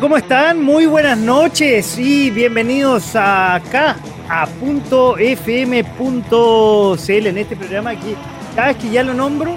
¿Cómo 0.00 0.16
están? 0.16 0.62
Muy 0.62 0.86
buenas 0.86 1.18
noches 1.18 1.98
y 1.98 2.30
bienvenidos 2.30 3.14
acá 3.14 3.96
a 4.26 4.46
.fm.cl 5.18 5.76
en 7.26 7.38
este 7.38 7.56
programa 7.56 7.94
que 7.96 8.14
cada 8.56 8.68
vez 8.68 8.76
que 8.78 8.88
ya 8.88 9.02
lo 9.02 9.12
nombro, 9.12 9.54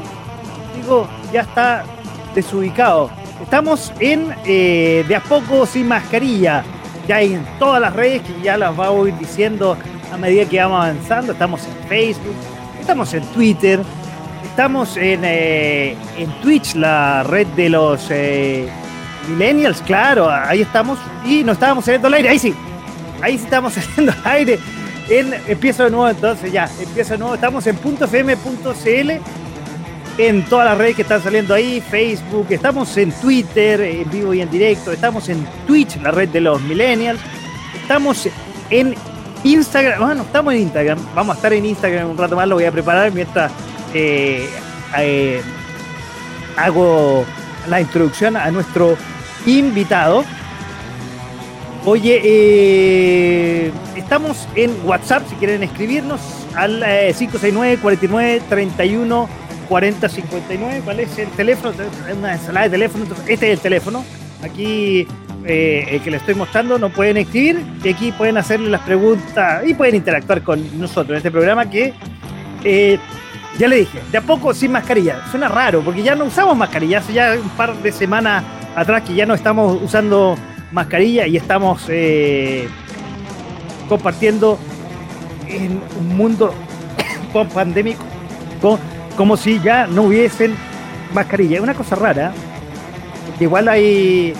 digo, 0.75 1.07
ya 1.31 1.41
está 1.41 1.85
desubicado. 2.33 3.09
Estamos 3.41 3.93
en 3.99 4.35
eh, 4.45 5.05
De 5.07 5.15
a 5.15 5.21
poco 5.21 5.65
sin 5.65 5.87
mascarilla, 5.87 6.65
ya 7.07 7.21
en 7.21 7.45
todas 7.57 7.79
las 7.79 7.93
redes 7.93 8.21
que 8.23 8.41
ya 8.43 8.57
las 8.57 8.75
voy 8.75 9.11
diciendo 9.11 9.77
a 10.11 10.17
medida 10.17 10.43
que 10.49 10.59
vamos 10.59 10.83
avanzando. 10.83 11.31
Estamos 11.31 11.65
en 11.65 11.87
Facebook, 11.87 12.35
estamos 12.81 13.13
en 13.13 13.23
Twitter, 13.27 13.79
estamos 14.43 14.97
en, 14.97 15.21
eh, 15.23 15.95
en 16.17 16.29
Twitch, 16.41 16.75
la 16.75 17.23
red 17.23 17.47
de 17.47 17.69
los... 17.69 18.07
Eh, 18.09 18.69
Millennials, 19.27 19.81
claro, 19.81 20.29
ahí 20.29 20.61
estamos. 20.61 20.99
Y 21.25 21.43
nos 21.43 21.53
estábamos 21.53 21.85
saliendo 21.85 22.07
al 22.07 22.13
aire, 22.15 22.29
ahí 22.29 22.39
sí. 22.39 22.53
Ahí 23.21 23.37
sí 23.37 23.43
estamos 23.45 23.73
saliendo 23.75 24.11
al 24.11 24.31
aire. 24.31 24.59
En, 25.09 25.33
empiezo 25.47 25.83
de 25.83 25.91
nuevo 25.91 26.09
entonces, 26.09 26.51
ya, 26.51 26.69
empiezo 26.79 27.13
de 27.13 27.19
nuevo. 27.19 27.35
Estamos 27.35 27.67
en 27.67 27.77
.fm.cl, 27.77 29.11
en 30.17 30.45
todas 30.45 30.65
las 30.65 30.77
redes 30.77 30.95
que 30.95 31.01
están 31.03 31.21
saliendo 31.21 31.53
ahí, 31.53 31.81
Facebook, 31.81 32.47
estamos 32.49 32.95
en 32.97 33.11
Twitter, 33.11 33.81
en 33.81 34.09
vivo 34.09 34.33
y 34.33 34.41
en 34.41 34.49
directo, 34.49 34.91
estamos 34.91 35.27
en 35.29 35.45
Twitch, 35.67 36.01
la 36.01 36.11
red 36.11 36.29
de 36.29 36.41
los 36.41 36.61
Millennials, 36.61 37.19
estamos 37.81 38.27
en 38.69 38.95
Instagram, 39.43 39.99
bueno, 39.99 40.21
estamos 40.23 40.53
en 40.53 40.61
Instagram, 40.61 40.99
vamos 41.13 41.35
a 41.35 41.37
estar 41.37 41.53
en 41.53 41.65
Instagram 41.65 42.09
un 42.09 42.17
rato 42.17 42.35
más, 42.35 42.47
lo 42.47 42.55
voy 42.55 42.65
a 42.65 42.71
preparar 42.71 43.11
mientras 43.11 43.51
eh, 43.93 44.49
eh, 44.97 45.41
hago 46.57 47.25
la 47.67 47.81
introducción 47.81 48.37
a 48.37 48.49
nuestro 48.51 48.97
invitado. 49.45 50.23
Oye, 51.85 52.19
eh, 52.23 53.71
estamos 53.95 54.47
en 54.55 54.71
WhatsApp 54.85 55.23
si 55.29 55.35
quieren 55.35 55.61
escribirnos 55.63 56.19
al 56.55 56.79
569 56.79 57.77
49 57.81 58.41
31 58.49 59.29
40 59.69 60.09
59. 60.09 60.81
¿Cuál 60.83 60.99
es 60.99 61.17
el 61.17 61.29
teléfono? 61.29 61.73
Una 62.17 62.33
ensalada 62.33 62.65
de 62.65 62.71
teléfono. 62.71 63.05
Este 63.27 63.51
es 63.51 63.57
el 63.57 63.59
teléfono. 63.59 64.03
Aquí 64.43 65.07
eh, 65.45 65.85
el 65.91 66.01
que 66.01 66.11
le 66.11 66.17
estoy 66.17 66.33
mostrando 66.33 66.79
no 66.79 66.89
pueden 66.89 67.17
escribir 67.17 67.63
y 67.83 67.89
aquí 67.89 68.11
pueden 68.11 68.37
hacerle 68.37 68.69
las 68.69 68.81
preguntas 68.81 69.63
y 69.65 69.75
pueden 69.75 69.95
interactuar 69.95 70.41
con 70.41 70.79
nosotros 70.79 71.11
en 71.11 71.17
este 71.17 71.29
programa 71.29 71.69
que 71.69 71.93
eh, 72.63 72.97
ya 73.59 73.67
le 73.67 73.77
dije, 73.77 74.01
de 74.11 74.17
a 74.17 74.21
poco 74.21 74.53
sin 74.53 74.71
mascarilla. 74.71 75.21
Suena 75.29 75.47
raro 75.47 75.81
porque 75.81 76.03
ya 76.03 76.15
no 76.15 76.25
usamos 76.25 76.57
mascarilla. 76.57 76.99
Hace 76.99 77.13
ya 77.13 77.35
un 77.41 77.49
par 77.49 77.75
de 77.75 77.91
semanas 77.91 78.43
atrás 78.75 79.03
que 79.03 79.15
ya 79.15 79.25
no 79.25 79.33
estamos 79.33 79.81
usando 79.81 80.37
mascarilla 80.71 81.25
y 81.27 81.37
estamos 81.37 81.85
eh, 81.89 82.67
compartiendo 83.87 84.59
en 85.47 85.81
un 85.99 86.17
mundo 86.17 86.53
pandémico 87.53 88.03
como 89.15 89.37
si 89.37 89.59
ya 89.61 89.87
no 89.87 90.03
hubiesen 90.03 90.55
mascarilla. 91.13 91.57
Es 91.57 91.63
una 91.63 91.73
cosa 91.73 91.95
rara. 91.95 92.33
igual 93.39 93.67
hay, 93.67 94.33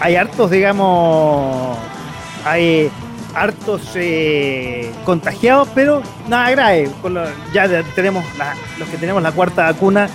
hay 0.00 0.16
hartos, 0.16 0.50
digamos, 0.50 1.76
hay 2.44 2.90
hartos 3.34 3.90
eh, 3.94 4.90
contagiados, 5.04 5.68
pero 5.74 6.02
nada 6.28 6.50
grave. 6.50 6.90
ya 7.52 7.82
tenemos 7.94 8.24
los 8.78 8.88
que 8.88 8.96
tenemos 8.96 9.22
la 9.22 9.32
cuarta 9.32 9.64
vacuna 9.64 10.08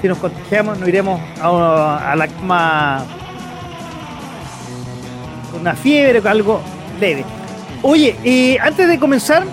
si 0.00 0.08
nos 0.08 0.18
contagiamos, 0.18 0.78
no 0.78 0.88
iremos 0.88 1.20
a, 1.40 2.14
la 2.16 2.28
cama 2.28 3.04
con 5.50 5.60
una 5.62 5.74
fiebre 5.74 6.20
o 6.20 6.28
algo 6.28 6.60
leve. 7.00 7.24
Oye, 7.82 8.16
eh, 8.24 8.58
antes 8.60 8.88
de 8.88 8.98
comenzar, 8.98 9.44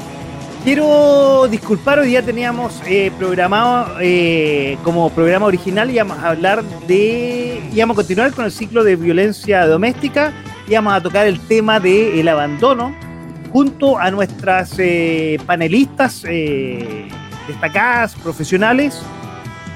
quiero 0.63 1.47
disculpar, 1.47 2.00
hoy 2.00 2.09
día 2.09 2.23
teníamos 2.23 2.81
eh, 2.85 3.11
programado 3.17 3.97
eh, 4.01 4.78
como 4.83 5.09
programa 5.09 5.45
original, 5.45 5.89
íbamos 5.89 6.17
a 6.19 6.29
hablar 6.29 6.63
de, 6.88 7.62
íbamos 7.73 7.95
a 7.95 7.97
continuar 7.97 8.31
con 8.33 8.45
el 8.45 8.51
ciclo 8.51 8.83
de 8.83 8.95
violencia 8.95 9.66
doméstica, 9.66 10.33
íbamos 10.67 10.94
a 10.94 11.01
tocar 11.01 11.27
el 11.27 11.39
tema 11.39 11.79
del 11.79 12.27
abandono, 12.27 12.95
junto 13.51 13.97
a 13.97 14.12
nuestras 14.12 14.75
panelistas 15.45 16.23
destacadas, 17.47 18.16
profesionales, 18.16 19.01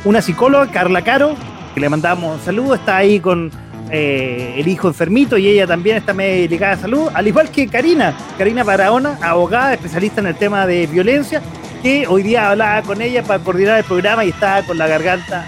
una 0.05 0.21
psicóloga, 0.21 0.71
Carla 0.71 1.03
Caro, 1.03 1.35
que 1.73 1.79
le 1.79 1.89
mandamos 1.89 2.37
un 2.39 2.43
saludo, 2.43 2.75
está 2.75 2.97
ahí 2.97 3.19
con 3.19 3.51
eh, 3.91 4.55
el 4.57 4.67
hijo 4.67 4.87
enfermito 4.87 5.37
y 5.37 5.47
ella 5.47 5.65
también 5.65 5.97
está 5.97 6.13
medio 6.13 6.43
delicada 6.43 6.75
de 6.75 6.81
salud, 6.81 7.09
al 7.13 7.27
igual 7.27 7.49
que 7.49 7.67
Karina, 7.67 8.15
Karina 8.37 8.63
Barahona, 8.63 9.17
abogada, 9.21 9.73
especialista 9.73 10.21
en 10.21 10.27
el 10.27 10.35
tema 10.35 10.65
de 10.67 10.87
violencia, 10.87 11.41
que 11.81 12.05
hoy 12.07 12.23
día 12.23 12.49
hablaba 12.49 12.81
con 12.81 13.01
ella 13.01 13.23
para 13.23 13.43
coordinar 13.43 13.79
el 13.79 13.83
programa 13.83 14.25
y 14.25 14.29
estaba 14.29 14.63
con 14.63 14.77
la 14.77 14.87
garganta 14.87 15.45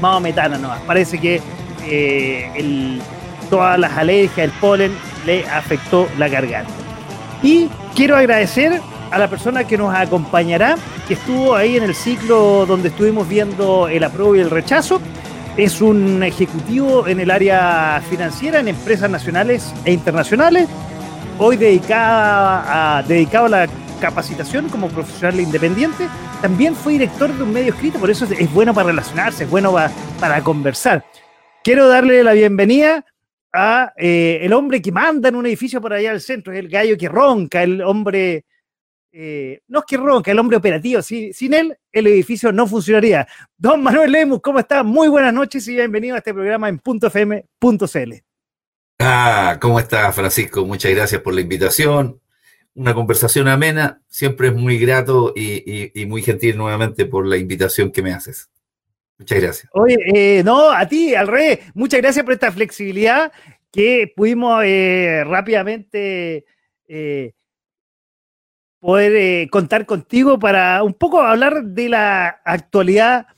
más 0.00 0.20
metana 0.20 0.58
no 0.58 0.72
Parece 0.86 1.18
que 1.18 1.40
eh, 1.84 2.98
todas 3.50 3.78
las 3.78 3.92
alergias, 3.96 4.46
el 4.46 4.50
polen, 4.52 4.92
le 5.26 5.46
afectó 5.48 6.08
la 6.18 6.28
garganta. 6.28 6.72
Y 7.42 7.68
quiero 7.94 8.16
agradecer 8.16 8.80
a 9.12 9.18
la 9.18 9.28
persona 9.28 9.64
que 9.64 9.76
nos 9.76 9.94
acompañará, 9.94 10.76
que 11.06 11.14
estuvo 11.14 11.54
ahí 11.54 11.76
en 11.76 11.82
el 11.82 11.94
ciclo 11.94 12.64
donde 12.66 12.88
estuvimos 12.88 13.28
viendo 13.28 13.86
el 13.86 14.02
apruebo 14.02 14.34
y 14.34 14.40
el 14.40 14.50
rechazo. 14.50 15.00
Es 15.56 15.82
un 15.82 16.22
ejecutivo 16.22 17.06
en 17.06 17.20
el 17.20 17.30
área 17.30 18.02
financiera, 18.08 18.60
en 18.60 18.68
empresas 18.68 19.10
nacionales 19.10 19.72
e 19.84 19.92
internacionales, 19.92 20.66
hoy 21.38 21.58
dedicada 21.58 23.02
dedicado 23.02 23.46
a 23.46 23.48
la 23.50 23.68
capacitación 24.00 24.70
como 24.70 24.88
profesional 24.88 25.40
independiente. 25.40 26.08
También 26.40 26.74
fue 26.74 26.94
director 26.94 27.30
de 27.30 27.42
un 27.42 27.52
medio 27.52 27.74
escrito, 27.74 27.98
por 27.98 28.10
eso 28.10 28.24
es, 28.24 28.52
bueno 28.52 28.72
para 28.72 28.88
relacionarse, 28.88 29.44
es 29.44 29.50
bueno 29.50 29.74
para, 30.18 30.42
conversar. 30.42 31.04
Quiero 31.62 31.86
darle 31.86 32.24
la 32.24 32.32
bienvenida 32.32 33.04
a 33.52 33.92
eh, 33.98 34.38
el 34.40 34.54
hombre 34.54 34.80
que 34.80 34.90
manda 34.90 35.28
en 35.28 35.36
un 35.36 35.44
edificio 35.44 35.82
por 35.82 35.92
allá 35.92 36.12
al 36.12 36.22
centro, 36.22 36.54
es 36.54 36.58
el 36.58 36.70
gallo 36.70 36.96
que 36.96 37.10
ronca, 37.10 37.62
el 37.62 37.82
hombre 37.82 38.46
eh, 39.14 39.60
no 39.68 39.80
es 39.80 39.84
que 39.86 39.98
ronca, 39.98 40.30
el 40.30 40.38
hombre 40.38 40.56
operativo, 40.56 41.02
sin 41.02 41.52
él 41.52 41.76
el 41.92 42.06
edificio 42.06 42.50
no 42.50 42.66
funcionaría. 42.66 43.28
Don 43.58 43.82
Manuel 43.82 44.10
Lemus, 44.10 44.40
¿cómo 44.40 44.58
está? 44.58 44.82
Muy 44.82 45.08
buenas 45.08 45.34
noches 45.34 45.68
y 45.68 45.74
bienvenido 45.74 46.14
a 46.14 46.18
este 46.18 46.32
programa 46.32 46.70
en 46.70 46.80
.fm.cl. 46.82 48.12
Ah, 48.98 49.58
¿cómo 49.60 49.78
está 49.78 50.10
Francisco? 50.12 50.64
Muchas 50.64 50.92
gracias 50.92 51.20
por 51.20 51.34
la 51.34 51.42
invitación. 51.42 52.20
Una 52.74 52.94
conversación 52.94 53.48
amena, 53.48 54.00
siempre 54.08 54.48
es 54.48 54.54
muy 54.54 54.78
grato 54.78 55.34
y, 55.36 55.92
muy 56.06 56.22
gentil 56.22 56.56
nuevamente 56.56 57.04
por 57.04 57.26
la 57.26 57.36
invitación 57.36 57.92
que 57.92 58.00
me 58.00 58.12
haces. 58.12 58.48
Muchas 59.18 59.42
gracias. 59.42 59.70
Oye, 59.74 59.98
eh, 60.14 60.42
no, 60.42 60.70
a 60.70 60.88
ti, 60.88 61.14
al 61.14 61.28
rey, 61.28 61.58
muchas 61.74 62.00
gracias 62.00 62.24
por 62.24 62.32
esta 62.32 62.50
flexibilidad 62.50 63.30
que 63.70 64.10
pudimos 64.16 64.62
eh, 64.64 65.22
rápidamente 65.26 66.46
poder 68.82 69.14
eh, 69.14 69.48
contar 69.48 69.86
contigo 69.86 70.40
para 70.40 70.82
un 70.82 70.92
poco 70.92 71.20
hablar 71.20 71.62
de 71.62 71.88
la 71.88 72.40
actualidad 72.44 73.28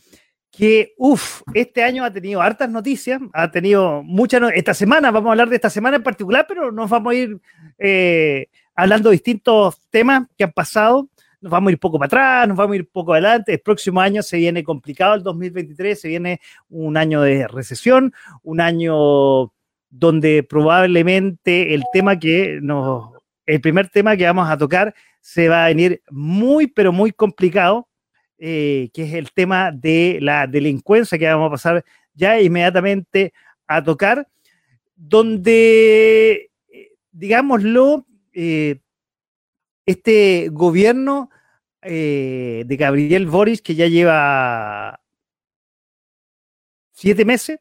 que, 0.51 0.95
uff, 0.97 1.43
este 1.53 1.83
año 1.83 2.03
ha 2.03 2.11
tenido 2.11 2.41
hartas 2.41 2.71
noticias, 2.71 3.21
ha 3.35 3.51
tenido 3.51 4.03
muchas, 4.03 4.41
esta 4.55 4.73
semana, 4.73 5.11
vamos 5.11 5.29
a 5.29 5.33
hablar 5.33 5.51
de 5.51 5.57
esta 5.57 5.69
semana 5.69 5.99
en 5.99 6.03
particular, 6.03 6.47
pero 6.49 6.73
nos 6.73 6.89
vamos 6.89 7.13
a 7.13 7.15
ir 7.15 7.39
eh, 7.79 8.47
hablando 8.75 9.11
de 9.11 9.17
distintos 9.17 9.83
temas 9.91 10.27
que 10.39 10.45
han 10.45 10.53
pasado, 10.53 11.11
nos 11.43 11.51
vamos 11.51 11.69
a 11.69 11.73
ir 11.73 11.79
poco 11.79 11.99
para 11.99 12.07
atrás, 12.07 12.49
nos 12.49 12.57
vamos 12.57 12.73
a 12.73 12.77
ir 12.77 12.89
poco 12.89 13.13
adelante, 13.13 13.53
el 13.53 13.61
próximo 13.61 14.01
año 14.01 14.23
se 14.23 14.39
viene 14.39 14.65
complicado, 14.65 15.15
el 15.15 15.23
2023 15.23 16.01
se 16.01 16.09
viene 16.09 16.41
un 16.71 16.97
año 16.97 17.21
de 17.21 17.49
recesión, 17.49 18.15
un 18.43 18.63
año 18.63 19.53
donde 19.91 20.43
probablemente 20.43 21.75
el 21.75 21.83
tema 21.93 22.19
que 22.19 22.61
nos, 22.63 23.14
el 23.47 23.61
primer 23.61 23.89
tema 23.89 24.17
que 24.17 24.25
vamos 24.25 24.49
a 24.49 24.57
tocar 24.57 24.95
se 25.21 25.49
va 25.49 25.65
a 25.65 25.69
venir 25.69 26.03
muy, 26.11 26.67
pero 26.67 26.93
muy 26.93 27.13
complicado, 27.13 27.89
eh, 28.39 28.91
que 28.93 29.05
es 29.05 29.15
el 29.15 29.33
tema 29.33 29.71
de 29.73 30.19
la 30.21 30.47
delincuencia 30.47 31.19
que 31.19 31.27
vamos 31.27 31.49
a 31.49 31.51
pasar 31.51 31.85
ya 32.15 32.41
inmediatamente 32.41 33.33
a 33.67 33.83
tocar, 33.83 34.29
donde, 34.97 36.51
eh, 36.69 36.93
digámoslo, 37.13 38.07
este 39.87 40.49
gobierno 40.51 41.31
de 41.81 42.77
Gabriel 42.79 43.27
Boris, 43.27 43.63
que 43.63 43.75
ya 43.77 43.87
lleva 43.87 45.01
siete 46.93 47.25
meses, 47.25 47.59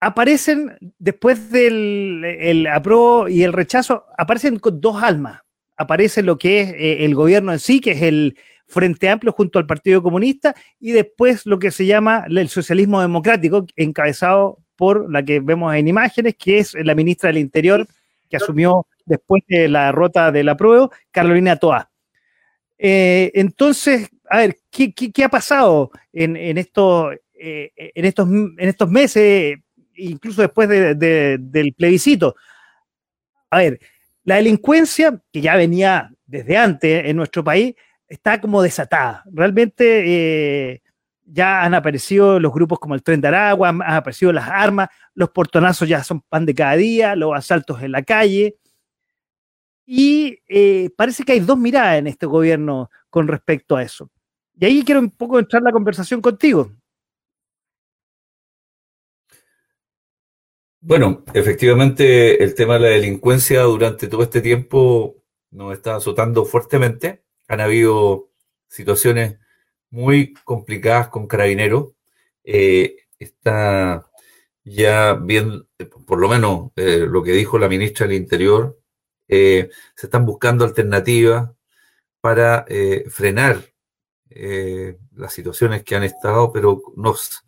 aparecen 0.00 0.76
después 0.98 1.50
del 1.50 2.24
el 2.24 2.66
apruebo 2.66 3.28
y 3.28 3.42
el 3.42 3.52
rechazo, 3.52 4.06
aparecen 4.16 4.58
con 4.58 4.80
dos 4.80 5.02
almas. 5.02 5.40
Aparece 5.76 6.22
lo 6.22 6.38
que 6.38 6.60
es 6.60 6.72
eh, 6.72 7.04
el 7.04 7.14
gobierno 7.14 7.52
en 7.52 7.58
sí, 7.58 7.80
que 7.80 7.92
es 7.92 8.02
el 8.02 8.38
Frente 8.66 9.08
Amplio 9.08 9.32
junto 9.32 9.58
al 9.58 9.66
Partido 9.66 10.02
Comunista, 10.02 10.54
y 10.80 10.92
después 10.92 11.46
lo 11.46 11.58
que 11.58 11.70
se 11.70 11.86
llama 11.86 12.24
el 12.28 12.48
socialismo 12.48 13.00
democrático, 13.00 13.66
encabezado 13.76 14.58
por 14.74 15.10
la 15.10 15.22
que 15.22 15.40
vemos 15.40 15.74
en 15.74 15.88
imágenes, 15.88 16.34
que 16.36 16.58
es 16.58 16.74
la 16.74 16.94
ministra 16.94 17.28
del 17.28 17.38
Interior, 17.38 17.86
que 18.28 18.36
asumió 18.36 18.86
después 19.04 19.42
de 19.46 19.68
la 19.68 19.86
derrota 19.86 20.32
del 20.32 20.48
apruebo, 20.48 20.90
Carolina 21.10 21.56
Toa. 21.56 21.90
Eh, 22.78 23.30
entonces, 23.34 24.08
a 24.28 24.38
ver, 24.38 24.58
¿qué, 24.70 25.24
ha 25.24 25.28
pasado 25.28 25.90
en, 26.12 26.36
en, 26.36 26.58
esto, 26.58 27.12
eh, 27.12 27.72
en, 27.76 28.04
estos, 28.04 28.28
en 28.28 28.54
estos 28.58 28.90
meses? 28.90 29.58
Incluso 29.96 30.42
después 30.42 30.68
del 30.68 31.74
plebiscito. 31.76 32.36
A 33.50 33.58
ver, 33.58 33.80
la 34.24 34.36
delincuencia, 34.36 35.20
que 35.32 35.40
ya 35.40 35.56
venía 35.56 36.12
desde 36.26 36.56
antes 36.56 37.04
en 37.06 37.16
nuestro 37.16 37.44
país, 37.44 37.74
está 38.08 38.40
como 38.40 38.62
desatada. 38.62 39.24
Realmente 39.32 40.72
eh, 40.72 40.82
ya 41.24 41.62
han 41.62 41.74
aparecido 41.74 42.38
los 42.40 42.52
grupos 42.52 42.78
como 42.78 42.94
el 42.94 43.02
Tren 43.02 43.20
de 43.20 43.28
Aragua, 43.28 43.68
han, 43.68 43.82
aparecido 43.82 44.32
las 44.32 44.48
armas, 44.48 44.88
los 45.14 45.30
portonazos 45.30 45.88
ya 45.88 46.02
son 46.02 46.20
pan 46.20 46.46
de 46.46 46.54
cada 46.54 46.76
día, 46.76 47.16
los 47.16 47.34
asaltos 47.34 47.82
en 47.82 47.92
la 47.92 48.02
calle. 48.02 48.56
Y 49.86 50.40
eh, 50.48 50.90
parece 50.96 51.22
que 51.22 51.32
hay 51.32 51.40
dos 51.40 51.58
miradas 51.58 51.98
en 51.98 52.08
este 52.08 52.26
gobierno 52.26 52.90
con 53.08 53.28
respecto 53.28 53.76
a 53.76 53.82
eso. 53.82 54.10
Y 54.58 54.64
ahí 54.64 54.82
quiero 54.84 55.00
un 55.00 55.10
poco 55.10 55.38
entrar 55.38 55.62
la 55.62 55.72
conversación 55.72 56.20
contigo. 56.20 56.72
Bueno, 60.88 61.24
efectivamente 61.34 62.44
el 62.44 62.54
tema 62.54 62.74
de 62.74 62.80
la 62.80 62.86
delincuencia 62.90 63.62
durante 63.62 64.06
todo 64.06 64.22
este 64.22 64.40
tiempo 64.40 65.16
nos 65.50 65.72
está 65.72 65.96
azotando 65.96 66.44
fuertemente. 66.44 67.24
Han 67.48 67.60
habido 67.60 68.30
situaciones 68.68 69.36
muy 69.90 70.32
complicadas 70.44 71.08
con 71.08 71.26
carabineros. 71.26 71.88
Eh, 72.44 72.98
está 73.18 74.08
ya 74.62 75.14
bien, 75.14 75.66
por 76.06 76.20
lo 76.20 76.28
menos 76.28 76.70
eh, 76.76 77.04
lo 77.08 77.20
que 77.24 77.32
dijo 77.32 77.58
la 77.58 77.68
ministra 77.68 78.06
del 78.06 78.18
Interior, 78.18 78.78
eh, 79.26 79.68
se 79.96 80.06
están 80.06 80.24
buscando 80.24 80.64
alternativas 80.64 81.50
para 82.20 82.64
frenar 83.10 83.60
las 85.16 85.32
situaciones 85.32 85.82
que 85.82 85.96
han 85.96 86.04
estado, 86.04 86.52
pero 86.52 86.80
nos 86.94 87.42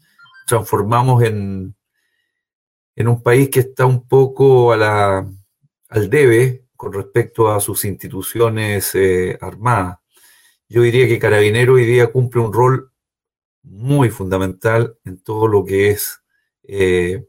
transformamos 0.48 1.22
en 1.22 1.77
en 2.98 3.06
un 3.06 3.22
país 3.22 3.48
que 3.48 3.60
está 3.60 3.86
un 3.86 4.08
poco 4.08 4.72
a 4.72 4.76
la, 4.76 5.30
al 5.88 6.10
debe 6.10 6.64
con 6.74 6.92
respecto 6.92 7.48
a 7.48 7.60
sus 7.60 7.84
instituciones 7.84 8.92
eh, 8.96 9.38
armadas. 9.40 9.98
Yo 10.68 10.82
diría 10.82 11.06
que 11.06 11.20
Carabinero 11.20 11.74
hoy 11.74 11.86
día 11.86 12.08
cumple 12.08 12.40
un 12.40 12.52
rol 12.52 12.90
muy 13.62 14.10
fundamental 14.10 14.98
en 15.04 15.22
todo 15.22 15.46
lo 15.46 15.64
que 15.64 15.90
es... 15.90 16.20
Eh, 16.64 17.24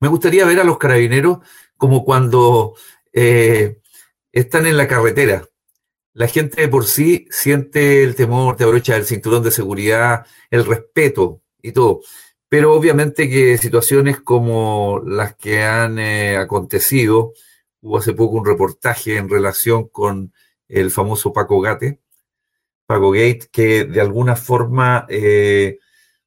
me 0.00 0.08
gustaría 0.08 0.46
ver 0.46 0.58
a 0.58 0.64
los 0.64 0.78
carabineros 0.78 1.38
como 1.76 2.04
cuando 2.04 2.74
eh, 3.12 3.78
están 4.32 4.66
en 4.66 4.76
la 4.76 4.88
carretera. 4.88 5.46
La 6.12 6.26
gente 6.26 6.60
de 6.60 6.68
por 6.68 6.86
sí 6.86 7.28
siente 7.30 8.02
el 8.02 8.16
temor, 8.16 8.56
te 8.56 8.64
abrocha 8.64 8.96
el 8.96 9.04
cinturón 9.04 9.44
de 9.44 9.52
seguridad, 9.52 10.26
el 10.50 10.66
respeto 10.66 11.40
y 11.62 11.70
todo. 11.70 12.00
Pero 12.54 12.72
obviamente 12.72 13.28
que 13.28 13.58
situaciones 13.58 14.20
como 14.20 15.02
las 15.04 15.34
que 15.34 15.64
han 15.64 15.98
eh, 15.98 16.36
acontecido, 16.36 17.32
hubo 17.80 17.98
hace 17.98 18.12
poco 18.12 18.36
un 18.36 18.46
reportaje 18.46 19.16
en 19.16 19.28
relación 19.28 19.88
con 19.88 20.32
el 20.68 20.92
famoso 20.92 21.32
Paco 21.32 21.60
Gate, 21.60 21.98
Paco 22.86 23.10
Gate, 23.10 23.48
que 23.50 23.86
de 23.86 24.00
alguna 24.00 24.36
forma 24.36 25.04
eh, 25.08 25.80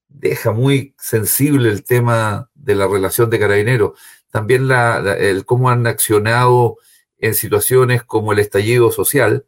deja 0.10 0.52
muy 0.52 0.96
sensible 1.00 1.70
el 1.70 1.86
tema 1.86 2.52
de 2.56 2.76
la 2.76 2.88
relación 2.88 3.30
de 3.30 3.40
carabineros. 3.40 3.98
También 4.30 4.68
el 4.70 5.46
cómo 5.46 5.70
han 5.70 5.88
accionado 5.88 6.76
en 7.20 7.36
situaciones 7.36 8.04
como 8.04 8.34
el 8.34 8.40
estallido 8.40 8.92
social. 8.92 9.46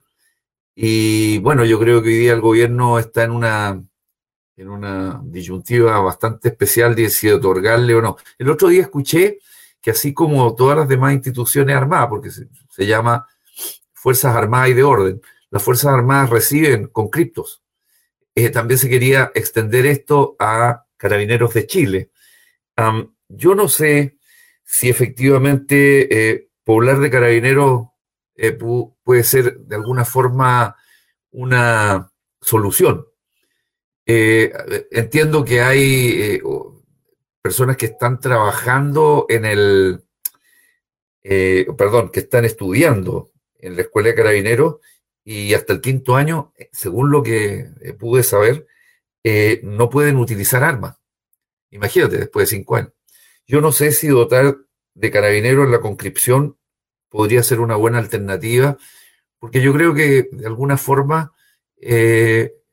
Y 0.75 1.39
bueno, 1.39 1.65
yo 1.65 1.77
creo 1.77 2.01
que 2.01 2.07
hoy 2.07 2.19
día 2.19 2.31
el 2.31 2.39
gobierno 2.39 2.99
está 2.99 3.25
en 3.25 3.31
una 3.31 3.83
en 4.59 4.67
una 4.69 5.21
disyuntiva 5.23 5.99
bastante 6.01 6.49
especial 6.49 6.93
de 6.93 7.09
si 7.09 7.29
otorgarle 7.29 7.95
o 7.95 8.01
no. 8.01 8.17
El 8.37 8.49
otro 8.49 8.67
día 8.67 8.81
escuché 8.81 9.39
que 9.81 9.91
así 9.91 10.13
como 10.13 10.53
todas 10.53 10.77
las 10.77 10.89
demás 10.89 11.13
instituciones 11.13 11.77
armadas, 11.77 12.09
porque 12.09 12.29
se, 12.29 12.85
llama 12.85 13.25
Fuerzas 13.93 14.35
Armadas 14.35 14.69
y 14.69 14.73
de 14.73 14.83
Orden, 14.83 15.21
las 15.49 15.63
Fuerzas 15.63 15.93
Armadas 15.93 16.29
reciben 16.29 16.87
con 16.87 17.07
criptos. 17.07 17.63
Eh, 18.35 18.49
también 18.49 18.77
se 18.77 18.89
quería 18.89 19.31
extender 19.33 19.85
esto 19.85 20.35
a 20.39 20.85
carabineros 20.97 21.53
de 21.53 21.65
Chile. 21.65 22.11
yo 23.29 23.55
no 23.55 23.69
sé 23.69 24.17
si 24.63 24.89
efectivamente 24.89 26.31
eh, 26.31 26.49
poblar 26.65 26.99
de 26.99 27.09
carabineros 27.09 27.87
eh, 28.35 28.57
puede 29.03 29.23
ser 29.23 29.57
de 29.59 29.75
alguna 29.77 30.03
forma 30.03 30.75
una 31.31 32.11
solución. 32.41 33.08
Eh, 34.11 34.51
entiendo 34.89 35.45
que 35.45 35.61
hay 35.61 36.19
eh, 36.19 36.41
personas 37.43 37.77
que 37.77 37.85
están 37.85 38.19
trabajando 38.19 39.27
en 39.29 39.45
el, 39.45 40.03
eh, 41.21 41.67
perdón, 41.77 42.09
que 42.09 42.21
están 42.21 42.43
estudiando 42.43 43.29
en 43.59 43.75
la 43.75 43.83
escuela 43.83 44.07
de 44.07 44.15
carabineros 44.15 44.77
y 45.23 45.53
hasta 45.53 45.73
el 45.73 45.81
quinto 45.81 46.15
año, 46.15 46.55
según 46.71 47.11
lo 47.11 47.21
que 47.21 47.69
pude 47.99 48.23
saber, 48.23 48.65
no 49.61 49.91
pueden 49.91 50.17
utilizar 50.17 50.63
armas. 50.63 50.97
Imagínate, 51.69 52.17
después 52.17 52.49
de 52.49 52.55
cinco 52.57 52.77
años. 52.77 52.93
Yo 53.45 53.61
no 53.61 53.71
sé 53.71 53.91
si 53.91 54.07
dotar 54.07 54.57
de 54.95 55.11
carabineros 55.11 55.65
en 55.65 55.71
la 55.71 55.81
conscripción 55.81 56.57
podría 57.09 57.43
ser 57.43 57.59
una 57.59 57.75
buena 57.75 57.99
alternativa, 57.99 58.75
porque 59.37 59.61
yo 59.61 59.71
creo 59.71 59.93
que 59.93 60.29
de 60.31 60.47
alguna 60.47 60.77
forma 60.77 61.31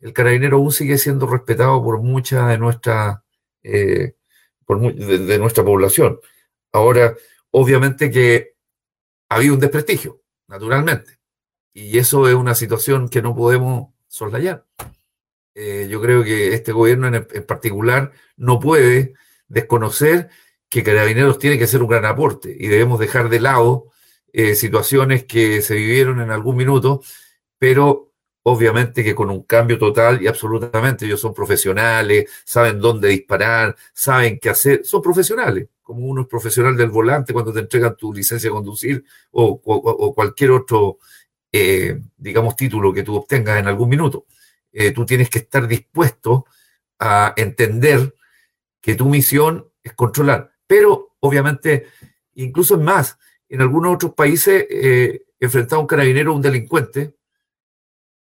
el 0.01 0.13
carabinero 0.13 0.59
aún 0.59 0.73
sigue 0.73 0.99
siendo 0.99 1.27
respetado 1.27 1.83
por 1.83 2.01
mucha 2.01 2.49
de 2.49 2.59
nuestra, 2.59 3.25
eh, 3.63 4.15
de, 4.69 5.39
nuestra 5.39 5.65
población. 5.65 6.21
Ahora, 6.73 7.15
obviamente 7.51 8.11
que 8.11 8.55
ha 9.29 9.37
habido 9.37 9.55
un 9.55 9.61
desprestigio, 9.61 10.21
naturalmente, 10.49 11.19
y 11.73 11.99
eso 11.99 12.29
es 12.29 12.35
una 12.35 12.55
situación 12.55 13.09
que 13.09 13.23
no 13.23 13.35
podemos 13.35 13.93
soslayar. 14.09 14.67
Eh, 15.55 15.89
yo 15.91 16.03
creo 16.03 16.23
que 16.23 16.53
este 16.55 16.73
gobierno 16.73 17.09
en, 17.09 17.47
particular 17.47 18.13
no 18.37 18.61
puede 18.61 19.15
desconocer 19.49 20.29
que 20.69 20.83
Carabineros 20.83 21.39
tiene 21.39 21.59
que 21.59 21.67
ser 21.67 21.83
un 21.83 21.89
gran 21.89 22.05
aporte 22.05 22.55
y 22.59 22.67
debemos 22.69 23.01
dejar 23.01 23.31
de 23.31 23.41
lado 23.41 23.91
eh, 24.33 24.55
situaciones 24.55 25.25
que 25.25 25.63
se 25.63 25.77
vivieron 25.77 26.21
en 26.21 26.31
algún 26.31 26.57
minuto, 26.57 27.03
pero 27.59 28.06
obviamente 28.49 29.03
que 29.03 29.15
con 29.15 29.29
un 29.29 29.43
cambio 29.43 29.77
total 29.77 30.23
y 30.23 30.29
absolutamente 30.29 31.05
ellos 31.05 31.21
son 31.21 31.35
profesionales, 31.35 32.31
saben 32.45 32.79
dónde 32.79 33.09
disparar, 33.09 33.75
saben 33.93 34.39
qué 34.39 34.51
hacer, 34.51 34.85
son 34.85 35.03
profesionales, 35.03 35.67
como 35.83 36.07
uno 36.07 36.23
es 36.23 36.29
profesional 36.29 36.77
del 36.77 36.91
volante 36.91 37.33
cuando 37.33 37.53
te 37.53 37.59
entregan 37.59 37.97
tu 37.97 38.13
licencia 38.13 38.49
de 38.49 38.55
conducir 38.55 39.05
o, 39.33 39.61
cualquier 40.15 40.53
otro, 40.53 40.99
eh, 41.51 42.01
digamos, 42.17 42.55
título 42.55 42.93
que 42.93 43.03
tú 43.03 43.17
obtengas 43.17 43.59
en 43.59 43.67
algún 43.67 43.89
minuto. 43.89 44.27
Eh, 44.73 44.93
tú 44.93 45.05
tienes 45.05 45.29
que 45.29 45.41
estar 45.41 45.67
dispuesto 45.67 46.47
a 47.01 47.35
entender 47.37 48.15
que 48.81 48.95
tu 48.95 49.07
misión 49.07 49.73
es 49.83 49.93
controlar, 49.95 50.53
pero 50.69 51.17
obviamente, 51.19 51.87
incluso 52.35 52.77
es 52.77 52.81
más, 52.81 53.19
en 53.49 53.61
algunos 53.61 53.97
otros 53.97 54.15
países, 54.15 54.67
eh, 54.71 55.25
enfrentar 55.41 55.79
a 55.79 55.81
un 55.81 55.89
carabinero 55.89 56.33
o 56.33 56.37
un 56.37 56.43
delincuente, 56.43 57.17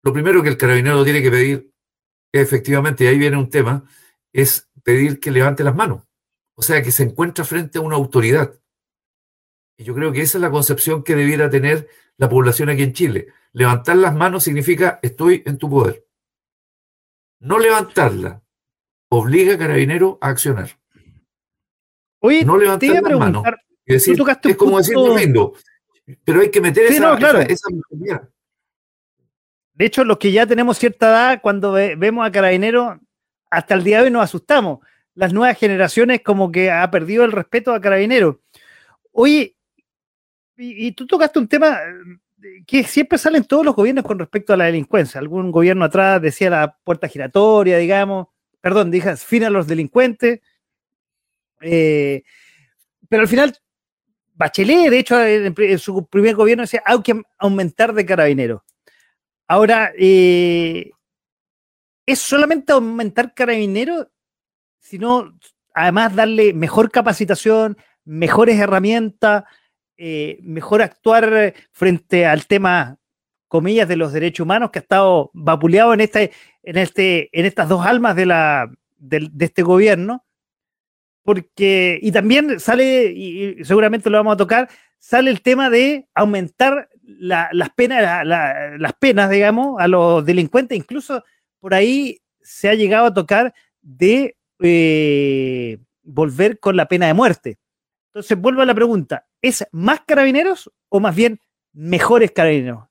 lo 0.02 0.12
primero 0.12 0.42
que 0.42 0.49
el 0.49 0.57
carabinero 0.57 1.04
tiene 1.04 1.23
que 1.23 1.30
pedir, 1.30 1.73
efectivamente, 2.33 3.04
y 3.04 3.07
ahí 3.09 3.19
viene 3.19 3.37
un 3.37 3.50
tema, 3.50 3.85
es 4.33 4.69
pedir 4.83 5.21
que 5.21 5.30
levante 5.30 5.64
las 5.64 5.75
manos. 5.75 6.04
O 6.54 6.62
sea, 6.62 6.83
que 6.83 6.92
se 6.92 7.02
encuentra 7.02 7.45
frente 7.45 7.78
a 7.78 7.83
una 7.83 7.97
autoridad. 7.97 8.54
Y 9.76 9.85
yo 9.85 9.95
creo 9.95 10.12
que 10.12 10.23
esa 10.23 10.38
es 10.38 10.42
la 10.42 10.50
concepción 10.50 11.02
que 11.02 11.16
debiera 11.16 11.49
tener 11.49 11.88
la 12.16 12.28
población 12.28 12.69
aquí 12.69 12.83
en 12.83 12.92
Chile. 12.92 13.28
Levantar 13.52 13.97
las 13.97 14.14
manos 14.14 14.45
significa 14.45 14.99
estoy 15.02 15.42
en 15.47 15.59
tu 15.59 15.71
poder. 15.71 16.07
No 17.40 17.59
levantarla 17.59 18.42
obliga 19.09 19.54
a 19.54 19.59
carabinero 19.59 20.19
a 20.21 20.28
accionar. 20.28 20.71
Oye, 22.21 22.45
no 22.45 22.59
levantar 22.59 23.02
las 23.02 23.19
manos. 23.19 23.42
es 23.87 24.57
como 24.57 24.78
decir, 24.78 24.97
lindo, 24.97 25.54
Pero 26.25 26.40
hay 26.42 26.50
que 26.50 26.61
meter 26.61 26.92
esa, 26.92 27.16
claro. 27.16 27.40
De 29.80 29.87
hecho, 29.87 30.04
los 30.04 30.18
que 30.18 30.30
ya 30.30 30.44
tenemos 30.44 30.76
cierta 30.76 31.08
edad, 31.08 31.40
cuando 31.40 31.72
vemos 31.72 32.26
a 32.26 32.30
Carabineros, 32.30 32.99
hasta 33.49 33.72
el 33.72 33.82
día 33.82 33.96
de 33.96 34.04
hoy 34.04 34.10
nos 34.10 34.22
asustamos. 34.22 34.80
Las 35.14 35.32
nuevas 35.32 35.56
generaciones 35.56 36.20
como 36.20 36.52
que 36.52 36.70
ha 36.70 36.90
perdido 36.90 37.25
el 37.25 37.32
respeto 37.32 37.72
a 37.72 37.80
Carabineros. 37.80 38.37
Oye, 39.10 39.56
y, 40.58 40.92
tú 40.92 41.06
tocaste 41.06 41.38
un 41.38 41.49
tema 41.49 41.78
eh, 42.42 42.62
que 42.66 42.84
siempre 42.84 43.16
salen 43.16 43.44
todos 43.44 43.64
los 43.64 43.75
gobiernos 43.75 44.04
con 44.04 44.18
respecto 44.18 44.52
a 44.52 44.58
la 44.58 44.66
delincuencia. 44.66 45.18
Algún 45.18 45.50
gobierno 45.50 45.87
atrás 45.87 46.20
decía 46.20 46.50
la 46.50 46.76
puerta 46.84 47.08
giratoria, 47.08 47.78
digamos, 47.78 48.26
perdón, 48.60 48.90
dije 48.90 49.16
fin 49.16 49.44
a 49.44 49.50
los 49.50 49.66
delincuentes. 49.66 50.40
Eh, 51.62 52.22
pero 53.08 53.22
al 53.22 53.28
final, 53.28 53.56
Bachelet, 54.34 54.90
de 54.90 54.99
hecho, 54.99 55.25
en, 55.25 55.78
su 55.78 56.06
primer 56.06 56.34
gobierno 56.34 56.64
decía 56.64 56.82
hay 56.84 57.00
que 57.00 57.22
aumentar 57.38 57.94
de 57.94 58.04
carabineros. 58.04 58.60
Ahora, 59.50 59.90
eh, 59.99 60.92
¿es 62.07 62.21
solamente 62.21 62.73
aumentar 62.73 63.35
carabineros? 63.35 64.07
Sino, 64.78 65.37
además, 65.75 66.14
darle 66.14 66.52
mejor 66.54 66.92
capacitación, 66.92 67.76
mejores 68.04 68.61
herramientas, 68.61 69.42
eh, 69.97 70.38
mejor 70.42 70.83
actuar 70.83 71.52
frente 71.73 72.26
al 72.26 72.47
tema, 72.47 72.99
comillas, 73.49 73.88
de 73.88 73.97
los 73.97 74.12
derechos 74.12 74.45
humanos 74.45 74.71
que 74.71 74.78
ha 74.78 74.83
estado 74.83 75.33
vapuleado 75.35 75.95
en, 75.95 76.02
este, 76.02 76.30
en, 76.62 76.78
este, 76.78 77.28
en 77.37 77.45
estas 77.45 77.69
dos 77.69 77.85
almas 77.85 78.14
de, 78.14 78.26
la, 78.26 78.71
de, 78.99 79.30
este 79.40 79.64
gobierno. 79.64 80.25
Porque, 81.25 81.99
y 82.00 82.12
también 82.12 82.61
sale, 82.61 83.07
y 83.07 83.64
seguramente 83.64 84.11
lo 84.11 84.19
vamos 84.19 84.35
a 84.35 84.37
tocar, 84.37 84.69
sale 85.00 85.28
el 85.28 85.42
tema 85.42 85.71
de 85.71 86.07
aumentar 86.14 86.88
las 87.18 87.70
penas, 87.74 88.26
las 88.26 88.92
penas, 88.94 89.30
digamos, 89.30 89.80
a 89.80 89.88
los 89.88 90.24
delincuentes. 90.24 90.76
Incluso 90.76 91.24
por 91.58 91.74
ahí 91.74 92.20
se 92.40 92.68
ha 92.68 92.74
llegado 92.74 93.06
a 93.06 93.14
tocar 93.14 93.54
de 93.82 94.36
eh, 94.60 95.78
volver 96.02 96.58
con 96.58 96.76
la 96.76 96.86
pena 96.86 97.06
de 97.06 97.14
muerte. 97.14 97.58
Entonces, 98.08 98.38
vuelvo 98.38 98.62
a 98.62 98.66
la 98.66 98.74
pregunta, 98.74 99.26
¿es 99.40 99.66
más 99.72 100.00
carabineros 100.06 100.70
o 100.88 101.00
más 101.00 101.14
bien 101.14 101.40
mejores 101.72 102.32
carabineros? 102.32 102.84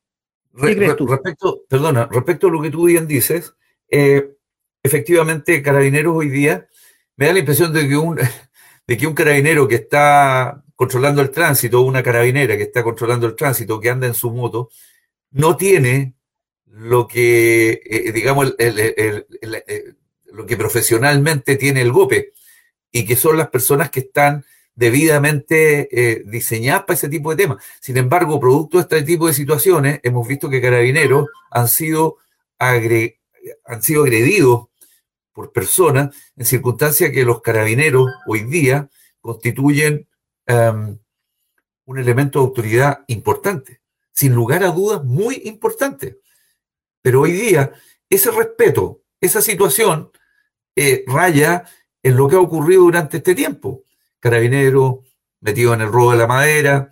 ¿Qué 0.56 0.76
crees 0.76 0.96
tú? 0.96 1.08
Respecto, 1.08 1.64
perdona, 1.68 2.08
respecto 2.12 2.48
a 2.48 2.52
lo 2.52 2.62
que 2.62 2.72
tú 2.72 2.86
bien 2.86 3.06
dices, 3.06 3.54
eh, 3.90 4.36
efectivamente, 4.82 5.62
carabineros 5.62 6.16
hoy 6.16 6.30
día, 6.30 6.68
me 7.16 7.28
da 7.28 7.34
la 7.34 7.40
impresión 7.40 7.74
de 7.74 7.88
que 7.88 7.98
un, 7.98 8.18
de 8.88 8.98
que 8.98 9.08
un 9.08 9.14
carabinero 9.14 9.68
que 9.68 9.76
está 9.76 10.64
controlando 10.80 11.22
el 11.22 11.30
tránsito, 11.30 11.82
una 11.82 12.02
carabinera 12.02 12.56
que 12.56 12.64
está 12.64 12.84
controlando 12.84 13.28
el 13.28 13.36
tránsito, 13.36 13.82
que 13.82 13.90
anda 13.90 14.08
en 14.08 14.14
su 14.14 14.32
moto, 14.32 14.70
no 15.32 15.58
tiene 15.58 16.14
lo 16.68 17.06
que, 17.06 17.82
eh, 17.84 18.14
digamos, 18.14 18.56
eh, 18.58 19.26
lo 20.28 20.46
que 20.46 20.56
profesionalmente 20.56 21.58
tiene 21.58 21.82
el 21.82 21.92
GOPE, 21.92 22.32
y 22.94 23.06
que 23.06 23.18
son 23.18 23.36
las 23.36 23.50
personas 23.50 23.90
que 23.90 24.00
están 24.00 24.46
debidamente 24.74 25.90
eh, 25.92 26.24
diseñadas 26.26 26.84
para 26.84 26.94
ese 26.94 27.10
tipo 27.10 27.32
de 27.32 27.44
temas. 27.44 27.62
Sin 27.82 27.98
embargo, 27.98 28.40
producto 28.40 28.78
de 28.78 28.84
este 28.84 29.02
tipo 29.02 29.28
de 29.28 29.34
situaciones, 29.34 30.00
hemos 30.02 30.26
visto 30.26 30.50
que 30.50 30.62
carabineros 30.62 31.26
han 31.52 31.68
sido, 31.68 32.20
han 32.58 33.84
sido 33.84 34.04
agredidos 34.04 34.68
por 35.34 35.52
personas 35.52 36.16
en 36.38 36.46
circunstancias 36.46 37.12
que 37.12 37.26
los 37.26 37.42
carabineros 37.42 38.10
hoy 38.28 38.44
día 38.44 38.90
constituyen 39.20 40.08
em, 40.50 40.98
un 41.86 41.98
elemento 41.98 42.40
de 42.40 42.46
autoridad 42.46 43.04
importante, 43.08 43.82
sin 44.12 44.34
lugar 44.34 44.64
a 44.64 44.72
dudas 44.72 45.04
muy 45.04 45.42
importante. 45.46 46.20
Pero 47.02 47.22
hoy 47.22 47.32
día 47.32 47.72
ese 48.10 48.32
respeto, 48.32 49.04
esa 49.22 49.42
situación 49.42 50.12
eh, 50.76 51.04
raya 51.08 51.66
en 52.02 52.18
lo 52.18 52.28
que 52.28 52.36
ha 52.36 52.40
ocurrido 52.40 52.84
durante 52.84 53.18
este 53.18 53.36
tiempo 53.36 53.84
carabineros 54.20 55.00
metidos 55.42 55.76
en 55.76 55.82
el 55.82 55.92
robo 55.92 56.12
de 56.12 56.18
la 56.18 56.28
madera, 56.28 56.90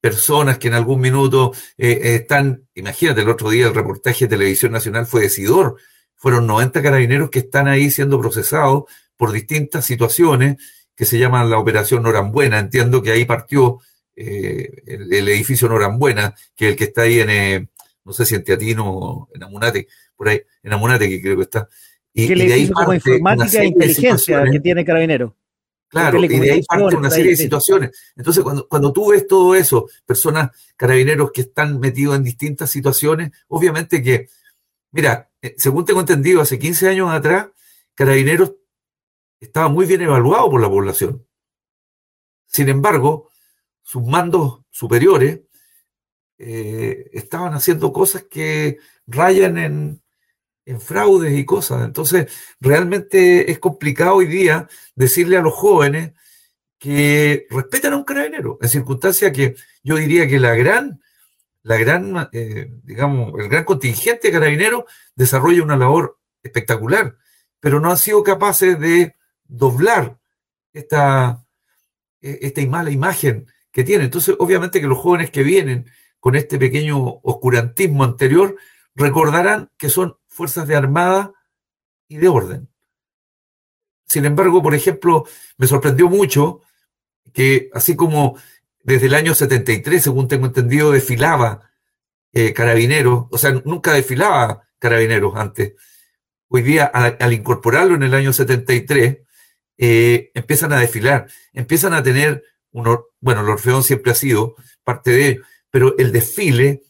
personas 0.00 0.58
que 0.58 0.68
en 0.68 0.74
algún 0.74 1.00
minuto 1.00 1.52
eh, 1.76 2.14
están, 2.14 2.66
imagínate, 2.74 3.20
el 3.20 3.28
otro 3.28 3.50
día 3.50 3.66
el 3.66 3.74
reportaje 3.74 4.24
de 4.24 4.36
Televisión 4.36 4.72
Nacional 4.72 5.06
fue 5.06 5.22
decidor, 5.22 5.76
fueron 6.16 6.46
90 6.46 6.82
carabineros 6.82 7.30
que 7.30 7.40
están 7.40 7.68
ahí 7.68 7.90
siendo 7.90 8.18
procesados 8.20 8.84
por 9.16 9.32
distintas 9.32 9.84
situaciones 9.84 10.56
que 11.00 11.06
se 11.06 11.18
llaman 11.18 11.48
la 11.48 11.58
Operación 11.58 12.02
Norambuena. 12.02 12.58
Entiendo 12.58 13.02
que 13.02 13.10
ahí 13.10 13.24
partió 13.24 13.78
eh, 14.14 14.82
el, 14.86 15.10
edificio 15.30 15.66
Norambuena, 15.66 16.34
que 16.54 16.66
es 16.66 16.70
el 16.72 16.76
que 16.76 16.84
está 16.84 17.02
ahí 17.02 17.20
en, 17.20 17.70
no 18.04 18.12
sé 18.12 18.26
si 18.26 18.34
en 18.34 18.44
Teatino 18.44 18.84
o 18.86 19.28
en 19.32 19.42
Amunate, 19.42 19.88
por 20.14 20.28
ahí, 20.28 20.42
en 20.62 20.74
Amunate 20.74 21.08
que 21.08 21.22
creo 21.22 21.36
que 21.38 21.44
está. 21.44 21.70
Y, 22.12 22.26
de 22.26 22.52
ahí 22.52 22.68
como 22.68 22.92
informática 22.92 23.62
e 23.62 23.68
inteligencia 23.68 24.44
que 24.44 24.60
tiene 24.60 24.84
Carabineros. 24.84 25.32
Claro, 25.88 26.22
y 26.22 26.28
de 26.28 26.52
ahí 26.52 26.62
parte 26.64 26.96
una 26.96 27.08
serie 27.08 27.30
de 27.30 27.36
situaciones. 27.38 28.12
Entonces, 28.14 28.44
cuando, 28.44 28.68
cuando 28.68 28.92
tú 28.92 29.12
ves 29.12 29.26
todo 29.26 29.54
eso, 29.54 29.88
personas, 30.04 30.50
carabineros 30.76 31.30
que 31.32 31.40
están 31.40 31.80
metidos 31.80 32.14
en 32.14 32.24
distintas 32.24 32.70
situaciones, 32.70 33.30
obviamente 33.48 34.02
que, 34.02 34.28
mira, 34.92 35.30
eh, 35.40 35.54
según 35.56 35.86
tengo 35.86 36.00
entendido, 36.00 36.42
hace 36.42 36.58
15 36.58 36.90
años 36.90 37.10
atrás, 37.10 37.46
carabineros 37.94 38.52
estaba 39.40 39.68
muy 39.68 39.86
bien 39.86 40.02
evaluado 40.02 40.50
por 40.50 40.60
la 40.60 40.68
población. 40.68 41.26
Sin 42.46 42.68
embargo, 42.68 43.30
sus 43.82 44.02
mandos 44.02 44.60
superiores 44.70 45.40
eh, 46.38 47.10
estaban 47.12 47.54
haciendo 47.54 47.92
cosas 47.92 48.24
que 48.24 48.78
rayan 49.06 49.58
en, 49.58 50.02
en 50.66 50.80
fraudes 50.80 51.36
y 51.36 51.44
cosas. 51.44 51.84
Entonces, 51.84 52.32
realmente 52.60 53.50
es 53.50 53.58
complicado 53.58 54.16
hoy 54.16 54.26
día 54.26 54.68
decirle 54.94 55.36
a 55.36 55.42
los 55.42 55.54
jóvenes 55.54 56.12
que 56.78 57.46
respeten 57.50 57.92
a 57.92 57.96
un 57.96 58.04
carabinero, 58.04 58.58
en 58.62 58.68
circunstancias 58.68 59.32
que 59.32 59.54
yo 59.82 59.96
diría 59.96 60.26
que 60.26 60.40
la 60.40 60.54
gran, 60.54 61.02
la 61.62 61.76
gran, 61.76 62.30
eh, 62.32 62.70
digamos, 62.84 63.38
el 63.38 63.48
gran 63.48 63.64
contingente 63.64 64.28
de 64.28 64.32
carabineros 64.32 64.84
desarrolla 65.14 65.62
una 65.62 65.76
labor 65.76 66.18
espectacular, 66.42 67.18
pero 67.60 67.80
no 67.80 67.90
han 67.90 67.98
sido 67.98 68.22
capaces 68.22 68.80
de 68.80 69.14
doblar 69.50 70.18
esta, 70.72 71.44
e, 72.20 72.38
esta 72.42 72.64
mala 72.66 72.90
imagen 72.90 73.46
que 73.72 73.84
tiene. 73.84 74.04
Entonces, 74.04 74.36
obviamente 74.38 74.80
que 74.80 74.86
los 74.86 74.98
jóvenes 74.98 75.30
que 75.30 75.42
vienen 75.42 75.90
con 76.18 76.36
este 76.36 76.58
pequeño 76.58 77.20
oscurantismo 77.22 78.04
anterior 78.04 78.56
recordarán 78.94 79.70
que 79.76 79.88
son 79.88 80.16
fuerzas 80.28 80.68
de 80.68 80.76
armada 80.76 81.32
y 82.08 82.16
de 82.16 82.28
orden. 82.28 82.68
Sin 84.06 84.24
embargo, 84.24 84.62
por 84.62 84.74
ejemplo, 84.74 85.24
me 85.56 85.66
sorprendió 85.66 86.08
mucho 86.08 86.60
que 87.32 87.70
así 87.72 87.94
como 87.94 88.36
desde 88.82 89.06
el 89.06 89.14
año 89.14 89.34
73, 89.34 90.02
según 90.02 90.26
tengo 90.26 90.46
entendido, 90.46 90.90
desfilaba 90.90 91.70
eh, 92.32 92.52
carabineros, 92.52 93.26
o 93.30 93.38
sea, 93.38 93.52
nunca 93.64 93.92
desfilaba 93.92 94.68
carabineros 94.78 95.36
antes. 95.36 95.74
Hoy 96.48 96.62
día, 96.62 96.86
al, 96.86 97.32
incorporarlo 97.32 97.94
en 97.94 98.02
el 98.02 98.14
año 98.14 98.32
73, 98.32 99.18
eh, 99.82 100.30
empiezan 100.34 100.74
a 100.74 100.78
desfilar, 100.78 101.26
empiezan 101.54 101.94
a 101.94 102.02
tener, 102.02 102.44
uno, 102.70 103.06
bueno, 103.18 103.40
el 103.40 103.48
Orfeón 103.48 103.82
siempre 103.82 104.12
ha 104.12 104.14
sido 104.14 104.54
parte 104.84 105.10
de 105.10 105.28
ello, 105.28 105.42
pero 105.70 105.96
el 105.96 106.12
desfile 106.12 106.82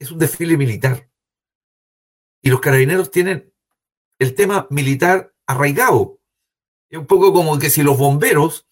es 0.00 0.10
un 0.10 0.18
desfile 0.18 0.56
militar. 0.56 1.08
Y 2.42 2.50
los 2.50 2.60
carabineros 2.60 3.12
tienen 3.12 3.52
el 4.18 4.34
tema 4.34 4.66
militar 4.70 5.32
arraigado. 5.46 6.18
Es 6.90 6.98
un 6.98 7.06
poco 7.06 7.32
como 7.32 7.60
que 7.60 7.70
si 7.70 7.84
los 7.84 7.96
bomberos 7.96 8.66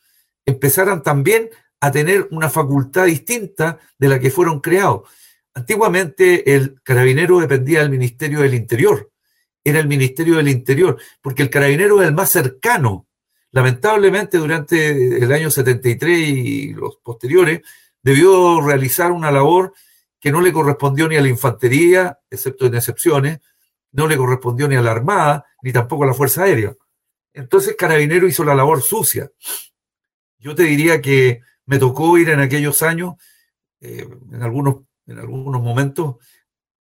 empezaran 0.44 1.04
también 1.04 1.48
a 1.78 1.92
tener 1.92 2.26
una 2.32 2.50
facultad 2.50 3.06
distinta 3.06 3.78
de 3.98 4.08
la 4.08 4.18
que 4.18 4.32
fueron 4.32 4.60
creados. 4.60 5.08
Antiguamente 5.54 6.56
el 6.56 6.82
carabinero 6.82 7.38
dependía 7.38 7.80
del 7.80 7.90
Ministerio 7.90 8.40
del 8.40 8.54
Interior, 8.54 9.12
era 9.62 9.78
el 9.78 9.86
Ministerio 9.86 10.38
del 10.38 10.48
Interior, 10.48 11.00
porque 11.22 11.42
el 11.42 11.50
carabinero 11.50 12.02
es 12.02 12.08
el 12.08 12.14
más 12.14 12.30
cercano. 12.30 13.06
Lamentablemente 13.54 14.38
durante 14.38 15.16
el 15.22 15.32
año 15.32 15.48
73 15.48 16.18
y 16.18 16.74
los 16.74 16.96
posteriores 16.96 17.60
debió 18.02 18.60
realizar 18.60 19.12
una 19.12 19.30
labor 19.30 19.72
que 20.18 20.32
no 20.32 20.40
le 20.40 20.52
correspondió 20.52 21.06
ni 21.06 21.14
a 21.14 21.20
la 21.20 21.28
infantería, 21.28 22.18
excepto 22.28 22.66
en 22.66 22.74
excepciones, 22.74 23.38
no 23.92 24.08
le 24.08 24.16
correspondió 24.16 24.66
ni 24.66 24.74
a 24.74 24.82
la 24.82 24.90
Armada, 24.90 25.46
ni 25.62 25.72
tampoco 25.72 26.02
a 26.02 26.08
la 26.08 26.14
Fuerza 26.14 26.42
Aérea. 26.42 26.74
Entonces 27.32 27.76
Carabinero 27.78 28.26
hizo 28.26 28.42
la 28.42 28.56
labor 28.56 28.82
sucia. 28.82 29.30
Yo 30.38 30.56
te 30.56 30.64
diría 30.64 31.00
que 31.00 31.40
me 31.66 31.78
tocó 31.78 32.18
ir 32.18 32.30
en 32.30 32.40
aquellos 32.40 32.82
años, 32.82 33.14
eh, 33.80 34.04
en, 34.32 34.42
algunos, 34.42 34.78
en 35.06 35.20
algunos 35.20 35.62
momentos, 35.62 36.16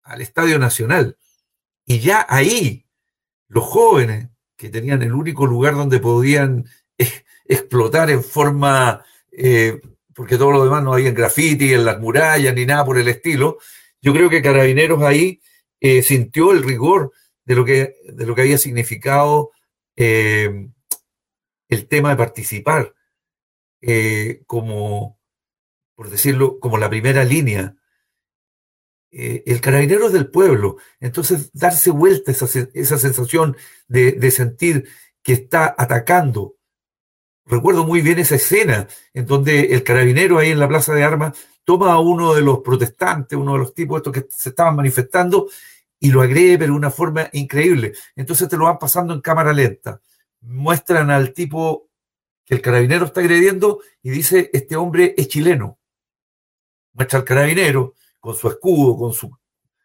al 0.05 0.21
Estadio 0.21 0.61
Nacional. 0.61 1.19
Y 1.85 1.99
ya 1.99 2.25
ahí, 2.29 2.87
los 3.49 3.65
jóvenes 3.65 4.29
que 4.63 4.71
tenían 4.71 5.03
el 5.03 5.13
único 5.13 5.45
lugar 5.45 5.75
donde 5.75 5.99
podían 5.99 6.67
explotar 7.45 8.11
en 8.11 8.23
forma, 8.23 9.05
eh, 9.33 9.81
porque 10.15 10.39
todo 10.39 10.53
lo 10.53 10.63
demás 10.63 10.85
no 10.85 10.93
había 10.93 11.09
en 11.09 11.17
graffiti, 11.17 11.75
en 11.75 11.85
las 11.85 11.99
murallas, 11.99 12.55
ni 12.55 12.65
nada 12.65 12.85
por 12.85 12.97
el 12.97 13.09
estilo. 13.09 13.59
Yo 14.01 14.13
creo 14.13 14.31
que 14.31 14.41
Carabineros 14.41 15.03
ahí 15.03 15.41
eh, 15.81 16.01
sintió 16.03 16.53
el 16.53 16.63
rigor 16.63 17.11
de 17.45 17.57
lo 17.57 17.65
que, 17.65 17.97
de 18.05 18.25
lo 18.25 18.37
que 18.37 18.43
había 18.43 18.57
significado 18.57 19.51
eh, 19.97 20.69
el 21.69 21.89
tema 21.89 22.11
de 22.11 22.17
participar 22.17 22.95
como, 24.47 25.19
por 25.97 26.09
decirlo, 26.09 26.61
como 26.61 26.79
la 26.79 26.89
primera 26.89 27.25
línea. 27.25 27.75
El 29.13 29.61
carabinero 29.61 30.11
del 30.11 30.29
pueblo. 30.29 30.79
Entonces, 31.01 31.51
darse 31.53 31.91
vuelta 31.91 32.33
esa, 32.33 32.47
esa 32.75 32.99
sensación 32.99 33.57
de, 33.87 34.13
de 34.13 34.31
sentir 34.31 34.89
que 35.23 35.35
está 35.35 35.75
atacando 35.77 36.57
recuerdo 37.47 37.85
muy 37.85 38.01
bien 38.01 38.19
esa 38.19 38.37
escena 38.37 38.89
en 39.13 39.27
donde 39.27 39.75
el 39.75 39.83
carabinero 39.83 40.39
ahí 40.39 40.51
en 40.51 40.59
la 40.59 40.69
plaza 40.69 40.95
de 40.95 41.05
armas 41.05 41.37
toma 41.65 41.93
a 41.93 42.01
uno 42.01 42.35
de 42.35 42.43
los 42.43 42.61
protestantes, 42.61 43.39
uno 43.39 43.53
de 43.55 43.59
los 43.59 43.75
tipos 43.75 43.99
estos 43.99 44.13
que 44.13 44.27
se 44.31 44.51
estaban 44.51 44.77
manifestando 44.77 45.49
y 45.99 46.11
lo 46.11 46.23
agrede 46.23 46.59
pero 46.59 46.73
de 46.73 46.79
una 46.79 46.91
forma 46.91 47.29
increíble. 47.33 47.93
Entonces 48.17 48.49
te 48.49 48.57
lo 48.57 48.65
van 48.65 48.79
pasando 48.79 49.15
en 49.15 49.21
cámara 49.21 49.53
lenta. 49.53 50.01
Muestran 50.41 51.11
al 51.11 51.33
tipo 51.33 51.89
que 52.45 52.55
el 52.55 52.61
carabinero 52.61 53.07
está 53.07 53.21
agrediendo 53.21 53.81
y 54.03 54.11
dice, 54.11 54.51
este 54.53 54.77
hombre 54.77 55.15
es 55.17 55.29
chileno. 55.29 55.79
Muestra 56.95 57.21
al 57.21 57.25
carabinero 57.25 57.95
con 58.23 58.37
su 58.37 58.49
escudo, 58.49 58.97
con 58.97 59.13
su, 59.13 59.37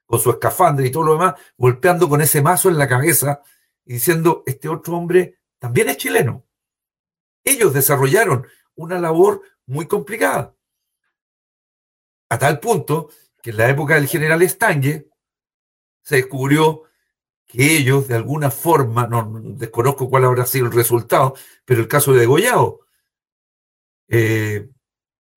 con 0.05 0.19
su 0.19 0.29
escafandra 0.29 0.85
y 0.85 0.91
todo 0.91 1.03
lo 1.03 1.13
demás, 1.13 1.33
golpeando 1.57 2.07
con 2.07 2.21
ese 2.21 2.39
mazo 2.39 2.69
en 2.69 2.77
la 2.77 2.87
cabeza 2.87 3.41
y 3.83 3.93
diciendo, 3.93 4.43
este 4.45 4.69
otro 4.69 4.95
hombre 4.95 5.39
también 5.57 5.89
es 5.89 5.97
chileno. 5.97 6.45
Ellos 7.43 7.73
desarrollaron 7.73 8.45
una 8.75 8.99
labor 8.99 9.41
muy 9.65 9.87
complicada. 9.87 10.55
A 12.29 12.37
tal 12.37 12.59
punto 12.59 13.09
que 13.41 13.49
en 13.49 13.57
la 13.57 13.69
época 13.69 13.95
del 13.95 14.07
general 14.07 14.43
Estangue 14.43 15.09
se 16.03 16.17
descubrió 16.17 16.83
que 17.47 17.75
ellos, 17.75 18.07
de 18.07 18.17
alguna 18.17 18.51
forma, 18.51 19.07
no, 19.07 19.41
desconozco 19.55 20.11
cuál 20.11 20.25
habrá 20.25 20.45
sido 20.45 20.67
el 20.67 20.73
resultado, 20.73 21.33
pero 21.65 21.81
el 21.81 21.87
caso 21.87 22.13
de 22.13 22.19
Degollado, 22.19 22.81
eh, 24.09 24.69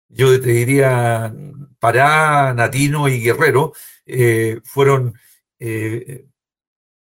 yo 0.10 0.42
te 0.42 0.50
diría, 0.50 1.34
Pará, 1.80 2.54
Natino 2.54 3.08
y 3.08 3.22
Guerrero 3.22 3.74
eh, 4.06 4.60
fueron, 4.64 5.14
eh, 5.60 6.26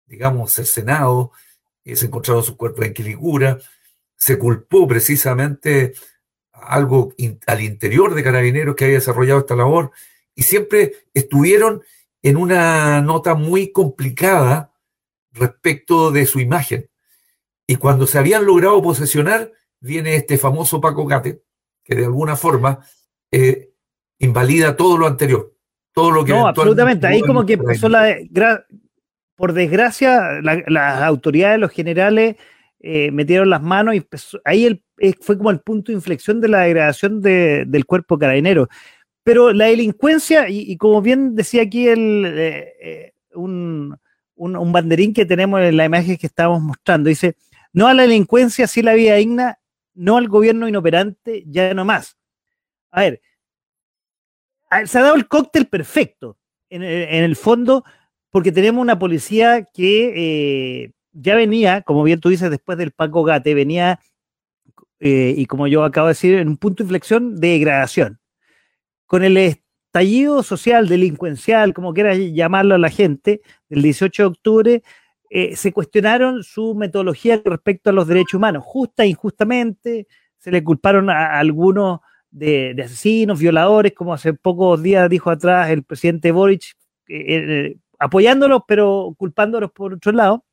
digamos, 0.05 0.53
cercenados, 0.53 1.29
se 1.85 2.05
encontraron 2.05 2.43
sus 2.43 2.57
cuerpos 2.57 2.85
en 2.85 2.93
Quilicura, 2.93 3.59
se 4.15 4.37
culpó 4.37 4.87
precisamente 4.87 5.93
algo 6.51 7.13
al 7.45 7.61
interior 7.61 8.13
de 8.13 8.23
Carabineros 8.23 8.75
que 8.75 8.85
había 8.85 8.97
desarrollado 8.97 9.39
esta 9.39 9.55
labor 9.55 9.91
y 10.35 10.43
siempre 10.43 10.93
estuvieron 11.13 11.83
en 12.21 12.37
una 12.37 13.01
nota 13.01 13.35
muy 13.35 13.71
complicada 13.71 14.73
respecto 15.31 16.11
de 16.11 16.25
su 16.25 16.39
imagen. 16.39 16.89
Y 17.67 17.75
cuando 17.75 18.07
se 18.07 18.17
habían 18.17 18.45
logrado 18.45 18.81
posesionar, 18.81 19.51
viene 19.79 20.15
este 20.15 20.37
famoso 20.37 20.81
Paco 20.81 21.05
Gate, 21.05 21.43
que 21.83 21.95
de 21.95 22.05
alguna 22.05 22.35
forma 22.35 22.85
eh, 23.31 23.66
invalida 24.19 24.75
todo 24.75 24.97
lo 24.97 25.07
anterior. 25.07 25.53
Todo 25.93 26.11
lo 26.11 26.23
que 26.23 26.31
no, 26.31 26.47
absolutamente. 26.47 27.07
Ahí 27.07 27.21
como 27.21 27.45
que 27.45 27.53
empezó 27.53 27.89
la. 27.89 28.15
Por 29.35 29.53
desgracia, 29.53 30.41
las 30.41 31.03
autoridades, 31.03 31.59
los 31.59 31.71
generales, 31.71 32.37
eh, 32.79 33.11
metieron 33.11 33.49
las 33.49 33.61
manos 33.61 33.95
y 33.95 34.03
ahí 34.45 34.81
eh, 34.99 35.13
fue 35.21 35.37
como 35.37 35.51
el 35.51 35.59
punto 35.59 35.91
de 35.91 35.95
inflexión 35.95 36.41
de 36.41 36.47
la 36.47 36.61
degradación 36.61 37.21
del 37.21 37.85
cuerpo 37.85 38.17
carabinero. 38.17 38.67
Pero 39.23 39.53
la 39.53 39.65
delincuencia, 39.65 40.47
y, 40.49 40.77
como 40.77 41.01
bien 41.01 41.35
decía 41.35 41.63
aquí 41.63 41.87
el, 41.87 42.23
eh, 42.25 43.13
un, 43.33 43.97
banderín 44.35 45.13
que 45.13 45.25
tenemos 45.25 45.61
en 45.61 45.77
la 45.77 45.85
imagen 45.85 46.17
que 46.17 46.27
estábamos 46.27 46.61
mostrando, 46.61 47.09
dice, 47.09 47.35
no 47.73 47.87
a 47.87 47.93
la 47.93 48.03
delincuencia, 48.03 48.67
sí 48.67 48.81
la 48.81 48.93
vida 48.93 49.15
digna, 49.15 49.59
no 49.93 50.17
al 50.17 50.29
gobierno 50.29 50.67
inoperante, 50.67 51.43
ya 51.45 51.73
no 51.73 51.83
más. 51.83 52.17
A 52.89 53.01
ver, 53.01 53.21
se 54.85 54.97
ha 54.97 55.01
dado 55.01 55.15
el 55.15 55.27
cóctel 55.27 55.67
perfecto, 55.67 56.37
en, 56.69 56.83
el 56.83 57.35
fondo, 57.35 57.83
porque 58.29 58.51
tenemos 58.51 58.81
una 58.81 58.99
policía 58.99 59.63
que 59.63 60.91
ya 61.19 61.35
venía, 61.35 61.81
como 61.81 62.03
bien 62.03 62.19
tú 62.19 62.29
dices, 62.29 62.49
después 62.49 62.77
del 62.77 62.91
Paco 62.91 63.23
Gate, 63.23 63.53
venía, 63.53 63.99
eh, 64.99 65.33
y 65.35 65.45
como 65.45 65.67
yo 65.67 65.83
acabo 65.83 66.07
de 66.07 66.11
decir, 66.11 66.35
en 66.35 66.47
un 66.47 66.57
punto 66.57 66.83
de 66.83 66.85
inflexión 66.85 67.39
de 67.39 67.49
degradación. 67.49 68.19
Con 69.05 69.23
el 69.23 69.37
estallido 69.37 70.43
social, 70.43 70.87
delincuencial, 70.87 71.73
como 71.73 71.93
quieras 71.93 72.17
llamarlo 72.17 72.75
a 72.75 72.79
la 72.79 72.89
gente, 72.89 73.41
del 73.69 73.81
18 73.81 74.23
de 74.23 74.27
octubre, 74.27 74.83
eh, 75.29 75.55
se 75.55 75.73
cuestionaron 75.73 76.43
su 76.43 76.75
metodología 76.75 77.41
respecto 77.43 77.89
a 77.89 77.93
los 77.93 78.07
derechos 78.07 78.35
humanos, 78.35 78.63
justa 78.65 79.03
e 79.03 79.07
injustamente, 79.07 80.07
se 80.37 80.51
le 80.51 80.63
culparon 80.63 81.09
a, 81.09 81.39
algunos 81.39 81.99
de, 82.31 82.75
asesinos, 82.83 83.39
violadores, 83.39 83.93
como 83.93 84.13
hace 84.13 84.33
pocos 84.33 84.81
días 84.83 85.09
dijo 85.09 85.29
atrás 85.29 85.69
el 85.69 85.83
presidente 85.83 86.31
Boric, 86.31 86.73
eh, 87.07 87.77
apoyándolos, 87.99 88.61
pero 88.67 89.13
culpándolos 89.17 89.71
por 89.71 89.93
otro 89.93 90.11
lado. 90.11 90.43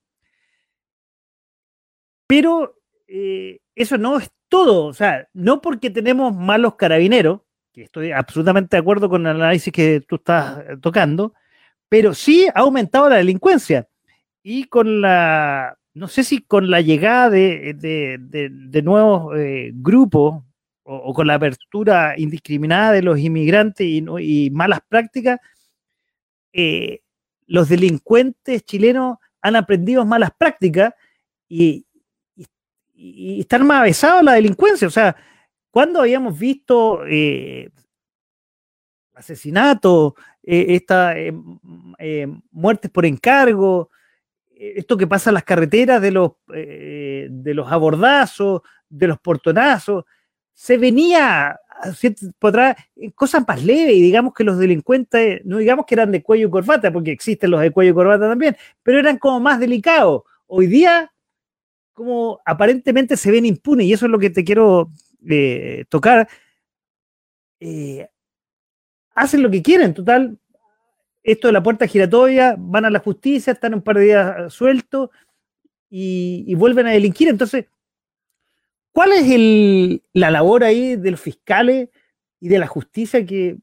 Pero 2.26 2.76
eh, 3.06 3.60
eso 3.74 3.98
no 3.98 4.18
es 4.18 4.30
todo, 4.48 4.86
o 4.86 4.92
sea, 4.94 5.28
no 5.32 5.60
porque 5.60 5.90
tenemos 5.90 6.34
malos 6.34 6.76
carabineros, 6.76 7.40
que 7.72 7.82
estoy 7.82 8.12
absolutamente 8.12 8.76
de 8.76 8.80
acuerdo 8.80 9.08
con 9.08 9.26
el 9.26 9.36
análisis 9.36 9.72
que 9.72 10.00
tú 10.00 10.16
estás 10.16 10.60
eh, 10.60 10.76
tocando, 10.80 11.34
pero 11.88 12.14
sí 12.14 12.46
ha 12.54 12.60
aumentado 12.60 13.08
la 13.08 13.16
delincuencia. 13.16 13.88
Y 14.42 14.64
con 14.64 15.00
la, 15.00 15.76
no 15.94 16.08
sé 16.08 16.24
si 16.24 16.40
con 16.42 16.70
la 16.70 16.80
llegada 16.80 17.30
de, 17.30 18.82
nuevos 18.84 19.36
eh, 19.38 19.72
grupos 19.74 20.44
o, 20.84 21.12
con 21.12 21.26
la 21.26 21.34
apertura 21.34 22.14
indiscriminada 22.16 22.92
de 22.92 23.02
los 23.02 23.18
inmigrantes 23.18 23.86
y, 23.86 24.50
malas 24.52 24.80
prácticas, 24.88 25.40
los 27.46 27.68
delincuentes 27.68 28.64
chilenos 28.64 29.18
han 29.44 29.56
aprendido 29.56 30.04
malas 30.04 30.30
prácticas 30.36 30.94
y, 31.48 31.86
están 32.96 33.66
más 33.66 33.80
avesados 33.80 34.20
a 34.20 34.22
la 34.22 34.32
delincuencia. 34.34 34.86
O 34.88 34.90
sea, 34.90 35.14
¿cuándo 35.70 36.00
habíamos 36.00 36.38
visto 36.38 37.04
eh, 37.06 37.68
asesinatos, 39.14 40.14
eh, 40.42 40.80
eh, 41.98 42.26
muertes 42.52 42.90
por 42.90 43.04
encargo, 43.04 43.90
esto 44.56 44.96
que 44.96 45.06
pasa 45.06 45.30
en 45.30 45.34
las 45.34 45.44
carreteras 45.44 46.00
de 46.00 46.12
los, 46.12 46.32
de 46.46 47.52
los 47.52 47.70
abordazos, 47.70 48.62
de 48.88 49.08
los 49.08 49.18
portonazos? 49.18 50.04
Se 50.54 50.78
venía 50.78 51.60
por 52.38 52.50
atrás 52.50 52.76
cosas 53.14 53.44
más 53.46 53.62
leves 53.62 53.94
y 53.96 54.00
digamos 54.00 54.32
que 54.32 54.44
los 54.44 54.58
delincuentes, 54.58 55.44
no 55.44 55.58
digamos 55.58 55.84
que 55.86 55.94
eran 55.94 56.12
de 56.12 56.22
cuello 56.22 56.48
y 56.48 56.50
corbata, 56.50 56.92
porque 56.92 57.10
existen 57.10 57.50
los 57.50 57.60
de 57.60 57.70
cuello 57.70 57.90
y 57.90 57.94
corbata 57.94 58.28
también, 58.28 58.56
pero 58.82 58.98
eran 58.98 59.18
como 59.18 59.40
más 59.40 59.60
delicados. 59.60 60.22
Hoy 60.46 60.66
día 60.66 61.12
como 61.94 62.40
aparentemente 62.44 63.16
se 63.16 63.30
ven 63.30 63.46
impunes, 63.46 63.86
y 63.86 63.92
eso 63.92 64.06
es 64.06 64.12
lo 64.12 64.18
que 64.18 64.30
te 64.30 64.44
quiero 64.44 64.90
eh, 65.28 65.84
tocar, 65.88 66.28
eh, 67.60 68.08
hacen 69.14 69.42
lo 69.42 69.50
que 69.50 69.62
quieren, 69.62 69.94
total, 69.94 70.38
esto 71.22 71.48
de 71.48 71.52
la 71.52 71.62
puerta 71.62 71.86
giratoria, 71.86 72.56
van 72.58 72.84
a 72.84 72.90
la 72.90 72.98
justicia, 72.98 73.52
están 73.52 73.74
un 73.74 73.82
par 73.82 73.96
de 73.96 74.04
días 74.04 74.52
sueltos 74.52 75.10
y, 75.88 76.54
vuelven 76.56 76.88
a 76.88 76.90
delinquir. 76.90 77.28
Entonces, 77.28 77.66
¿cuál 78.94 79.10
es 79.12 80.00
la 80.12 80.30
labor 80.30 80.62
ahí 80.62 80.94
de 80.94 81.10
los 81.10 81.20
fiscales 81.20 81.88
y 82.40 82.48
de 82.48 82.58
la 82.60 82.68
justicia 82.68 83.26
que 83.26 83.56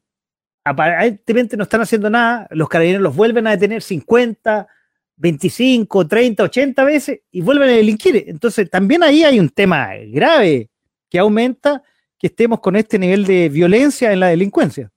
aparentemente 0.62 1.56
no 1.56 1.62
están 1.62 1.80
haciendo 1.80 2.10
nada? 2.10 2.46
Los 2.50 2.68
carabineros 2.68 3.02
los 3.02 3.16
vuelven 3.16 3.46
a 3.46 3.52
detener 3.52 3.82
50, 3.82 4.68
25, 5.16 6.06
30, 6.06 6.42
80 6.42 6.84
veces 6.84 7.20
y 7.30 7.40
vuelven 7.40 7.70
a 7.70 7.72
delinquir. 7.72 8.24
Entonces, 8.28 8.68
también 8.68 9.02
ahí 9.02 9.24
hay 9.24 9.40
un 9.40 9.48
tema 9.48 9.88
grave 10.08 10.68
que 11.08 11.18
aumenta 11.18 11.82
que 12.18 12.26
estemos 12.26 12.60
con 12.60 12.76
este 12.76 12.98
nivel 12.98 13.24
de 13.24 13.48
violencia 13.48 14.12
en 14.12 14.20
la 14.20 14.28
delincuencia. 14.28 14.92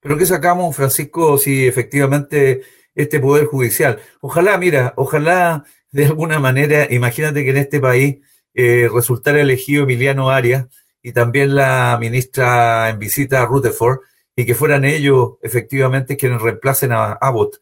Pero 0.00 0.18
¿qué 0.18 0.26
sacamos, 0.26 0.74
Francisco, 0.74 1.38
si 1.38 1.68
efectivamente 1.68 2.62
este 2.96 3.20
Poder 3.20 3.46
Judicial? 3.46 4.00
Ojalá, 4.20 4.58
mira, 4.58 4.92
ojalá 4.96 5.64
de 5.92 6.06
alguna 6.06 6.40
manera, 6.40 6.92
imagínate 6.92 7.44
que 7.44 7.50
en 7.50 7.58
este 7.58 7.78
país 7.78 8.18
eh, 8.54 8.88
resultara 8.92 9.40
elegido 9.40 9.84
Emiliano 9.84 10.30
Arias 10.30 10.66
y 11.02 11.12
también 11.12 11.54
la 11.54 11.96
ministra 12.00 12.90
en 12.90 12.98
visita 12.98 13.42
a 13.42 13.46
Rutherford 13.46 14.00
y 14.36 14.44
que 14.44 14.54
fueran 14.54 14.84
ellos 14.84 15.34
efectivamente 15.42 16.16
quienes 16.16 16.42
reemplacen 16.42 16.92
a 16.92 17.12
Abbott 17.12 17.60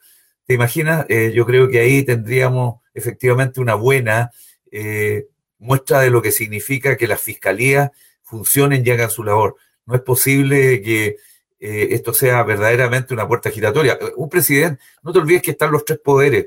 ¿Te 0.48 0.54
imaginas? 0.54 1.04
Eh, 1.10 1.30
yo 1.34 1.44
creo 1.44 1.68
que 1.68 1.78
ahí 1.78 2.02
tendríamos 2.04 2.80
efectivamente 2.94 3.60
una 3.60 3.74
buena 3.74 4.30
eh, 4.72 5.26
muestra 5.58 6.00
de 6.00 6.08
lo 6.08 6.22
que 6.22 6.32
significa 6.32 6.96
que 6.96 7.06
las 7.06 7.20
fiscalías 7.20 7.90
funcionen 8.22 8.82
y 8.84 8.90
hagan 8.90 9.10
su 9.10 9.22
labor. 9.24 9.56
no 9.84 9.94
es 9.94 10.00
posible 10.00 10.80
que 10.80 11.16
eh, 11.60 11.88
esto 11.90 12.14
sea 12.14 12.42
verdaderamente 12.44 13.12
una 13.12 13.28
puerta 13.28 13.50
giratoria. 13.50 13.98
Un 14.16 14.30
presidente, 14.30 14.82
no 15.02 15.12
te 15.12 15.18
olvides 15.18 15.42
que 15.42 15.50
están 15.50 15.70
los 15.70 15.84
tres 15.84 15.98
poderes. 15.98 16.46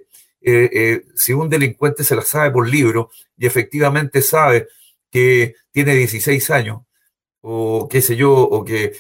Si 1.15 1.33
un 1.33 1.49
delincuente 1.49 2.03
se 2.03 2.15
la 2.15 2.23
sabe 2.23 2.51
por 2.51 2.67
libro 2.67 3.11
y 3.37 3.45
efectivamente 3.45 4.21
sabe 4.21 4.67
que 5.11 5.55
tiene 5.71 5.95
16 5.95 6.49
años, 6.49 6.81
o 7.41 7.87
qué 7.89 8.01
sé 8.01 8.15
yo, 8.15 8.33
o 8.33 8.63
que... 8.63 8.93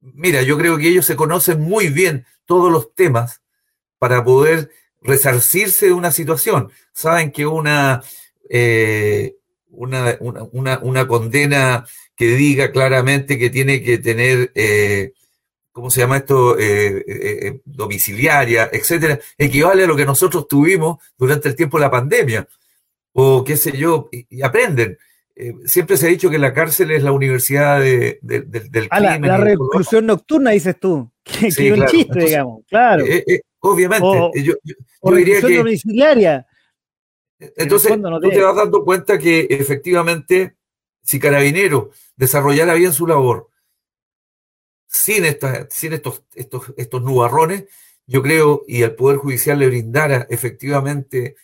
Mira, 0.00 0.42
yo 0.42 0.56
creo 0.56 0.78
que 0.78 0.88
ellos 0.88 1.04
se 1.04 1.16
conocen 1.16 1.60
muy 1.60 1.88
bien 1.88 2.24
todos 2.46 2.72
los 2.72 2.94
temas 2.94 3.42
para 3.98 4.24
poder 4.24 4.70
resarcirse 5.02 5.86
de 5.86 5.92
una 5.92 6.10
situación. 6.10 6.70
Saben 6.92 7.30
que 7.30 7.46
una, 7.46 8.02
eh, 8.48 9.36
una, 9.68 10.16
una, 10.20 10.78
una, 10.78 11.06
condena 11.06 11.86
que 12.16 12.34
diga 12.34 12.72
claramente 12.72 13.38
que 13.38 13.50
tiene 13.50 13.82
que 13.82 13.98
tener, 13.98 14.52
eh, 14.54 15.12
¿cómo 15.80 15.90
se 15.90 16.00
llama 16.00 16.18
esto? 16.18 16.56
Eh, 16.58 17.60
domiciliaria, 17.64 18.68
etcétera, 18.72 19.18
equivale 19.36 19.84
a 19.84 19.86
lo 19.86 19.96
que 19.96 20.04
nosotros 20.04 20.46
tuvimos 20.46 20.98
durante 21.16 21.48
el 21.48 21.56
tiempo 21.56 21.78
de 21.78 21.84
la 21.84 21.90
pandemia. 21.90 22.46
O 23.12 23.42
qué 23.42 23.56
sé 23.56 23.76
yo, 23.76 24.08
y 24.12 24.42
aprenden. 24.42 24.98
Eh, 25.42 25.54
siempre 25.64 25.96
se 25.96 26.06
ha 26.06 26.10
dicho 26.10 26.28
que 26.28 26.38
la 26.38 26.52
cárcel 26.52 26.90
es 26.90 27.02
la 27.02 27.12
universidad 27.12 27.80
de, 27.80 28.18
del 28.20 28.88
ah, 28.90 28.98
crimen. 28.98 29.22
La, 29.30 29.38
reclusión 29.38 30.04
nocturna, 30.04 30.50
dices 30.50 30.78
tú. 30.78 31.10
Que, 31.24 31.46
es 31.46 31.58
un 31.58 31.86
chiste, 31.86 32.18
digamos, 32.18 32.64
claro. 32.68 33.04
Eh, 33.06 33.24
eh, 33.26 33.40
obviamente. 33.60 34.06
O, 34.06 34.32
yo, 34.34 34.54
diría 35.16 35.40
que. 35.40 35.56
domiciliaria. 35.56 36.46
Entonces, 37.38 37.92
tú 37.92 38.28
te 38.28 38.42
vas 38.42 38.56
dando 38.56 38.84
cuenta 38.84 39.16
que 39.16 39.46
efectivamente, 39.48 40.56
si 41.02 41.18
Carabinero 41.18 41.90
desarrollara 42.16 42.74
bien 42.74 42.92
su 42.92 43.06
labor, 43.06 43.48
sin, 44.90 45.24
esta, 45.24 45.68
sin 45.70 45.92
estos, 45.92 46.22
estos, 46.34 46.74
estos 46.76 47.02
nubarrones, 47.02 47.64
yo 48.06 48.22
creo, 48.22 48.64
y 48.66 48.82
el 48.82 48.94
Poder 48.94 49.18
Judicial 49.18 49.58
le 49.58 49.68
brindara 49.68 50.26
efectivamente 50.28 51.36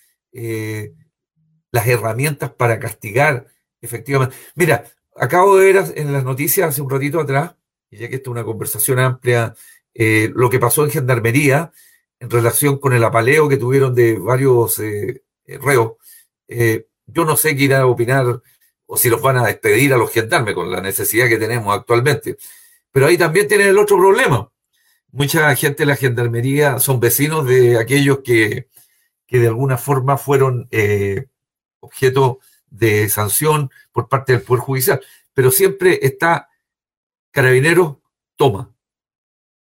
las 1.71 1.87
herramientas 1.87 2.51
para 2.51 2.79
castigar 2.79 3.47
Efectivamente. 3.81 4.37
Mira, 4.55 4.85
acabo 5.17 5.57
de 5.57 5.73
ver 5.73 5.93
en 5.97 6.13
las 6.13 6.25
noticias 6.25 6.69
hace 6.69 6.83
un 6.83 6.91
ratito 6.91 7.21
atrás, 7.21 7.55
y 7.91 7.99
ya 7.99 8.09
que 8.09 8.17
esta 8.17 8.31
es 8.31 8.33
una 8.33 8.45
conversación 8.45 8.99
amplia, 8.99 9.55
eh, 9.95 10.31
lo 10.35 10.51
que 10.51 10.59
pasó 10.59 10.85
en 10.85 10.91
Gendarmería 10.91 11.73
en 12.19 12.31
relación 12.31 12.79
con 12.79 12.93
el 12.95 13.05
apaleo 13.05 13.49
que 13.49 13.59
tuvieron 13.59 13.95
de 13.95 14.19
varios 14.19 14.79
eh, 14.79 15.23
eh, 15.47 15.59
reos. 15.59 15.93
yo 17.07 17.25
no 17.25 17.37
sé 17.37 17.57
qué 17.57 17.65
irá 17.65 17.81
a 17.81 17.87
opinar 17.87 18.43
o 18.87 18.97
si 18.97 19.09
los 19.11 19.21
van 19.23 19.37
a 19.39 19.47
despedir 19.47 19.93
a 19.93 19.97
los 19.97 20.11
gendarmes 20.13 20.55
con 20.55 20.71
la 20.71 20.81
necesidad 20.81 21.29
que 21.29 21.39
tenemos 21.39 21.77
actualmente. 21.77 22.37
Pero 22.93 23.07
ahí 23.07 23.19
también 23.19 23.49
tienen 23.49 23.69
el 23.69 23.79
otro 23.79 23.97
problema. 23.99 24.51
Mucha 25.13 25.55
gente 25.57 25.83
de 25.83 25.87
la 25.87 25.97
gendarmería 25.97 26.79
son 26.79 27.01
vecinos 27.01 27.47
de 27.47 27.79
aquellos 27.79 28.21
que, 28.25 28.69
que 29.27 29.39
de 29.39 29.49
alguna 29.49 29.79
forma 29.79 30.19
fueron 30.19 30.69
objeto 31.81 32.41
de 32.69 33.09
sanción 33.09 33.71
por 33.93 34.09
parte 34.09 34.33
del 34.33 34.43
Poder 34.43 34.63
Judicial, 34.63 35.01
pero 35.33 35.51
siempre 35.51 36.01
está 36.03 36.49
Carabineros 37.37 37.97
toma, 38.35 38.75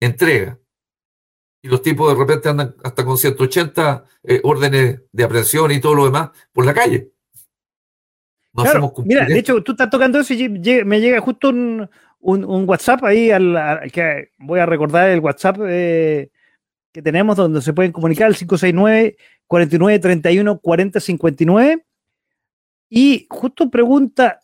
entrega. 0.01 0.59
Y 1.61 1.69
los 1.69 1.83
tipos 1.83 2.11
de 2.11 2.19
repente 2.19 2.49
andan 2.49 2.75
hasta 2.83 3.05
con 3.05 3.19
180 3.19 4.05
eh, 4.23 4.41
órdenes 4.43 5.03
de 5.13 5.25
aprehensión 5.25 5.71
y 5.73 5.79
todo 5.79 5.95
lo 5.95 6.07
demás 6.07 6.31
por 6.51 6.65
la 6.65 6.73
calle. 6.73 7.13
mira, 9.05 9.27
de 9.27 9.39
hecho, 9.39 9.63
tú 9.63 9.73
estás 9.73 9.91
tocando 9.91 10.19
eso 10.19 10.33
y 10.33 10.49
me 10.85 10.99
llega 10.99 11.21
justo 11.21 11.51
un, 11.51 11.91
WhatsApp 12.21 13.05
ahí, 13.05 13.31
al, 13.31 13.91
que 13.93 14.33
voy 14.39 14.61
a 14.61 14.67
recordar 14.67 15.09
el 15.09 15.21
WhatsApp 15.21 15.59
eh, 15.67 16.31
que 16.93 17.03
tenemos 17.03 17.37
donde 17.37 17.63
se 17.63 17.73
pueden 17.73 17.93
comunicar, 17.93 18.29
el 18.29 18.37
569 18.37 19.17
49 19.47 19.99
31 19.99 20.59
40 20.59 21.01
59 21.01 21.85
y 22.91 23.27
justo 23.29 23.71
pregunta, 23.71 24.41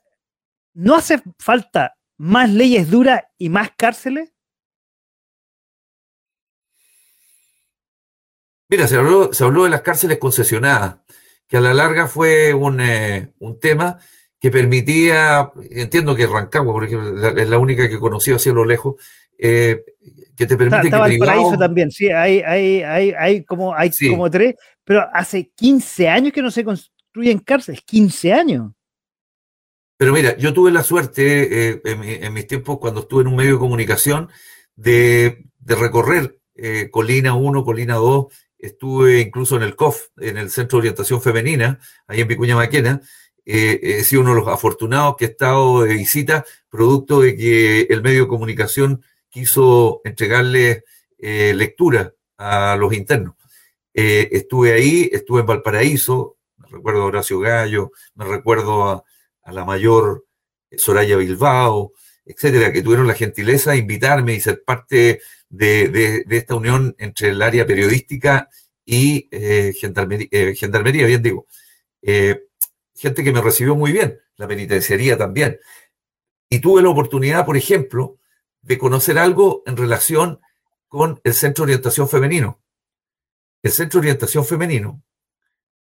¿no 0.74 0.94
hace 0.94 1.22
falta 1.38 1.96
más 2.18 2.50
leyes 2.50 2.90
duras 2.90 3.22
y 3.38 3.48
más 3.48 3.70
cárceles? 3.76 4.32
Mira, 8.68 8.86
se 8.86 8.96
habló, 8.96 9.32
se 9.32 9.44
habló 9.44 9.64
de 9.64 9.70
las 9.70 9.82
cárceles 9.82 10.18
concesionadas, 10.18 10.96
que 11.46 11.56
a 11.56 11.60
la 11.60 11.74
larga 11.74 12.06
fue 12.06 12.54
un, 12.54 12.80
eh, 12.80 13.32
tema 13.60 13.98
que 14.44 14.50
permitía, 14.50 15.50
entiendo 15.70 16.14
que 16.14 16.26
Rancagua, 16.26 16.74
por 16.74 16.84
ejemplo, 16.84 17.28
es 17.28 17.48
la 17.48 17.56
única 17.56 17.88
que 17.88 17.98
conocí 17.98 18.30
hacia 18.30 18.52
lo 18.52 18.66
lejos, 18.66 18.96
eh, 19.38 19.82
que 20.36 20.46
te 20.46 20.58
permite 20.58 20.88
Estaba 20.88 21.08
que 21.08 21.16
paraíso 21.16 21.56
también, 21.56 21.90
sí, 21.90 22.10
hay, 22.10 22.40
hay, 22.40 22.82
hay, 22.82 23.14
hay 23.18 23.44
como, 23.44 23.74
hay 23.74 23.90
como 24.10 24.30
tres, 24.30 24.56
pero 24.84 25.08
hace 25.14 25.50
15 25.54 26.10
años 26.10 26.32
que 26.34 26.42
no 26.42 26.50
se, 26.50 26.62
en 27.14 27.38
cárceles, 27.38 27.80
15 27.86 28.34
años. 28.34 28.72
Pero 29.96 30.12
mira, 30.12 30.36
yo 30.36 30.52
tuve 30.52 30.70
la 30.70 30.82
suerte 30.82 31.70
eh, 31.70 31.80
en, 31.82 32.34
mis 32.34 32.46
tiempos, 32.46 32.76
cuando 32.78 33.00
estuve 33.00 33.22
en 33.22 33.28
un 33.28 33.36
medio 33.36 33.54
de 33.54 33.60
comunicación, 33.60 34.28
de, 34.76 35.42
recorrer 35.64 36.38
eh, 36.54 36.90
Colina 36.90 37.32
1, 37.32 37.64
Colina 37.64 37.94
2, 37.94 38.26
estuve 38.58 39.22
incluso 39.22 39.56
en 39.56 39.62
el 39.62 39.74
COF, 39.74 40.08
en 40.18 40.36
el 40.36 40.50
Centro 40.50 40.76
de 40.76 40.80
Orientación 40.80 41.22
Femenina, 41.22 41.78
ahí 42.06 42.20
en 42.20 42.28
Picuña 42.28 42.56
Maquena. 42.56 43.00
Eh, 43.46 43.80
he 43.82 44.04
sido 44.04 44.22
uno 44.22 44.30
de 44.34 44.40
los 44.40 44.48
afortunados 44.48 45.16
que 45.16 45.26
he 45.26 45.28
estado 45.28 45.82
de 45.82 45.94
visita, 45.94 46.44
producto 46.68 47.20
de 47.20 47.36
que 47.36 47.82
el 47.82 48.02
medio 48.02 48.22
de 48.22 48.28
comunicación 48.28 49.02
quiso 49.30 50.00
entregarle 50.04 50.84
lectura 51.18 52.12
a 52.36 52.76
los 52.76 52.92
internos. 52.92 53.34
estuve 53.94 54.74
ahí, 54.74 55.08
estuve 55.10 55.40
en 55.40 55.46
Valparaíso, 55.46 56.36
recuerdo 56.74 57.02
a 57.02 57.06
Horacio 57.06 57.40
Gallo, 57.40 57.92
me 58.14 58.24
recuerdo 58.24 58.84
a, 58.84 59.04
la 59.52 59.64
mayor 59.64 60.24
Soraya 60.76 61.16
Bilbao, 61.16 61.92
etcétera, 62.24 62.72
que 62.72 62.82
tuvieron 62.82 63.06
la 63.06 63.14
gentileza 63.14 63.72
de 63.72 63.78
invitarme 63.78 64.34
y 64.34 64.40
ser 64.40 64.62
parte 64.64 65.20
de, 65.48 66.24
esta 66.30 66.54
unión 66.54 66.94
entre 66.98 67.28
el 67.28 67.42
área 67.42 67.66
periodística 67.66 68.48
y 68.84 69.28
eh, 69.30 69.74
eh, 69.80 70.54
gendarmería, 70.54 71.06
bien 71.06 71.22
digo. 71.22 71.46
Eh, 72.02 72.40
gente 73.04 73.22
que 73.22 73.32
me 73.32 73.42
recibió 73.42 73.76
muy 73.76 73.92
bien, 73.92 74.18
la 74.36 74.48
penitenciaría 74.48 75.18
también. 75.18 75.60
Y 76.48 76.60
tuve 76.60 76.80
la 76.80 76.88
oportunidad, 76.88 77.44
por 77.44 77.54
ejemplo, 77.54 78.18
de 78.62 78.78
conocer 78.78 79.18
algo 79.18 79.62
en 79.66 79.76
relación 79.76 80.40
con 80.88 81.20
el 81.22 81.34
Centro 81.34 81.66
de 81.66 81.72
Orientación 81.72 82.08
Femenino. 82.08 82.62
El 83.62 83.72
Centro 83.72 84.00
de 84.00 84.06
Orientación 84.06 84.46
Femenino 84.46 85.02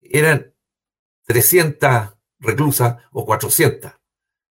eran 0.03 0.53
300 1.25 2.15
reclusas 2.41 3.03
o 3.13 3.25
400. 3.25 3.91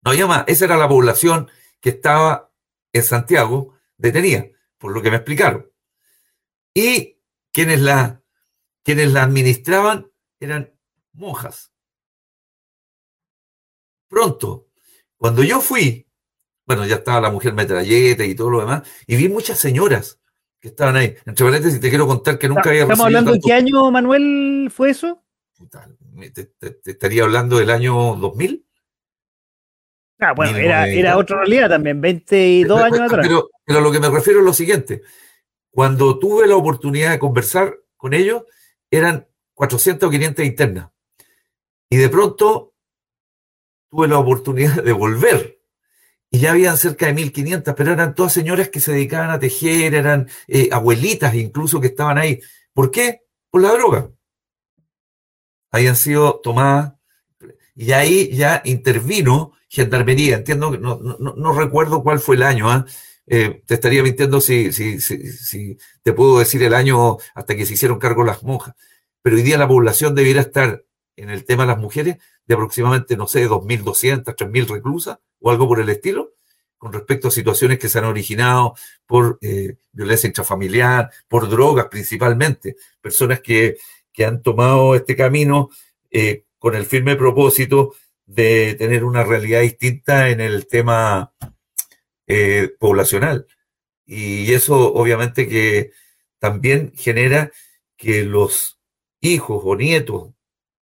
No 0.02 0.10
había 0.10 0.26
más. 0.26 0.44
Esa 0.46 0.66
era 0.66 0.76
la 0.76 0.88
población 0.88 1.50
que 1.80 1.90
estaba 1.90 2.52
en 2.92 3.02
Santiago 3.02 3.78
detenida, 3.96 4.46
por 4.76 4.92
lo 4.92 5.00
que 5.00 5.10
me 5.10 5.16
explicaron. 5.16 5.70
Y 6.74 7.18
quienes 7.50 7.80
la, 7.80 8.22
quienes 8.82 9.10
la 9.10 9.22
administraban 9.22 10.10
eran 10.38 10.74
monjas. 11.12 11.71
Pronto, 14.12 14.66
cuando 15.16 15.42
yo 15.42 15.58
fui, 15.62 16.06
bueno, 16.66 16.84
ya 16.84 16.96
estaba 16.96 17.18
la 17.18 17.30
mujer 17.30 17.54
metralleta 17.54 18.26
y 18.26 18.34
todo 18.34 18.50
lo 18.50 18.60
demás, 18.60 18.82
y 19.06 19.16
vi 19.16 19.30
muchas 19.30 19.58
señoras 19.58 20.20
que 20.60 20.68
estaban 20.68 20.96
ahí. 20.96 21.16
Entre 21.24 21.46
paréntesis, 21.46 21.80
te 21.80 21.88
quiero 21.88 22.06
contar 22.06 22.38
que 22.38 22.46
nunca 22.46 22.68
había 22.68 22.82
¿Estamos 22.82 23.06
hablando 23.06 23.32
de 23.32 23.40
qué 23.40 23.54
año, 23.54 23.90
Manuel, 23.90 24.70
fue 24.70 24.90
eso? 24.90 25.24
te, 26.34 26.52
estaría 26.84 27.22
hablando 27.22 27.56
del 27.56 27.70
año 27.70 28.16
2000. 28.16 28.66
Ah, 30.18 30.34
bueno, 30.36 30.58
era, 30.58 30.86
era, 30.88 31.16
otra 31.16 31.38
realidad 31.38 31.70
también, 31.70 32.02
22 32.02 32.82
años 32.82 33.00
atrás. 33.00 33.26
Pero, 33.26 33.48
pero, 33.64 33.78
a 33.78 33.82
lo 33.82 33.90
que 33.90 33.98
me 33.98 34.10
refiero 34.10 34.40
es 34.40 34.44
lo 34.44 34.52
siguiente. 34.52 35.00
Cuando 35.70 36.18
tuve 36.18 36.46
la 36.46 36.56
oportunidad 36.56 37.12
de 37.12 37.18
conversar 37.18 37.78
con 37.96 38.12
ellos, 38.12 38.42
eran 38.90 39.26
400 39.54 40.06
o 40.06 40.10
500 40.10 40.44
internas. 40.44 40.90
Y 41.88 41.96
de 41.96 42.10
pronto 42.10 42.71
tuve 43.92 44.08
la 44.08 44.18
oportunidad 44.18 44.82
de 44.82 44.92
volver. 44.92 45.60
Y 46.30 46.38
ya 46.38 46.52
habían 46.52 46.78
cerca 46.78 47.06
de 47.06 47.12
1500, 47.12 47.74
pero 47.74 47.92
eran 47.92 48.14
todas 48.14 48.32
señoras 48.32 48.70
que 48.70 48.80
se 48.80 48.92
dedicaban 48.92 49.30
a 49.30 49.38
tejer, 49.38 49.94
eran 49.94 50.28
eh, 50.48 50.70
abuelitas 50.72 51.34
incluso 51.34 51.78
que 51.78 51.88
estaban 51.88 52.16
ahí. 52.16 52.40
¿Por 52.72 52.90
qué? 52.90 53.20
Por 53.50 53.60
la 53.60 53.72
droga 53.72 54.10
habían 55.70 55.96
sido 55.96 56.40
tomadas 56.40 56.94
y 57.74 57.92
ahí 57.92 58.34
ya 58.34 58.62
intervino 58.64 59.52
Gendarmería. 59.68 60.36
Entiendo 60.36 60.70
que 60.70 60.78
no, 60.78 61.00
no, 61.00 61.52
recuerdo 61.58 62.02
cuál 62.02 62.18
fue 62.20 62.36
el 62.36 62.42
año. 62.42 62.70
¿ah? 62.70 62.84
Eh, 63.26 63.62
te 63.66 63.74
estaría 63.74 64.02
mintiendo 64.02 64.40
si, 64.40 64.70
si, 64.72 65.00
si, 65.00 65.78
te 66.02 66.12
puedo 66.12 66.38
decir 66.38 66.62
el 66.62 66.74
año 66.74 67.16
hasta 67.34 67.56
que 67.56 67.64
se 67.64 67.74
hicieron 67.74 67.98
cargo 67.98 68.24
las 68.24 68.42
monjas. 68.42 68.74
Pero 69.22 69.36
hoy 69.36 69.42
día 69.42 69.56
la 69.56 69.68
población 69.68 70.14
debiera 70.14 70.42
estar 70.42 70.84
en 71.16 71.30
el 71.30 71.44
tema 71.44 71.62
de 71.62 71.68
las 71.68 71.78
mujeres 71.78 72.16
de 72.46 72.54
aproximadamente, 72.54 73.16
no 73.16 73.26
sé, 73.26 73.48
2.200, 73.48 74.34
3.000 74.34 74.66
reclusas 74.68 75.18
o 75.40 75.50
algo 75.50 75.68
por 75.68 75.80
el 75.80 75.88
estilo, 75.88 76.32
con 76.78 76.92
respecto 76.92 77.28
a 77.28 77.30
situaciones 77.30 77.78
que 77.78 77.88
se 77.88 77.98
han 77.98 78.06
originado 78.06 78.74
por 79.06 79.38
eh, 79.40 79.76
violencia 79.92 80.26
intrafamiliar, 80.26 81.10
por 81.28 81.48
drogas 81.48 81.86
principalmente, 81.88 82.76
personas 83.00 83.40
que, 83.40 83.76
que 84.12 84.24
han 84.24 84.42
tomado 84.42 84.94
este 84.94 85.14
camino 85.14 85.70
eh, 86.10 86.44
con 86.58 86.74
el 86.74 86.84
firme 86.84 87.16
propósito 87.16 87.94
de 88.26 88.74
tener 88.74 89.04
una 89.04 89.24
realidad 89.24 89.60
distinta 89.60 90.30
en 90.30 90.40
el 90.40 90.66
tema 90.66 91.32
eh, 92.26 92.70
poblacional. 92.78 93.46
Y 94.06 94.52
eso 94.52 94.92
obviamente 94.94 95.48
que 95.48 95.92
también 96.38 96.92
genera 96.96 97.52
que 97.96 98.24
los 98.24 98.80
hijos 99.20 99.62
o 99.64 99.76
nietos 99.76 100.30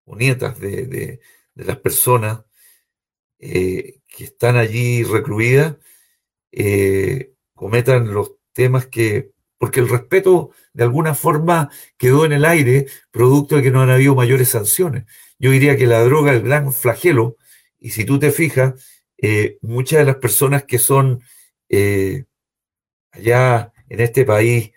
o 0.06 0.15
nietas 0.15 0.60
de, 0.60 0.86
de, 0.86 1.20
las 1.65 1.78
personas 1.78 2.41
que 3.39 4.24
están 4.24 4.58
allí 4.58 5.04
recluidas 5.04 5.76
eh, 6.52 7.34
cometan 7.54 8.13
los 8.13 8.32
temas 8.54 8.88
que, 8.88 9.32
porque 9.58 9.80
el 9.80 9.89
respeto 9.89 10.52
de 10.74 10.84
alguna 10.84 11.13
forma 11.13 11.70
quedó 11.98 12.26
en 12.26 12.34
el 12.34 12.46
aire 12.46 12.88
producto 13.12 13.58
de 13.58 13.63
que 13.63 13.72
no 13.72 13.82
han 13.82 13.91
habido 13.91 14.15
mayores 14.15 14.50
sanciones. 14.50 15.06
Yo 15.38 15.52
diría 15.52 15.78
que 15.78 15.86
la 15.86 16.04
droga 16.04 16.32
es 16.32 16.38
el 16.38 16.48
gran 16.48 16.74
flagelo, 16.74 17.38
y 17.80 17.91
si 17.91 18.06
tú 18.06 18.17
te 18.17 18.32
fijas, 18.32 18.74
eh, 19.20 19.58
muchas 19.62 20.00
de 20.00 20.06
las 20.06 20.15
personas 20.15 20.63
que 20.63 20.80
son 20.80 21.22
eh, 21.70 22.26
allá 23.12 23.72
en 23.89 24.00
este 24.00 24.26
país 24.26 24.72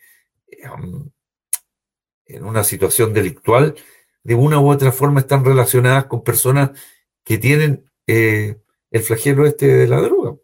en 2.26 2.44
una 2.44 2.62
situación 2.64 3.14
delictual, 3.14 3.74
de 4.30 4.36
una 4.36 4.60
u 4.60 4.70
otra 4.70 4.92
forma 4.92 5.18
están 5.18 5.44
relacionadas 5.44 6.04
con 6.04 6.22
personas 6.22 6.70
que 7.24 7.36
tienen 7.36 7.90
el 8.06 9.02
flagelo 9.02 9.44
este 9.44 9.66
de 9.66 9.88
la 9.88 10.00
droga. 10.00 10.36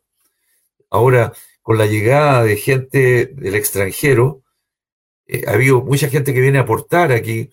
Ahora, 0.91 1.33
con 1.63 1.79
la 1.79 1.87
llegada 1.87 2.43
de 2.43 2.57
gente 2.57 3.27
del 3.27 3.55
extranjero, 3.55 4.43
eh, 5.29 5.45
ha 5.47 5.53
habido 5.53 5.83
mucha 5.83 6.09
gente 6.09 6.35
que 6.35 6.41
viene 6.41 6.59
a 6.59 6.63
aportar 6.63 7.13
aquí, 7.13 7.51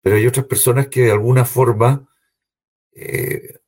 pero 0.00 0.16
hay 0.16 0.26
otras 0.26 0.46
personas 0.46 0.86
que 0.86 1.02
de 1.02 1.12
alguna 1.12 1.44
forma 1.44 2.08
eh, 2.92 3.58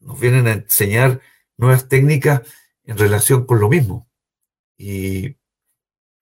nos 0.00 0.18
vienen 0.18 0.46
a 0.46 0.52
enseñar 0.52 1.20
nuevas 1.58 1.88
técnicas 1.88 2.40
en 2.84 2.96
relación 2.96 3.44
con 3.44 3.60
lo 3.60 3.68
mismo. 3.68 4.08
Y 4.78 5.36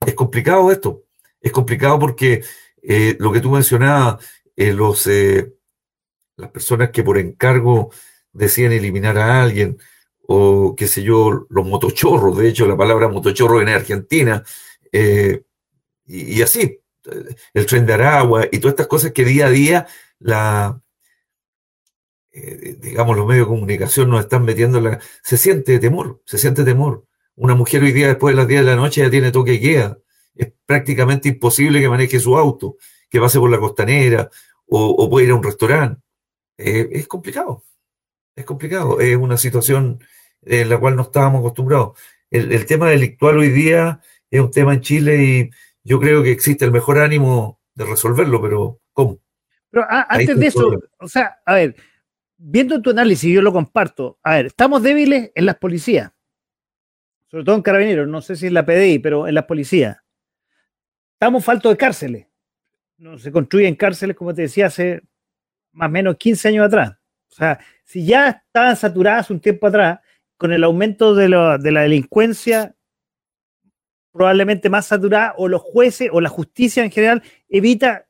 es 0.04 0.14
complicado 0.16 0.72
esto. 0.72 1.04
Es 1.40 1.52
complicado 1.52 1.96
porque 2.00 2.42
eh, 2.82 3.16
lo 3.20 3.30
que 3.30 3.40
tú 3.40 3.52
mencionabas, 3.52 4.16
los, 4.56 5.08
las 6.36 6.50
personas 6.50 6.90
que 6.90 7.02
por 7.02 7.18
encargo 7.18 7.90
deciden 8.32 8.72
eliminar 8.72 9.18
a 9.18 9.42
alguien, 9.42 9.78
o 10.26 10.74
qué 10.76 10.88
sé 10.88 11.02
yo, 11.02 11.46
los 11.48 11.66
motochorros, 11.66 12.36
de 12.38 12.48
hecho 12.48 12.66
la 12.66 12.76
palabra 12.76 13.08
motochorro 13.08 13.60
en 13.60 13.68
Argentina, 13.68 14.42
eh, 14.92 15.42
y, 16.06 16.42
así, 16.42 16.80
el 17.54 17.66
tren 17.66 17.86
de 17.86 17.94
Aragua 17.94 18.46
y 18.50 18.58
todas 18.58 18.72
estas 18.72 18.86
cosas 18.86 19.12
que 19.12 19.24
día 19.24 19.46
a 19.46 19.50
día 19.50 19.86
la, 20.18 20.80
eh, 22.32 22.76
digamos, 22.80 23.16
los 23.16 23.26
medios 23.26 23.46
de 23.46 23.54
comunicación 23.54 24.10
nos 24.10 24.20
están 24.20 24.44
metiendo, 24.44 24.80
la, 24.80 25.00
se 25.22 25.36
siente 25.36 25.78
temor, 25.78 26.22
se 26.24 26.38
siente 26.38 26.64
temor. 26.64 27.04
Una 27.34 27.54
mujer 27.54 27.82
hoy 27.82 27.92
día 27.92 28.08
después 28.08 28.34
de 28.34 28.36
las 28.40 28.48
10 28.48 28.60
de 28.60 28.66
la 28.66 28.76
noche 28.76 29.02
ya 29.02 29.10
tiene 29.10 29.32
toque 29.32 29.54
y 29.54 29.60
queda. 29.60 29.98
Es 30.34 30.52
prácticamente 30.64 31.28
imposible 31.28 31.80
que 31.80 31.88
maneje 31.88 32.20
su 32.20 32.36
auto, 32.36 32.76
que 33.08 33.20
pase 33.20 33.38
por 33.38 33.50
la 33.50 33.58
costanera 33.58 34.30
o, 34.68 34.88
o 34.90 35.10
pueda 35.10 35.26
ir 35.26 35.32
a 35.32 35.36
un 35.36 35.42
restaurante. 35.42 36.00
Eh, 36.58 36.88
es 36.92 37.06
complicado, 37.06 37.64
es 38.34 38.44
complicado, 38.44 39.00
es 39.00 39.16
una 39.16 39.36
situación 39.36 40.00
en 40.42 40.68
la 40.68 40.78
cual 40.78 40.96
no 40.96 41.02
estábamos 41.02 41.40
acostumbrados. 41.40 41.98
El, 42.30 42.66
tema 42.66 42.88
delictual 42.90 43.38
hoy 43.38 43.50
día 43.50 44.00
es 44.30 44.40
un 44.40 44.50
tema 44.50 44.74
en 44.74 44.80
Chile 44.80 45.24
y 45.24 45.50
yo 45.84 46.00
creo 46.00 46.22
que 46.22 46.32
existe 46.32 46.64
el 46.64 46.72
mejor 46.72 46.98
ánimo 46.98 47.60
de 47.74 47.84
resolverlo, 47.84 48.40
pero 48.42 48.80
¿cómo? 48.92 49.20
Pero 49.70 49.86
ah, 49.88 50.06
antes 50.08 50.38
de 50.38 50.46
eso, 50.46 50.80
o 50.98 51.08
sea, 51.08 51.38
a 51.44 51.54
ver, 51.54 51.76
viendo 52.36 52.80
tu 52.80 52.90
análisis, 52.90 53.32
yo 53.32 53.42
lo 53.42 53.52
comparto. 53.52 54.18
A 54.22 54.36
ver, 54.36 54.46
estamos 54.46 54.82
débiles 54.82 55.30
en 55.34 55.46
las 55.46 55.56
policías, 55.56 56.12
sobre 57.30 57.44
todo 57.44 57.56
en 57.56 57.62
carabineros, 57.62 58.08
no 58.08 58.22
sé 58.22 58.34
si 58.36 58.46
en 58.46 58.54
la 58.54 58.64
PDI, 58.64 58.98
pero 58.98 59.28
en 59.28 59.34
las 59.34 59.44
policías. 59.44 59.98
Estamos 61.12 61.44
faltos 61.44 61.72
de 61.72 61.76
cárceles. 61.76 62.25
No 62.98 63.18
se 63.18 63.30
construyen 63.30 63.74
cárceles, 63.74 64.16
como 64.16 64.34
te 64.34 64.42
decía, 64.42 64.66
hace 64.66 65.02
más 65.72 65.88
o 65.88 65.92
menos 65.92 66.16
15 66.16 66.48
años 66.48 66.66
atrás. 66.66 66.96
O 67.30 67.34
sea, 67.34 67.58
si 67.84 68.06
ya 68.06 68.42
estaban 68.46 68.76
saturadas 68.76 69.30
un 69.30 69.40
tiempo 69.40 69.66
atrás, 69.66 70.00
con 70.38 70.52
el 70.52 70.64
aumento 70.64 71.14
de, 71.14 71.28
la 71.28 71.58
delincuencia 71.58 72.74
probablemente 74.12 74.70
más 74.70 74.86
saturada, 74.86 75.34
o 75.36 75.48
los 75.48 75.60
jueces 75.60 76.08
o 76.10 76.20
la 76.20 76.30
justicia 76.30 76.82
en 76.82 76.90
general 76.90 77.22
evita 77.48 78.06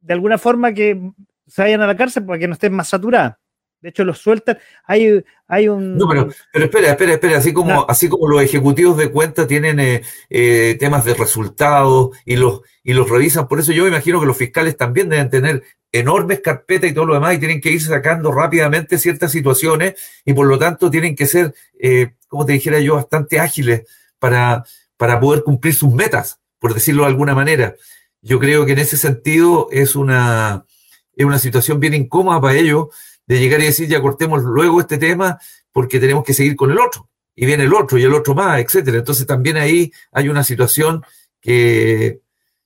de 0.00 0.14
alguna 0.14 0.38
forma 0.38 0.72
que 0.72 1.00
se 1.46 1.62
vayan 1.62 1.80
a 1.82 1.86
la 1.86 1.96
cárcel 1.96 2.24
para 2.24 2.38
que 2.38 2.46
no 2.46 2.54
estén 2.54 2.72
más 2.72 2.88
saturadas. 2.88 3.36
De 3.80 3.90
hecho, 3.90 4.04
los 4.04 4.18
sueltan. 4.18 4.58
Hay, 4.84 5.24
hay 5.46 5.68
un. 5.68 5.96
No, 5.96 6.08
pero, 6.08 6.28
pero 6.52 6.64
espera, 6.64 6.90
espera, 6.90 7.12
espera. 7.12 7.38
Así 7.38 7.52
como, 7.52 7.88
así 7.88 8.08
como 8.08 8.26
los 8.28 8.42
ejecutivos 8.42 8.96
de 8.96 9.10
cuenta 9.10 9.46
tienen 9.46 9.78
eh, 9.78 10.02
eh, 10.28 10.76
temas 10.80 11.04
de 11.04 11.14
resultados 11.14 12.16
y 12.24 12.36
los, 12.36 12.62
y 12.82 12.92
los 12.92 13.08
revisan, 13.08 13.46
por 13.46 13.60
eso 13.60 13.72
yo 13.72 13.84
me 13.84 13.90
imagino 13.90 14.18
que 14.20 14.26
los 14.26 14.36
fiscales 14.36 14.76
también 14.76 15.08
deben 15.08 15.30
tener 15.30 15.62
enormes 15.92 16.40
carpetas 16.40 16.90
y 16.90 16.94
todo 16.94 17.06
lo 17.06 17.14
demás 17.14 17.34
y 17.34 17.38
tienen 17.38 17.60
que 17.60 17.70
ir 17.70 17.80
sacando 17.80 18.32
rápidamente 18.32 18.98
ciertas 18.98 19.32
situaciones 19.32 19.94
y 20.24 20.34
por 20.34 20.46
lo 20.46 20.58
tanto 20.58 20.90
tienen 20.90 21.16
que 21.16 21.26
ser, 21.26 21.54
eh, 21.78 22.14
como 22.26 22.44
te 22.44 22.52
dijera 22.52 22.80
yo, 22.80 22.96
bastante 22.96 23.40
ágiles 23.40 23.84
para, 24.18 24.64
para 24.96 25.20
poder 25.20 25.44
cumplir 25.44 25.74
sus 25.74 25.92
metas, 25.92 26.40
por 26.58 26.74
decirlo 26.74 27.04
de 27.04 27.08
alguna 27.08 27.34
manera. 27.34 27.74
Yo 28.20 28.38
creo 28.38 28.66
que 28.66 28.72
en 28.72 28.80
ese 28.80 28.96
sentido 28.96 29.68
es 29.70 29.96
una, 29.96 30.66
es 31.14 31.24
una 31.24 31.38
situación 31.38 31.80
bien 31.80 31.94
incómoda 31.94 32.40
para 32.40 32.56
ellos 32.56 32.88
de 33.28 33.38
llegar 33.38 33.60
y 33.60 33.66
decir 33.66 33.88
ya 33.88 34.00
cortemos 34.00 34.42
luego 34.42 34.80
este 34.80 34.98
tema 34.98 35.38
porque 35.70 36.00
tenemos 36.00 36.24
que 36.24 36.34
seguir 36.34 36.56
con 36.56 36.70
el 36.70 36.78
otro. 36.78 37.08
Y 37.36 37.46
viene 37.46 37.64
el 37.64 37.74
otro 37.74 37.98
y 37.98 38.02
el 38.02 38.14
otro 38.14 38.34
más, 38.34 38.58
etcétera. 38.58 38.98
Entonces 38.98 39.24
también 39.26 39.56
ahí 39.58 39.92
hay 40.10 40.28
una 40.28 40.42
situación 40.42 41.04
que, 41.40 42.20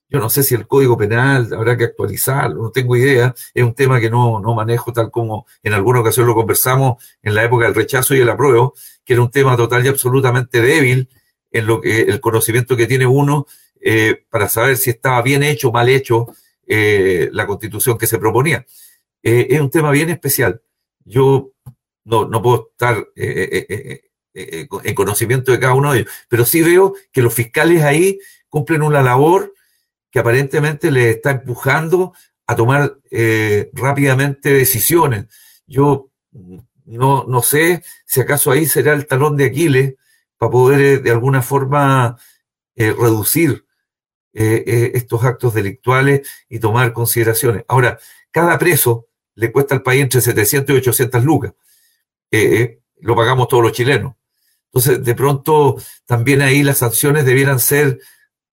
yo 0.08 0.18
no 0.20 0.30
sé 0.30 0.42
si 0.42 0.54
el 0.54 0.66
código 0.66 0.96
penal 0.96 1.52
habrá 1.52 1.76
que 1.76 1.84
actualizarlo, 1.84 2.62
no 2.62 2.70
tengo 2.70 2.96
idea. 2.96 3.34
Es 3.52 3.64
un 3.64 3.74
tema 3.74 4.00
que 4.00 4.08
no, 4.08 4.40
no 4.40 4.54
manejo 4.54 4.92
tal 4.92 5.10
como 5.10 5.46
en 5.62 5.72
alguna 5.72 6.00
ocasión 6.00 6.26
lo 6.26 6.34
conversamos 6.34 7.02
en 7.22 7.34
la 7.34 7.44
época 7.44 7.64
del 7.64 7.74
rechazo 7.74 8.14
y 8.14 8.20
el 8.20 8.30
apruebo, 8.30 8.74
que 9.04 9.14
era 9.14 9.22
un 9.22 9.30
tema 9.30 9.56
total 9.56 9.84
y 9.84 9.88
absolutamente 9.88 10.60
débil 10.60 11.08
en 11.50 11.66
lo 11.66 11.80
que 11.80 12.02
el 12.02 12.20
conocimiento 12.20 12.76
que 12.76 12.86
tiene 12.86 13.04
uno 13.06 13.46
eh, 13.80 14.24
para 14.30 14.48
saber 14.48 14.76
si 14.76 14.90
estaba 14.90 15.20
bien 15.22 15.42
hecho 15.42 15.70
o 15.70 15.72
mal 15.72 15.88
hecho 15.88 16.28
eh, 16.66 17.28
la 17.32 17.46
constitución 17.46 17.98
que 17.98 18.06
se 18.06 18.18
proponía. 18.18 18.64
Eh, 19.22 19.46
es 19.50 19.60
un 19.60 19.70
tema 19.70 19.90
bien 19.90 20.10
especial. 20.10 20.62
Yo 21.04 21.52
no, 22.04 22.26
no 22.26 22.42
puedo 22.42 22.70
estar 22.72 23.06
en 23.14 24.94
conocimiento 24.94 25.52
de 25.52 25.60
cada 25.60 25.74
uno 25.74 25.92
de 25.92 26.00
ellos, 26.00 26.12
pero 26.28 26.44
sí 26.44 26.62
veo 26.62 26.94
que 27.12 27.22
los 27.22 27.34
fiscales 27.34 27.82
ahí 27.82 28.18
cumplen 28.48 28.82
una 28.82 29.02
labor 29.02 29.52
que 30.12 30.18
aparentemente 30.18 30.90
le 30.90 31.10
está 31.10 31.30
empujando 31.30 32.12
a 32.46 32.54
tomar 32.54 32.98
eh, 33.10 33.70
rápidamente 33.72 34.52
decisiones. 34.52 35.26
Yo 35.66 36.10
no, 36.84 37.24
no 37.26 37.42
sé 37.42 37.82
si 38.04 38.20
acaso 38.20 38.50
ahí 38.50 38.66
será 38.66 38.92
el 38.92 39.06
talón 39.06 39.36
de 39.36 39.46
Aquiles 39.46 39.94
para 40.36 40.50
poder 40.50 40.80
eh, 40.80 40.98
de 40.98 41.10
alguna 41.10 41.40
forma 41.42 42.18
eh, 42.76 42.94
reducir 42.96 43.66
estos 44.34 45.22
actos 45.24 45.52
delictuales 45.52 46.26
y 46.48 46.58
tomar 46.58 46.94
consideraciones. 46.94 47.64
Ahora, 47.68 47.98
cada 48.30 48.58
preso 48.58 49.08
le 49.34 49.52
cuesta 49.52 49.74
al 49.74 49.82
país 49.82 50.02
entre 50.02 50.20
700 50.20 50.74
y 50.74 50.78
800 50.78 51.24
lucas. 51.24 51.52
lo 53.00 53.16
pagamos 53.16 53.48
todos 53.48 53.62
los 53.62 53.72
chilenos. 53.72 54.14
Entonces, 54.72 55.04
de 55.04 55.14
pronto, 55.14 55.76
también 56.06 56.40
ahí 56.40 56.62
las 56.62 56.78
sanciones 56.78 57.26
debieran 57.26 57.60
ser 57.60 58.00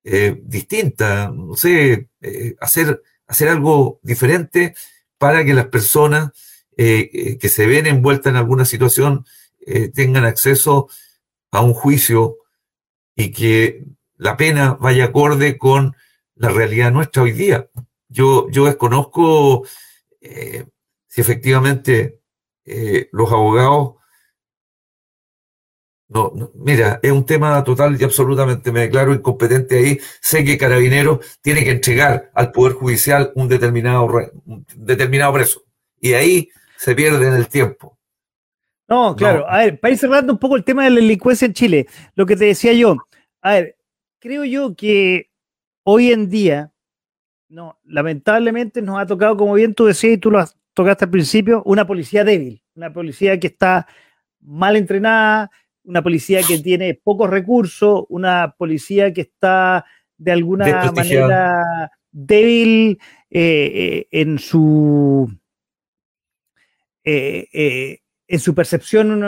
eh, 0.04 0.38
distinta, 0.44 1.30
no 1.30 1.56
sé, 1.56 2.10
eh, 2.22 2.56
hacer, 2.60 3.02
hacer 3.26 3.48
algo 3.48 4.00
diferente 4.04 4.76
para 5.18 5.46
que 5.46 5.54
las 5.54 5.68
personas 5.68 6.32
eh, 6.76 7.38
que 7.40 7.50
se 7.50 7.68
ven 7.68 7.88
envueltas 7.88 8.32
en 8.32 8.38
alguna 8.38 8.66
situación 8.66 9.26
tengan 9.94 10.26
acceso 10.26 10.90
a 11.52 11.62
un 11.62 11.76
juicio 11.76 12.38
y 13.16 13.32
que 13.32 13.84
la 14.18 14.36
pena 14.36 14.74
vaya 14.74 15.06
acorde 15.06 15.60
con 15.60 15.96
la 16.34 16.50
realidad 16.50 16.92
nuestra 16.92 17.22
hoy 17.22 17.34
día. 17.34 17.70
Yo, 18.08 18.50
yo 18.50 18.66
desconozco 18.66 19.68
si 20.22 21.22
efectivamente 21.22 22.22
los 23.12 23.32
abogados 23.32 23.96
no, 26.12 26.34
mira, 26.56 27.00
es 27.04 27.12
un 27.12 27.24
tema 27.24 27.64
total 27.64 27.96
y 28.00 28.04
absolutamente 28.04 28.72
me 28.72 28.80
declaro 28.80 29.14
incompetente 29.14 29.78
ahí. 29.78 30.00
Sé 30.20 30.44
que 30.44 30.58
Carabineros 30.58 31.40
tiene 31.40 31.64
que 31.64 31.70
entregar 31.70 32.32
al 32.34 32.52
Poder 32.52 32.74
Judicial 32.74 33.32
un 33.36 33.48
determinado, 33.48 34.10
determinado 34.76 35.34
preso. 35.34 35.62
Y 36.02 36.14
ahí 36.14 36.50
se 36.78 36.96
pierde 36.96 37.28
en 37.28 37.36
el 37.36 37.48
tiempo. 37.48 38.00
No, 38.88 39.16
claro. 39.16 39.48
A 39.48 39.60
ver, 39.60 39.80
para 39.80 39.94
ir 39.94 40.00
cerrando 40.00 40.34
un 40.34 40.40
poco 40.40 40.56
el 40.56 40.64
tema 40.64 40.84
de 40.84 40.90
la 40.90 40.96
delincuencia 40.96 41.46
en 41.46 41.54
Chile, 41.54 41.86
lo 42.16 42.26
que 42.26 42.36
te 42.36 42.46
decía 42.46 42.74
yo, 42.74 42.98
a 43.44 43.52
ver, 43.52 43.78
creo 44.18 44.44
yo 44.46 44.76
que 44.76 45.30
hoy 45.84 46.12
en 46.12 46.28
día, 46.28 46.74
no, 47.50 47.80
lamentablemente 47.84 48.82
nos 48.82 49.00
ha 49.00 49.06
tocado, 49.06 49.36
como 49.36 49.56
bien 49.56 49.74
tú 49.74 49.86
decías 49.86 50.14
y 50.14 50.18
tú 50.18 50.32
lo 50.32 50.46
tocaste 50.74 51.06
al 51.06 51.12
principio, 51.12 51.64
una 51.66 51.86
policía 51.86 52.24
débil, 52.24 52.64
una 52.76 52.94
policía 52.94 53.40
que 53.40 53.48
está 53.48 53.88
mal 54.40 54.76
entrenada, 54.76 55.52
una 55.84 56.02
policía 56.04 56.42
que 56.48 56.60
tiene 56.60 56.94
pocos 56.94 57.30
recursos, 57.30 58.06
una 58.10 58.56
policía 58.58 59.12
que 59.12 59.22
está 59.22 59.86
de 60.18 60.32
alguna 60.32 60.92
manera 60.92 61.92
débil 62.12 63.00
eh, 63.30 63.72
eh, 63.74 64.08
en 64.12 64.38
su 64.38 65.32
eh, 67.04 68.00
en 68.28 68.40
su 68.40 68.54
percepción, 68.54 69.20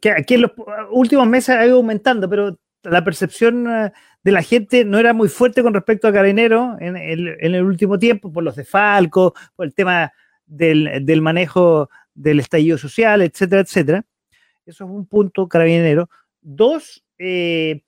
que 0.00 0.10
aquí 0.10 0.34
en 0.34 0.42
los 0.42 0.52
últimos 0.90 1.26
meses 1.26 1.50
ha 1.50 1.66
ido 1.66 1.76
aumentando, 1.76 2.30
pero 2.30 2.58
la 2.82 3.04
percepción 3.04 3.64
de 3.64 4.32
la 4.32 4.42
gente 4.42 4.84
no 4.84 4.98
era 4.98 5.12
muy 5.12 5.28
fuerte 5.28 5.62
con 5.62 5.74
respecto 5.74 6.08
a 6.08 6.12
Carabinero 6.12 6.76
en, 6.80 6.96
el 6.96 7.62
último 7.62 7.98
tiempo, 7.98 8.32
por 8.32 8.44
los 8.44 8.56
desfalcos, 8.56 9.32
por 9.54 9.66
el 9.66 9.74
tema 9.74 10.12
del, 10.46 11.04
del, 11.04 11.20
manejo 11.20 11.90
del 12.14 12.40
estallido 12.40 12.78
social, 12.78 13.22
etcétera, 13.22 13.62
etcétera. 13.62 14.04
Eso 14.66 14.84
es 14.84 14.90
un 14.90 15.06
punto, 15.06 15.48
Carabinero. 15.48 16.10
Dos, 16.40 17.04
eh, 17.18 17.82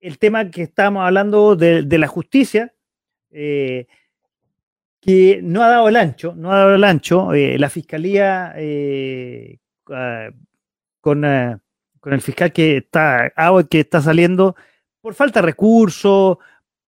el 0.00 0.18
tema 0.18 0.50
que 0.50 0.62
estábamos 0.62 1.06
hablando 1.06 1.56
de, 1.56 1.98
la 1.98 2.06
justicia, 2.06 2.74
eh, 3.30 3.86
que 5.00 5.40
no 5.42 5.62
ha 5.62 5.68
dado 5.68 5.88
el 5.88 5.96
ancho, 5.96 6.34
no 6.36 6.52
ha 6.52 6.58
dado 6.58 6.74
el 6.74 6.84
ancho. 6.84 7.32
Eh, 7.32 7.58
la 7.58 7.70
fiscalía 7.70 8.54
ah, 9.88 10.30
con, 12.04 12.12
el 12.12 12.20
fiscal 12.20 12.52
que 12.52 12.76
está, 12.78 13.32
que 13.70 13.80
está 13.80 14.02
saliendo 14.02 14.54
por 15.00 15.14
falta 15.14 15.40
de 15.40 15.46
recursos, 15.46 16.38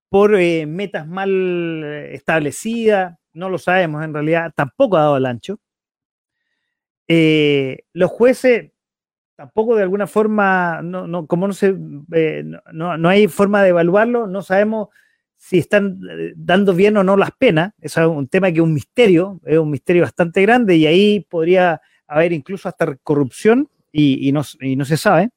por 0.08 0.32
metas 0.66 1.06
mal 1.06 1.82
establecidas, 2.12 3.18
no 3.32 3.48
lo 3.48 3.58
sabemos 3.58 4.04
en 4.04 4.14
realidad, 4.14 4.52
tampoco 4.54 4.96
ha 4.96 5.00
dado 5.00 5.16
el 5.16 5.26
ancho. 5.26 5.58
los 7.08 8.10
jueces 8.10 8.72
tampoco 9.36 9.76
de 9.76 9.82
alguna 9.82 10.06
forma, 10.06 10.80
no, 10.82 11.06
no, 11.06 11.26
como 11.26 11.46
no, 11.46 11.52
se, 11.52 11.76
eh, 12.12 12.44
no, 12.72 12.96
no, 12.96 13.08
hay 13.08 13.28
forma 13.28 13.62
de 13.62 13.68
evaluarlo, 13.68 14.26
no 14.26 14.42
sabemos 14.42 14.88
si 15.36 15.58
están 15.58 16.00
eh, 16.10 16.32
dando 16.36 16.74
bien 16.74 16.96
o 16.96 17.04
no 17.04 17.16
las 17.16 17.32
penas. 17.32 17.72
Eso 17.80 18.00
es 18.00 18.06
un 18.08 18.28
tema 18.28 18.50
que 18.50 18.58
es 18.58 18.64
un 18.64 18.72
misterio, 18.72 19.40
es 19.44 19.58
un 19.58 19.70
misterio 19.70 20.02
bastante 20.02 20.42
grande 20.42 20.76
y 20.76 20.86
ahí 20.86 21.20
podría 21.20 21.80
haber 22.06 22.32
incluso 22.32 22.68
hasta 22.68 22.96
corrupción 22.96 23.68
y, 23.96 24.32
no, 24.32 24.44
se 24.84 24.96
sabe. 24.96 25.30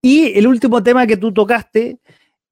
Y 0.00 0.38
el 0.38 0.46
último 0.46 0.82
tema 0.82 1.06
que 1.06 1.16
tú 1.16 1.32
tocaste, 1.32 1.98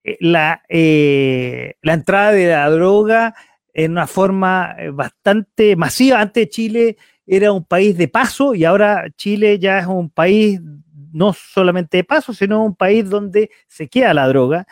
eh, 0.02 0.16
la, 0.20 0.62
la 0.68 1.92
entrada 1.92 2.32
de 2.32 2.48
la 2.48 2.68
droga 2.70 3.34
en 3.72 3.92
una 3.92 4.06
forma 4.06 4.74
bastante 4.92 5.76
masiva. 5.76 6.20
Antes 6.20 6.48
Chile 6.48 6.96
era 7.26 7.52
un 7.52 7.64
país 7.64 7.96
de 7.96 8.08
paso 8.08 8.54
y 8.54 8.64
ahora 8.64 9.04
Chile 9.16 9.58
ya 9.58 9.78
es 9.78 9.87
un 9.87 10.10
país 10.10 10.60
no 11.12 11.32
solamente 11.32 11.98
de 11.98 12.04
paso, 12.04 12.34
sino 12.34 12.64
un 12.64 12.74
país 12.74 13.08
donde 13.08 13.50
se 13.68 13.88
queda 13.88 14.12
la 14.14 14.26
droga 14.26 14.66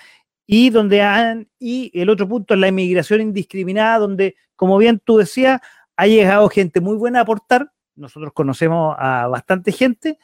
y 0.46 0.70
donde 0.70 1.00
han, 1.00 1.48
y 1.58 1.90
el 1.94 2.10
otro 2.10 2.28
punto 2.28 2.54
es 2.54 2.60
la 2.60 2.68
inmigración 2.68 3.20
indiscriminada, 3.20 3.98
donde, 3.98 4.34
como 4.56 4.76
bien 4.76 5.00
tú 5.02 5.18
decías, 5.18 5.60
ha 5.96 6.06
llegado 6.06 6.48
gente 6.48 6.80
muy 6.80 6.96
buena 6.96 7.20
a 7.20 7.22
aportar. 7.22 7.70
Nosotros 8.02 8.32
conocemos 8.34 8.96
a 8.98 9.28
bastante 9.28 9.70
gente, 9.70 10.18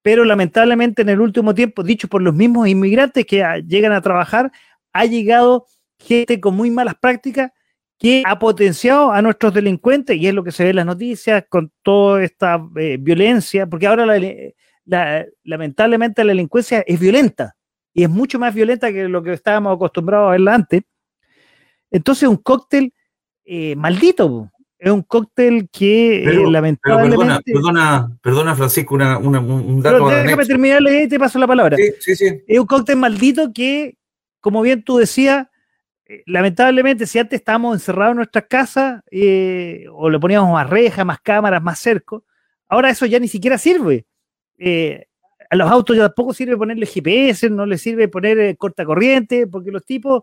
pero 0.00 0.24
lamentablemente 0.24 1.02
en 1.02 1.10
el 1.10 1.20
último 1.20 1.54
tiempo, 1.54 1.82
dicho 1.82 2.08
por 2.08 2.22
los 2.22 2.34
mismos 2.34 2.66
inmigrantes 2.66 3.26
que 3.26 3.44
llegan 3.66 3.92
a 3.92 4.00
trabajar, 4.00 4.50
ha 4.94 5.04
llegado 5.04 5.66
gente 5.98 6.40
con 6.40 6.56
muy 6.56 6.70
malas 6.70 6.94
prácticas 6.94 7.52
que 7.98 8.22
ha 8.24 8.38
potenciado 8.38 9.12
a 9.12 9.20
nuestros 9.20 9.52
delincuentes, 9.52 10.16
y 10.16 10.26
es 10.26 10.32
lo 10.32 10.42
que 10.42 10.52
se 10.52 10.64
ve 10.64 10.70
en 10.70 10.76
las 10.76 10.86
noticias, 10.86 11.44
con 11.48 11.70
toda 11.82 12.22
esta 12.24 12.64
eh, 12.76 12.96
violencia, 12.98 13.66
porque 13.66 13.86
ahora 13.86 14.06
lamentablemente 15.44 16.24
la 16.24 16.30
delincuencia 16.30 16.82
es 16.86 16.98
violenta, 16.98 17.56
y 17.92 18.04
es 18.04 18.08
mucho 18.08 18.38
más 18.38 18.54
violenta 18.54 18.90
que 18.92 19.08
lo 19.08 19.22
que 19.22 19.32
estábamos 19.32 19.74
acostumbrados 19.74 20.28
a 20.28 20.30
verla 20.30 20.54
antes. 20.54 20.82
Entonces, 21.90 22.28
un 22.28 22.36
cóctel 22.36 22.94
eh, 23.44 23.74
maldito, 23.76 24.50
es 24.78 24.92
un 24.92 25.02
cóctel 25.02 25.68
que 25.70 26.22
eh, 26.22 26.50
lamentablemente. 26.50 27.52
perdona, 27.52 28.16
perdona, 28.22 28.54
Francisco, 28.54 28.94
un 28.94 29.82
dato. 29.82 30.06
Pero 30.06 30.08
déjame 30.08 30.46
terminar 30.46 30.82
y 30.82 31.08
te 31.08 31.18
paso 31.18 31.38
la 31.38 31.48
palabra. 31.48 31.76
Sí, 31.76 31.92
sí, 31.98 32.16
sí. 32.16 32.42
Es 32.46 32.58
un 32.60 32.66
cóctel 32.66 32.96
maldito 32.96 33.52
que, 33.52 33.96
como 34.40 34.62
bien 34.62 34.84
tú 34.84 34.98
decías, 34.98 35.48
eh, 36.06 36.22
lamentablemente, 36.26 37.06
si 37.06 37.18
antes 37.18 37.40
estábamos 37.40 37.74
encerrados 37.74 38.12
en 38.12 38.18
nuestras 38.18 38.44
casas 38.48 39.02
eh, 39.10 39.86
o 39.92 40.08
le 40.08 40.20
poníamos 40.20 40.52
más 40.52 40.70
rejas, 40.70 41.04
más 41.04 41.20
cámaras, 41.20 41.60
más 41.60 41.80
cerco, 41.80 42.24
ahora 42.68 42.90
eso 42.90 43.04
ya 43.04 43.18
ni 43.18 43.28
siquiera 43.28 43.58
sirve. 43.58 44.06
A 45.50 45.56
los 45.56 45.70
autos 45.70 45.96
ya 45.96 46.04
tampoco 46.04 46.34
sirve 46.34 46.56
ponerle 46.56 46.86
GPS, 46.86 47.50
no 47.50 47.66
les 47.66 47.82
sirve 47.82 48.06
poner 48.06 48.56
corta 48.56 48.84
corriente, 48.84 49.48
porque 49.48 49.72
los 49.72 49.84
tipos 49.84 50.22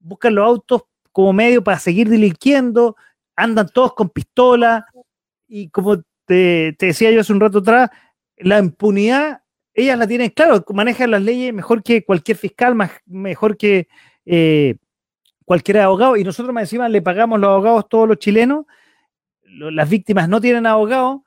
buscan 0.00 0.34
los 0.34 0.44
autos 0.44 0.82
como 1.12 1.32
medio 1.32 1.62
para 1.62 1.78
seguir 1.78 2.08
delinquiendo, 2.08 2.96
andan 3.42 3.68
todos 3.68 3.94
con 3.94 4.10
pistola 4.10 4.86
y 5.48 5.68
como 5.70 6.02
te, 6.24 6.76
decía 6.78 7.10
yo 7.10 7.20
hace 7.20 7.32
un 7.32 7.40
rato 7.40 7.58
atrás, 7.58 7.90
la 8.36 8.58
impunidad, 8.58 9.42
ellas 9.74 9.98
la 9.98 10.06
tienen 10.06 10.30
claro, 10.30 10.64
manejan 10.72 11.10
las 11.10 11.22
leyes 11.22 11.52
mejor 11.52 11.82
que 11.82 12.04
cualquier 12.04 12.36
fiscal, 12.36 12.74
más, 12.74 12.92
mejor 13.06 13.56
que 13.56 13.88
eh, 14.24 14.76
cualquier 15.44 15.78
abogado, 15.78 16.16
y 16.16 16.24
nosotros 16.24 16.54
más 16.54 16.64
encima 16.64 16.88
le 16.88 17.02
pagamos 17.02 17.40
los 17.40 17.48
abogados 17.48 17.88
todos 17.88 18.06
los 18.08 18.18
chilenos, 18.18 18.66
las 19.42 19.88
víctimas 19.88 20.28
no 20.28 20.40
tienen 20.40 20.66
abogado, 20.66 21.24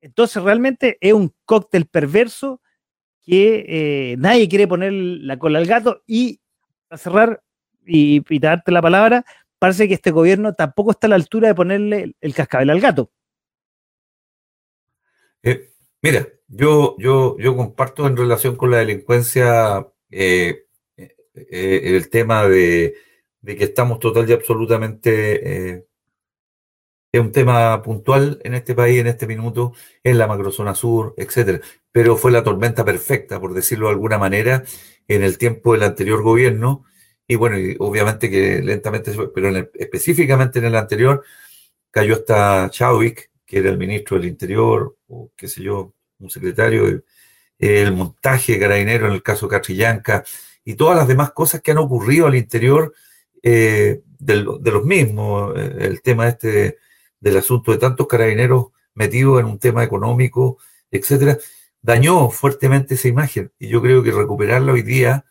entonces 0.00 0.42
realmente 0.42 0.98
es 1.00 1.12
un 1.12 1.32
cóctel 1.44 1.86
perverso 1.86 2.60
que 3.22 3.64
eh, 3.68 4.16
nadie 4.18 4.48
quiere 4.48 4.66
poner 4.66 4.92
la 4.92 5.38
cola 5.38 5.60
al 5.60 5.66
gato 5.66 6.02
y 6.06 6.40
a 6.90 6.96
cerrar 6.96 7.42
y, 7.86 8.38
darte 8.38 8.72
la 8.72 8.82
palabra, 8.82 9.24
parece 9.62 9.86
que 9.86 9.94
este 9.94 10.10
gobierno 10.10 10.54
tampoco 10.54 10.90
está 10.90 11.06
a 11.06 11.10
la 11.10 11.14
altura 11.14 11.46
de 11.46 11.54
ponerle 11.54 12.16
el, 12.20 12.34
cascabel 12.34 12.68
al 12.70 12.80
gato. 12.80 13.12
Eh, 15.40 15.70
mira, 16.02 16.26
yo, 16.48 16.96
yo, 16.98 17.38
yo 17.38 17.56
comparto 17.56 18.08
en 18.08 18.16
relación 18.16 18.56
con 18.56 18.72
la 18.72 18.78
delincuencia 18.78 19.86
eh, 20.10 20.64
eh, 20.96 21.80
el 21.84 22.10
tema 22.10 22.48
de, 22.48 22.96
que 23.46 23.62
estamos 23.62 24.00
total 24.00 24.28
y 24.28 24.32
absolutamente... 24.32 25.86
Es 27.12 27.20
un 27.20 27.30
tema 27.30 27.82
puntual 27.82 28.40
en 28.42 28.54
este 28.54 28.74
país, 28.74 28.98
en 28.98 29.06
este 29.06 29.28
minuto, 29.28 29.74
en 30.02 30.18
la 30.18 30.26
macrozona 30.26 30.74
sur, 30.74 31.14
etcétera. 31.16 31.60
Pero 31.92 32.16
fue 32.16 32.32
la 32.32 32.42
tormenta 32.42 32.84
perfecta, 32.84 33.38
por 33.38 33.54
decirlo 33.54 33.86
de 33.86 33.92
alguna 33.92 34.18
manera, 34.18 34.64
en 35.06 35.22
el 35.22 35.38
tiempo 35.38 35.74
del 35.74 35.84
anterior 35.84 36.22
gobierno. 36.22 36.84
Y 37.32 37.34
bueno, 37.34 37.58
y 37.58 37.76
obviamente 37.78 38.28
que 38.28 38.60
lentamente, 38.60 39.10
pero 39.34 39.70
específicamente 39.72 40.58
en 40.58 40.66
el 40.66 40.76
anterior, 40.76 41.24
cayó 41.90 42.14
hasta 42.16 42.68
Chadwick, 42.68 43.30
que 43.46 43.60
era 43.60 43.70
el 43.70 43.78
ministro 43.78 44.18
del 44.18 44.28
Interior, 44.28 44.98
o 45.08 45.30
qué 45.34 45.48
sé 45.48 45.62
yo, 45.62 45.94
un 46.18 46.28
secretario, 46.28 47.02
el 47.58 47.92
montaje 47.92 48.58
carabinero 48.58 49.06
en 49.06 49.14
el 49.14 49.22
caso 49.22 49.48
Catrillanca, 49.48 50.24
y 50.62 50.74
todas 50.74 50.94
las 50.94 51.08
demás 51.08 51.32
cosas 51.32 51.62
que 51.62 51.70
han 51.70 51.78
ocurrido 51.78 52.26
al 52.26 52.34
interior 52.34 52.92
eh, 53.42 54.02
de, 54.18 54.36
los 54.36 54.84
mismos. 54.84 55.54
Eh, 55.56 55.76
el 55.80 56.02
tema 56.02 56.28
este 56.28 56.76
del 57.18 57.38
asunto 57.38 57.72
de 57.72 57.78
tantos 57.78 58.06
carabineros 58.08 58.66
metidos 58.94 59.40
en 59.40 59.46
un 59.46 59.58
tema 59.58 59.82
económico, 59.84 60.58
etcétera, 60.90 61.38
dañó 61.80 62.28
fuertemente 62.28 62.96
esa 62.96 63.08
imagen. 63.08 63.52
Y 63.58 63.68
yo 63.68 63.80
creo 63.80 64.02
que 64.02 64.12
recuperarla 64.12 64.74
hoy 64.74 64.82
día, 64.82 65.24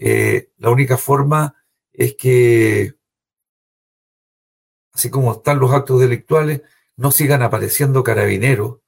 eh, 0.00 0.50
la 0.58 0.70
única 0.70 0.96
forma 0.96 1.54
es 1.92 2.16
que, 2.16 2.94
así 4.92 5.10
como 5.10 5.32
están 5.32 5.60
los 5.60 5.72
actos 5.72 6.00
delictuales, 6.00 6.62
no 6.96 7.10
sigan 7.10 7.42
apareciendo 7.42 8.02
carabineros 8.02 8.78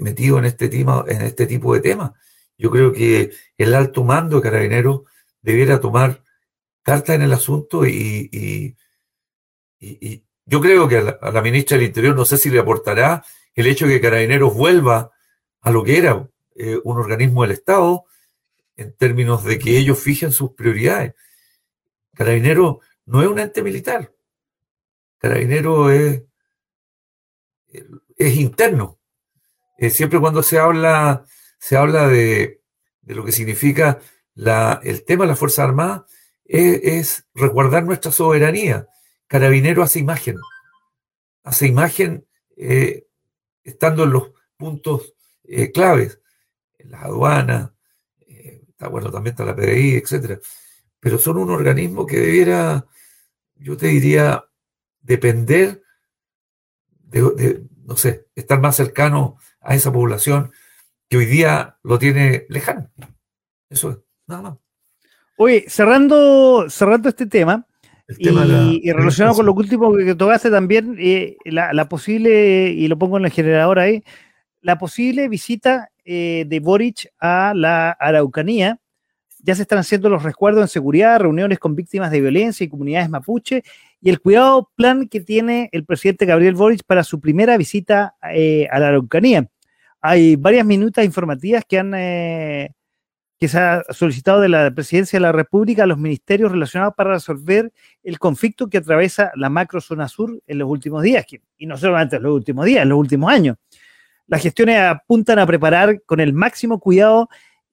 metidos 0.00 0.38
en 0.38 0.46
este, 0.46 0.70
tema, 0.70 1.04
en 1.06 1.20
este 1.20 1.46
tipo 1.46 1.74
de 1.74 1.80
temas. 1.80 2.12
Yo 2.58 2.70
creo 2.70 2.92
que 2.92 3.32
el 3.58 3.74
alto 3.74 4.04
mando 4.04 4.36
de 4.36 4.42
Carabineros 4.42 5.02
debiera 5.42 5.80
tomar 5.80 6.22
carta 6.82 7.14
en 7.14 7.22
el 7.22 7.32
asunto 7.32 7.86
y, 7.86 8.76
yo 10.46 10.60
creo 10.60 10.88
que 10.88 10.96
a 10.98 11.30
la, 11.32 11.42
ministra 11.42 11.76
del 11.76 11.88
Interior 11.88 12.14
no 12.14 12.24
sé 12.24 12.38
si 12.38 12.50
le 12.50 12.60
aportará 12.60 13.24
el 13.54 13.66
hecho 13.66 13.86
de 13.86 13.94
que 13.94 14.00
Carabineros 14.00 14.54
vuelva 14.54 15.10
a 15.60 15.70
lo 15.70 15.82
que 15.82 15.98
era 15.98 16.28
eh, 16.54 16.78
un 16.84 16.98
organismo 16.98 17.42
del 17.42 17.52
Estado 17.52 18.04
en 18.76 18.92
términos 18.94 19.44
de 19.44 19.58
que 19.58 19.78
ellos 19.78 19.98
fijen 19.98 20.32
sus 20.32 20.52
prioridades. 20.52 21.14
Carabineros 22.14 22.78
no 23.06 23.22
es 23.22 23.28
un 23.28 23.38
ente 23.38 23.62
militar. 23.62 24.12
Carabineros 25.18 25.90
es, 25.92 26.22
es 28.16 28.36
interno. 28.36 28.98
eh, 29.78 29.90
siempre 29.90 30.20
cuando 30.20 30.42
se 30.42 30.58
habla, 30.58 31.24
se 31.58 31.76
habla 31.76 32.08
de, 32.08 32.62
lo 33.02 33.24
que 33.24 33.32
significa 33.32 34.00
la, 34.34 34.80
el 34.84 35.04
tema 35.04 35.24
de 35.24 35.28
las 35.28 35.38
Fuerzas 35.38 35.64
Armadas, 35.64 36.02
es, 36.44 37.26
resguardar 37.34 37.84
nuestra 37.84 38.12
soberanía. 38.12 38.88
Carabinero 39.26 39.82
hace 39.82 39.98
imagen, 39.98 40.36
hace 41.42 41.66
imagen 41.66 42.26
eh, 42.56 43.06
estando 43.64 44.04
en 44.04 44.10
los 44.10 44.30
puntos 44.56 45.14
eh, 45.44 45.72
claves, 45.72 46.20
en 46.78 46.92
las 46.92 47.04
aduanas, 47.04 47.70
está, 48.76 48.88
bueno, 48.88 49.10
también 49.10 49.32
está 49.32 49.44
la 49.44 49.56
PDI, 49.56 49.94
etcétera. 49.96 50.38
Pero 51.00 51.18
son 51.18 51.38
un 51.38 51.50
organismo 51.50 52.06
que 52.06 52.20
debiera, 52.20 52.86
yo 53.54 53.76
te 53.76 53.86
diría, 53.86 54.44
depender 55.00 55.82
de, 57.04 57.62
no 57.84 57.96
sé, 57.96 58.26
estar 58.34 58.60
más 58.60 58.76
cercano 58.76 59.38
a 59.60 59.74
esa 59.74 59.92
población 59.92 60.52
que 61.08 61.16
hoy 61.16 61.24
día 61.24 61.78
lo 61.82 61.98
tiene 61.98 62.44
lejano. 62.48 62.90
Eso 63.70 63.90
es, 63.90 63.98
nada 64.26 64.42
más. 64.42 64.58
Oye, 65.38 65.64
cerrando, 65.68 66.66
cerrando 66.68 67.08
este 67.08 67.26
tema, 67.26 67.66
y, 68.18 68.92
relacionado 68.92 69.36
con 69.36 69.46
lo 69.46 69.52
último 69.52 69.94
que 69.96 70.14
tocaste 70.14 70.50
también, 70.50 70.96
eh, 70.98 71.36
la, 71.44 71.88
posible, 71.88 72.70
y 72.70 72.88
lo 72.88 72.98
pongo 72.98 73.16
en 73.18 73.24
el 73.24 73.30
generador 73.32 73.78
ahí, 73.78 74.04
la 74.60 74.78
posible 74.78 75.28
visita 75.28 75.90
eh, 76.06 76.44
de 76.46 76.60
Boric 76.60 77.12
a 77.20 77.52
la 77.54 77.90
Araucanía. 77.90 78.78
Ya 79.42 79.54
se 79.54 79.62
están 79.62 79.78
haciendo 79.78 80.08
los 80.08 80.22
resguardos 80.22 80.62
en 80.62 80.68
seguridad, 80.68 81.20
reuniones 81.20 81.58
con 81.58 81.74
víctimas 81.74 82.10
de 82.10 82.20
violencia 82.20 82.64
y 82.64 82.68
comunidades 82.68 83.10
mapuche, 83.10 83.62
y 84.00 84.10
el 84.10 84.20
cuidado 84.20 84.70
plan 84.76 85.08
que 85.08 85.20
tiene 85.20 85.68
el 85.72 85.84
presidente 85.84 86.26
Gabriel 86.26 86.54
Boric 86.54 86.82
para 86.84 87.04
su 87.04 87.20
primera 87.20 87.56
visita 87.56 88.14
eh, 88.32 88.68
a 88.70 88.78
la 88.78 88.88
Araucanía. 88.88 89.48
Hay 90.00 90.36
varias 90.36 90.64
minutas 90.64 91.04
informativas 91.04 91.64
que 91.68 91.78
han 91.78 91.92
eh, 91.94 92.70
que 93.38 93.48
se 93.48 93.58
ha 93.58 93.84
solicitado 93.90 94.40
de 94.40 94.48
la 94.48 94.70
presidencia 94.70 95.18
de 95.18 95.22
la 95.22 95.32
República 95.32 95.82
a 95.82 95.86
los 95.86 95.98
ministerios 95.98 96.50
relacionados 96.50 96.94
para 96.94 97.14
resolver 97.14 97.72
el 98.02 98.18
conflicto 98.18 98.68
que 98.68 98.78
atraviesa 98.78 99.30
la 99.34 99.50
macro 99.50 99.80
zona 99.80 100.08
sur 100.08 100.40
en 100.46 100.58
los 100.58 100.68
últimos 100.68 101.02
días, 101.02 101.26
y 101.58 101.66
no 101.66 101.76
solamente 101.76 102.16
en 102.16 102.22
los 102.22 102.32
últimos 102.32 102.64
días, 102.64 102.82
en 102.82 102.88
los 102.88 102.98
últimos 102.98 103.30
años. 103.30 103.56
Las 104.26 104.42
gestiones 104.42 104.78
apuntan 104.80 105.38
a 105.38 105.46
preparar 105.46 106.02
con 106.04 106.20
el 106.20 106.32
máximo 106.32 106.80
cuidado 106.80 107.28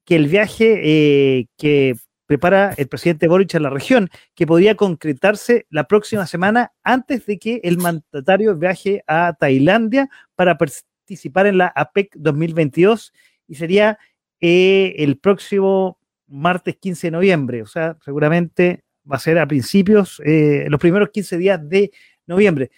que 0.06 0.16
el 0.16 0.28
viaje 0.28 0.82
eh, 0.84 1.48
que 1.58 1.96
prepara 2.26 2.74
el 2.78 2.88
presidente 2.88 3.28
Boric 3.28 3.56
a 3.56 3.60
la 3.60 3.70
región, 3.70 4.10
que 4.36 4.48
podría 4.48 4.76
concretarse 4.76 5.66
la 5.70 5.86
próxima 5.86 6.26
semana 6.26 6.72
antes 6.84 7.26
de 7.26 7.38
que 7.38 7.62
el 7.64 7.78
mandatario 7.78 8.56
viaje 8.56 9.04
a 9.08 9.34
Tailandia 9.40 10.10
para 10.36 10.58
participar 10.58 11.48
en 11.48 11.58
la 11.58 11.68
APEC 11.68 12.16
2022 12.16 13.14
y 13.48 13.56
sería 13.56 14.00
eh, 14.42 14.96
el 14.98 15.18
próximo 15.18 16.00
martes 16.28 16.78
15 16.78 17.08
de 17.08 17.12
noviembre, 17.12 17.62
o 17.62 17.68
sea, 17.68 17.98
seguramente 18.04 18.84
va 19.10 19.18
a 19.18 19.20
ser 19.20 19.38
a 19.38 19.48
principios, 19.48 20.22
eh, 20.26 20.66
los 20.70 20.80
primeros 20.80 21.10
15 21.10 21.38
días 21.38 21.70
de 21.70 21.92
noviembre. 22.26 22.72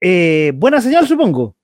Eh, 0.00 0.52
buena 0.54 0.80
señal, 0.80 1.06
supongo, 1.06 1.56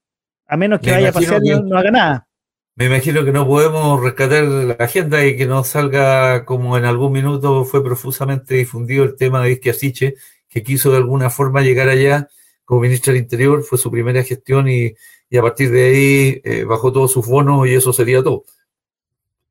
a 0.46 0.56
menos 0.56 0.80
que 0.80 0.90
vaya 0.90 1.10
a 1.10 1.12
pasar 1.12 1.44
y 1.44 1.50
no 1.50 1.76
haga 1.76 1.90
nada. 1.90 2.28
Me 2.74 2.86
imagino 2.86 3.24
que 3.24 3.32
no 3.32 3.46
podemos 3.46 4.02
rescatar 4.02 4.44
la 4.44 4.74
agenda 4.74 5.24
y 5.24 5.36
que 5.36 5.46
no 5.46 5.64
salga 5.64 6.44
como 6.44 6.76
en 6.76 6.84
algún 6.84 7.12
minuto 7.12 7.64
fue 7.64 7.82
profusamente 7.82 8.54
difundido 8.54 9.02
el 9.04 9.16
tema 9.16 9.42
de 9.42 9.58
Asiche, 9.70 10.14
que 10.48 10.62
quiso 10.62 10.90
de 10.90 10.98
alguna 10.98 11.30
forma 11.30 11.62
llegar 11.62 11.88
allá 11.88 12.28
como 12.66 12.82
ministro 12.82 13.14
del 13.14 13.22
Interior, 13.22 13.62
fue 13.62 13.78
su 13.78 13.90
primera 13.90 14.22
gestión 14.22 14.68
y, 14.68 14.94
a 15.36 15.42
partir 15.42 15.70
de 15.70 15.84
ahí 15.84 16.40
eh, 16.44 16.64
bajó 16.64 16.92
todos 16.92 17.12
sus 17.12 17.26
bonos 17.26 17.66
y 17.66 17.74
eso 17.74 17.92
sería 17.92 18.22
todo. 18.22 18.44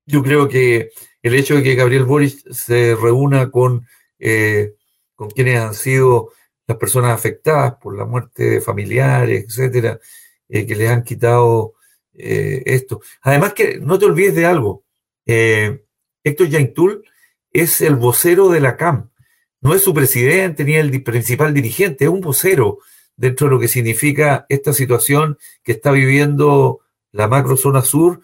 Yo 0.06 0.22
creo 0.22 0.48
que 0.48 0.91
el 1.24 1.34
hecho 1.34 1.56
de 1.56 1.64
que 1.64 1.76
Gabriel 1.76 2.04
Boris 2.04 2.43
se 2.52 2.96
reúna 2.96 3.50
con, 3.50 3.88
eh, 4.20 4.76
con 5.16 5.32
quienes 5.32 5.60
han 5.60 5.74
sido 5.74 6.30
las 6.68 6.78
personas 6.78 7.12
afectadas 7.12 7.76
por 7.82 7.98
la 7.98 8.06
muerte 8.06 8.43
de 8.43 8.62
familiares, 8.62 9.46
etcétera, 9.48 10.00
eh, 10.50 10.66
que 10.66 10.76
les 10.76 10.89
han 10.89 11.04
quitado 11.04 11.74
eh, 12.14 12.64
esto. 12.66 13.02
Además 13.22 13.54
que 13.54 13.80
no 13.80 14.00
te 14.00 14.06
olvides 14.06 14.36
de 14.36 14.46
algo. 14.46 14.84
Eh, 15.26 15.84
Héctor 16.24 16.48
Yaintul 16.48 17.04
es 17.52 17.82
el 17.82 17.96
vocero 17.96 18.50
de 18.50 18.62
la 18.62 18.78
CAM. 18.78 19.10
No 19.62 19.74
es 19.74 19.82
su 19.82 19.93
presidente 19.93 20.64
ni 20.64 20.76
el 20.76 21.04
principal 21.04 21.54
dirigente, 21.54 22.06
es 22.06 22.10
un 22.10 22.22
vocero 22.22 22.80
dentro 23.16 23.48
de 23.48 23.52
lo 23.52 23.60
que 23.60 23.68
significa 23.68 24.46
esta 24.50 24.74
situación 24.74 25.38
que 25.64 25.72
está 25.74 25.91
viviendo 25.91 26.82
la 27.12 27.28
macro 27.28 27.58
zona 27.58 27.82
sur 27.82 28.22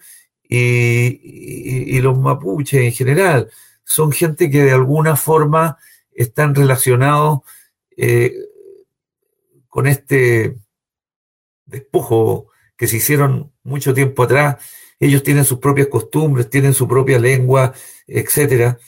y, 0.48 2.00
los 2.00 2.18
mapuches 2.18 2.82
en 2.82 2.92
general. 2.92 3.50
Son 3.84 4.12
gente 4.12 4.50
que 4.50 4.62
de 4.62 4.72
alguna 4.72 5.16
forma 5.16 5.78
están 6.12 6.54
relacionados 6.54 7.40
eh, 7.96 8.34
con 9.68 9.86
este 9.86 10.56
despojo 11.72 12.52
que 12.76 12.86
se 12.86 12.98
hicieron 12.98 13.52
mucho 13.64 13.92
tiempo 13.94 14.22
atrás. 14.22 14.56
Ellos 15.00 15.22
tienen 15.22 15.44
sus 15.44 15.58
propias 15.58 15.88
costumbres, 15.88 16.48
tienen 16.48 16.74
su 16.74 16.86
propia 16.86 17.18
lengua, 17.18 17.72
etcétera. 18.06 18.78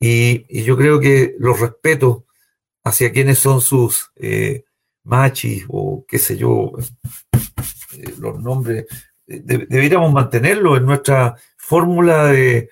Y, 0.00 0.64
yo 0.64 0.76
creo 0.76 0.98
que 0.98 1.36
los 1.38 1.60
respetos 1.60 2.24
hacia 2.82 3.12
quienes 3.12 3.38
son 3.38 3.60
sus 3.60 4.10
eh, 4.16 4.64
machis 5.04 5.64
o 5.68 6.04
qué 6.08 6.18
sé 6.18 6.36
yo, 6.36 6.72
eh, 7.98 8.14
los 8.18 8.40
nombres, 8.40 8.86
deberíamos 9.26 10.12
mantenerlo 10.12 10.76
en 10.76 10.86
nuestra 10.86 11.36
fórmula 11.56 12.26
de, 12.26 12.68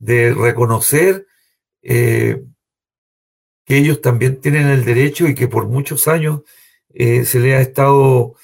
reconocer 0.00 1.26
eh, 1.82 2.42
que 3.64 3.78
ellos 3.78 4.02
también 4.02 4.40
tienen 4.40 4.68
el 4.68 4.84
derecho 4.84 5.28
y 5.28 5.34
que 5.34 5.48
por 5.48 5.66
muchos 5.66 6.08
años 6.08 6.42
se 6.92 7.40
le 7.40 7.56
ha 7.56 7.60
estado 7.60 8.34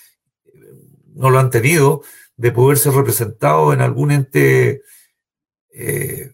no 1.20 1.28
lo 1.28 1.38
han 1.38 1.50
tenido, 1.50 2.02
de 2.36 2.50
poder 2.50 2.78
ser 2.78 2.94
representado 2.94 3.74
en 3.74 3.82
algún 3.82 4.10
ente 4.10 4.82
eh, 5.70 6.32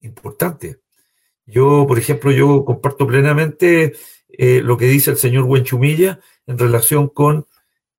importante. 0.00 0.78
Yo, 1.44 1.86
por 1.88 1.98
ejemplo, 1.98 2.30
yo 2.30 2.64
comparto 2.64 3.08
plenamente 3.08 3.94
eh, 4.28 4.62
lo 4.62 4.76
que 4.76 4.86
dice 4.86 5.10
el 5.10 5.16
señor 5.16 5.44
Huenchumilla 5.44 6.20
en 6.46 6.56
relación 6.56 7.08
con 7.08 7.46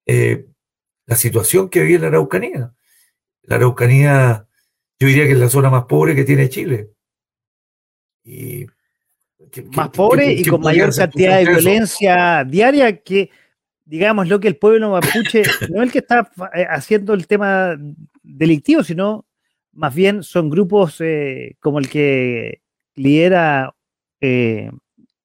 eh, 0.05 0.45
la 1.05 1.17
situación 1.17 1.67
que 1.67 1.83
vive 1.83 1.99
la 1.99 2.07
Araucanía. 2.07 2.73
La 3.43 3.57
Araucanía, 3.57 4.47
yo 4.97 5.07
diría 5.07 5.25
que 5.25 5.33
es 5.33 5.39
la 5.39 5.49
zona 5.49 5.69
más 5.69 5.83
pobre 5.83 6.15
que 6.15 6.23
tiene 6.23 6.47
Chile. 6.47 6.91
Y, 8.23 8.65
más 9.73 9.89
pobre 9.89 10.31
y 10.31 10.45
con 10.45 10.61
mayor 10.61 10.95
cantidad 10.95 11.39
de 11.39 11.49
violencia 11.49 12.45
diaria 12.45 12.95
que 13.01 13.29
digamos, 13.91 14.29
lo 14.29 14.39
que 14.39 14.47
el 14.47 14.55
pueblo 14.55 14.91
mapuche, 14.91 15.43
no 15.69 15.83
el 15.83 15.91
que 15.91 15.99
está 15.99 16.31
eh, 16.55 16.65
haciendo 16.69 17.13
el 17.13 17.27
tema 17.27 17.77
delictivo, 18.23 18.83
sino 18.83 19.25
más 19.73 19.93
bien 19.93 20.23
son 20.23 20.49
grupos 20.49 21.01
eh, 21.01 21.57
como 21.59 21.77
el 21.77 21.89
que 21.89 22.61
lidera 22.95 23.75
eh, 24.21 24.71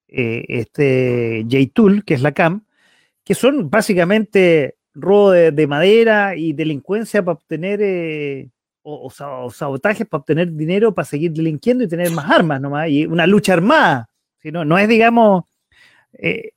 este 0.09 1.47
J-Tool, 1.49 2.05
que 2.05 2.14
es 2.14 2.23
la 2.23 2.33
CAM, 2.33 2.67
que 3.23 3.37
son 3.37 3.71
básicamente 3.71 4.79
robo 4.95 5.31
de, 5.31 5.67
madera 5.69 6.35
y 6.35 6.53
delincuencia 6.53 7.25
para 7.25 7.35
obtener, 7.35 8.51
o, 8.83 9.11
sabotajes 9.51 10.09
para 10.09 10.23
obtener 10.23 10.53
dinero, 10.53 10.93
para 10.93 11.07
seguir 11.07 11.31
delinquiendo 11.33 11.85
y 11.85 11.89
tener 11.89 12.11
más 12.11 12.29
armas 12.29 12.61
nomás, 12.61 12.89
y 12.89 13.07
una 13.07 13.29
lucha 13.29 13.53
armada. 13.53 14.11
sino 14.39 14.64
no 14.64 14.77
es, 14.77 14.89
digamos, 14.89 15.45
eh, 16.14 16.51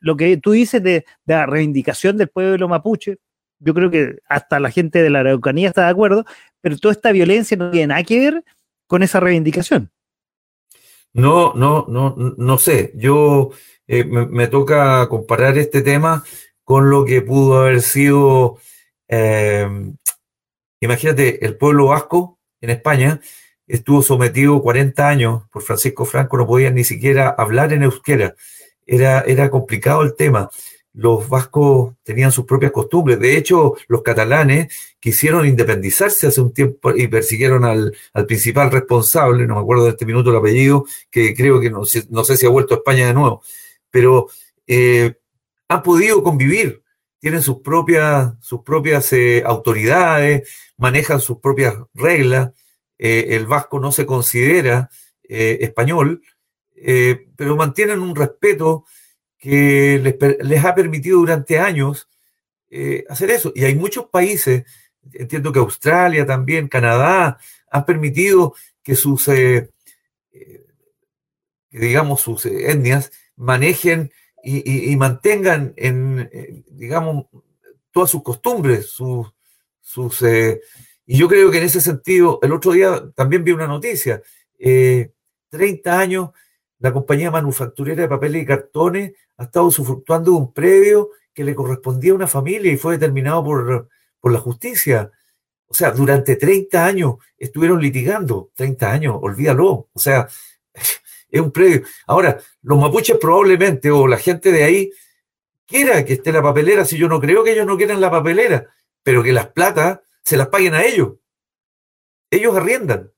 lo 0.00 0.16
que 0.16 0.36
tú 0.36 0.52
dices 0.52 0.82
de, 0.82 1.04
la 1.26 1.46
reivindicación 1.46 2.16
del 2.16 2.28
pueblo 2.28 2.68
mapuche, 2.68 3.18
yo 3.58 3.74
creo 3.74 3.90
que 3.90 4.18
hasta 4.28 4.58
la 4.58 4.70
gente 4.70 5.02
de 5.02 5.10
la 5.10 5.20
Araucanía 5.20 5.68
está 5.68 5.84
de 5.84 5.90
acuerdo, 5.90 6.24
pero 6.60 6.76
toda 6.78 6.92
esta 6.92 7.12
violencia 7.12 7.56
no 7.56 7.70
tiene 7.70 7.88
nada 7.88 8.02
que 8.02 8.18
ver 8.18 8.44
con 8.86 9.02
esa 9.02 9.20
reivindicación. 9.20 9.90
No, 11.12 11.52
no, 11.54 11.86
no, 11.88 12.14
no 12.16 12.58
sé. 12.58 12.92
Yo 12.94 13.50
eh, 13.86 14.04
me, 14.04 14.48
toca 14.48 15.06
comparar 15.08 15.58
este 15.58 15.82
tema 15.82 16.24
con 16.64 16.90
lo 16.90 17.04
que 17.04 17.22
pudo 17.22 17.58
haber 17.58 17.82
sido, 17.82 18.58
eh, 19.08 19.68
imagínate, 20.80 21.44
el 21.44 21.56
pueblo 21.56 21.88
vasco 21.88 22.38
en 22.60 22.70
España 22.70 23.20
estuvo 23.66 24.02
sometido 24.02 24.60
40 24.62 25.08
años 25.08 25.42
por 25.50 25.62
Francisco 25.62 26.04
Franco, 26.04 26.36
no 26.36 26.46
podían 26.46 26.74
ni 26.74 26.84
siquiera 26.84 27.28
hablar 27.28 27.72
en 27.72 27.84
euskera 27.84 28.34
era, 28.86 29.20
era 29.22 29.50
complicado 29.50 30.02
el 30.02 30.14
tema. 30.14 30.50
Los 30.94 31.28
vascos 31.28 31.94
tenían 32.02 32.32
sus 32.32 32.44
propias 32.44 32.72
costumbres. 32.72 33.18
De 33.18 33.36
hecho, 33.36 33.74
los 33.88 34.02
catalanes 34.02 34.74
quisieron 35.00 35.46
independizarse 35.46 36.26
hace 36.26 36.40
un 36.40 36.52
tiempo 36.52 36.94
y 36.94 37.08
persiguieron 37.08 37.64
al, 37.64 37.94
principal 38.26 38.70
responsable, 38.70 39.46
no 39.46 39.54
me 39.54 39.60
acuerdo 39.60 39.84
de 39.84 39.90
este 39.90 40.06
minuto 40.06 40.30
el 40.30 40.36
apellido, 40.36 40.84
que 41.10 41.34
creo 41.34 41.60
que 41.60 41.70
no, 41.70 41.84
sé 41.84 42.36
si 42.36 42.46
ha 42.46 42.50
vuelto 42.50 42.74
a 42.74 42.78
España 42.78 43.06
de 43.06 43.14
nuevo, 43.14 43.42
pero 43.90 44.28
eh, 44.66 45.14
han 45.68 45.82
podido 45.82 46.22
convivir 46.22 46.82
tienen 47.22 47.40
sus 47.40 47.60
propias, 47.60 48.32
sus 48.40 48.62
propias 48.62 49.12
eh, 49.12 49.44
autoridades, 49.46 50.48
manejan 50.76 51.20
sus 51.20 51.38
propias 51.38 51.76
reglas. 51.94 52.50
Eh, 52.98 53.36
el 53.36 53.46
vasco 53.46 53.78
no 53.78 53.92
se 53.92 54.06
considera 54.06 54.90
eh, 55.22 55.58
español, 55.60 56.20
pero 57.36 57.56
mantienen 57.56 58.00
un 58.00 58.16
respeto 58.16 58.84
que 59.38 60.00
les, 60.40 60.64
ha 60.64 60.74
permitido 60.74 61.18
durante 61.18 61.58
años 61.58 62.08
hacer 63.08 63.30
eso. 63.30 63.52
Y 63.54 63.64
hay 63.64 63.74
muchos 63.74 64.06
países, 64.06 64.64
entiendo 65.12 65.52
que 65.52 65.58
Australia 65.58 66.24
también, 66.26 66.68
Canadá, 66.68 67.38
han 67.70 67.84
permitido 67.84 68.54
que 68.82 68.96
sus, 68.96 69.28
digamos, 71.70 72.20
sus 72.20 72.46
etnias 72.46 73.12
manejen 73.36 74.10
y, 74.42 74.96
mantengan 74.96 75.72
en, 75.76 76.28
eh, 76.32 76.62
digamos, 76.70 77.26
todas 77.90 78.10
sus 78.10 78.22
costumbres, 78.22 78.86
sus... 78.86 79.32
sus 79.80 80.22
eh, 80.22 80.60
y 81.04 81.18
yo 81.18 81.28
creo 81.28 81.50
que 81.50 81.58
en 81.58 81.64
ese 81.64 81.80
sentido, 81.80 82.38
el 82.42 82.52
otro 82.52 82.72
día 82.72 83.10
también 83.14 83.44
vi 83.44 83.52
una 83.52 83.66
noticia, 83.66 84.22
30 84.58 85.10
eh, 85.50 85.80
años, 85.84 86.30
la 86.82 86.92
compañía 86.92 87.30
manufacturera 87.30 88.02
de 88.02 88.08
papeles 88.08 88.42
y 88.42 88.46
cartones 88.46 89.12
ha 89.36 89.44
estado 89.44 89.66
usufructuando 89.66 90.34
un 90.34 90.52
predio 90.52 91.10
que 91.32 91.44
le 91.44 91.54
correspondía 91.54 92.10
a 92.10 92.16
una 92.16 92.26
familia 92.26 92.72
y 92.72 92.76
fue 92.76 92.94
determinado 92.94 93.44
por, 93.44 93.88
por 94.18 94.32
la 94.32 94.40
justicia. 94.40 95.12
O 95.68 95.74
sea, 95.74 95.92
durante 95.92 96.34
30 96.34 96.84
años 96.84 97.14
estuvieron 97.38 97.80
litigando, 97.80 98.50
30 98.56 98.92
años, 98.92 99.16
olvídalo. 99.22 99.88
O 99.92 99.98
sea, 99.98 100.28
es 101.30 101.40
un 101.40 101.52
predio. 101.52 101.82
Ahora, 102.08 102.40
los 102.62 102.78
mapuches 102.78 103.16
probablemente, 103.16 103.92
o 103.92 104.08
la 104.08 104.18
gente 104.18 104.50
de 104.50 104.64
ahí, 104.64 104.90
quiera 105.64 106.04
que 106.04 106.14
esté 106.14 106.32
la 106.32 106.42
papelera, 106.42 106.84
si 106.84 106.98
yo 106.98 107.08
no 107.08 107.20
creo 107.20 107.44
que 107.44 107.52
ellos 107.52 107.66
no 107.66 107.76
quieran 107.76 108.00
la 108.00 108.10
papelera, 108.10 108.66
pero 109.04 109.22
que 109.22 109.32
las 109.32 109.46
platas 109.46 110.00
se 110.24 110.36
las 110.36 110.48
paguen 110.48 110.74
a 110.74 110.84
ellos. 110.84 111.12
Ellos 112.28 112.56
arriendan. 112.56 113.12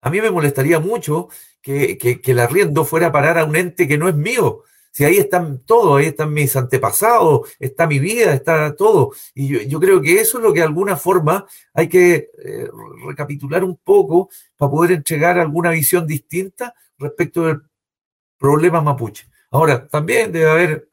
A 0.00 0.10
mí 0.10 0.20
me 0.20 0.30
molestaría 0.30 0.78
mucho 0.80 1.28
que, 1.60 1.98
que, 1.98 2.20
el 2.24 2.38
arriendo 2.38 2.84
fuera 2.84 3.08
a 3.08 3.12
parar 3.12 3.38
a 3.38 3.44
un 3.44 3.56
ente 3.56 3.88
que 3.88 3.98
no 3.98 4.08
es 4.08 4.14
mío. 4.14 4.62
Si 4.92 5.04
ahí 5.04 5.18
están 5.18 5.60
todos, 5.64 5.98
ahí 5.98 6.06
están 6.06 6.32
mis 6.32 6.56
antepasados, 6.56 7.48
está 7.58 7.86
mi 7.86 7.98
vida, 7.98 8.32
está 8.32 8.74
todo. 8.74 9.12
Y 9.34 9.68
yo, 9.68 9.80
creo 9.80 10.00
que 10.00 10.20
eso 10.20 10.38
es 10.38 10.44
lo 10.44 10.52
que 10.52 10.60
de 10.60 10.66
alguna 10.66 10.96
forma 10.96 11.46
hay 11.74 11.88
que 11.88 12.30
eh, 12.44 12.68
recapitular 13.06 13.64
un 13.64 13.76
poco 13.76 14.30
para 14.56 14.70
poder 14.70 14.92
entregar 14.92 15.38
alguna 15.38 15.70
visión 15.70 16.06
distinta 16.06 16.74
respecto 16.98 17.46
del 17.46 17.62
problema 18.38 18.80
mapuche. 18.80 19.28
Ahora, 19.50 19.86
también 19.86 20.32
debe 20.32 20.50
haber 20.50 20.88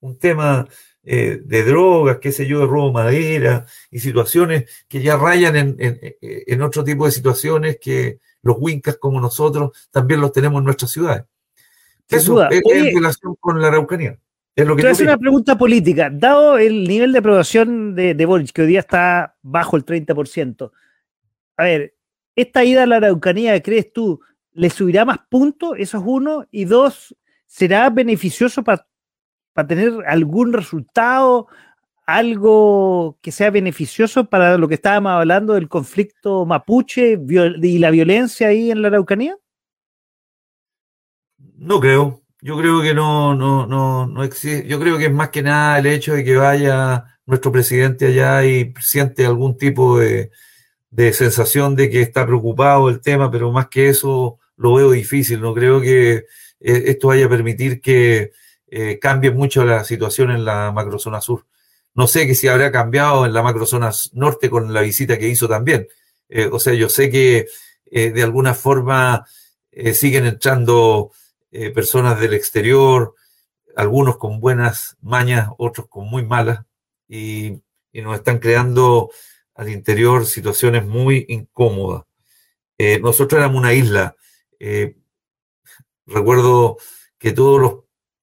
un 0.00 0.18
tema 0.18 0.66
eh, 1.02 1.40
de 1.42 1.64
drogas, 1.64 2.18
qué 2.18 2.32
sé 2.32 2.46
yo, 2.46 2.60
de 2.60 2.66
robo 2.66 2.88
de 2.88 2.92
madera 2.92 3.66
y 3.90 4.00
situaciones 4.00 4.84
que 4.88 5.02
ya 5.02 5.16
rayan 5.16 5.76
en, 5.78 6.62
otro 6.62 6.84
tipo 6.84 7.06
de 7.06 7.12
situaciones 7.12 7.78
que 7.80 8.20
los 8.42 8.56
wincas 8.58 8.96
como 8.96 9.20
nosotros 9.20 9.70
también 9.90 10.20
los 10.20 10.32
tenemos 10.32 10.58
en 10.58 10.64
nuestras 10.64 10.90
ciudades. 10.90 11.24
Eso 12.08 12.48
es, 12.48 12.62
en 12.64 12.94
relación 12.96 13.36
con 13.38 13.60
la 13.60 13.68
Araucanía. 13.68 14.18
Es 14.56 14.66
lo 14.66 14.74
que 14.74 14.88
hacer 14.88 15.06
una 15.06 15.16
pregunta 15.16 15.56
política. 15.56 16.10
Dado 16.12 16.58
el 16.58 16.88
nivel 16.88 17.12
de 17.12 17.18
aprobación 17.18 17.94
de, 17.94 18.14
de 18.14 18.26
Boric, 18.26 18.50
que 18.50 18.62
hoy 18.62 18.68
día 18.68 18.80
está 18.80 19.36
bajo 19.42 19.76
el 19.76 19.84
30%, 19.84 20.70
a 21.56 21.62
ver, 21.62 21.94
esta 22.34 22.64
ida 22.64 22.82
a 22.82 22.86
la 22.86 22.96
Araucanía, 22.96 23.62
¿crees 23.62 23.92
tú 23.92 24.20
¿le 24.52 24.70
subirá 24.70 25.04
más 25.04 25.18
puntos? 25.28 25.74
Eso 25.78 25.98
es 25.98 26.04
uno. 26.06 26.46
Y 26.50 26.64
dos, 26.64 27.16
¿será 27.46 27.90
beneficioso 27.90 28.62
para 28.62 28.86
tener 29.66 29.92
algún 30.06 30.52
resultado, 30.52 31.48
algo 32.16 33.18
que 33.20 33.32
sea 33.32 33.50
beneficioso 33.50 34.24
para 34.24 34.56
lo 34.58 34.68
que 34.68 34.74
estábamos 34.74 35.12
hablando 35.12 35.54
del 35.54 35.68
conflicto 35.68 36.46
mapuche 36.46 37.18
y 37.62 37.78
la 37.78 37.90
violencia 37.90 38.48
ahí 38.48 38.70
en 38.70 38.82
la 38.82 38.88
Araucanía? 38.88 39.36
No 41.56 41.80
creo. 41.80 42.22
Yo 42.42 42.56
creo 42.58 42.80
que 42.80 42.94
no, 42.94 43.34
no, 43.34 43.66
no, 43.66 44.06
no 44.06 44.24
existe. 44.24 44.66
Yo 44.66 44.80
creo 44.80 44.96
que 44.96 45.06
es 45.06 45.12
más 45.12 45.28
que 45.28 45.42
nada 45.42 45.78
el 45.78 45.86
hecho 45.86 46.14
de 46.14 46.24
que 46.24 46.36
vaya 46.36 47.04
nuestro 47.26 47.52
presidente 47.52 48.06
allá 48.06 48.44
y 48.44 48.72
siente 48.80 49.26
algún 49.26 49.56
tipo 49.56 49.98
de, 49.98 50.30
de 50.90 51.12
sensación 51.12 51.76
de 51.76 51.90
que 51.90 52.00
está 52.02 52.26
preocupado 52.26 52.88
el 52.88 53.00
tema, 53.00 53.30
pero 53.30 53.52
más 53.52 53.68
que 53.68 53.88
eso 53.88 54.38
lo 54.56 54.74
veo 54.74 54.90
difícil. 54.90 55.40
No 55.40 55.54
creo 55.54 55.80
que 55.80 56.14
eh, 56.14 56.24
esto 56.60 57.08
vaya 57.08 57.26
a 57.26 57.28
permitir 57.28 57.80
que 57.80 58.32
eh, 58.68 58.98
cambie 59.00 59.30
mucho 59.30 59.64
la 59.64 59.84
situación 59.84 60.30
en 60.30 60.44
la 60.44 60.72
macrozona 60.72 61.20
sur. 61.20 61.46
No 61.94 62.06
sé 62.06 62.26
que 62.26 62.34
si 62.34 62.48
habrá 62.48 62.70
cambiado 62.70 63.26
en 63.26 63.32
la 63.32 63.42
macrozona 63.42 63.90
norte 64.12 64.48
con 64.50 64.72
la 64.72 64.80
visita 64.82 65.18
que 65.18 65.28
hizo 65.28 65.48
también. 65.48 65.88
Eh, 66.28 66.48
o 66.50 66.58
sea, 66.58 66.74
yo 66.74 66.88
sé 66.88 67.10
que 67.10 67.46
de 67.92 68.22
alguna 68.22 68.54
forma 68.54 69.26
siguen 69.94 70.24
entrando 70.24 71.10
personas 71.74 72.20
del 72.20 72.34
exterior, 72.34 73.16
algunos 73.74 74.16
con 74.16 74.38
buenas 74.38 74.96
mañas, 75.00 75.48
otros 75.58 75.88
con 75.88 76.06
muy 76.06 76.24
malas, 76.24 76.60
y, 77.08 77.60
y 77.90 78.02
nos 78.02 78.14
están 78.14 78.38
creando 78.38 79.10
al 79.56 79.70
interior 79.70 80.24
situaciones 80.24 80.86
muy 80.86 81.26
incómodas. 81.28 82.04
nosotros 83.02 83.40
éramos 83.40 83.58
una 83.58 83.74
isla, 83.74 84.14
eh, 84.60 84.94
recuerdo 86.06 86.76
que 87.18 87.32
todos 87.32 87.60
los, 87.60 87.74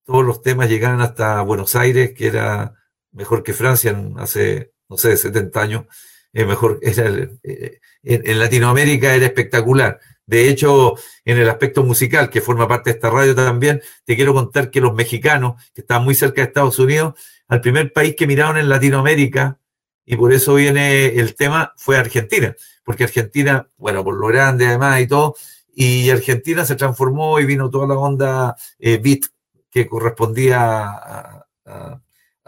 todos 0.04 0.24
los 0.24 0.40
temas 0.40 0.68
llegaban 0.68 1.00
hasta 1.00 1.42
Buenos 1.42 1.74
Aires, 1.74 2.14
que 2.14 2.28
era 2.28 2.77
mejor 3.18 3.42
que 3.42 3.52
Francia 3.52 4.00
hace, 4.16 4.72
no 4.88 4.96
sé, 4.96 5.16
70 5.16 5.60
años. 5.60 5.84
mejor, 6.32 6.78
eh, 6.82 7.80
en, 8.04 8.38
Latinoamérica 8.38 9.14
era 9.14 9.26
espectacular. 9.26 9.98
De 10.24 10.48
hecho, 10.48 10.94
en 11.24 11.38
el 11.38 11.48
aspecto 11.48 11.82
musical, 11.82 12.30
que 12.30 12.40
forma 12.40 12.68
parte 12.68 12.90
de 12.90 12.96
esta 12.96 13.10
radio 13.10 13.34
también, 13.34 13.82
te 14.04 14.14
quiero 14.14 14.32
contar 14.34 14.70
que 14.70 14.80
los 14.80 14.94
mexicanos, 14.94 15.60
que 15.74 15.80
estaban 15.80 16.04
muy 16.04 16.14
cerca 16.14 16.42
de 16.42 16.48
Estados 16.48 16.78
Unidos, 16.78 17.14
al 17.48 17.60
primer 17.60 17.92
país 17.92 18.14
que 18.16 18.26
miraron 18.26 18.56
en 18.56 18.68
Latinoamérica, 18.68 19.58
y 20.04 20.16
por 20.16 20.32
eso 20.32 20.54
viene 20.54 21.06
el 21.06 21.34
tema, 21.34 21.74
fue 21.76 21.96
Argentina. 21.96 22.54
Porque 22.84 23.04
Argentina, 23.04 23.68
bueno, 23.76 24.04
por 24.04 24.16
lo 24.16 24.28
grande 24.28 24.66
además 24.66 25.00
y 25.00 25.06
todo, 25.08 25.34
y 25.74 26.10
Argentina 26.10 26.64
se 26.64 26.76
transformó 26.76 27.40
y 27.40 27.46
vino 27.46 27.68
toda 27.68 27.88
la 27.88 27.94
onda 27.98 28.56
eh, 28.78 28.98
beat 28.98 29.22
que 29.70 29.86
correspondía 29.86 30.84
a, 30.86 31.46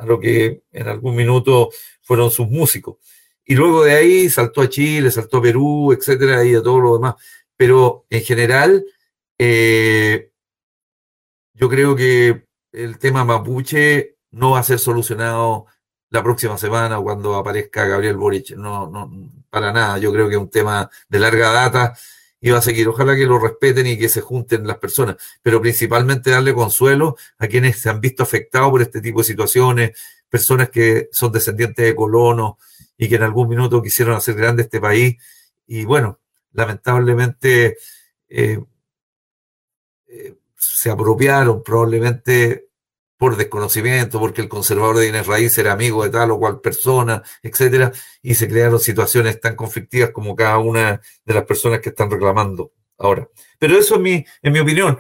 lo 0.04 0.20
que 0.20 0.62
en 0.72 0.88
algún 0.88 1.16
minuto 1.16 1.70
fueron 2.02 2.30
sus 2.30 2.48
músicos. 2.48 2.96
Y 3.44 3.54
luego 3.54 3.84
de 3.84 3.94
ahí 3.94 4.30
saltó 4.30 4.62
a 4.62 4.68
Chile, 4.68 5.10
saltó 5.10 5.38
a 5.38 5.42
Perú, 5.42 5.92
etcétera, 5.92 6.44
y 6.44 6.54
a 6.54 6.62
todo 6.62 6.80
lo 6.80 6.94
demás. 6.94 7.14
Pero 7.56 8.06
en 8.10 8.22
general, 8.22 8.84
eh, 9.38 10.30
yo 11.54 11.68
creo 11.68 11.96
que 11.96 12.46
el 12.72 12.98
tema 12.98 13.24
mapuche 13.24 14.16
no 14.30 14.52
va 14.52 14.60
a 14.60 14.62
ser 14.62 14.78
solucionado 14.78 15.66
la 16.10 16.22
próxima 16.22 16.58
semana 16.58 17.00
cuando 17.00 17.34
aparezca 17.34 17.86
Gabriel 17.86 18.16
Boric. 18.16 18.50
No, 18.56 18.88
no, 18.88 19.10
para 19.50 19.72
nada. 19.72 19.98
Yo 19.98 20.12
creo 20.12 20.28
que 20.28 20.34
es 20.36 20.40
un 20.40 20.50
tema 20.50 20.90
de 21.08 21.18
larga 21.18 21.52
data 21.52 21.94
y 22.40 22.50
va 22.50 22.58
a 22.58 22.62
seguir. 22.62 22.88
Ojalá 22.88 23.14
que 23.14 23.26
lo 23.26 23.38
respeten 23.38 23.86
y 23.86 23.98
que 23.98 24.08
se 24.08 24.20
junten 24.20 24.66
las 24.66 24.78
personas, 24.78 25.16
pero 25.42 25.60
principalmente 25.60 26.30
darle 26.30 26.54
consuelo 26.54 27.16
a 27.38 27.46
quienes 27.46 27.78
se 27.78 27.90
han 27.90 28.00
visto 28.00 28.22
afectados 28.22 28.70
por 28.70 28.82
este 28.82 29.00
tipo 29.00 29.20
de 29.20 29.24
situaciones, 29.24 29.92
personas 30.28 30.70
que 30.70 31.08
son 31.12 31.32
descendientes 31.32 31.84
de 31.84 31.94
colonos 31.94 32.54
y 32.96 33.08
que 33.08 33.16
en 33.16 33.22
algún 33.22 33.48
minuto 33.48 33.82
quisieron 33.82 34.14
hacer 34.14 34.34
grande 34.36 34.62
este 34.62 34.80
país. 34.80 35.16
Y 35.66 35.84
bueno, 35.84 36.20
lamentablemente 36.52 37.76
eh, 38.28 38.60
eh, 40.06 40.34
se 40.56 40.90
apropiaron 40.90 41.62
probablemente 41.62 42.69
por 43.20 43.36
desconocimiento, 43.36 44.18
porque 44.18 44.40
el 44.40 44.48
conservador 44.48 44.96
de 44.96 45.02
bienes 45.02 45.26
raíces 45.26 45.58
era 45.58 45.72
amigo 45.72 46.02
de 46.02 46.08
tal 46.08 46.30
o 46.30 46.38
cual 46.38 46.62
persona, 46.62 47.22
etcétera, 47.42 47.92
y 48.22 48.34
se 48.34 48.48
crearon 48.48 48.80
situaciones 48.80 49.38
tan 49.38 49.56
conflictivas 49.56 50.08
como 50.08 50.34
cada 50.34 50.56
una 50.56 51.02
de 51.26 51.34
las 51.34 51.44
personas 51.44 51.80
que 51.80 51.90
están 51.90 52.10
reclamando 52.10 52.72
ahora. 52.96 53.28
Pero 53.58 53.76
eso 53.76 53.96
es 53.96 54.00
mi, 54.00 54.24
en 54.40 54.52
mi 54.54 54.60
opinión. 54.60 54.98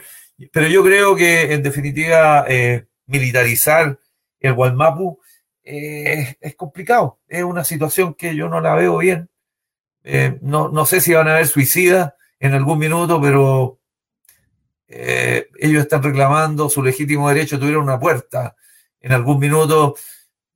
Pero 0.52 0.68
yo 0.68 0.84
creo 0.84 1.16
que, 1.16 1.54
en 1.54 1.62
definitiva, 1.62 2.44
eh, 2.46 2.88
militarizar 3.06 3.98
el 4.38 4.52
Gualmapu 4.52 5.18
eh, 5.64 6.36
es 6.42 6.54
complicado. 6.56 7.20
Es 7.26 7.42
una 7.42 7.64
situación 7.64 8.12
que 8.12 8.36
yo 8.36 8.50
no 8.50 8.60
la 8.60 8.74
veo 8.74 8.98
bien. 8.98 9.30
Eh, 10.04 10.38
no, 10.42 10.68
no 10.68 10.84
sé 10.84 11.00
si 11.00 11.14
van 11.14 11.28
a 11.28 11.36
haber 11.36 11.46
suicidas 11.46 12.12
en 12.38 12.52
algún 12.52 12.78
minuto, 12.78 13.18
pero 13.18 13.79
eh, 14.92 15.48
ellos 15.58 15.82
están 15.82 16.02
reclamando 16.02 16.68
su 16.68 16.82
legítimo 16.82 17.28
derecho, 17.28 17.60
tuvieron 17.60 17.84
una 17.84 18.00
puerta 18.00 18.56
en 19.00 19.12
algún 19.12 19.38
minuto 19.38 19.94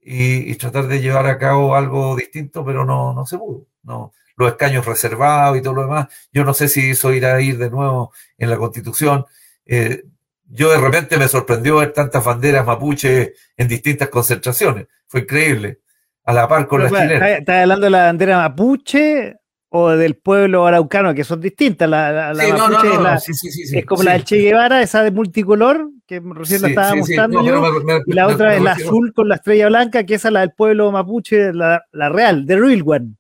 y, 0.01 0.53
tratar 0.57 0.89
de 0.89 1.01
llevar 1.01 1.27
a 1.27 1.39
cabo 1.39 1.77
algo 1.77 2.17
distinto, 2.17 2.65
pero 2.65 2.85
no, 2.85 3.15
no 3.15 3.25
se 3.27 3.39
pudo. 3.39 3.67
No, 3.85 4.13
los 4.37 4.51
escaños 4.51 4.85
reservados 4.85 5.57
y 5.57 5.63
todo 5.63 5.75
lo 5.75 5.83
demás. 5.83 6.09
Yo 6.33 6.45
no 6.45 6.53
sé 6.53 6.69
si 6.69 6.91
eso 6.91 7.13
irá 7.13 7.37
a 7.37 7.41
ir 7.41 7.59
de 7.59 7.71
nuevo 7.71 8.13
en 8.37 8.51
la 8.51 8.57
constitución. 8.57 9.25
Eh, 9.65 10.03
yo 10.47 10.71
de 10.71 10.79
repente 10.79 11.17
me 11.17 11.29
sorprendió 11.29 11.77
ver 11.77 11.93
tantas 11.93 12.25
banderas 12.25 12.67
mapuche 12.67 13.35
en 13.57 13.69
distintas 13.69 14.09
concentraciones. 14.09 14.89
Fue 15.07 15.21
increíble. 15.21 15.81
a 16.25 16.33
la 16.33 16.49
par 16.49 16.67
con 16.67 16.83
la 16.83 16.89
chilena. 16.89 17.31
¿Estás 17.31 17.63
hablando 17.63 17.85
de 17.85 17.91
la 17.91 18.05
bandera 18.05 18.39
mapuche 18.39 19.37
o 19.77 19.91
del 19.97 20.15
pueblo 20.15 20.69
araucano, 20.69 21.13
que 21.15 21.25
son 21.25 21.41
distintas? 21.41 21.91
La, 21.91 22.33
la, 22.33 22.47
mapuche 22.57 23.77
es, 23.77 23.85
como 23.87 24.05
la 24.05 24.13
del 24.13 24.23
Che 24.23 24.37
Guevara, 24.37 24.81
esa 24.81 25.03
de 25.03 25.11
multicolor, 25.11 25.91
que 26.07 26.23
recién 26.25 26.63
la 26.63 26.69
estaba 26.69 26.95
mostrando 26.95 27.45
yo, 27.45 27.83
y 28.07 28.13
la 28.13 28.29
otra 28.29 28.55
es 28.55 28.63
la 28.63 28.73
azul 28.73 29.13
con 29.13 29.29
la 29.29 29.35
estrella 29.35 29.67
blanca, 29.67 30.05
que 30.05 30.15
esa 30.15 30.29
es 30.29 30.33
la 30.33 30.41
del 30.41 30.53
pueblo 30.53 30.93
mapuche, 30.93 31.53
la, 31.53 31.83
real, 31.93 32.47
the 32.47 32.57
real 32.57 32.85
one. 32.87 33.17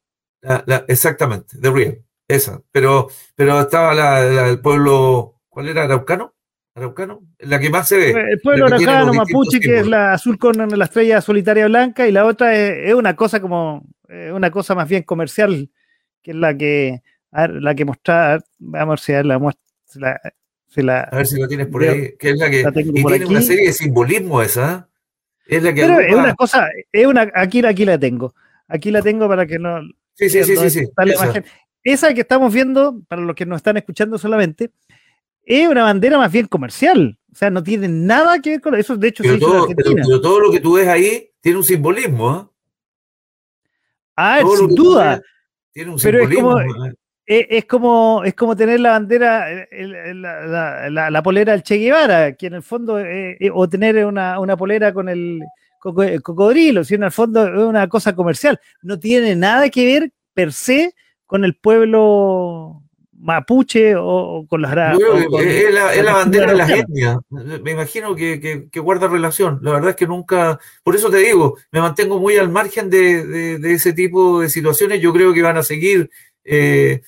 exactamente, 0.87 1.59
the 1.61 1.73
real, 1.73 1.99
esa. 2.29 2.63
Pero, 2.71 3.09
pero 3.35 3.61
estaba 3.61 3.93
la, 3.93 4.23
del 4.23 4.61
pueblo, 4.61 5.41
¿cuál 5.49 5.71
era? 5.71 5.83
¿Araucano? 5.83 6.35
¿Araucano? 6.77 7.21
La 7.41 7.59
que 7.59 7.69
más 7.69 7.89
se 7.89 7.97
ve. 7.97 8.11
El 8.31 8.41
pueblo 8.41 8.67
araucano, 8.67 9.13
mapuche, 9.13 9.59
que 9.59 9.81
es 9.81 9.89
la 9.89 10.13
azul 10.13 10.39
con 10.39 10.57
la 10.57 10.85
estrella 10.85 11.21
solitaria 11.21 11.67
blanca, 11.67 12.07
y 12.07 12.13
la 12.13 12.25
otra 12.25 12.55
es, 12.55 12.95
una 12.95 13.17
cosa 13.17 13.41
como, 13.41 13.85
una 14.33 14.53
cosa 14.53 14.77
más 14.77 14.89
bien 14.89 15.03
comercial, 15.03 15.69
que 16.25 16.31
es 16.31 16.37
la 16.37 16.57
que, 16.57 17.03
la 17.31 17.75
que 17.75 17.85
mostrar, 17.85 18.43
vamos 18.59 19.09
a 19.09 19.13
ver 19.13 19.23
si 19.23 19.29
la 19.29 19.39
muestra, 19.39 20.21
a 21.11 21.17
ver 21.17 21.27
si 21.27 21.39
lo 21.39 21.47
tienes 21.47 21.69
por 21.69 21.85
ahí, 21.85 22.17
que 22.19 22.31
es 22.31 22.39
la 22.39 22.51
que 22.51 22.61
y 22.61 23.05
tiene 23.05 23.27
una 23.27 23.43
serie 23.43 23.67
de 23.67 23.73
simbolismo 23.73 24.43
esa. 24.43 24.89
¿eh? 25.47 25.57
Es 25.57 25.63
la 25.63 25.73
que 25.73 25.83
Pero 25.83 26.01
es 26.01 26.15
una 26.15 26.35
cosa, 26.35 26.69
es 26.91 27.07
una, 27.07 27.31
aquí, 27.35 27.65
aquí 27.65 27.85
la 27.85 27.99
tengo. 27.99 28.35
Aquí 28.67 28.91
la 28.91 29.03
tengo 29.03 29.29
para 29.29 29.47
que 29.47 29.59
no. 29.59 29.83
Sí, 30.15 30.31
sí, 30.31 30.43
sí, 30.43 30.57
sí, 30.71 30.89
esa. 31.07 31.43
esa. 31.85 32.15
que 32.15 32.23
estamos 32.23 32.53
viendo, 32.53 33.01
para 33.07 33.23
los 33.23 33.37
que 33.37 33.45
nos 33.45 33.59
están 33.59 33.77
escuchando 33.77 34.17
solamente, 34.17 34.71
es 35.45 35.69
una 35.69 35.85
bandera 35.85 36.17
más 36.17 36.33
bien 36.33 36.47
comercial. 36.47 37.19
O 37.31 37.37
sea, 37.37 37.51
no 37.51 37.63
tiene 37.63 37.89
nada 37.89 38.41
que 38.41 38.51
ver 38.51 38.61
con 38.61 38.75
eso. 38.75 38.97
De 38.97 39.09
hecho, 39.09 39.23
pero, 39.23 39.39
todo, 39.39 39.69
pero, 39.77 40.21
todo 40.21 40.41
lo 40.41 40.51
que 40.51 40.61
tú 40.61 40.75
ves 40.75 40.89
ahí 40.89 41.31
tiene 41.41 41.59
un 41.59 41.65
simbolismo. 41.65 42.41
¿eh? 42.41 42.55
Ah, 44.17 44.41
sin 44.57 44.75
duda. 44.75 45.21
Tiene 45.75 45.91
un 45.91 45.99
simbolismo. 45.99 46.61
¿eh? 46.61 46.95
es, 47.27 47.65
como, 47.65 48.23
es 48.25 48.35
como 48.35 48.55
tener 48.55 48.81
la 48.81 48.93
bandera, 48.93 49.47
la, 49.73 51.11
la, 51.11 51.23
polera 51.23 51.53
del 51.53 51.63
Che 51.63 51.77
Guevara, 51.77 52.35
que 52.35 52.47
en 52.47 52.55
el 52.55 52.63
fondo, 52.63 52.99
eh, 53.01 53.37
eh, 53.41 53.51
o 53.53 53.69
tener 53.69 54.05
una, 54.07 54.57
polera 54.57 54.95
con 54.95 55.09
el, 55.09 55.43
cocodrilo, 55.81 56.85
si 56.85 56.95
en 56.95 57.03
el 57.03 57.11
fondo 57.11 57.47
es 57.47 57.59
una 57.59 57.89
cosa 57.89 58.15
comercial. 58.15 58.59
No 58.83 58.99
tiene 58.99 59.35
nada 59.35 59.69
que 59.69 59.85
ver 59.85 60.13
per 60.33 60.53
se 60.53 60.95
con 61.27 61.45
el 61.45 61.57
pueblo 61.57 62.84
mapuche 63.25 63.95
o, 63.97 64.47
con 64.49 64.61
las 64.61 64.73
es, 65.41 65.73
la, 66.05 66.13
bandera 66.13 66.53
de 66.53 66.55
las 66.55 66.71
etnias. 66.71 67.17
Me 67.31 67.71
imagino 67.73 68.15
que, 68.15 68.69
guarda 68.77 69.09
relación. 69.09 69.59
La 69.63 69.73
verdad 69.73 69.91
es 69.91 69.97
que 69.97 70.07
nunca, 70.07 70.61
por 70.83 70.95
eso 70.95 71.11
te 71.11 71.17
digo, 71.19 71.57
me 71.73 71.81
mantengo 71.81 72.21
muy 72.21 72.37
al 72.37 72.51
margen 72.51 72.91
de, 72.91 73.59
ese 73.73 73.95
tipo 73.95 74.41
de 74.41 74.51
situaciones. 74.51 75.01
Yo 75.01 75.13
creo 75.13 75.33
que 75.33 75.43
van 75.43 75.57
a 75.57 75.63
seguir 75.63 76.11
eh, 76.45 77.01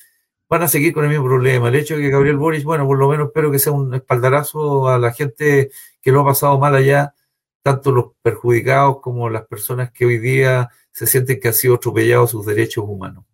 van 0.49 0.63
a 0.63 0.69
seguir 0.69 0.95
con 0.95 1.05
el 1.05 1.11
mismo 1.11 1.27
problema. 1.27 1.69
El 1.69 1.75
hecho 1.75 1.97
de 1.97 2.03
que 2.03 2.11
Gabriel 2.11 2.39
Boris, 2.39 2.65
bueno, 2.65 2.87
por 2.87 2.99
lo 2.99 3.09
menos 3.09 3.29
espero 3.29 3.51
que 3.51 3.59
sea 3.59 3.73
un 3.73 3.95
espaldarazo 3.95 4.89
a 4.89 4.99
la 4.99 5.13
gente 5.13 5.71
que 6.01 6.13
lo 6.13 6.21
ha 6.23 6.25
pasado 6.25 6.59
mal 6.59 6.75
allá, 6.75 7.15
tanto 7.63 7.93
los 7.93 8.07
perjudicados 8.23 9.01
como 9.01 9.29
las 9.29 9.47
personas 9.47 9.91
que 9.93 10.07
hoy 10.07 10.19
día 10.19 10.71
se 10.93 11.07
sienten 11.07 11.41
que 11.41 11.49
han 11.49 11.55
sido 11.55 11.75
atropellados 11.75 12.31
sus 12.31 12.47
derechos 12.47 12.85
humanos. 12.87 13.25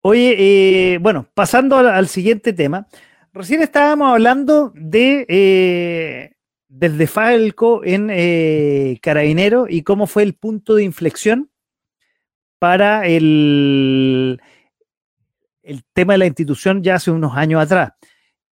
Oye, 0.00 0.36
eh, 0.94 0.98
bueno, 0.98 1.26
pasando 1.34 1.76
al, 1.76 2.06
siguiente 2.06 2.52
tema, 2.52 2.86
recién 3.32 3.62
estábamos 3.62 4.12
hablando 4.12 4.72
de 4.74 5.26
eh, 5.28 6.36
del 6.68 6.98
defalco 6.98 7.84
en 7.84 8.08
eh, 8.10 8.98
Carabinero 9.02 9.66
y 9.68 9.82
cómo 9.82 10.06
fue 10.06 10.22
el 10.22 10.34
punto 10.34 10.76
de 10.76 10.84
inflexión 10.84 11.50
para 12.60 13.06
el, 13.06 14.40
el 15.62 15.84
tema 15.92 16.12
de 16.12 16.18
la 16.18 16.26
institución 16.26 16.82
ya 16.82 16.96
hace 16.96 17.10
unos 17.10 17.36
años 17.36 17.60
atrás. 17.60 17.92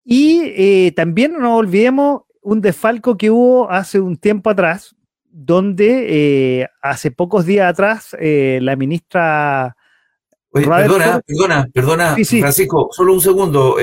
Y 0.04 0.42
eh, 0.46 0.94
también 0.96 1.34
no 1.34 1.58
olvidemos 1.58 2.24
un 2.42 2.62
desfalco 2.62 3.18
que 3.18 3.30
hubo 3.30 3.70
hace 3.70 4.00
un 4.00 4.18
tiempo 4.18 4.50
atrás, 4.50 4.96
donde 5.30 6.68
hace 6.82 7.12
pocos 7.12 7.46
días 7.46 7.70
atrás 7.70 8.16
la 8.20 8.76
ministra... 8.76 9.75
perdona, 10.64 11.22
perdona, 11.26 11.68
perdona, 11.74 12.16
Francisco, 12.16 12.90
solo 12.92 13.14
un 13.14 13.22
segundo. 13.22 13.78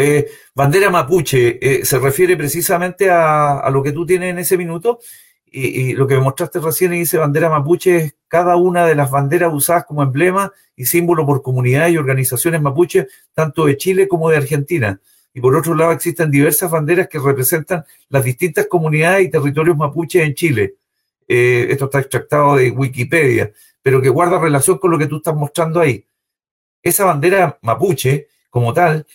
bandera 0.55 0.91
mapuche, 0.91 1.85
¿se 1.85 1.99
refiere 1.99 2.37
precisamente 2.37 3.11
a, 3.11 3.59
a, 3.59 3.71
lo 3.71 3.83
que 3.83 3.93
tú 3.93 4.07
tienes 4.07 4.31
en 4.31 4.39
ese 4.39 4.57
minuto? 4.57 4.99
y, 5.53 5.93
lo 5.93 6.07
que 6.07 6.15
me 6.15 6.23
mostraste 6.23 6.61
recién 6.61 6.95
y 6.95 7.01
dice 7.01 7.19
bandera 7.19 7.51
mapuche 7.51 7.97
es 7.97 8.15
cada 8.27 8.57
una 8.57 8.87
de 8.87 8.95
las 8.95 9.11
banderas 9.11 9.53
usadas 9.53 9.85
como 9.85 10.03
emblema 10.03 10.53
y 10.75 10.87
símbolo 10.87 11.27
por 11.27 11.43
comunidades 11.43 11.93
y 11.93 11.99
organizaciones 11.99 12.63
mapuche, 12.63 13.09
tanto 13.35 13.67
de 13.67 13.77
Chile 13.77 14.09
como 14.09 14.31
de 14.31 14.39
Argentina. 14.39 14.99
Y 15.35 15.41
por 15.41 15.55
otro 15.55 15.75
lado 15.75 15.93
existen 15.93 16.31
diversas 16.31 16.71
banderas 16.71 17.09
que 17.09 17.19
representan 17.19 17.85
las 18.09 18.25
distintas 18.25 18.67
comunidades 18.67 19.27
y 19.27 19.31
territorios 19.31 19.77
mapuches 19.77 20.23
en 20.23 20.35
Chile. 20.35 20.75
Eh, 21.29 21.69
esto 21.71 21.87
está 21.87 22.01
extractado 22.01 22.57
de 22.57 22.71
Wikipedia, 22.71 23.53
pero 23.83 24.01
que 24.01 24.09
guarda 24.09 24.39
relación 24.39 24.79
con 24.79 24.91
lo 24.91 24.99
que 24.99 25.07
tú 25.07 25.19
estás 25.19 25.35
mostrando 25.35 25.81
ahí. 25.81 26.05
Esa 26.83 27.05
bandera 27.05 27.59
mapuche, 27.63 28.29
como 28.51 28.73
tal, 28.73 29.07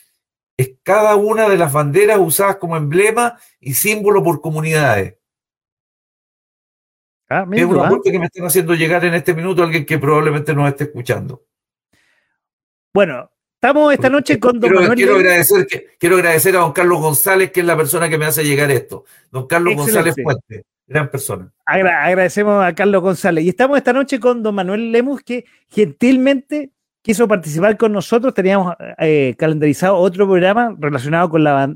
es 0.57 0.71
cada 0.83 1.15
una 1.15 1.47
de 1.47 1.57
las 1.57 1.71
banderas 1.71 2.17
usadas 2.19 2.55
como 2.57 2.75
emblema 2.75 3.39
y 3.59 3.73
símbolo 3.75 4.23
por 4.23 4.41
comunidades. 4.41 5.15
Ah, 7.29 7.45
es 7.51 7.65
un 7.65 7.79
¿ah? 7.79 7.91
que 8.03 8.19
me 8.19 8.25
están 8.25 8.45
haciendo 8.45 8.73
llegar 8.73 9.03
en 9.03 9.13
este 9.13 9.33
minuto 9.33 9.61
alguien 9.61 9.85
que 9.85 9.99
probablemente 9.99 10.53
nos 10.53 10.69
esté 10.69 10.85
escuchando. 10.85 11.43
Bueno, 12.93 13.29
estamos 13.55 13.93
esta 13.93 14.09
noche 14.09 14.39
con 14.39 14.59
don 14.59 14.71
quiero, 14.71 14.93
Quiero 14.95 15.15
agradecer, 15.17 15.67
quiero 15.99 16.15
agradecer 16.15 16.55
a 16.55 16.59
don 16.59 16.71
Carlos 16.71 17.01
González, 17.01 17.51
que 17.51 17.59
es 17.59 17.65
la 17.65 17.75
persona 17.75 18.09
que 18.09 18.17
me 18.17 18.25
hace 18.25 18.43
llegar 18.43 18.71
esto. 18.71 19.03
Don 19.29 19.45
Carlos 19.45 19.75
González 19.75 20.15
Fuente, 20.15 20.65
gran 20.87 21.11
persona. 21.11 21.51
agradecemos 21.65 22.65
a 22.65 22.73
Carlos 22.73 23.01
González. 23.01 23.43
Y 23.43 23.49
estamos 23.49 23.77
esta 23.77 23.91
noche 23.91 24.19
con 24.19 24.41
don 24.41 24.55
Manuel 24.55 24.91
Lemus, 24.91 25.21
que 25.21 25.45
gentilmente 25.69 26.71
quiso 27.07 27.27
participar 27.27 27.77
con 27.77 27.93
nosotros. 27.93 28.33
Teníamos 28.33 28.75
eh, 28.97 29.33
calendarizado 29.37 29.95
otro 29.95 30.27
programa 30.27 30.75
relacionado 30.77 31.29
con, 31.29 31.43
la, 31.43 31.73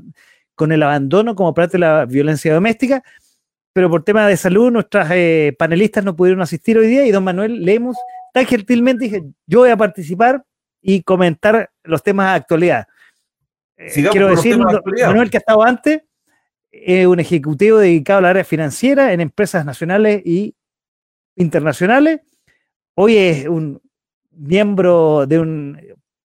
con 0.54 0.72
el 0.72 0.82
abandono 0.82 1.34
como 1.34 1.54
parte 1.54 1.72
de 1.72 1.78
la 1.78 2.04
violencia 2.04 2.52
doméstica 2.52 3.02
pero 3.72 3.88
por 3.88 4.04
tema 4.04 4.26
de 4.26 4.36
salud 4.36 4.70
nuestras 4.70 5.10
eh, 5.12 5.54
panelistas 5.58 6.04
no 6.04 6.14
pudieron 6.14 6.42
asistir 6.42 6.76
hoy 6.76 6.88
día 6.88 7.06
y 7.06 7.10
don 7.10 7.24
Manuel 7.24 7.64
Lemos 7.64 7.96
tan 8.32 8.46
gentilmente 8.46 9.04
dije, 9.04 9.22
yo 9.46 9.60
voy 9.60 9.70
a 9.70 9.76
participar 9.76 10.44
y 10.80 11.02
comentar 11.02 11.70
los 11.84 12.02
temas 12.02 12.30
de 12.30 12.36
actualidad. 12.36 12.86
Eh, 13.76 14.08
quiero 14.10 14.28
decir, 14.28 14.58
Manuel 14.58 15.30
que 15.30 15.36
ha 15.36 15.40
estado 15.40 15.62
antes, 15.62 16.02
es 16.70 17.06
un 17.06 17.20
ejecutivo 17.20 17.78
dedicado 17.78 18.20
al 18.20 18.24
área 18.26 18.44
financiera 18.44 19.12
en 19.12 19.20
empresas 19.20 19.64
nacionales 19.64 20.22
y 20.24 20.54
internacionales. 21.36 22.20
Hoy 22.94 23.16
es 23.16 23.46
un 23.46 23.81
miembro 24.36 25.26
de 25.26 25.38
un 25.38 25.80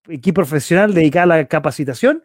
equipo 0.07 0.41
profesional 0.41 0.93
dedicado 0.93 1.33
a 1.33 1.37
la 1.37 1.45
capacitación 1.45 2.23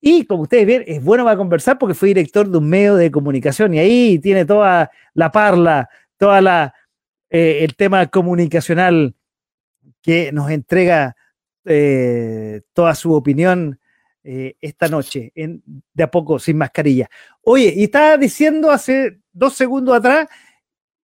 y 0.00 0.24
como 0.24 0.44
ustedes 0.44 0.66
ven, 0.66 0.84
es 0.86 1.02
bueno 1.04 1.24
para 1.24 1.36
conversar 1.36 1.78
porque 1.78 1.94
fue 1.94 2.08
director 2.08 2.48
de 2.48 2.56
un 2.56 2.68
medio 2.68 2.96
de 2.96 3.10
comunicación 3.10 3.74
y 3.74 3.78
ahí 3.78 4.18
tiene 4.18 4.46
toda 4.46 4.90
la 5.12 5.30
parla, 5.30 5.88
toda 6.16 6.40
la 6.40 6.74
eh, 7.28 7.62
el 7.62 7.76
tema 7.76 8.06
comunicacional 8.06 9.14
que 10.02 10.32
nos 10.32 10.50
entrega 10.50 11.14
eh, 11.64 12.62
toda 12.72 12.94
su 12.94 13.12
opinión 13.12 13.78
eh, 14.24 14.56
esta 14.60 14.88
noche, 14.88 15.32
en, 15.34 15.62
de 15.94 16.02
a 16.02 16.10
poco, 16.10 16.38
sin 16.38 16.58
mascarilla. 16.58 17.08
Oye, 17.42 17.72
y 17.76 17.84
estaba 17.84 18.16
diciendo 18.16 18.70
hace 18.70 19.20
dos 19.32 19.54
segundos 19.54 19.94
atrás 19.96 20.28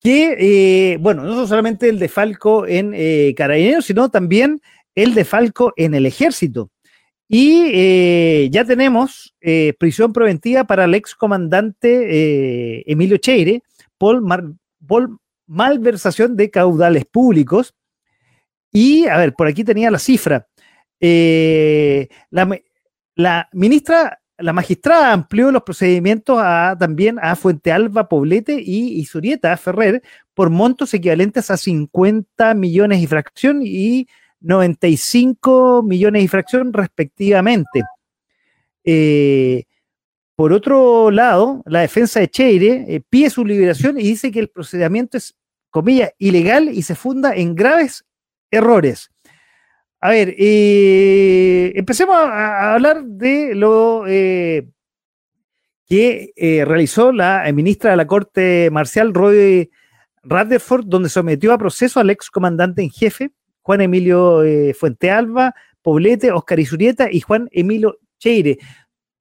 que, 0.06 0.98
bueno, 1.02 1.24
no 1.24 1.48
solamente 1.48 1.90
el 1.90 2.00
de 2.00 2.08
Falco 2.08 2.66
en 2.68 2.94
Carabineros, 3.36 3.86
sino 3.86 4.10
también 4.10 4.62
el 4.96 5.14
de 5.14 5.26
Falco 5.26 5.74
en 5.76 5.94
el 5.94 6.06
ejército. 6.06 6.72
Y 7.28 7.72
eh, 7.74 8.50
ya 8.52 8.66
tenemos 8.66 9.34
eh, 9.42 9.74
prisión 9.80 10.14
preventiva 10.14 10.66
para 10.66 10.86
el 10.86 10.94
excomandante 10.94 12.78
eh, 12.78 12.84
Emilio 12.86 13.18
Cheire 13.18 13.64
por, 13.98 14.22
malversación 15.48 16.36
de 16.36 16.52
caudales 16.52 17.06
públicos. 17.06 17.74
Y, 18.72 19.08
a 19.08 19.18
ver, 19.18 19.34
por 19.34 19.48
aquí 19.48 19.64
tenía 19.64 19.90
la 19.90 20.00
cifra. 20.00 20.48
La, 22.30 23.50
ministra, 23.54 24.20
la 24.38 24.54
magistrada 24.54 25.14
amplió 25.14 25.52
los 25.52 25.64
procedimientos 25.64 26.38
también 26.80 27.18
a 27.22 27.36
Fuente 27.36 27.72
Alba, 27.72 28.10
Poblete 28.10 28.62
y, 28.62 29.00
y 29.00 29.06
Surieta 29.06 29.56
Ferrer 29.58 30.04
por 30.34 30.50
montos 30.50 30.94
equivalentes 30.94 31.50
a 31.50 31.58
50 31.58 32.54
millones 32.54 33.02
y 33.02 33.08
fracción 33.08 33.62
y 33.64 34.08
95 34.42 35.84
millones 35.84 36.22
de 36.22 36.28
fracción 36.28 36.74
respectivamente. 36.74 37.84
Eh, 38.84 39.64
por 40.36 40.52
otro 40.54 41.12
lado, 41.12 41.64
la 41.66 41.80
defensa 41.82 42.20
de 42.20 42.28
Cheire 42.28 42.86
eh, 42.88 43.02
pide 43.10 43.30
su 43.30 43.46
liberación 43.46 43.98
y 44.00 44.04
dice 44.04 44.32
que 44.32 44.40
el 44.40 44.50
procedimiento 44.50 45.18
es 45.18 45.36
comillas, 45.70 46.12
ilegal 46.18 46.70
y 46.70 46.84
se 46.84 46.96
funda 46.96 47.34
en 47.36 47.56
graves 47.56 48.06
errores. 48.52 49.10
A 50.06 50.10
ver, 50.10 50.36
eh, 50.38 51.74
empecemos 51.74 52.16
a, 52.16 52.76
hablar 52.76 53.04
de 53.06 53.56
lo 53.56 54.06
eh, 54.06 54.70
que 55.88 56.32
eh, 56.36 56.64
realizó 56.64 57.12
la 57.12 57.52
ministra 57.52 57.90
de 57.90 57.98
la 57.98 58.06
Corte 58.06 58.70
Marcial, 58.72 59.16
Roy 59.16 59.72
Rutherford, 60.22 60.86
donde 60.86 61.10
sometió 61.10 61.54
a 61.54 61.58
proceso 61.58 62.00
al 62.00 62.12
ex 62.12 62.30
comandante 62.30 62.84
en 62.84 62.92
jefe, 62.92 63.32
Juan 63.64 63.82
Emilio 63.82 64.44
Fuentealba, 64.78 65.56
Poblete, 65.82 66.32
Oscar 66.32 66.60
Isurieta 66.60 67.12
y 67.12 67.22
Juan 67.22 67.50
Emilio 67.52 67.98
Cheire, 68.20 68.60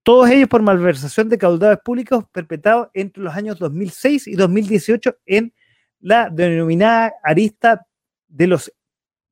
todos 0.02 0.28
ellos 0.28 0.50
por 0.50 0.60
malversación 0.60 1.30
de 1.30 1.38
caudales 1.38 1.78
públicos 1.82 2.26
perpetrados 2.30 2.88
entre 2.92 3.22
los 3.22 3.34
años 3.34 3.58
2006 3.58 4.26
y 4.26 4.34
2018 4.34 5.16
en 5.24 5.54
la 6.00 6.28
denominada 6.28 7.14
arista 7.22 7.86
de 8.28 8.48
los 8.48 8.70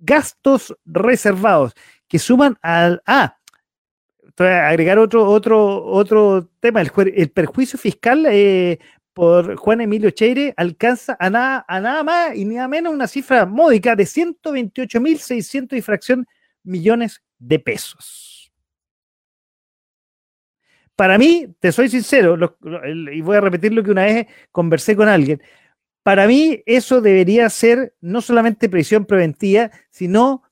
gastos 0.03 0.77
reservados, 0.85 1.73
que 2.09 2.19
suman 2.19 2.59
al... 2.61 3.03
Ah, 3.07 3.39
agregar 4.39 4.99
otro, 4.99 5.29
otro, 5.29 5.85
otro 5.85 6.49
tema, 6.61 6.81
el, 6.81 7.31
perjuicio 7.31 7.79
fiscal 7.79 8.27
eh, 8.29 8.79
por 9.13 9.57
Juan 9.57 9.83
Emilio 9.83 10.11
Cheire 10.11 10.55
alcanza 10.57 11.17
a 11.21 11.31
nada, 11.31 11.65
a 11.69 11.81
nada 11.81 12.03
más 12.03 12.37
y 12.37 12.45
nada 12.45 12.67
menos 12.67 12.95
una 12.95 13.07
cifra 13.07 13.47
módica 13.47 13.95
de 13.95 14.05
128.600 14.05 15.77
y 15.77 15.83
fracción 15.83 16.27
millones 16.63 17.23
de 17.39 17.59
pesos. 17.59 18.53
Para 20.97 21.19
mí, 21.19 21.49
te 21.59 21.73
soy 21.73 21.89
sincero, 21.89 22.37
y 23.13 23.21
voy 23.23 23.37
a 23.37 23.41
repetir 23.41 23.73
lo 23.73 23.83
que 23.83 23.91
una 23.91 24.05
vez 24.05 24.27
conversé 24.51 24.95
con 24.95 25.09
alguien, 25.09 25.43
para 26.03 26.27
mí 26.27 26.63
eso 26.67 27.01
debería 27.01 27.49
ser 27.51 27.95
no 28.01 28.21
solamente 28.21 28.69
prisión 28.69 29.05
preventiva, 29.05 29.71
sino 29.91 30.43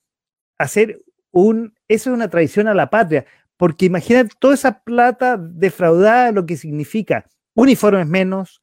hacer 0.58 1.02
un, 1.32 1.74
eso 1.88 2.10
es 2.10 2.14
una 2.14 2.30
traición 2.30 2.68
a 2.68 2.74
la 2.74 2.90
patria, 2.90 3.26
porque 3.56 3.86
imagínate 3.86 4.34
toda 4.38 4.54
esa 4.54 4.82
plata 4.82 5.36
defraudada, 5.36 6.32
lo 6.32 6.46
que 6.46 6.56
significa 6.56 7.26
uniformes 7.54 8.06
menos, 8.06 8.62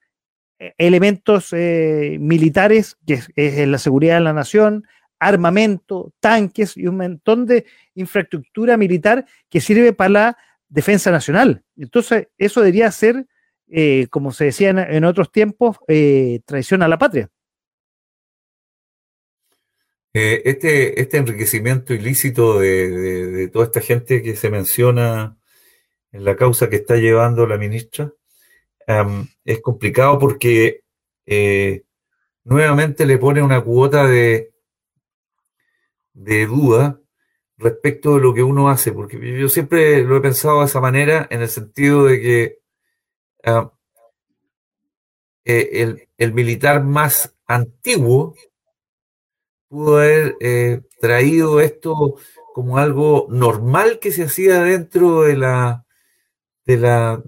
e, 0.60 0.74
elementos 0.78 1.50
eh, 1.52 2.18
militares, 2.20 2.98
que 3.06 3.20
es, 3.36 3.68
la 3.68 3.78
seguridad 3.78 4.16
de 4.16 4.22
la 4.22 4.34
nación, 4.34 4.86
armamento, 5.20 6.14
tanques 6.20 6.78
y 6.78 6.88
un 6.88 6.98
montón 6.98 7.46
de 7.46 7.66
infraestructura 7.96 8.78
militar 8.78 9.26
que 9.50 9.62
sirve 9.62 9.94
para 9.94 10.10
la 10.10 10.38
defensa 10.70 11.12
nacional. 11.12 11.64
Entonces, 11.76 12.28
eso 12.38 12.62
debería 12.62 12.92
ser, 12.92 13.28
eh, 13.70 14.08
como 14.10 14.32
se 14.32 14.46
decía 14.46 14.70
en, 14.70 15.04
otros 15.04 15.32
tiempos, 15.32 15.78
eh, 15.88 16.40
traición 16.46 16.84
a 16.84 16.88
la 16.88 16.98
patria. 16.98 17.30
Eh, 20.14 20.42
este, 20.46 21.00
este 21.02 21.18
enriquecimiento 21.18 21.94
ilícito 21.94 22.60
de, 22.60 23.50
toda 23.52 23.66
esta 23.66 23.82
gente 23.82 24.22
que 24.24 24.36
se 24.36 24.50
menciona 24.50 25.38
en 26.12 26.24
la 26.24 26.36
causa 26.36 26.70
que 26.70 26.78
está 26.78 26.96
llevando 26.96 27.46
la 27.46 27.58
ministra 27.58 28.12
es 29.44 29.62
complicado 29.62 30.18
porque 30.18 30.84
nuevamente 32.46 33.06
le 33.06 33.18
pone 33.18 33.42
una 33.42 33.62
cuota 33.62 34.08
de, 34.08 34.54
de 36.14 36.46
duda 36.46 37.02
respecto 37.58 38.16
de 38.16 38.22
lo 38.22 38.34
que 38.34 38.44
uno 38.44 38.70
hace, 38.70 38.92
porque 38.94 39.20
yo 39.38 39.50
siempre 39.50 40.04
lo 40.04 40.16
he 40.16 40.22
pensado 40.22 40.60
de 40.60 40.66
esa 40.68 40.80
manera, 40.80 41.28
en 41.30 41.42
el 41.42 41.50
sentido 41.50 42.06
de 42.06 42.22
que 42.22 42.60
ah, 43.46 43.72
eh, 45.50 46.08
el, 46.18 46.34
militar 46.34 46.84
más 46.84 47.34
antiguo 47.46 48.36
pudo 49.70 49.98
haber 49.98 50.36
eh, 50.42 50.82
traído 51.00 51.62
esto 51.62 52.18
como 52.54 52.78
algo 52.78 53.28
normal 53.30 54.00
que 54.00 54.12
se 54.12 54.26
hacía 54.26 54.62
dentro 54.62 55.22
de 55.22 55.38
la, 55.38 55.86
de 56.66 56.78
la, 56.78 57.24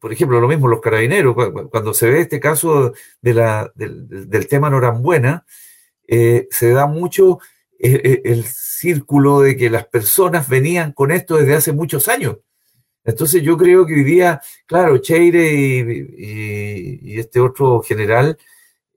por 0.00 0.12
ejemplo, 0.12 0.40
lo 0.40 0.48
mismo 0.48 0.66
los 0.66 0.80
carabineros, 0.80 1.36
cuando 1.70 1.94
se 1.94 2.10
ve 2.10 2.22
este 2.22 2.40
caso 2.40 2.94
de 3.20 3.34
la, 3.34 3.70
del, 3.76 4.48
tema 4.48 4.68
Norambuena, 4.68 5.46
eh, 6.08 6.48
se 6.50 6.70
da 6.70 6.86
mucho 6.86 7.38
el 7.78 8.44
círculo 8.44 9.40
de 9.40 9.56
que 9.56 9.70
las 9.70 9.86
personas 9.86 10.48
venían 10.48 10.92
con 10.92 11.12
esto 11.12 11.36
desde 11.36 11.54
hace 11.54 11.72
muchos 11.72 12.08
años. 12.08 12.38
Entonces 13.06 13.42
yo 13.42 13.56
creo 13.56 13.86
que 13.86 13.94
hoy 13.94 14.04
día, 14.04 14.40
claro, 14.66 14.98
Cheire 14.98 15.52
y, 15.52 17.18
este 17.18 17.40
otro 17.40 17.80
general, 17.80 18.36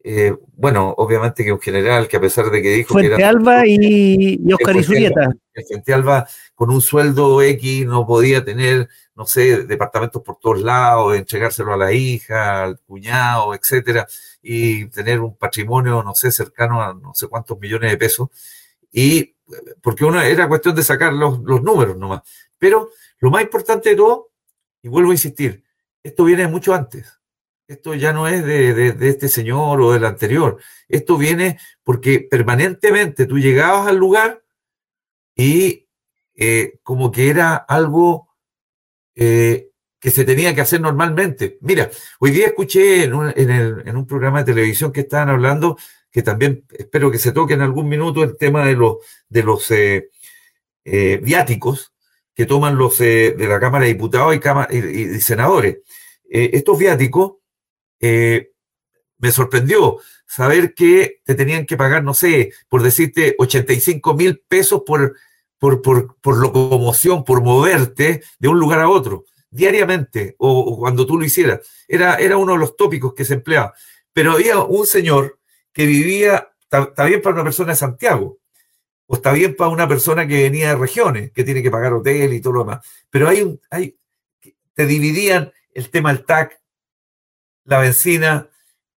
eh, 0.04 0.36
bueno, 0.56 0.94
obviamente 0.98 1.44
que 1.44 1.54
un 1.54 1.60
general 1.60 2.08
que 2.08 2.18
a 2.18 2.22
pesar 2.22 2.50
de 2.50 2.62
que 2.62 2.72
dijo 2.72 2.94
Fuente 2.94 3.10
que 3.10 3.22
era... 3.22 3.30
Alba 3.30 3.68
y, 3.68 4.40
y 4.46 4.54
Oscar 4.54 4.76
Isurieta. 4.76 5.32
Fuente 5.68 5.94
Alba 5.94 6.28
con 6.56 6.70
un 6.72 6.82
sueldo 6.82 7.42
X 7.42 7.86
no 7.86 8.06
podía 8.06 8.44
tener, 8.44 8.90
no 9.16 9.26
sé, 9.26 9.64
departamentos 9.64 10.22
por 10.22 10.38
todos 10.40 10.62
lados, 10.62 11.16
entregárselo 11.16 11.74
a 11.74 11.78
la 11.78 11.94
hija, 11.94 12.64
al 12.64 12.80
cuñado, 12.80 13.54
etcétera, 13.54 14.08
y 14.42 14.86
tener 14.88 15.20
un 15.20 15.36
patrimonio, 15.36 16.02
no 16.04 16.16
sé, 16.16 16.32
cercano 16.32 16.82
a 16.82 16.94
no 16.94 17.14
sé 17.14 17.28
cuántos 17.28 17.60
millones 17.60 17.92
de 17.92 17.98
pesos. 17.98 18.30
Y 18.92 19.36
porque 19.82 20.06
uno 20.06 20.22
era 20.22 20.48
cuestión 20.48 20.76
de 20.76 20.84
sacar 20.84 21.14
los, 21.14 21.42
números 21.42 21.98
nomás. 21.98 22.22
Pero 22.58 22.90
lo 23.20 23.32
más 23.32 23.44
importante 23.44 23.90
de 23.90 23.96
todo, 23.96 24.32
y 24.82 24.88
vuelvo 24.88 25.12
a 25.12 25.14
insistir, 25.14 25.64
esto 26.04 26.24
viene 26.24 26.48
mucho 26.48 26.74
antes. 26.74 27.20
Esto 27.68 27.94
ya 27.94 28.14
no 28.14 28.28
es 28.28 28.44
de, 28.44 28.96
este 29.02 29.28
señor 29.30 29.80
o 29.82 29.92
del 29.92 30.06
anterior. 30.06 30.58
Esto 30.88 31.18
viene 31.18 31.60
porque 31.84 32.20
permanentemente 32.20 33.28
tú 33.28 33.38
llegabas 33.38 33.88
al 33.88 33.98
lugar 33.98 34.44
y 35.36 35.88
eh, 36.36 36.80
como 36.82 37.12
que 37.12 37.30
era 37.30 37.56
algo 37.56 38.30
eh, 39.14 39.70
que 40.00 40.10
se 40.10 40.26
tenía 40.26 40.56
que 40.56 40.62
hacer 40.62 40.82
normalmente. 40.82 41.60
Mira, 41.62 41.92
hoy 42.20 42.32
día 42.32 42.48
escuché 42.48 43.04
en 43.04 43.14
un, 43.14 43.32
en 43.36 43.96
un 43.96 44.08
programa 44.08 44.40
de 44.40 44.52
televisión 44.52 44.92
que 44.92 45.02
estaban 45.02 45.30
hablando 45.30 45.78
que 46.12 46.24
también 46.24 46.66
espero 46.72 47.12
que 47.12 47.20
se 47.20 47.34
toque 47.34 47.54
en 47.54 47.62
algún 47.62 47.88
minuto 47.88 48.24
el 48.24 48.36
tema 48.36 48.66
de 48.66 48.76
los, 48.76 48.98
de 49.28 49.44
los 49.44 49.70
eh, 49.70 50.10
viáticos 51.22 51.94
que 52.40 52.46
toman 52.46 52.78
los 52.78 53.02
eh, 53.02 53.36
de 53.38 53.48
la 53.50 53.60
Cámara 53.60 53.84
de 53.84 53.92
Diputados 53.92 54.34
y, 54.34 54.78
y, 54.78 55.20
senadores. 55.20 55.80
estos 56.30 56.80
viáticos, 56.80 57.34
me 58.00 59.32
sorprendió 59.34 59.98
saber 60.26 60.74
que 60.74 61.20
te 61.26 61.36
tenían 61.36 61.66
que 61.66 61.76
pagar, 61.76 62.02
no 62.02 62.14
sé, 62.14 62.54
por 62.70 62.82
decirte, 62.82 63.36
85 63.38 64.14
mil 64.14 64.42
pesos 64.48 64.84
por, 64.86 65.18
por, 65.58 65.82
por, 65.82 66.16
por, 66.22 66.38
locomoción, 66.38 67.26
por 67.26 67.44
moverte 67.44 68.24
de 68.40 68.48
un 68.48 68.58
lugar 68.58 68.80
a 68.80 68.90
otro, 68.90 69.26
diariamente, 69.50 70.36
o, 70.38 70.78
cuando 70.80 71.06
tú 71.06 71.20
lo 71.20 71.26
hicieras. 71.26 71.60
Era, 71.90 72.16
era 72.16 72.38
uno 72.38 72.54
de 72.54 72.60
los 72.60 72.78
tópicos 72.78 73.14
que 73.14 73.26
se 73.26 73.34
empleaba. 73.34 73.74
Pero 74.14 74.32
había 74.32 74.60
un 74.60 74.86
señor 74.86 75.40
que 75.74 75.86
vivía, 75.86 76.54
bien 77.06 77.22
para 77.22 77.36
una 77.36 77.44
persona 77.44 77.74
de 77.74 77.76
Santiago, 77.76 78.39
o 79.12 79.16
está 79.16 79.32
bien 79.32 79.56
para 79.56 79.72
una 79.72 79.88
persona 79.88 80.28
que 80.28 80.44
venía 80.44 80.70
de 80.70 80.76
regiones, 80.76 81.32
que 81.32 81.44
tiene 81.44 81.64
que 81.64 81.72
pagar 81.72 81.94
hotel 81.94 82.32
y 82.32 82.42
todo 82.42 82.54
lo 82.54 82.60
demás. 82.60 82.86
Pero 83.10 83.28
hay 83.28 83.42
un, 83.42 83.60
te 84.76 84.86
dividían 84.86 85.52
el 85.74 85.90
tema 85.90 86.14
del 86.14 86.26
TAC, 86.26 86.62
la 87.66 87.80
benzina, 87.80 88.48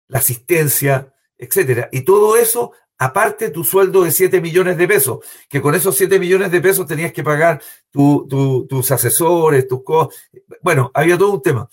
la 0.10 0.20
asistencia, 0.20 1.14
etcétera. 1.38 1.88
Y 1.94 2.02
todo 2.02 2.36
eso, 2.36 2.74
aparte 2.98 3.52
tu 3.52 3.64
sueldo 3.64 4.04
de 4.04 4.12
7 4.12 4.42
millones 4.42 4.76
de 4.76 4.86
pesos, 4.86 5.20
que 5.48 5.62
con 5.62 5.76
esos 5.76 5.96
7 5.96 6.20
millones 6.20 6.52
de 6.52 6.60
pesos 6.60 6.86
tenías 6.86 7.14
que 7.14 7.24
pagar 7.24 7.62
tus 7.90 8.92
asesores, 8.92 9.66
tus 9.66 9.82
cosas. 9.82 10.14
Bueno, 10.62 10.92
había 10.94 11.18
todo 11.18 11.32
un 11.32 11.42
tema. 11.42 11.70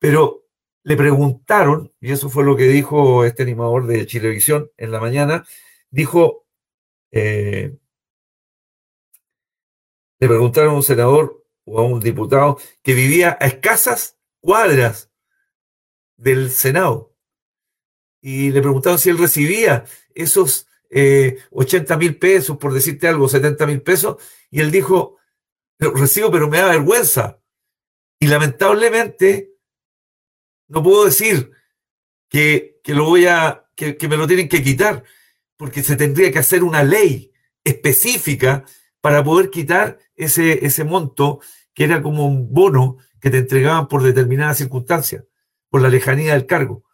Pero 0.00 0.46
le 0.82 0.96
preguntaron, 0.96 1.92
y 2.00 2.10
eso 2.10 2.28
fue 2.28 2.42
lo 2.42 2.56
que 2.56 2.64
dijo 2.64 3.24
este 3.24 3.44
animador 3.44 3.86
de 3.86 4.04
Chilevisión 4.04 4.68
en 4.76 4.90
la 4.90 4.98
mañana, 4.98 5.46
dijo, 5.90 6.47
eh, 7.10 7.76
le 10.20 10.28
preguntaron 10.28 10.70
a 10.70 10.76
un 10.76 10.82
senador 10.82 11.44
o 11.64 11.78
a 11.78 11.84
un 11.84 12.00
diputado 12.00 12.58
que 12.82 12.94
vivía 12.94 13.36
a 13.40 13.46
escasas 13.46 14.16
cuadras 14.40 15.10
del 16.16 16.50
Senado. 16.50 17.14
Y 18.20 18.50
le 18.50 18.60
preguntaron 18.60 18.98
si 18.98 19.10
él 19.10 19.18
recibía 19.18 19.84
esos 20.14 20.66
80 20.90 21.94
eh, 21.94 21.96
mil 21.96 22.18
pesos, 22.18 22.56
por 22.56 22.72
decirte 22.72 23.06
algo, 23.06 23.28
70 23.28 23.66
mil 23.66 23.82
pesos, 23.82 24.16
y 24.50 24.60
él 24.60 24.70
dijo, 24.70 25.18
recibo, 25.78 26.30
pero 26.30 26.48
me 26.48 26.58
da 26.58 26.68
vergüenza. 26.68 27.40
Y 28.18 28.26
lamentablemente 28.26 29.54
no 30.68 30.82
puedo 30.82 31.04
decir 31.04 31.52
que, 32.28 32.80
lo 32.86 33.04
voy 33.04 33.26
a, 33.26 33.70
que, 33.74 33.96
me 34.08 34.16
lo 34.16 34.26
tienen 34.26 34.48
que 34.48 34.62
quitar, 34.62 35.04
porque 35.58 35.82
se 35.82 35.96
tendría 35.96 36.32
que 36.32 36.38
hacer 36.38 36.62
una 36.64 36.82
ley 36.82 37.32
específica 37.64 38.64
para 39.02 39.22
poder 39.22 39.50
quitar 39.50 39.98
ese, 40.16 40.64
ese 40.64 40.84
monto 40.84 41.40
que 41.74 41.84
era 41.84 42.00
como 42.00 42.26
un 42.26 42.52
bono 42.52 42.96
que 43.20 43.30
te 43.30 43.38
entregaban 43.38 43.88
por 43.88 44.02
determinadas 44.02 44.58
circunstancias, 44.58 45.24
por 45.68 45.82
la 45.82 45.88
lejanía 45.88 46.32
del 46.32 46.46
cargo. 46.46 46.84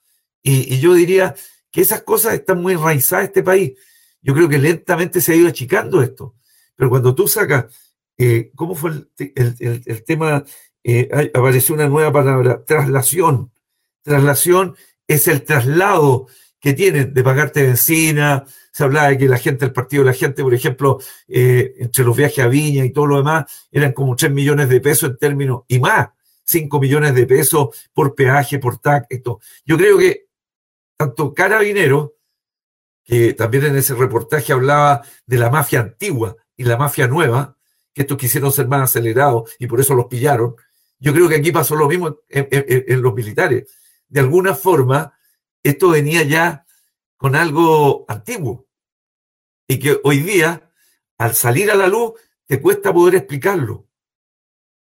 Y, 0.42 0.78
yo 0.78 0.94
diría 0.94 1.34
que 1.70 1.82
esas 1.82 2.02
cosas 2.02 2.34
están 2.34 2.60
muy 2.60 2.74
enraizadas 2.74 3.24
en 3.24 3.28
este 3.28 3.42
país. 3.42 3.72
Yo 4.20 4.34
creo 4.34 4.48
que 4.48 4.58
lentamente 4.58 5.20
se 5.20 5.32
ha 5.32 5.36
ido 5.36 5.48
achicando 5.48 6.02
esto. 6.02 6.34
Pero 6.74 6.90
cuando 6.90 7.14
tú 7.14 7.28
sacas, 7.28 7.66
eh, 8.18 8.50
¿cómo 8.54 8.74
fue 8.74 8.90
el, 9.18 10.04
tema? 10.06 10.44
Eh, 10.82 11.30
apareció 11.34 11.74
una 11.74 11.88
nueva 11.88 12.12
palabra, 12.12 12.64
traslación. 12.64 13.52
Traslación 14.02 14.76
es 15.06 15.28
el 15.28 15.44
traslado 15.44 16.26
que 16.64 16.72
tienen 16.72 17.12
de 17.12 17.22
pagarte 17.22 17.62
benzina. 17.62 18.42
Se 18.72 18.84
hablaba 18.84 19.08
de 19.08 19.18
que 19.18 19.28
la 19.28 19.36
gente, 19.36 19.66
el 19.66 19.72
partido 19.74 20.02
de 20.02 20.12
la 20.12 20.16
gente, 20.16 20.42
por 20.42 20.54
ejemplo, 20.54 20.98
eh, 21.28 21.74
entre 21.76 22.04
los 22.04 22.16
viajes 22.16 22.42
a 22.42 22.48
Viña 22.48 22.86
y 22.86 22.90
todo 22.90 23.04
lo 23.04 23.18
demás, 23.18 23.66
eran 23.70 23.92
como 23.92 24.16
3 24.16 24.32
millones 24.32 24.70
de 24.70 24.80
pesos 24.80 25.10
en 25.10 25.18
términos, 25.18 25.64
y 25.68 25.78
más, 25.78 26.08
5 26.44 26.80
millones 26.80 27.14
de 27.14 27.26
pesos 27.26 27.68
por 27.92 28.14
peaje, 28.14 28.58
por 28.58 28.78
TAC, 28.78 29.04
esto. 29.10 29.40
Yo 29.66 29.76
creo 29.76 29.98
que 29.98 30.28
tanto 30.96 31.34
Carabinero, 31.34 32.14
que 33.04 33.34
también 33.34 33.66
en 33.66 33.76
ese 33.76 33.94
reportaje 33.94 34.54
hablaba 34.54 35.02
de 35.26 35.36
la 35.36 35.50
mafia 35.50 35.80
antigua 35.80 36.34
y 36.56 36.64
la 36.64 36.78
mafia 36.78 37.06
nueva, 37.06 37.58
que 37.92 38.02
estos 38.02 38.16
quisieron 38.16 38.50
ser 38.52 38.68
más 38.68 38.84
acelerados 38.84 39.54
y 39.58 39.66
por 39.66 39.80
eso 39.80 39.94
los 39.94 40.06
pillaron. 40.06 40.56
Yo 40.98 41.12
creo 41.12 41.28
que 41.28 41.36
aquí 41.36 41.52
pasó 41.52 41.76
lo 41.76 41.86
mismo 41.86 42.20
en 42.30 43.02
los 43.02 43.12
militares. 43.12 43.70
De 44.08 44.20
alguna 44.20 44.54
forma, 44.54 45.13
esto 45.64 45.88
venía 45.88 46.22
ya 46.22 46.66
con 47.16 47.34
algo 47.34 48.04
antiguo 48.06 48.68
y 49.66 49.78
que 49.78 49.98
hoy 50.04 50.20
día, 50.20 50.70
al 51.18 51.34
salir 51.34 51.70
a 51.70 51.74
la 51.74 51.88
luz, 51.88 52.12
te 52.46 52.60
cuesta 52.60 52.92
poder 52.92 53.14
explicarlo. 53.16 53.88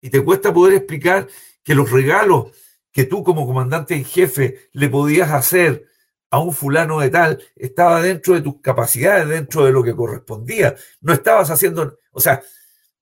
Y 0.02 0.10
te 0.10 0.22
cuesta 0.22 0.52
poder 0.52 0.74
explicar 0.74 1.28
que 1.62 1.74
los 1.74 1.90
regalos 1.90 2.48
que 2.90 3.04
tú 3.04 3.24
como 3.24 3.46
comandante 3.46 3.94
en 3.94 4.04
jefe 4.04 4.68
le 4.72 4.88
podías 4.88 5.30
hacer 5.30 5.86
a 6.30 6.40
un 6.40 6.52
fulano 6.52 6.98
de 7.00 7.10
tal 7.10 7.42
estaba 7.54 8.02
dentro 8.02 8.34
de 8.34 8.42
tus 8.42 8.60
capacidades, 8.60 9.28
dentro 9.28 9.64
de 9.64 9.70
lo 9.70 9.82
que 9.84 9.94
correspondía. 9.94 10.74
No 11.00 11.12
estabas 11.12 11.50
haciendo, 11.50 11.98
o 12.10 12.20
sea, 12.20 12.42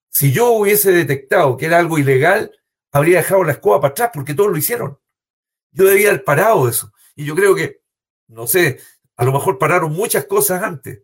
si 0.09 0.31
yo 0.31 0.51
hubiese 0.51 0.91
detectado 0.91 1.57
que 1.57 1.65
era 1.65 1.79
algo 1.79 1.97
ilegal, 1.97 2.51
habría 2.91 3.17
dejado 3.17 3.43
la 3.43 3.53
escoba 3.53 3.81
para 3.81 3.91
atrás 3.91 4.11
porque 4.13 4.35
todos 4.35 4.51
lo 4.51 4.57
hicieron. 4.57 4.99
Yo 5.71 5.85
debía 5.85 6.09
haber 6.09 6.23
parado 6.23 6.69
eso. 6.69 6.92
Y 7.15 7.25
yo 7.25 7.35
creo 7.35 7.55
que, 7.55 7.81
no 8.27 8.47
sé, 8.47 8.79
a 9.15 9.25
lo 9.25 9.31
mejor 9.31 9.57
pararon 9.57 9.91
muchas 9.91 10.25
cosas 10.25 10.63
antes, 10.63 11.01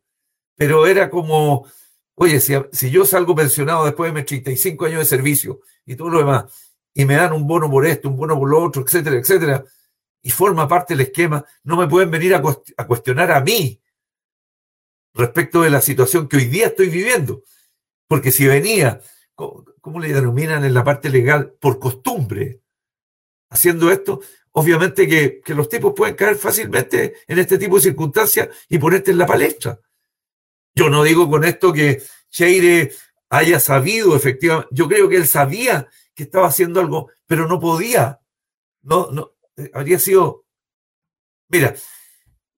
pero 0.55 0.87
era 0.87 1.09
como, 1.09 1.67
oye, 2.15 2.39
si, 2.39 2.53
si 2.71 2.89
yo 2.89 3.05
salgo 3.05 3.35
pensionado 3.35 3.85
después 3.85 4.11
de 4.11 4.19
mis 4.19 4.25
35 4.25 4.85
años 4.85 4.99
de 4.99 5.05
servicio 5.05 5.61
y 5.85 5.95
todo 5.95 6.09
lo 6.09 6.19
demás, 6.19 6.45
y 6.93 7.05
me 7.05 7.15
dan 7.15 7.33
un 7.33 7.47
bono 7.47 7.69
por 7.69 7.85
esto, 7.85 8.09
un 8.09 8.17
bono 8.17 8.37
por 8.37 8.49
lo 8.49 8.63
otro, 8.63 8.83
etcétera, 8.83 9.17
etcétera, 9.17 9.63
y 10.21 10.31
forma 10.31 10.67
parte 10.67 10.93
del 10.93 11.07
esquema, 11.07 11.45
no 11.63 11.77
me 11.77 11.87
pueden 11.87 12.11
venir 12.11 12.35
a, 12.35 12.41
a 12.77 12.87
cuestionar 12.87 13.31
a 13.31 13.41
mí 13.41 13.81
respecto 15.13 15.61
de 15.61 15.69
la 15.69 15.81
situación 15.81 16.27
que 16.27 16.37
hoy 16.37 16.45
día 16.45 16.67
estoy 16.67 16.89
viviendo. 16.89 17.43
Porque 18.07 18.31
si 18.31 18.47
venía, 18.47 19.01
¿cómo 19.35 19.99
le 19.99 20.13
denominan 20.13 20.65
en 20.65 20.73
la 20.73 20.83
parte 20.83 21.09
legal? 21.09 21.53
Por 21.59 21.79
costumbre, 21.79 22.61
haciendo 23.49 23.91
esto, 23.91 24.21
obviamente 24.59 25.07
que, 25.07 25.41
los 25.53 25.69
tipos 25.69 25.93
pueden 25.95 26.15
caer 26.15 26.35
fácilmente 26.35 27.15
en 27.27 27.39
este 27.39 27.57
tipo 27.57 27.77
de 27.77 27.83
circunstancias 27.83 28.49
y 28.67 28.77
ponerte 28.77 29.11
en 29.11 29.17
la 29.17 29.25
palestra. 29.25 29.79
Yo 30.75 30.89
no 30.89 31.03
digo 31.03 31.29
con 31.29 31.45
esto 31.45 31.71
que 31.71 32.01
Cheire 32.29 32.91
haya 33.29 33.59
sabido 33.59 34.15
efectivamente, 34.15 34.69
yo 34.71 34.87
creo 34.87 35.07
que 35.07 35.15
él 35.15 35.27
sabía 35.27 35.87
que 36.13 36.23
estaba 36.23 36.47
haciendo 36.47 36.81
algo, 36.81 37.09
pero 37.25 37.47
no 37.47 37.59
podía. 37.59 38.19
No, 38.81 39.09
no, 39.11 39.31
eh, 39.55 39.71
habría 39.73 39.97
sido. 39.97 40.45
Mira, 41.47 41.75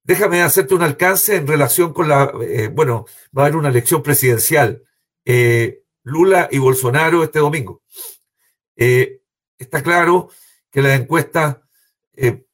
déjame 0.04 0.42
hacerte 0.42 0.74
un 0.74 0.82
alcance 0.82 1.36
en 1.36 1.46
relación 1.46 1.94
con 1.94 2.08
la. 2.10 2.34
Eh, 2.42 2.70
bueno, 2.74 3.06
va 3.38 3.44
a 3.44 3.46
haber 3.46 3.58
una 3.58 3.70
elección 3.70 4.02
presidencial. 4.02 4.84
Eh, 5.26 5.84
Lula 6.04 6.50
y 6.52 6.58
Bolsonaro 6.58 7.24
este 7.24 7.40
domingo. 7.40 7.84
está 8.76 9.84
claro 9.84 10.30
que 10.72 10.82
la 10.82 10.96
encuesta 10.96 11.61
eh, 12.22 12.46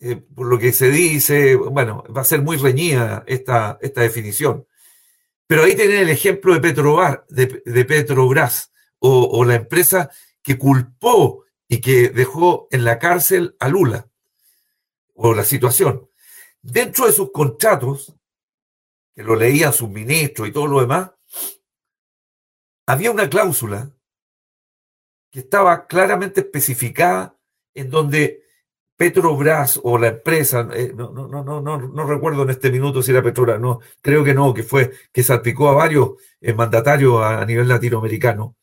eh, 0.00 0.16
por 0.16 0.46
lo 0.46 0.58
que 0.58 0.72
se 0.74 0.90
dice, 0.90 1.56
bueno, 1.56 2.04
va 2.14 2.20
a 2.20 2.24
ser 2.24 2.42
muy 2.42 2.58
reñida 2.58 3.24
esta, 3.26 3.78
esta 3.80 4.02
definición. 4.02 4.66
Pero 5.46 5.62
ahí 5.62 5.74
tienen 5.74 6.00
el 6.00 6.10
ejemplo 6.10 6.52
de, 6.52 6.60
Petrobras, 6.60 7.20
de, 7.28 7.84
Petrobras 7.86 8.70
o, 8.98 9.24
o, 9.24 9.44
la 9.46 9.54
empresa 9.54 10.10
que 10.42 10.58
culpó 10.58 11.44
y 11.66 11.80
que 11.80 12.10
dejó 12.10 12.68
en 12.70 12.84
la 12.84 12.98
cárcel 12.98 13.56
a 13.58 13.68
Lula, 13.68 14.06
o 15.14 15.32
la 15.32 15.44
situación. 15.44 16.10
Dentro 16.60 17.06
de 17.06 17.12
sus 17.12 17.32
contratos, 17.32 18.14
que 19.14 19.22
lo 19.22 19.36
leían 19.36 19.72
sus 19.72 19.88
ministros 19.88 20.48
y 20.48 20.52
todo 20.52 20.66
lo 20.66 20.80
demás, 20.80 21.10
había 22.86 23.10
una 23.10 23.30
cláusula 23.30 23.90
que 25.30 25.40
estaba 25.40 25.86
claramente 25.86 26.40
especificada 26.40 27.38
en 27.72 27.88
donde 27.90 28.43
Petrobras 28.96 29.80
o 29.82 29.98
la 29.98 30.08
empresa, 30.08 30.68
eh, 30.72 30.92
no, 30.94 31.10
no, 31.10 31.26
no, 31.26 31.60
no, 31.60 31.78
no, 31.78 32.06
recuerdo 32.06 32.44
en 32.44 32.50
este 32.50 32.70
minuto 32.70 33.02
si 33.02 33.10
era 33.10 33.22
Petrobras, 33.22 33.60
no, 33.60 33.80
creo 34.00 34.22
que 34.22 34.34
no, 34.34 34.54
que 34.54 34.62
fue, 34.62 34.92
que 35.12 35.24
salpicó 35.24 35.68
a 35.68 35.74
varios 35.74 36.12
eh, 36.40 36.54
mandatarios 36.54 37.20
a, 37.20 37.44
nivel 37.44 37.66
latinoamericano. 37.66 38.54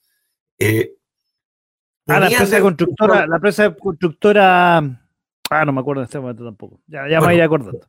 Eh, 0.58 0.94
ah, 2.08 2.22
la 2.22 2.30
empresa 2.30 2.62
constructora, 2.62 3.28
la 3.28 3.36
empresa 3.36 3.76
constructora, 3.76 4.78
ah, 4.78 5.66
no 5.66 5.74
me 5.74 5.82
acuerdo 5.82 6.02
en 6.02 6.06
este 6.06 6.20
momento 6.20 6.46
tampoco, 6.46 6.80
ya, 6.88 7.10
ya 7.10 7.20
me 7.20 7.28
voy 7.28 7.42
acordando. 7.42 7.88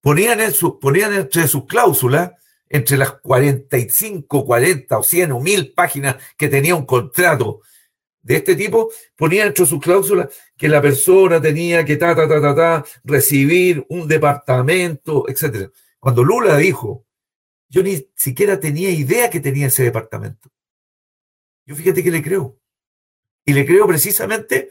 Ponían, 0.00 0.40
en 0.40 0.52
su, 0.52 0.78
ponían 0.78 1.14
entre 1.14 1.48
sus 1.48 1.64
cláusulas, 1.64 2.32
entre 2.68 2.98
las 2.98 3.12
45, 3.12 4.44
40 4.44 4.98
o 4.98 5.02
100 5.02 5.32
o 5.32 5.40
1000 5.40 5.72
páginas 5.72 6.16
que 6.36 6.48
tenía 6.48 6.74
un 6.74 6.84
contrato 6.84 7.60
de 8.22 8.36
este 8.36 8.56
tipo, 8.56 8.90
ponía 9.16 9.46
entre 9.46 9.66
sus 9.66 9.80
cláusulas 9.80 10.28
que 10.56 10.68
la 10.68 10.82
persona 10.82 11.40
tenía 11.40 11.84
que 11.84 11.96
ta, 11.96 12.14
ta, 12.14 12.28
ta, 12.28 12.40
ta, 12.40 12.54
ta, 12.54 12.84
recibir 13.04 13.84
un 13.88 14.06
departamento, 14.08 15.26
etc. 15.28 15.70
Cuando 15.98 16.24
Lula 16.24 16.56
dijo, 16.56 17.06
yo 17.68 17.82
ni 17.82 18.06
siquiera 18.14 18.58
tenía 18.58 18.90
idea 18.90 19.30
que 19.30 19.40
tenía 19.40 19.68
ese 19.68 19.84
departamento. 19.84 20.50
Yo 21.66 21.74
fíjate 21.74 22.02
que 22.02 22.10
le 22.10 22.22
creo. 22.22 22.58
Y 23.44 23.52
le 23.52 23.64
creo 23.64 23.86
precisamente, 23.86 24.70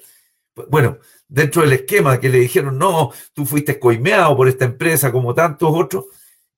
bueno, 0.70 1.00
dentro 1.28 1.62
del 1.62 1.74
esquema 1.74 2.20
que 2.20 2.30
le 2.30 2.40
dijeron, 2.40 2.78
no, 2.78 3.12
tú 3.34 3.46
fuiste 3.46 3.80
coimeado 3.80 4.36
por 4.36 4.48
esta 4.48 4.66
empresa 4.66 5.12
como 5.12 5.34
tantos 5.34 5.70
otros, 5.74 6.06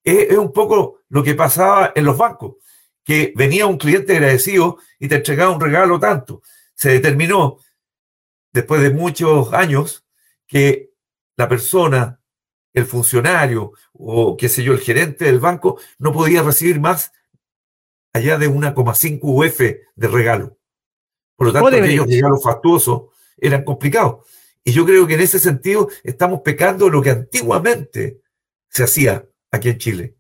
es, 0.04 0.32
es 0.32 0.38
un 0.38 0.52
poco 0.52 1.02
lo 1.10 1.24
que 1.24 1.36
pasaba 1.36 1.94
en 1.96 2.06
los 2.06 2.18
bancos, 2.18 2.56
que 3.04 3.32
venía 3.36 3.68
un 3.68 3.78
cliente 3.78 4.14
agradecido 4.14 4.78
y 5.00 5.08
te 5.08 5.16
entregaba 5.16 5.52
un 5.54 5.62
regalo 5.62 6.00
tanto 6.00 6.42
se 6.80 6.92
determinó, 6.92 7.58
después 8.54 8.82
de 8.82 8.92
muchos 8.92 9.52
años, 9.52 10.06
que 10.48 10.94
la 11.36 11.50
persona, 11.50 12.22
el 12.74 12.86
funcionario 12.86 13.74
o 13.92 14.38
qué 14.38 14.48
sé 14.48 14.64
yo, 14.64 14.72
el 14.72 14.80
gerente 14.80 15.26
del 15.26 15.40
banco, 15.40 15.78
no 15.98 16.14
podía 16.14 16.42
recibir 16.42 16.80
más 16.80 17.12
allá 18.14 18.38
de 18.38 18.50
1,5 18.50 19.20
UF 19.22 19.60
de 19.60 20.08
regalo. 20.08 20.58
Por 21.36 21.48
lo 21.48 21.54
tanto, 21.54 21.68
aquellos 21.68 22.08
regalos 22.08 22.42
fastuosos 22.42 23.10
eran 23.38 23.66
complicados. 23.66 24.26
Y 24.64 24.72
yo 24.72 24.86
creo 24.86 25.06
que 25.06 25.16
en 25.16 25.22
ese 25.22 25.40
sentido 25.40 25.90
estamos 26.02 26.42
pecando 26.46 26.88
lo 26.88 27.02
que 27.02 27.10
antiguamente 27.10 28.22
se 28.70 28.84
hacía 28.84 29.28
aquí 29.52 29.68
en 29.70 29.78
Chile 29.78 30.16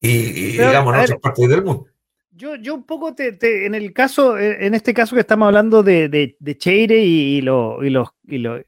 y, 0.00 0.52
digamos 0.52 0.92
en 0.92 1.00
otras 1.02 1.20
partes 1.20 1.48
del 1.48 1.62
mundo. 1.62 1.86
Yo, 2.40 2.56
yo 2.56 2.74
un 2.74 2.84
poco 2.84 3.14
te, 3.14 3.66
en 3.66 3.74
el 3.74 3.92
caso, 3.92 4.38
en 4.38 4.72
este 4.72 4.94
caso 4.94 5.14
que 5.14 5.20
estamos 5.20 5.44
hablando 5.44 5.82
de, 5.82 6.08
de, 6.08 6.56
Cheire 6.56 7.04
y, 7.04 7.42
lo, 7.42 7.84
y, 7.84 7.90
los, 7.90 8.08
y, 8.26 8.38
lo, 8.38 8.58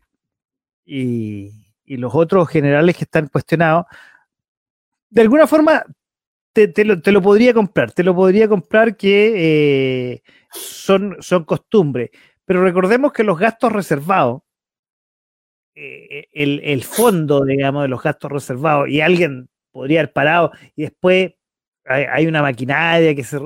y, 0.85 1.51
los 1.87 2.15
otros 2.15 2.51
generales 2.51 2.95
que 2.99 3.05
están 3.05 3.29
cuestionados, 3.29 3.87
de 5.09 5.23
alguna 5.23 5.47
forma 5.47 5.87
te, 6.53 6.69
te, 6.69 6.85
lo, 6.85 7.01
te, 7.01 7.13
lo, 7.13 7.23
podría 7.23 7.55
comprar, 7.55 7.93
te 7.93 8.05
lo 8.05 8.15
podría 8.15 8.47
comprar 8.47 8.95
que 8.95 10.13
eh, 10.17 10.23
son, 10.51 11.17
son 11.21 11.45
costumbres, 11.45 12.11
pero 12.45 12.63
recordemos 12.63 13.11
que 13.11 13.25
los 13.25 13.39
gastos 13.39 13.73
reservados, 13.73 14.43
eh, 15.75 16.29
el, 16.31 16.61
el, 16.63 16.85
fondo, 16.85 17.43
digamos, 17.47 17.85
de 17.85 17.89
los 17.89 18.03
gastos 18.03 18.33
reservados, 18.33 18.91
y 18.91 19.01
alguien 19.01 19.49
podría 19.71 20.01
haber 20.01 20.13
parado 20.13 20.53
y 20.77 20.83
después 20.83 21.33
hay, 21.85 22.27
una 22.27 22.43
maquinaria 22.43 23.15
que 23.15 23.25
se... 23.25 23.39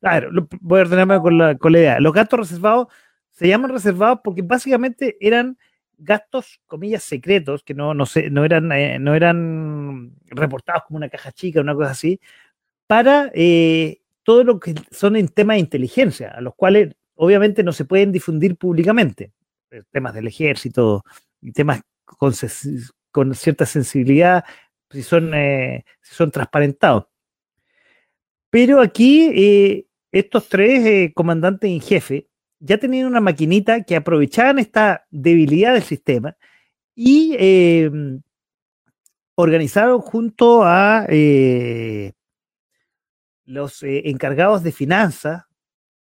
Claro, 0.00 0.30
voy 0.60 0.78
a 0.78 0.82
ordenarme 0.82 1.20
con 1.20 1.38
la, 1.38 1.56
con 1.56 1.72
la 1.72 1.78
idea. 1.78 2.00
Los 2.00 2.12
gastos 2.12 2.40
reservados 2.40 2.88
se 3.30 3.48
llaman 3.48 3.70
reservados 3.70 4.20
porque 4.22 4.42
básicamente 4.42 5.16
eran 5.20 5.58
gastos, 5.98 6.60
comillas, 6.66 7.02
secretos, 7.02 7.62
que 7.62 7.74
no, 7.74 7.94
no, 7.94 8.04
no, 8.30 8.44
eran, 8.44 8.70
eh, 8.72 8.98
no 8.98 9.14
eran 9.14 10.12
reportados 10.26 10.82
como 10.86 10.98
una 10.98 11.08
caja 11.08 11.32
chica, 11.32 11.60
una 11.60 11.74
cosa 11.74 11.92
así, 11.92 12.20
para 12.86 13.30
eh, 13.34 14.00
todo 14.22 14.44
lo 14.44 14.60
que 14.60 14.74
son 14.90 15.16
en 15.16 15.28
temas 15.28 15.56
de 15.56 15.60
inteligencia, 15.60 16.30
a 16.30 16.40
los 16.40 16.54
cuales 16.54 16.94
obviamente 17.14 17.62
no 17.62 17.72
se 17.72 17.84
pueden 17.84 18.12
difundir 18.12 18.56
públicamente. 18.56 19.32
Eh, 19.70 19.82
temas 19.90 20.14
del 20.14 20.28
ejército 20.28 21.02
temas 21.54 21.80
con, 22.04 22.32
con 23.10 23.34
cierta 23.34 23.66
sensibilidad 23.66 24.44
si 24.90 25.02
son, 25.02 25.34
eh, 25.34 25.84
si 26.00 26.14
son 26.14 26.30
transparentados. 26.30 27.06
Pero 28.50 28.80
aquí 28.80 29.30
eh, 29.34 29.86
estos 30.12 30.48
tres 30.48 31.12
comandantes 31.14 31.70
en 31.70 31.80
jefe 31.80 32.28
ya 32.58 32.78
tenían 32.78 33.06
una 33.06 33.20
maquinita 33.20 33.82
que 33.82 33.96
aprovechaban 33.96 34.58
esta 34.58 35.06
debilidad 35.10 35.74
del 35.74 35.82
sistema 35.82 36.36
y 36.94 37.36
organizaron 39.34 40.00
junto 40.00 40.62
a 40.64 41.06
los 43.44 43.82
encargados 43.82 44.62
de 44.62 44.72
finanzas 44.72 45.44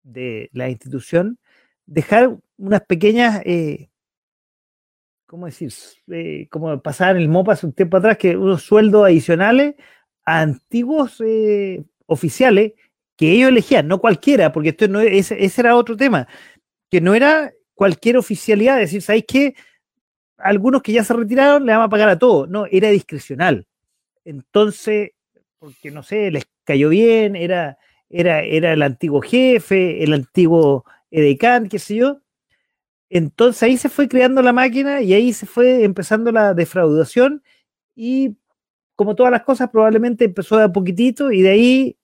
de 0.03 0.49
la 0.53 0.69
institución 0.69 1.37
dejar 1.89 2.37
unas 2.57 2.81
pequeñas, 2.81 3.41
eh, 3.45 3.89
¿cómo 5.25 5.47
decir? 5.47 5.73
Eh, 6.11 6.47
como 6.49 6.81
pasar 6.81 7.17
el 7.17 7.29
MOPA 7.29 7.53
hace 7.53 7.65
un 7.65 7.73
tiempo 7.73 7.97
atrás, 7.97 8.17
que 8.17 8.37
unos 8.37 8.63
sueldos 8.63 9.05
adicionales 9.05 9.75
a 10.25 10.41
antiguos 10.41 11.21
eh, 11.25 11.83
oficiales 12.09 12.73
que 13.15 13.31
ellos 13.31 13.49
elegían, 13.49 13.87
no 13.87 13.99
cualquiera, 13.99 14.51
porque 14.51 14.69
esto 14.69 14.87
no 14.87 15.01
ese, 15.01 15.43
ese 15.43 15.61
era 15.61 15.75
otro 15.75 15.95
tema, 15.97 16.27
que 16.89 17.01
no 17.01 17.13
era 17.13 17.51
cualquier 17.73 18.17
oficialidad, 18.17 18.81
es 18.81 18.89
decir, 18.89 19.01
¿sabéis 19.01 19.25
qué? 19.27 19.55
Algunos 20.37 20.81
que 20.81 20.93
ya 20.93 21.03
se 21.03 21.13
retiraron 21.13 21.65
le 21.65 21.73
van 21.73 21.81
a 21.81 21.89
pagar 21.89 22.09
a 22.09 22.19
todos, 22.19 22.49
no, 22.49 22.65
era 22.71 22.89
discrecional. 22.89 23.67
Entonces, 24.25 25.11
porque 25.59 25.91
no 25.91 26.03
sé, 26.03 26.31
les 26.31 26.45
cayó 26.63 26.89
bien, 26.89 27.35
era, 27.35 27.77
era, 28.09 28.41
era 28.41 28.73
el 28.73 28.81
antiguo 28.81 29.21
jefe, 29.21 30.03
el 30.03 30.13
antiguo 30.13 30.85
edecán, 31.11 31.67
qué 31.69 31.79
sé 31.79 31.95
yo. 31.95 32.21
Entonces 33.09 33.63
ahí 33.63 33.77
se 33.77 33.89
fue 33.89 34.07
creando 34.07 34.41
la 34.41 34.53
máquina 34.53 35.01
y 35.01 35.13
ahí 35.13 35.33
se 35.33 35.45
fue 35.45 35.83
empezando 35.83 36.31
la 36.31 36.53
defraudación 36.53 37.43
y 37.95 38.37
como 38.95 39.15
todas 39.15 39.31
las 39.31 39.43
cosas 39.43 39.69
probablemente 39.71 40.25
empezó 40.25 40.57
de 40.57 40.65
a 40.65 40.71
poquitito 40.71 41.31
y 41.31 41.41
de 41.41 41.49
ahí 41.49 41.97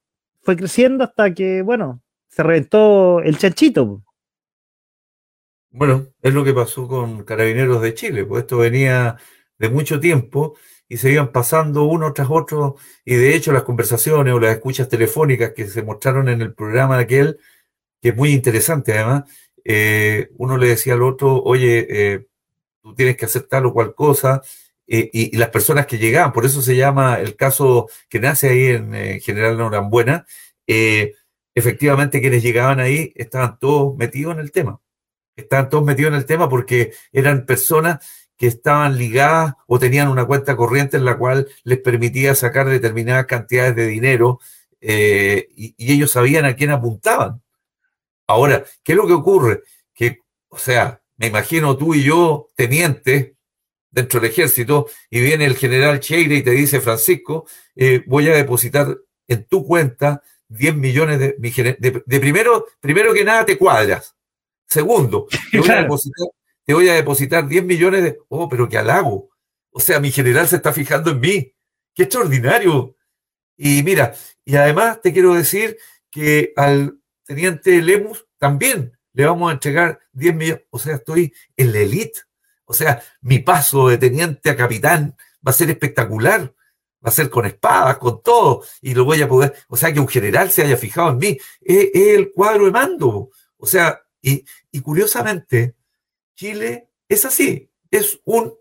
fue 0.46 0.56
creciendo 0.56 1.04
hasta 1.04 1.34
que, 1.34 1.64
bueno, 1.64 2.04
se 2.28 2.44
reventó 2.44 3.20
el 3.22 3.38
chanchito. 3.38 4.04
Bueno, 5.72 6.08
es 6.22 6.34
lo 6.34 6.44
que 6.44 6.54
pasó 6.54 6.88
con 6.88 7.24
Carabineros 7.24 7.82
de 7.82 7.96
Chile, 7.96 8.26
pues 8.26 8.44
esto 8.44 8.60
venía 8.60 9.18
de 9.58 9.70
mucho 9.70 10.00
tiempo 10.00 10.56
y 10.88 10.98
se 10.98 11.12
iban 11.12 11.32
pasando 11.32 11.86
uno 11.86 12.14
tras 12.14 12.28
otro 12.30 12.76
y 13.04 13.16
de 13.16 13.36
hecho 13.36 13.52
las 13.52 13.64
conversaciones 13.64 14.34
o 14.34 14.40
las 14.40 14.54
escuchas 14.54 14.88
telefónicas 14.88 15.52
que 15.54 15.66
se 15.68 15.82
mostraron 15.82 16.30
en 16.30 16.42
el 16.42 16.54
programa 16.54 16.98
de 16.98 17.04
aquel 17.04 17.40
que 18.02 18.10
es 18.10 18.16
muy 18.16 18.32
interesante 18.34 18.94
además, 18.94 19.24
eh, 19.64 20.30
uno 20.38 20.58
le 20.58 20.68
decía 20.68 20.94
al 20.94 21.02
otro, 21.02 21.42
oye, 21.42 21.88
eh, 21.90 22.28
tú 22.82 22.94
tienes 22.94 23.18
que 23.18 23.26
hacer 23.26 23.44
tal 23.44 23.66
o 23.66 23.74
cual 23.74 23.96
cosa, 23.96 24.42
eh, 24.88 25.10
y, 25.14 25.38
las 25.38 25.50
personas 25.50 25.86
que 25.88 25.98
llegaban, 25.98 26.34
por 26.34 26.46
eso 26.46 26.62
se 26.62 26.76
llama 26.76 27.20
el 27.20 27.36
caso 27.36 27.90
que 28.10 28.20
nace 28.20 28.50
ahí 28.50 28.68
en 28.68 29.20
General 29.22 29.58
Norambuena, 29.58 30.26
efectivamente 31.54 32.22
quienes 32.22 32.44
llegaban 32.44 32.80
ahí 32.80 33.14
estaban 33.16 33.58
todos 33.60 33.96
metidos 33.98 34.34
en 34.36 34.40
el 34.42 34.52
tema, 34.52 34.80
estaban 35.36 35.70
todos 35.70 35.84
metidos 35.86 36.12
en 36.12 36.18
el 36.18 36.26
tema 36.26 36.50
porque 36.50 36.94
eran 37.12 37.46
personas 37.46 38.06
que 38.38 38.48
estaban 38.48 38.98
ligadas 38.98 39.54
o 39.68 39.80
tenían 39.80 40.10
una 40.10 40.26
cuenta 40.26 40.56
corriente 40.56 40.98
en 40.98 41.06
la 41.06 41.18
cual 41.18 41.48
les 41.64 41.80
permitía 41.80 42.36
sacar 42.36 42.68
determinadas 42.68 43.26
cantidades 43.26 43.76
de 43.76 43.88
dinero 43.88 44.40
y 44.82 45.74
ellos 45.78 46.12
sabían 46.12 46.46
a 46.46 46.56
quién 46.56 46.70
apuntaban. 46.72 47.42
Ahora, 48.28 48.66
¿qué 48.84 48.94
es 48.94 48.98
lo 48.98 49.08
que 49.08 49.14
ocurre? 49.14 49.64
Que, 49.94 50.20
o 50.50 50.58
sea, 50.58 51.02
me 51.18 51.28
imagino 51.28 51.78
tú 51.78 51.94
y 51.94 52.04
yo, 52.04 52.48
teniente, 52.56 53.35
dentro 53.96 54.20
del 54.20 54.30
ejército, 54.30 54.88
y 55.10 55.22
viene 55.22 55.46
el 55.46 55.56
general 55.56 56.02
Cheire 56.02 56.36
y 56.36 56.44
te 56.44 56.52
dice, 56.52 56.82
Francisco, 56.82 57.48
eh, 57.76 58.04
voy 58.06 58.28
a 58.28 58.36
depositar 58.36 58.98
en 59.28 59.46
tu 59.46 59.66
cuenta 59.66 60.22
10 60.50 60.76
millones 60.76 61.18
de, 61.18 61.36
de, 61.40 62.20
primero, 62.20 62.68
primero 62.82 63.14
que 63.14 63.24
nada 63.24 63.46
te 63.46 63.58
cuadras. 63.58 64.16
Segundo, 64.68 65.28
te 65.52 65.60
voy, 65.60 65.70
a 65.70 65.82
depositar, 65.82 66.28
te 66.66 66.74
voy 66.74 66.90
a 66.90 66.94
depositar 66.94 67.48
10 67.48 67.64
millones 67.64 68.04
de, 68.04 68.18
oh, 68.28 68.50
pero 68.50 68.68
qué 68.68 68.78
halago. 68.78 69.30
O 69.72 69.80
sea, 69.80 70.00
mi 70.02 70.12
general 70.12 70.48
se 70.48 70.58
está 70.58 70.74
fijando 70.74 71.12
en 71.12 71.20
mí. 71.22 71.54
Qué 71.94 72.04
extraordinario. 72.04 72.98
Y 73.58 73.82
mira, 73.84 74.14
y 74.44 74.58
además 74.58 75.02
te 75.02 75.14
quiero 75.14 75.34
decir 75.34 75.78
que 76.12 76.52
al 76.58 77.00
teniente 77.24 77.82
Lemus, 77.82 78.28
también 78.38 78.92
le 79.14 79.26
vamos 79.26 79.50
a 79.50 79.54
entregar 79.54 80.00
10 80.12 80.36
millones. 80.36 80.64
O 80.70 80.80
sea, 80.80 80.96
estoy 80.96 81.34
en 81.56 81.72
la 81.72 81.80
elite. 81.80 82.20
O 82.66 82.74
sea, 82.74 83.02
mi 83.22 83.40
paso 83.40 83.90
de 83.90 83.98
teniente 83.98 84.50
a 84.50 84.56
capitán 84.56 85.16
va 85.46 85.52
a 85.52 85.54
ser 85.54 85.70
espectacular. 85.70 86.54
Va 87.06 87.10
a 87.10 87.12
ser 87.12 87.30
con 87.30 87.46
espadas, 87.46 87.98
con 87.98 88.22
todo. 88.24 88.64
Y 88.82 88.94
lo 88.94 89.06
voy 89.06 89.22
a 89.22 89.28
poder. 89.28 89.54
O 89.68 89.78
sea, 89.78 89.94
que 89.94 90.00
un 90.00 90.08
general 90.08 90.50
se 90.52 90.64
haya 90.64 90.78
fijado 90.78 91.12
en 91.12 91.18
mí. 91.18 91.38
Es, 91.62 91.90
el 91.94 92.32
cuadro 92.32 92.66
de 92.66 92.72
mando. 92.72 93.30
O 93.58 93.66
sea, 93.68 94.02
y, 94.22 94.44
y 94.72 94.82
curiosamente, 94.82 95.76
Chile 96.36 96.90
es 97.08 97.26
así. 97.26 97.70
Es 97.92 98.20
un 98.26 98.54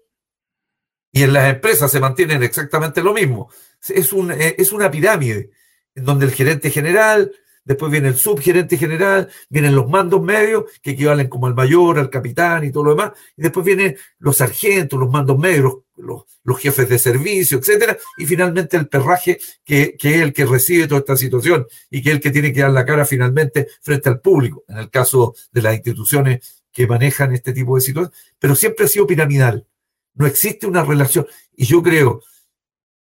y 1.15 1.23
en 1.23 1.33
las 1.33 1.49
empresas 1.49 1.93
se 1.93 2.01
mantienen 2.01 2.43
exactamente 2.43 3.01
lo 3.01 3.15
mismo. 3.15 3.49
Es, 3.89 4.13
un, 4.13 4.33
es 4.33 4.73
una 4.73 4.91
pirámide 4.91 5.53
en 5.95 6.05
donde 6.05 6.27
el 6.27 6.33
gerente 6.33 6.71
general 6.71 7.31
después 7.65 7.91
viene 7.91 8.09
el 8.09 8.17
subgerente 8.17 8.77
general, 8.77 9.29
vienen 9.49 9.75
los 9.75 9.89
mandos 9.89 10.23
medios, 10.23 10.65
que 10.83 10.93
equivalen 10.93 11.29
como 11.29 11.47
al 11.47 11.55
mayor, 11.55 11.99
al 11.99 12.11
capitán 12.11 12.65
y 12.65 12.71
todo 12.71 12.85
lo 12.85 12.91
demás, 12.91 13.13
y 13.37 13.43
después 13.43 13.65
vienen 13.65 13.97
los 14.19 14.37
sargentos, 14.37 14.99
los 14.99 15.11
mandos 15.11 15.39
medios, 15.39 15.79
los, 15.97 16.25
jefes 16.59 16.89
de 16.89 16.99
servicio, 16.99 17.59
etcétera, 17.59 17.97
y 18.19 18.27
finalmente 18.27 18.77
el 18.77 18.89
perraje, 18.89 19.39
que, 19.65 19.97
que, 19.97 20.17
es 20.17 20.21
el 20.23 20.33
que 20.33 20.45
recibe 20.45 20.87
toda 20.87 21.01
esta 21.01 21.17
situación 21.17 21.67
y 21.91 22.03
que 22.03 22.11
es 22.11 22.17
el 22.17 22.21
que 22.21 22.31
tiene 22.31 22.53
que 22.53 22.61
dar 22.61 22.71
la 22.71 22.85
cara 22.85 23.05
finalmente 23.05 23.69
frente 23.81 24.09
al 24.09 24.21
público, 24.21 24.65
en 24.69 24.79
el 24.79 24.91
caso 24.91 25.35
de 25.53 25.63
las 25.63 25.75
instituciones 25.75 26.65
que 26.73 26.87
manejan 26.87 27.33
este 27.33 27.53
tipo 27.53 27.77
de 27.77 27.81
situaciones, 27.81 28.35
pero 28.39 28.55
siempre 28.55 28.85
ha 28.85 28.89
sido 28.89 29.07
piramidal. 29.07 29.67
No 30.15 30.27
existe 30.27 30.67
una 30.67 30.85
relación. 30.85 31.27
Y 31.57 31.67
yo 31.67 31.83
creo 31.83 32.23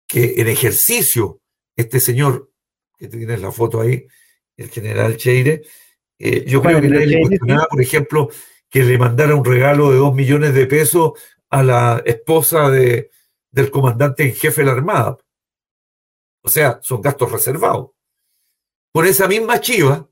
que 0.07 0.35
en 0.37 0.47
ejercicio, 0.47 1.41
este 1.75 1.99
señor, 1.99 2.51
que 2.97 3.07
tienes 3.07 3.41
la 3.41 3.51
foto 3.51 3.81
ahí, 3.81 4.07
el 4.57 4.69
general 4.69 5.15
Cheire. 5.17 5.61
Eh, 6.19 6.43
yo 6.47 6.61
creo 6.61 6.81
que 6.81 6.89
nadie 6.89 7.05
le 7.05 7.21
cuestionaba, 7.21 7.67
por 7.67 7.81
ejemplo, 7.81 8.29
que 8.69 8.83
le 8.83 8.97
mandara 8.97 9.35
un 9.35 9.45
regalo 9.45 9.91
de 9.91 9.97
dos 9.97 10.13
millones 10.13 10.53
de 10.53 10.65
pesos 10.65 11.13
a 11.49 11.63
la 11.63 12.01
esposa 12.05 12.69
de, 12.69 13.11
del 13.51 13.71
comandante 13.71 14.23
en 14.23 14.33
jefe 14.33 14.61
de 14.61 14.65
la 14.65 14.73
Armada. 14.73 15.17
O 16.43 16.49
sea, 16.49 16.79
son 16.81 17.01
gastos 17.01 17.31
reservados. 17.31 17.91
Por 18.91 19.05
esa 19.05 19.27
misma 19.27 19.61
chiva 19.61 20.09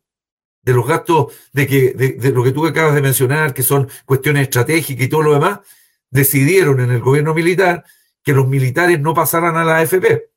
de 0.62 0.74
los 0.74 0.88
gastos 0.88 1.34
de, 1.54 1.68
que, 1.68 1.93
de, 1.93 2.32
lo 2.32 2.43
que 2.43 2.52
tú 2.52 2.66
acabas 2.66 2.96
de 2.96 3.02
mencionar, 3.02 3.54
que 3.54 3.64
son 3.64 3.89
cuestiones 4.06 4.43
estratégicas 4.43 5.06
y 5.06 5.10
todo 5.10 5.24
lo 5.24 5.34
demás, 5.34 5.60
decidieron 6.10 6.80
en 6.80 6.91
el 6.91 7.02
gobierno 7.02 7.34
militar 7.34 7.84
que 8.24 8.34
los 8.34 8.48
militares 8.48 9.00
no 9.00 9.14
pasaran 9.14 9.58
a 9.58 9.64
la 9.64 9.78
AFP 9.78 10.34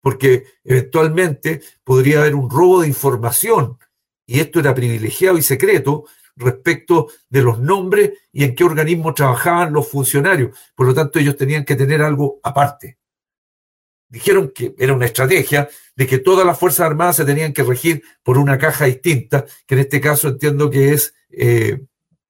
porque 0.00 0.44
eventualmente 0.64 1.60
podría 1.84 2.20
haber 2.20 2.34
un 2.34 2.48
robo 2.50 2.80
de 2.80 2.88
información 2.88 3.78
y 4.26 4.40
esto 4.40 4.60
era 4.60 4.74
privilegiado 4.74 5.38
y 5.38 5.42
secreto 5.42 6.04
respecto 6.36 7.08
de 7.28 7.42
los 7.42 7.58
nombres 7.58 8.12
y 8.32 8.44
en 8.44 8.54
qué 8.54 8.64
organismo 8.64 9.14
trabajaban 9.14 9.72
los 9.72 9.88
funcionarios. 9.88 10.56
Por 10.74 10.86
lo 10.86 10.94
tanto, 10.94 11.18
ellos 11.18 11.36
tenían 11.36 11.64
que 11.64 11.76
tener 11.76 12.02
algo 12.02 12.40
aparte. 12.42 12.98
Dijeron 14.08 14.52
que 14.54 14.74
era 14.78 14.94
una 14.94 15.06
estrategia 15.06 15.68
de 15.94 16.06
que 16.06 16.18
todas 16.18 16.46
las 16.46 16.58
Fuerzas 16.58 16.86
Armadas 16.86 17.16
se 17.16 17.24
tenían 17.24 17.52
que 17.52 17.62
regir 17.62 18.02
por 18.22 18.38
una 18.38 18.58
caja 18.58 18.86
distinta, 18.86 19.44
que 19.66 19.74
en 19.74 19.80
este 19.80 20.00
caso 20.00 20.28
entiendo 20.28 20.70
que 20.70 20.92
es 20.92 21.14
eh, 21.30 21.80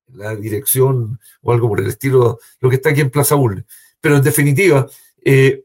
la 0.08 0.34
dirección 0.36 1.20
o 1.42 1.52
algo 1.52 1.68
por 1.68 1.80
el 1.80 1.86
estilo, 1.86 2.38
lo 2.60 2.68
que 2.68 2.76
está 2.76 2.90
aquí 2.90 3.00
en 3.00 3.10
Plaza 3.10 3.34
Bull. 3.34 3.64
Pero 4.00 4.16
en 4.16 4.22
definitiva, 4.22 4.86
eh, 5.24 5.64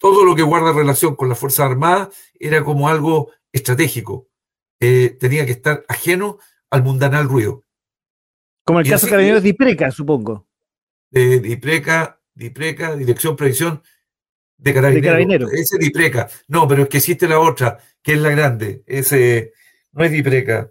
todo 0.00 0.24
lo 0.24 0.34
que 0.34 0.42
guarda 0.42 0.72
relación 0.72 1.14
con 1.14 1.28
las 1.28 1.38
Fuerzas 1.38 1.66
Armadas 1.66 2.08
era 2.38 2.64
como 2.64 2.88
algo 2.88 3.30
estratégico. 3.52 4.28
Eh, 4.80 5.16
tenía 5.20 5.44
que 5.44 5.52
estar 5.52 5.84
ajeno 5.88 6.38
al 6.70 6.82
mundanal 6.82 7.28
ruido. 7.28 7.64
Como 8.64 8.80
el 8.80 8.88
caso 8.88 9.06
de 9.06 9.10
Carabineros 9.10 9.42
de 9.42 9.50
Ipreca, 9.50 9.90
supongo. 9.90 10.48
De 11.10 11.40
Dipreca, 11.40 12.18
Dipreca, 12.34 12.96
Dirección 12.96 13.36
Previsión 13.36 13.82
de 14.56 14.72
Carabineros. 14.72 15.52
Ese 15.52 15.76
es 15.76 15.80
Dipreca. 15.80 16.30
No, 16.48 16.66
pero 16.66 16.84
es 16.84 16.88
que 16.88 16.96
existe 16.96 17.28
la 17.28 17.38
otra, 17.38 17.78
que 18.02 18.14
es 18.14 18.20
la 18.20 18.30
grande. 18.30 18.82
Ese 18.86 19.52
no 19.92 20.02
es 20.02 20.10
Dipreca. 20.10 20.70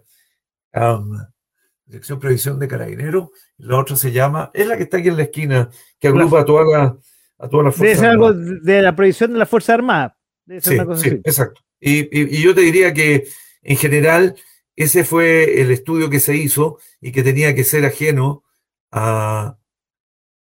Dirección 1.86 2.18
Previsión 2.18 2.58
de 2.58 2.66
Carabineros. 2.66 3.28
La 3.58 3.78
otra 3.78 3.94
se 3.94 4.10
llama, 4.10 4.50
es 4.54 4.66
la 4.66 4.76
que 4.76 4.84
está 4.84 4.96
aquí 4.96 5.08
en 5.08 5.16
la 5.18 5.22
esquina, 5.22 5.70
que 6.00 6.08
agrupa 6.08 6.44
toda 6.44 6.64
la 6.64 6.98
a 7.40 7.48
todas 7.48 7.66
las 7.66 7.74
fuerzas. 7.74 8.00
Debe 8.00 8.10
ser 8.10 8.10
algo 8.10 8.32
de 8.32 8.82
la 8.82 8.94
proyección 8.94 9.32
de 9.32 9.38
la 9.38 9.46
Fuerza 9.46 9.74
Armada. 9.74 10.16
sí, 10.46 10.76
sí, 10.96 11.08
exacto. 11.24 11.60
Y, 11.80 12.42
yo 12.42 12.54
te 12.54 12.60
diría 12.60 12.92
que 12.92 13.26
en 13.62 13.76
general 13.76 14.36
ese 14.76 15.04
fue 15.04 15.60
el 15.60 15.70
estudio 15.70 16.10
que 16.10 16.20
se 16.20 16.36
hizo 16.36 16.78
y 17.00 17.12
que 17.12 17.22
tenía 17.22 17.54
que 17.54 17.64
ser 17.64 17.84
ajeno 17.86 18.44
a, 18.90 19.58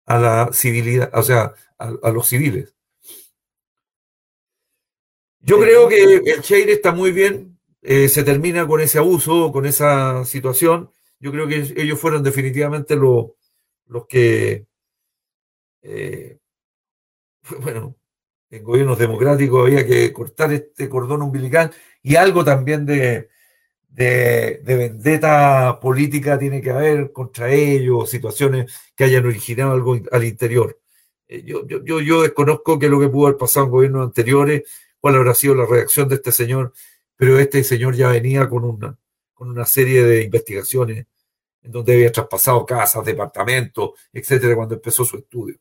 a 0.07 0.19
la 0.19 0.51
civilidad, 0.53 1.11
o 1.15 1.23
sea, 1.23 1.55
a, 1.79 2.11
los 2.11 2.27
civiles. 2.27 2.75
Yo 5.41 5.61
creo 5.61 5.89
que 5.89 6.03
el 6.03 6.43
Cheire 6.43 6.73
está 6.73 6.93
muy 6.93 7.13
bien, 7.13 7.59
eh, 7.83 8.09
se 8.09 8.25
termina 8.25 8.67
con 8.67 8.81
ese 8.81 8.99
abuso, 8.99 9.53
con 9.53 9.65
esa 9.65 10.25
situación. 10.25 10.91
Yo 11.21 11.31
creo 11.31 11.47
que 11.47 11.75
ellos 11.77 11.99
fueron 11.99 12.23
definitivamente 12.23 12.97
los, 12.97 13.27
los 13.87 14.07
que, 14.07 14.67
eh, 15.83 16.39
bueno, 17.63 17.97
en 18.51 18.65
gobiernos 18.65 18.99
democráticos 18.99 19.67
había 19.67 19.87
que 19.87 20.13
cortar 20.13 20.53
este 20.53 20.89
cordón 20.89 21.23
umbilical 21.23 21.73
y 22.03 22.17
algo 22.17 22.45
también 22.45 22.87
de, 22.87 23.29
de, 23.89 24.61
vendetta 24.65 25.79
política 25.81 26.39
tiene 26.39 26.63
que 26.63 26.71
haber 26.71 27.13
contra 27.13 27.53
ellos, 27.53 28.09
situaciones 28.09 28.73
que 28.95 29.05
hayan 29.05 29.27
originado 29.27 29.73
algo 29.73 29.99
al 30.11 30.25
interior. 30.25 30.79
Eh, 31.27 31.43
yo, 31.45 31.67
yo, 31.67 32.23
desconozco 32.23 32.79
qué 32.79 32.89
lo 32.89 33.01
que 33.01 33.09
pudo 33.09 33.27
haber 33.27 33.39
pasado 33.39 33.67
en 33.67 33.73
gobiernos 33.73 34.07
anteriores, 34.07 34.63
cuál 35.01 35.17
habrá 35.17 35.35
sido 35.35 35.55
la 35.55 35.67
reacción 35.67 36.09
de 36.09 36.17
este 36.17 36.33
señor, 36.33 36.73
pero 37.17 37.39
este 37.39 37.65
señor 37.65 37.95
ya 37.97 38.09
venía 38.09 38.49
con 38.49 38.65
una, 38.65 38.97
con 39.35 39.51
una 39.51 39.67
serie 39.67 40.05
de 40.05 40.23
investigaciones 40.23 41.07
en 41.63 41.73
donde 41.73 41.95
había 41.95 42.13
traspasado 42.13 42.65
casas, 42.65 43.05
departamentos, 43.05 43.91
etcétera, 44.13 44.55
cuando 44.55 44.77
empezó 44.77 45.05
su 45.05 45.19
estudio. 45.19 45.59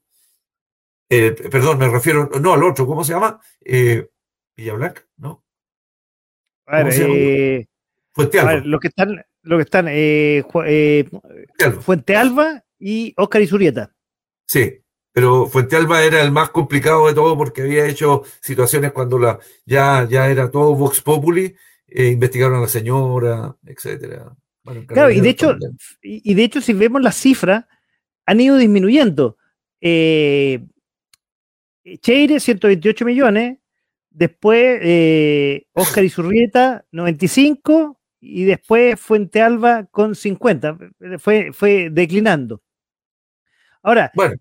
Eh, 1.10 1.32
perdón, 1.32 1.78
me 1.78 1.88
refiero, 1.88 2.30
no 2.42 2.54
al 2.54 2.64
otro, 2.64 2.86
¿cómo 2.86 3.04
se 3.04 3.14
llama? 3.14 3.40
Eh, 3.64 4.10
Villa 4.56 4.74
Blanca, 4.74 5.06
¿no? 5.18 5.44
A 6.66 6.84
ver, 6.84 6.94
eh, 7.00 7.68
Fuente 8.12 8.40
Alba. 8.40 8.56
lo 8.66 8.80
que 8.80 8.90
están, 8.90 9.26
lo 9.44 9.58
que 9.58 9.64
están 9.64 9.86
eh, 9.90 10.44
Fuente 11.82 12.16
Alba 12.16 12.64
y 12.78 13.14
Oscar 13.16 13.42
Isurieta. 13.42 13.96
Sí, 14.46 14.82
pero 15.14 15.46
Fuente 15.48 15.78
Alba 15.78 16.04
era 16.04 16.22
el 16.22 16.32
más 16.32 16.50
complicado 16.50 17.08
de 17.08 17.14
todo 17.14 17.38
porque 17.38 17.62
había 17.62 17.88
hecho 17.88 18.24
situaciones 18.42 18.92
cuando 18.92 19.18
la, 19.18 19.40
ya, 19.66 20.06
ya 20.10 20.28
era 20.28 20.52
todo 20.52 20.76
Vox 20.76 21.02
Populi, 21.02 21.56
investigaron 21.88 22.58
a 22.58 22.62
la 22.62 22.68
señora, 22.68 23.56
etcétera. 23.66 24.36
claro, 24.88 25.10
y 25.10 25.22
de 25.22 25.30
hecho, 25.30 25.56
y 26.02 26.34
de 26.34 26.44
hecho, 26.44 26.60
si 26.60 26.74
vemos 26.74 27.02
las 27.02 27.16
cifras, 27.16 27.64
han 28.26 28.42
ido 28.42 28.58
disminuyendo. 28.58 29.38
Eh, 29.80 30.66
Cheire, 32.02 32.40
128 32.40 33.06
millones. 33.06 33.58
Después 34.10 34.80
eh, 34.82 35.68
Oscar 35.74 36.08
Zurrieta, 36.10 36.86
95. 36.92 38.00
Y 38.20 38.46
después 38.46 39.00
Fuente 39.00 39.42
Alba 39.42 39.86
con 39.86 40.16
50. 40.16 40.78
Fue, 41.20 41.52
fue 41.54 41.90
declinando. 41.92 42.62
Ahora, 43.84 44.12
bueno. 44.16 44.36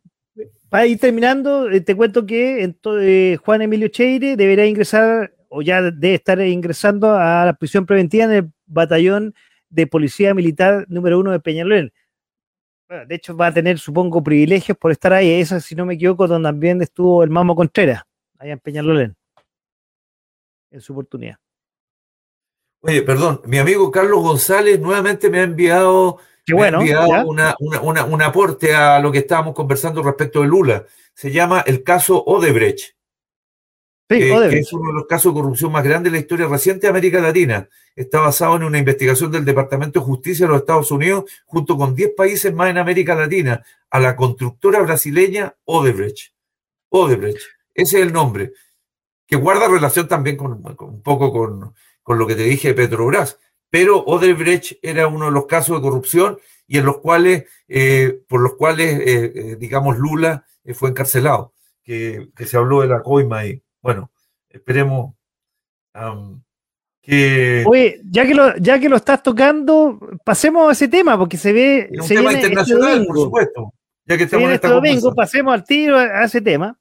para 0.68 0.86
ir 0.86 0.98
terminando, 0.98 1.70
eh, 1.70 1.80
te 1.80 1.94
cuento 1.94 2.26
que 2.26 2.74
eh, 3.00 3.36
Juan 3.44 3.62
Emilio 3.62 3.88
Cheire 3.88 4.36
deberá 4.36 4.66
ingresar, 4.66 5.34
o 5.48 5.62
ya 5.62 5.82
debe 5.82 6.14
estar 6.14 6.40
ingresando 6.40 7.14
a 7.14 7.44
la 7.44 7.54
prisión 7.54 7.86
preventiva 7.86 8.24
en 8.24 8.32
el 8.32 8.52
batallón 8.66 9.34
de 9.68 9.86
Policía 9.86 10.34
Militar 10.34 10.86
número 10.88 11.20
uno 11.20 11.32
de 11.32 11.40
Peñalolén 11.40 11.92
de 12.88 13.14
hecho 13.14 13.36
va 13.36 13.48
a 13.48 13.54
tener, 13.54 13.78
supongo, 13.78 14.22
privilegios 14.22 14.78
por 14.78 14.92
estar 14.92 15.12
ahí. 15.12 15.40
Esa, 15.40 15.60
si 15.60 15.74
no 15.74 15.84
me 15.84 15.94
equivoco, 15.94 16.26
donde 16.26 16.48
también 16.48 16.80
estuvo 16.82 17.22
el 17.22 17.30
Mamo 17.30 17.54
Contreras, 17.54 18.02
allá 18.38 18.52
en 18.52 18.58
Peñalolén, 18.60 19.16
en 20.70 20.80
su 20.80 20.92
oportunidad. 20.92 21.36
Oye, 22.80 23.02
perdón, 23.02 23.40
mi 23.46 23.58
amigo 23.58 23.90
Carlos 23.90 24.20
González 24.20 24.78
nuevamente 24.80 25.28
me 25.28 25.40
ha 25.40 25.42
enviado, 25.42 26.18
bueno, 26.52 26.80
un 26.80 28.22
aporte 28.22 28.74
a 28.74 29.00
lo 29.00 29.10
que 29.10 29.18
estábamos 29.18 29.54
conversando 29.54 30.02
respecto 30.02 30.42
de 30.42 30.46
Lula. 30.46 30.84
Se 31.12 31.32
llama 31.32 31.64
el 31.66 31.82
caso 31.82 32.22
Odebrecht. 32.24 32.95
Sí, 34.08 34.20
que 34.20 34.58
es 34.58 34.72
uno 34.72 34.92
de 34.92 34.98
los 34.98 35.06
casos 35.06 35.34
de 35.34 35.40
corrupción 35.40 35.72
más 35.72 35.82
grandes 35.82 36.12
de 36.12 36.18
la 36.18 36.20
historia 36.20 36.46
reciente 36.46 36.82
de 36.82 36.90
América 36.90 37.20
Latina. 37.20 37.68
Está 37.96 38.20
basado 38.20 38.54
en 38.54 38.62
una 38.62 38.78
investigación 38.78 39.32
del 39.32 39.44
Departamento 39.44 39.98
de 39.98 40.06
Justicia 40.06 40.46
de 40.46 40.52
los 40.52 40.60
Estados 40.60 40.92
Unidos, 40.92 41.24
junto 41.44 41.76
con 41.76 41.96
10 41.96 42.12
países 42.16 42.54
más 42.54 42.70
en 42.70 42.78
América 42.78 43.16
Latina, 43.16 43.64
a 43.90 43.98
la 43.98 44.14
constructora 44.14 44.80
brasileña 44.80 45.56
Odebrecht. 45.64 46.32
Odebrecht, 46.88 47.40
ese 47.74 47.98
es 47.98 48.06
el 48.06 48.12
nombre, 48.12 48.52
que 49.26 49.34
guarda 49.34 49.66
relación 49.66 50.06
también 50.06 50.36
con, 50.36 50.52
un 50.52 51.02
poco 51.02 51.32
con, 51.32 51.74
lo 52.16 52.26
que 52.28 52.36
te 52.36 52.44
dije 52.44 52.68
de 52.68 52.74
Petrobras. 52.74 53.40
Pero 53.70 54.04
Odebrecht 54.04 54.78
era 54.82 55.08
uno 55.08 55.24
de 55.24 55.32
los 55.32 55.46
casos 55.46 55.78
de 55.78 55.82
corrupción 55.82 56.38
y 56.68 56.78
en 56.78 56.84
los 56.84 56.98
cuales, 56.98 57.46
eh, 57.66 58.20
por 58.28 58.40
los 58.40 58.54
cuales, 58.54 59.00
eh, 59.00 59.32
eh, 59.34 59.56
digamos, 59.58 59.98
Lula 59.98 60.46
fue 60.74 60.90
encarcelado, 60.90 61.54
que, 61.82 62.28
que, 62.36 62.46
se 62.46 62.56
habló 62.56 62.82
de 62.82 62.88
la 62.88 63.02
coima 63.02 63.38
ahí. 63.38 63.62
Bueno, 63.82 64.10
esperemos 64.48 65.14
que. 67.02 67.64
Oye, 67.66 68.00
ya 68.10 68.26
que, 68.26 68.34
lo, 68.34 68.56
ya 68.56 68.78
que 68.78 68.88
lo 68.88 68.96
estás 68.96 69.22
tocando, 69.22 69.98
pasemos 70.24 70.68
a 70.68 70.72
ese 70.72 70.88
tema, 70.88 71.18
porque 71.18 71.36
se 71.36 71.52
ve. 71.52 71.88
un 71.92 72.06
tema 72.06 72.32
este 72.32 72.46
internacional, 72.46 73.06
por 73.06 73.16
supuesto. 73.16 73.72
Ya 74.06 74.16
que 74.16 74.24
estamos 74.24 74.48
en 74.48 74.54
este 74.54 74.68
domingo, 74.68 75.14
pasemos 75.14 75.52
al 75.52 75.64
tiro 75.64 75.98
a, 75.98 76.24
ese 76.24 76.40
tema, 76.40 76.78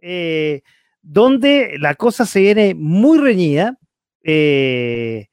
eh, 0.00 0.62
donde 1.02 1.76
la 1.78 1.94
cosa 1.96 2.24
se 2.24 2.40
viene 2.40 2.74
muy 2.74 3.18
reñida, 3.18 3.76
eh, 4.22 5.26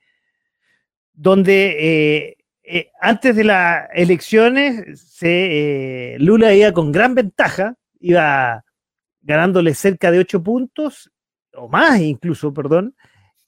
donde 1.13 2.35
eh, 2.63 2.91
antes 2.99 3.35
de 3.35 3.43
las 3.43 3.87
elecciones 3.93 4.99
se, 4.99 6.15
Lula 6.17 6.53
iba 6.55 6.71
con 6.71 6.91
gran 6.91 7.13
ventaja, 7.13 7.75
iba 7.99 8.64
ganándole 9.25 9.73
cerca 9.73 10.11
de 10.11 10.19
ocho 10.19 10.41
puntos 10.41 11.11
o 11.53 11.67
más 11.67 11.99
incluso, 11.99 12.53
perdón, 12.53 12.95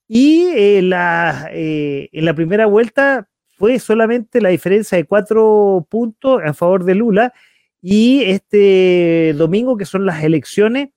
y 0.07 0.47
eh, 0.55 0.81
la, 0.81 1.49
eh, 1.51 2.09
en 2.11 2.25
la 2.25 2.33
primera 2.33 2.65
vuelta 2.65 3.29
fue 3.57 3.79
solamente 3.79 4.41
la 4.41 4.49
diferencia 4.49 4.97
de 4.97 5.05
cuatro 5.05 5.85
puntos 5.89 6.41
a 6.43 6.53
favor 6.53 6.83
de 6.83 6.95
Lula, 6.95 7.33
y 7.81 8.23
este 8.23 9.33
domingo, 9.37 9.77
que 9.77 9.85
son 9.85 10.05
las 10.05 10.23
elecciones, 10.23 10.89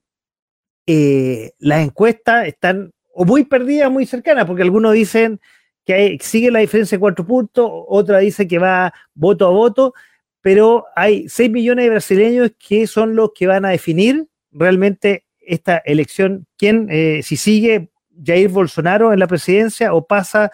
eh, 0.86 1.52
las 1.58 1.84
encuestas 1.84 2.46
están 2.46 2.92
muy 3.14 3.44
perdidas, 3.44 3.90
muy 3.90 4.06
cercanas, 4.06 4.46
porque 4.46 4.62
algunos 4.62 4.92
dicen 4.92 5.40
que 5.84 6.18
sigue 6.20 6.50
la 6.50 6.60
diferencia 6.60 6.96
de 6.96 7.00
cuatro 7.00 7.26
puntos, 7.26 7.70
otra 7.70 8.18
dice 8.18 8.46
que 8.48 8.58
va 8.58 8.92
voto 9.14 9.46
a 9.46 9.50
voto, 9.50 9.94
pero 10.40 10.86
hay 10.96 11.28
seis 11.28 11.50
millones 11.50 11.84
de 11.84 11.90
brasileños 11.90 12.52
que 12.58 12.86
son 12.86 13.14
los 13.14 13.32
que 13.34 13.46
van 13.46 13.64
a 13.64 13.70
definir 13.70 14.26
realmente 14.52 15.24
esta 15.40 15.78
elección, 15.78 16.46
quién, 16.56 16.88
eh, 16.90 17.22
si 17.22 17.36
sigue 17.36 17.90
Jair 18.24 18.48
Bolsonaro 18.48 19.12
en 19.12 19.18
la 19.18 19.26
presidencia 19.26 19.94
o 19.94 20.06
pasa 20.06 20.50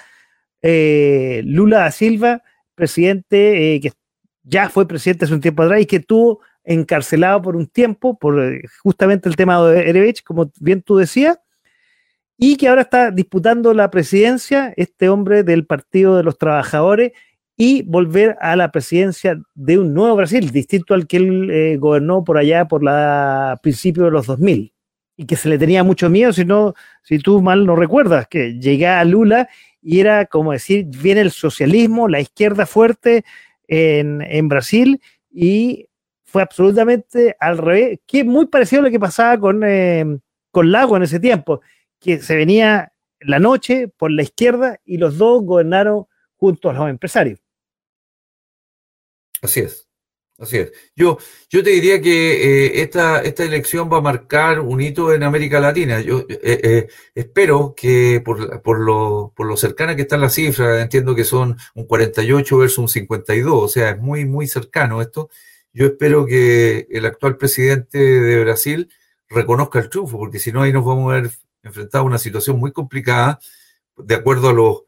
eh, 0.62 1.43
Lula 1.44 1.78
da 1.81 1.90
Silva, 1.90 2.43
presidente 2.74 3.74
eh, 3.74 3.81
que 3.81 3.93
ya 4.43 4.68
fue 4.68 4.86
presidente 4.86 5.24
hace 5.24 5.35
un 5.35 5.40
tiempo 5.40 5.62
atrás 5.62 5.81
y 5.81 5.86
que 5.86 6.01
tuvo 6.01 6.40
encarcelado 6.64 7.43
por 7.43 7.56
un 7.56 7.66
tiempo 7.66 8.18
por 8.18 8.60
justamente 8.82 9.28
el 9.28 9.36
tema 9.36 9.62
de 9.68 9.89
Erevich, 9.89 10.23
como 10.23 10.51
bien 10.60 10.82
tú 10.82 10.97
decías, 10.97 11.39
y 12.39 12.56
que 12.56 12.68
ahora 12.68 12.82
está 12.82 13.10
disputando 13.10 13.73
la 13.73 13.90
presidencia, 13.90 14.73
este 14.77 15.09
hombre 15.09 15.43
del 15.43 15.66
Partido 15.66 16.16
de 16.16 16.23
los 16.23 16.39
Trabajadores, 16.39 17.12
y 17.57 17.83
volver 17.83 18.37
a 18.41 18.55
la 18.57 18.70
presidencia 18.70 19.41
de 19.55 19.78
un 19.78 19.95
nuevo 19.95 20.16
Brasil, 20.16 20.51
distinto 20.51 20.95
al 20.95 21.07
que 21.07 21.16
él 21.16 21.78
gobernó 21.78 22.23
por 22.23 22.39
allá 22.39 22.66
por 22.66 22.83
la 22.83 23.59
principio 23.62 24.05
de 24.05 24.11
los 24.11 24.27
2000 24.27 24.73
y 25.16 25.24
que 25.24 25.37
se 25.37 25.49
le 25.49 25.59
tenía 25.59 25.83
mucho 25.83 26.11
miedo, 26.11 26.33
si, 26.33 26.45
no, 26.45 26.74
si 27.03 27.19
tú 27.19 27.41
mal 27.41 27.65
no 27.65 27.74
recuerdas, 27.74 28.28
que 28.28 28.59
llegaba 28.61 29.03
Lula 29.05 29.49
y 29.81 30.01
era 30.01 30.27
como 30.27 30.53
decir, 30.53 30.87
viene 30.87 31.23
el 31.23 31.31
socialismo, 31.31 32.09
la 32.09 32.20
izquierda 32.20 32.66
fuerte 32.66 33.24
en, 33.66 34.20
en 34.23 34.49
Brasil 34.49 35.01
y 35.31 35.89
fue 36.24 36.43
absolutamente 36.43 37.37
al 37.41 37.59
revés, 37.59 38.01
que 38.07 38.24
muy 38.24 38.47
parecido 38.47 38.81
a 38.81 38.85
lo 38.85 38.91
que 38.91 39.01
pasaba 39.01 39.39
con, 39.39 39.62
eh, 39.65 40.05
con 40.51 40.70
Lago 40.70 40.97
en 40.97 41.05
ese 41.05 41.20
tiempo, 41.20 41.62
que 41.99 42.19
se 42.19 42.37
venía 42.37 42.93
la 43.20 43.39
noche 43.39 43.89
por 43.89 44.11
la 44.11 44.23
izquierda 44.23 44.78
y 44.85 44.99
los 44.99 45.16
dos 45.16 45.43
gobernaron 45.45 46.07
junto 46.37 46.69
a 46.69 46.74
los 46.74 46.91
empresarios. 46.91 47.45
Así 49.42 49.60
es. 49.60 49.86
Así 50.38 50.58
es. 50.58 50.72
Yo, 50.94 51.16
yo 51.48 51.62
te 51.62 51.70
diría 51.70 52.00
que 52.00 52.66
eh, 52.66 52.82
esta, 52.82 53.22
esta 53.22 53.42
elección 53.44 53.90
va 53.90 53.98
a 53.98 54.00
marcar 54.02 54.60
un 54.60 54.82
hito 54.82 55.12
en 55.14 55.22
América 55.22 55.60
Latina. 55.60 56.00
Yo 56.00 56.26
eh, 56.28 56.38
eh, 56.42 56.88
espero 57.14 57.74
que 57.74 58.20
por, 58.22 58.60
por, 58.60 58.80
lo, 58.80 59.32
por 59.34 59.46
lo 59.46 59.56
cercana 59.56 59.96
que 59.96 60.02
están 60.02 60.20
las 60.20 60.34
cifras, 60.34 60.82
entiendo 60.82 61.14
que 61.14 61.24
son 61.24 61.56
un 61.74 61.86
48 61.86 62.58
versus 62.58 62.78
un 62.78 62.88
52, 62.88 63.64
o 63.64 63.68
sea, 63.68 63.90
es 63.90 63.98
muy, 63.98 64.26
muy 64.26 64.46
cercano 64.46 65.00
esto. 65.00 65.30
Yo 65.72 65.86
espero 65.86 66.26
que 66.26 66.86
el 66.90 67.06
actual 67.06 67.38
presidente 67.38 67.98
de 67.98 68.40
Brasil 68.42 68.90
reconozca 69.28 69.78
el 69.78 69.88
triunfo, 69.88 70.18
porque 70.18 70.38
si 70.38 70.52
no, 70.52 70.62
ahí 70.62 70.72
nos 70.72 70.84
vamos 70.84 71.12
a 71.12 71.20
ver 71.20 71.30
enfrentados 71.62 72.04
a 72.04 72.08
una 72.08 72.18
situación 72.18 72.58
muy 72.58 72.72
complicada, 72.72 73.38
de 73.96 74.14
acuerdo 74.14 74.50
a 74.50 74.52
los, 74.52 74.82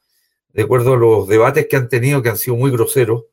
de 0.53 0.63
acuerdo 0.63 0.95
a 0.95 0.97
los 0.99 1.27
debates 1.27 1.67
que 1.69 1.77
han 1.77 1.89
tenido, 1.89 2.23
que 2.23 2.29
han 2.29 2.37
sido 2.37 2.57
muy 2.57 2.71
groseros 2.71 3.25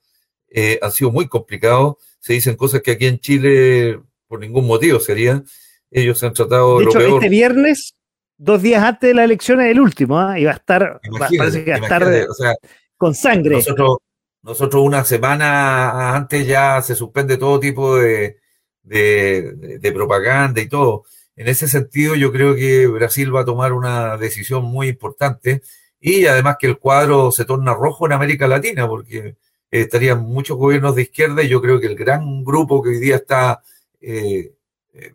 eh, 0.49 0.80
han 0.81 0.91
sido 0.91 1.11
muy 1.11 1.27
complicados. 1.27 1.95
Se 2.19 2.34
dicen 2.34 2.55
cosas 2.55 2.81
que 2.81 2.91
aquí 2.91 3.07
en 3.07 3.19
Chile 3.19 3.99
por 4.27 4.39
ningún 4.39 4.67
motivo 4.67 4.99
serían. 4.99 5.45
Ellos 5.91 6.19
se 6.19 6.26
han 6.26 6.34
tratado 6.34 6.80
de, 6.80 6.85
hecho, 6.85 6.99
Este 6.99 7.30
viernes, 7.30 7.95
dos 8.38 8.61
días 8.61 8.84
antes 8.84 9.09
de 9.09 9.13
la 9.13 9.23
elección 9.23 9.61
es 9.61 9.72
el 9.72 9.80
último, 9.80 10.19
¿ah? 10.19 10.39
y 10.39 10.45
va 10.45 10.51
a 10.51 10.55
estar, 10.55 10.99
parece 11.38 11.63
que 11.63 11.72
va 11.72 11.77
a 11.77 11.80
estar 11.80 12.57
con 12.97 13.13
sangre. 13.13 13.55
Nosotros, 13.55 13.97
nosotros 14.41 14.84
una 14.84 15.03
semana 15.03 16.15
antes 16.15 16.47
ya 16.47 16.81
se 16.81 16.95
suspende 16.95 17.38
todo 17.38 17.59
tipo 17.59 17.97
de, 17.97 18.38
de, 18.84 19.91
propaganda 19.93 20.61
y 20.61 20.67
todo. 20.67 21.03
En 21.35 21.47
ese 21.47 21.67
sentido, 21.67 22.15
yo 22.15 22.31
creo 22.31 22.55
que 22.55 22.88
Brasil 22.88 23.35
va 23.35 23.41
a 23.41 23.45
tomar 23.45 23.73
una 23.73 24.17
decisión 24.17 24.63
muy 24.63 24.88
importante 24.88 25.61
y 25.99 26.27
además 26.27 26.57
que 26.59 26.67
el 26.67 26.77
cuadro 26.77 27.31
se 27.31 27.45
torna 27.45 27.73
rojo 27.73 28.05
en 28.05 28.13
América 28.13 28.47
Latina, 28.47 28.88
porque 28.88 29.35
estarían 29.81 30.23
muchos 30.23 30.57
gobiernos 30.57 30.95
de 30.95 31.03
izquierda 31.03 31.43
y 31.43 31.49
yo 31.49 31.61
creo 31.61 31.80
que 31.80 31.88
el 31.88 31.95
gran 31.95 32.43
grupo 32.43 32.81
que 32.81 32.89
hoy 32.89 32.99
día 32.99 33.18
está 33.18 33.61
eh, 34.02 34.53
eh, 34.93 35.14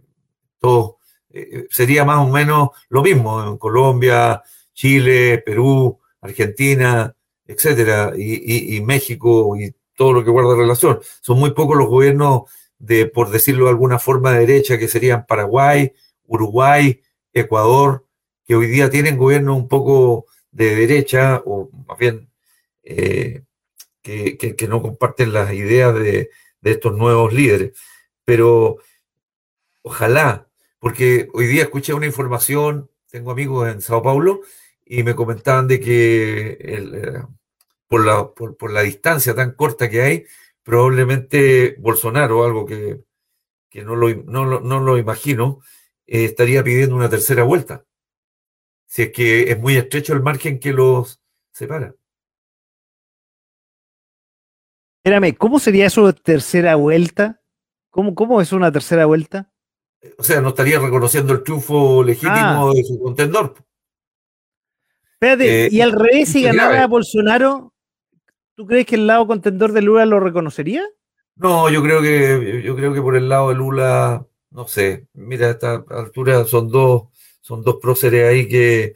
todo 0.58 0.98
eh, 1.32 1.66
sería 1.70 2.04
más 2.04 2.18
o 2.18 2.28
menos 2.28 2.70
lo 2.88 3.02
mismo 3.02 3.42
en 3.44 3.56
Colombia, 3.56 4.42
Chile, 4.74 5.38
Perú, 5.38 5.98
Argentina, 6.20 7.14
etcétera, 7.46 8.12
y, 8.16 8.80
México 8.80 9.56
y 9.56 9.74
todo 9.96 10.12
lo 10.12 10.24
que 10.24 10.30
guarda 10.30 10.56
relación. 10.56 11.00
Son 11.20 11.38
muy 11.38 11.52
pocos 11.52 11.76
los 11.76 11.88
gobiernos 11.88 12.42
de, 12.78 13.06
por 13.06 13.30
decirlo 13.30 13.64
de 13.64 13.70
alguna 13.70 13.98
forma, 13.98 14.32
de 14.32 14.46
derecha, 14.46 14.78
que 14.78 14.88
serían 14.88 15.26
Paraguay, 15.26 15.92
Uruguay, 16.26 17.00
Ecuador, 17.32 18.06
que 18.46 18.56
hoy 18.56 18.66
día 18.66 18.90
tienen 18.90 19.18
gobiernos 19.18 19.56
un 19.56 19.68
poco 19.68 20.26
de 20.50 20.74
derecha, 20.74 21.42
o 21.44 21.70
más 21.86 21.98
bien 21.98 22.30
eh, 22.82 23.42
que, 24.02 24.66
no 24.68 24.82
comparten 24.82 25.32
las 25.32 25.52
ideas 25.52 25.94
de, 25.94 26.30
estos 26.62 26.96
nuevos 26.96 27.32
líderes. 27.32 27.78
Pero 28.24 28.78
ojalá 29.82 30.50
porque 30.80 31.28
hoy 31.34 31.46
día 31.46 31.64
escuché 31.64 31.92
una 31.94 32.06
información, 32.06 32.90
tengo 33.10 33.30
amigos 33.30 33.68
en 33.68 33.82
Sao 33.82 34.02
Paulo, 34.02 34.40
y 34.84 35.02
me 35.04 35.14
comentaban 35.14 35.68
de 35.68 35.78
que 35.78 36.56
eh, 36.58 37.22
por, 37.86 38.04
la, 38.04 38.32
por, 38.32 38.72
la 38.72 38.82
distancia 38.82 39.34
tan 39.34 39.52
corta 39.52 39.90
que 39.90 40.02
hay, 40.02 40.24
probablemente 40.62 41.76
Bolsonaro, 41.78 42.44
algo 42.44 42.66
que, 42.66 43.04
no, 43.84 43.94
lo, 43.94 44.08
no, 44.24 44.80
lo 44.80 44.98
imagino, 44.98 45.60
eh, 46.06 46.24
estaría 46.24 46.64
pidiendo 46.64 46.96
una 46.96 47.10
tercera 47.10 47.44
vuelta. 47.44 47.84
Si 48.86 49.02
es 49.02 49.12
que 49.12 49.50
es 49.50 49.58
muy 49.58 49.76
estrecho 49.76 50.14
el 50.14 50.22
margen 50.22 50.58
que 50.58 50.72
los 50.72 51.20
separa. 51.52 51.94
Espérame, 55.02 55.34
¿cómo 55.36 55.58
sería 55.58 55.86
eso 55.86 56.06
de 56.06 56.12
tercera 56.12 56.76
vuelta? 56.76 57.40
¿Cómo, 57.90 58.14
¿Cómo 58.14 58.40
es 58.40 58.52
una 58.52 58.70
tercera 58.70 59.06
vuelta? 59.06 59.50
o 60.16 60.22
sea, 60.22 60.40
no 60.40 60.50
estaría 60.50 60.78
reconociendo 60.78 61.32
el 61.32 61.42
triunfo 61.42 62.02
legítimo 62.02 62.70
ah. 62.70 62.72
de 62.74 62.84
su 62.84 62.98
contendor. 62.98 63.54
Espérate, 65.14 65.66
eh, 65.66 65.68
y 65.70 65.80
al 65.82 65.92
revés, 65.92 66.30
si 66.30 66.42
ganara 66.42 66.86
Bolsonaro, 66.86 67.74
¿tú 68.54 68.66
crees 68.66 68.86
que 68.86 68.94
el 68.94 69.06
lado 69.06 69.26
contendor 69.26 69.72
de 69.72 69.82
Lula 69.82 70.06
lo 70.06 70.18
reconocería? 70.18 70.82
No, 71.36 71.68
yo 71.68 71.82
creo 71.82 72.00
que, 72.00 72.62
yo 72.64 72.74
creo 72.76 72.94
que 72.94 73.02
por 73.02 73.16
el 73.16 73.28
lado 73.28 73.50
de 73.50 73.54
Lula, 73.56 74.26
no 74.50 74.66
sé, 74.66 75.06
mira, 75.12 75.48
a 75.48 75.50
esta 75.50 75.84
altura 75.90 76.44
son 76.44 76.68
dos, 76.68 77.04
son 77.42 77.62
dos 77.62 77.76
próceres 77.80 78.28
ahí 78.28 78.48
que, 78.48 78.94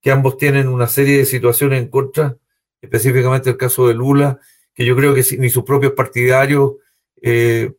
que 0.00 0.10
ambos 0.12 0.38
tienen 0.38 0.68
una 0.68 0.86
serie 0.86 1.18
de 1.18 1.24
situaciones 1.24 1.82
en 1.82 1.88
contra, 1.88 2.36
específicamente 2.80 3.50
el 3.50 3.56
caso 3.56 3.88
de 3.88 3.94
Lula, 3.94 4.38
que 4.74 4.84
yo 4.84 4.96
creo 4.96 5.14
que 5.14 5.24
ni 5.38 5.48
sus 5.48 5.64
propios 5.64 5.92
partidarios 5.92 6.72
eh, 7.22 7.72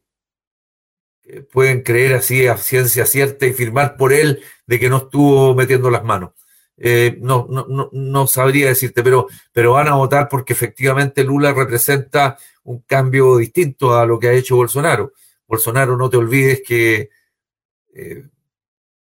pueden 1.51 1.81
creer 1.81 2.15
así 2.15 2.47
a 2.47 2.57
ciencia 2.57 3.05
cierta 3.05 3.45
y 3.45 3.53
firmar 3.53 3.97
por 3.97 4.13
él 4.13 4.41
de 4.65 4.79
que 4.79 4.89
no 4.89 4.97
estuvo 4.97 5.53
metiendo 5.55 5.89
las 5.89 6.03
manos. 6.03 6.31
Eh, 6.77 7.17
no, 7.21 7.47
no, 7.49 7.89
no, 7.91 8.27
sabría 8.27 8.67
decirte, 8.67 9.01
pero, 9.01 9.27
pero 9.53 9.73
van 9.73 9.87
a 9.87 9.95
votar 9.95 10.27
porque 10.27 10.53
efectivamente 10.53 11.23
Lula 11.23 11.53
representa 11.53 12.37
un 12.63 12.81
cambio 12.81 13.37
distinto 13.37 13.95
a 13.95 14.05
lo 14.05 14.19
que 14.19 14.29
ha 14.29 14.33
hecho 14.33 14.57
Bolsonaro. 14.57 15.13
Bolsonaro, 15.47 15.95
no 15.95 16.09
te 16.09 16.17
olvides 16.17 16.61
que 16.65 17.09
eh, 17.93 18.27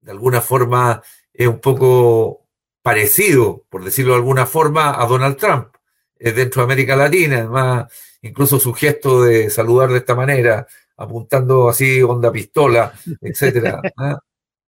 de 0.00 0.10
alguna 0.10 0.40
forma 0.40 1.02
es 1.32 1.46
un 1.46 1.60
poco 1.60 2.46
parecido, 2.82 3.64
por 3.68 3.84
decirlo 3.84 4.12
de 4.12 4.18
alguna 4.18 4.46
forma, 4.46 5.00
a 5.00 5.06
Donald 5.06 5.36
Trump 5.36 5.68
eh, 5.68 5.75
dentro 6.18 6.62
de 6.62 6.64
América 6.64 6.96
Latina. 6.96 7.38
Además, 7.38 7.92
incluso 8.22 8.58
su 8.58 8.72
gesto 8.72 9.22
de 9.22 9.50
saludar 9.50 9.90
de 9.90 9.98
esta 9.98 10.14
manera, 10.14 10.66
apuntando 10.96 11.68
así 11.68 12.02
onda 12.02 12.32
pistola, 12.32 12.92
etcétera. 13.20 13.80
¿ah? 13.96 14.18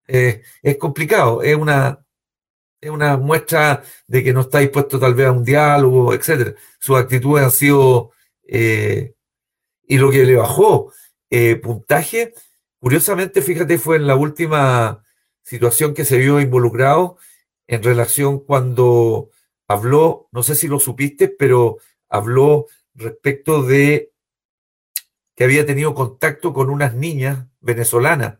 Eh, 0.06 0.42
es 0.62 0.76
complicado, 0.76 1.42
es 1.42 1.56
una, 1.56 1.98
es 2.80 2.90
una 2.90 3.16
muestra 3.16 3.82
de 4.06 4.24
que 4.24 4.32
no 4.32 4.42
está 4.42 4.60
dispuesto 4.60 4.98
tal 4.98 5.14
vez 5.14 5.26
a 5.26 5.32
un 5.32 5.44
diálogo, 5.44 6.14
etcétera. 6.14 6.54
Sus 6.78 6.96
actitudes 6.96 7.44
han 7.44 7.50
sido 7.50 8.12
eh, 8.46 9.14
y 9.86 9.98
lo 9.98 10.10
que 10.10 10.24
le 10.24 10.36
bajó 10.36 10.92
eh, 11.30 11.56
puntaje, 11.56 12.34
curiosamente, 12.78 13.42
fíjate, 13.42 13.78
fue 13.78 13.96
en 13.96 14.06
la 14.06 14.16
última 14.16 15.04
situación 15.42 15.94
que 15.94 16.04
se 16.04 16.18
vio 16.18 16.40
involucrado 16.40 17.18
en 17.66 17.82
relación 17.82 18.40
cuando 18.40 19.30
habló, 19.68 20.28
no 20.32 20.42
sé 20.42 20.54
si 20.54 20.66
lo 20.66 20.80
supiste, 20.80 21.28
pero 21.28 21.78
habló 22.08 22.66
respecto 22.94 23.62
de 23.62 24.12
que 25.36 25.44
había 25.44 25.64
tenido 25.64 25.94
contacto 25.94 26.52
con 26.52 26.70
unas 26.70 26.94
niñas 26.94 27.46
venezolanas, 27.60 28.38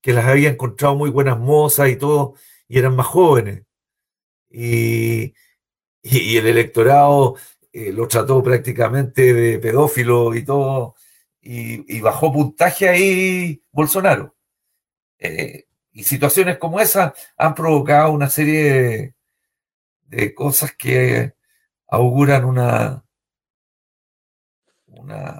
que 0.00 0.14
las 0.14 0.24
había 0.24 0.48
encontrado 0.48 0.94
muy 0.94 1.10
buenas 1.10 1.38
mozas 1.38 1.90
y 1.90 1.96
todo, 1.96 2.34
y 2.66 2.78
eran 2.78 2.96
más 2.96 3.06
jóvenes. 3.06 3.64
Y, 4.48 5.34
y, 6.02 6.36
el 6.38 6.46
electorado 6.46 7.36
eh, 7.72 7.92
lo 7.92 8.08
trató 8.08 8.42
prácticamente 8.42 9.34
de 9.34 9.58
pedófilo 9.58 10.34
y 10.34 10.44
todo, 10.44 10.94
y, 11.42 12.00
bajó 12.00 12.32
puntaje 12.32 12.88
ahí 12.88 13.62
Bolsonaro. 13.72 14.34
Eh, 15.18 15.66
y 15.92 16.04
situaciones 16.04 16.58
como 16.58 16.80
esas 16.80 17.12
han 17.36 17.54
provocado 17.54 18.12
una 18.12 18.30
serie 18.30 18.72
de 18.72 19.14
cosas 20.34 20.74
que 20.76 21.34
auguran 21.86 22.44
una, 22.44 23.04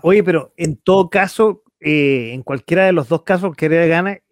Oye, 0.02 0.22
pero 0.24 0.52
en 0.56 0.76
todo 0.76 1.10
caso, 1.10 1.62
eh, 1.80 2.32
en 2.32 2.42
cualquiera 2.42 2.86
de 2.86 2.92
los 2.92 3.08
dos 3.08 3.22
casos 3.22 3.54
que 3.56 3.68
gane, 3.88 4.22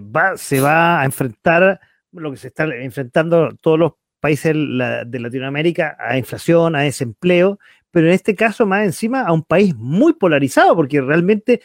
va, 0.00 0.36
se 0.36 0.60
va 0.60 1.00
a 1.00 1.04
enfrentar 1.04 1.80
lo 2.12 2.30
que 2.30 2.36
se 2.36 2.48
está 2.48 2.64
enfrentando 2.64 3.56
todos 3.56 3.78
los 3.78 3.92
países 4.20 4.54
de 4.54 5.20
Latinoamérica 5.20 5.96
a 5.98 6.16
inflación, 6.16 6.76
a 6.76 6.82
desempleo, 6.82 7.58
pero 7.90 8.06
en 8.06 8.12
este 8.12 8.34
caso 8.34 8.66
más 8.66 8.84
encima 8.84 9.22
a 9.22 9.32
un 9.32 9.42
país 9.42 9.74
muy 9.74 10.12
polarizado, 10.14 10.76
porque 10.76 11.00
realmente 11.00 11.60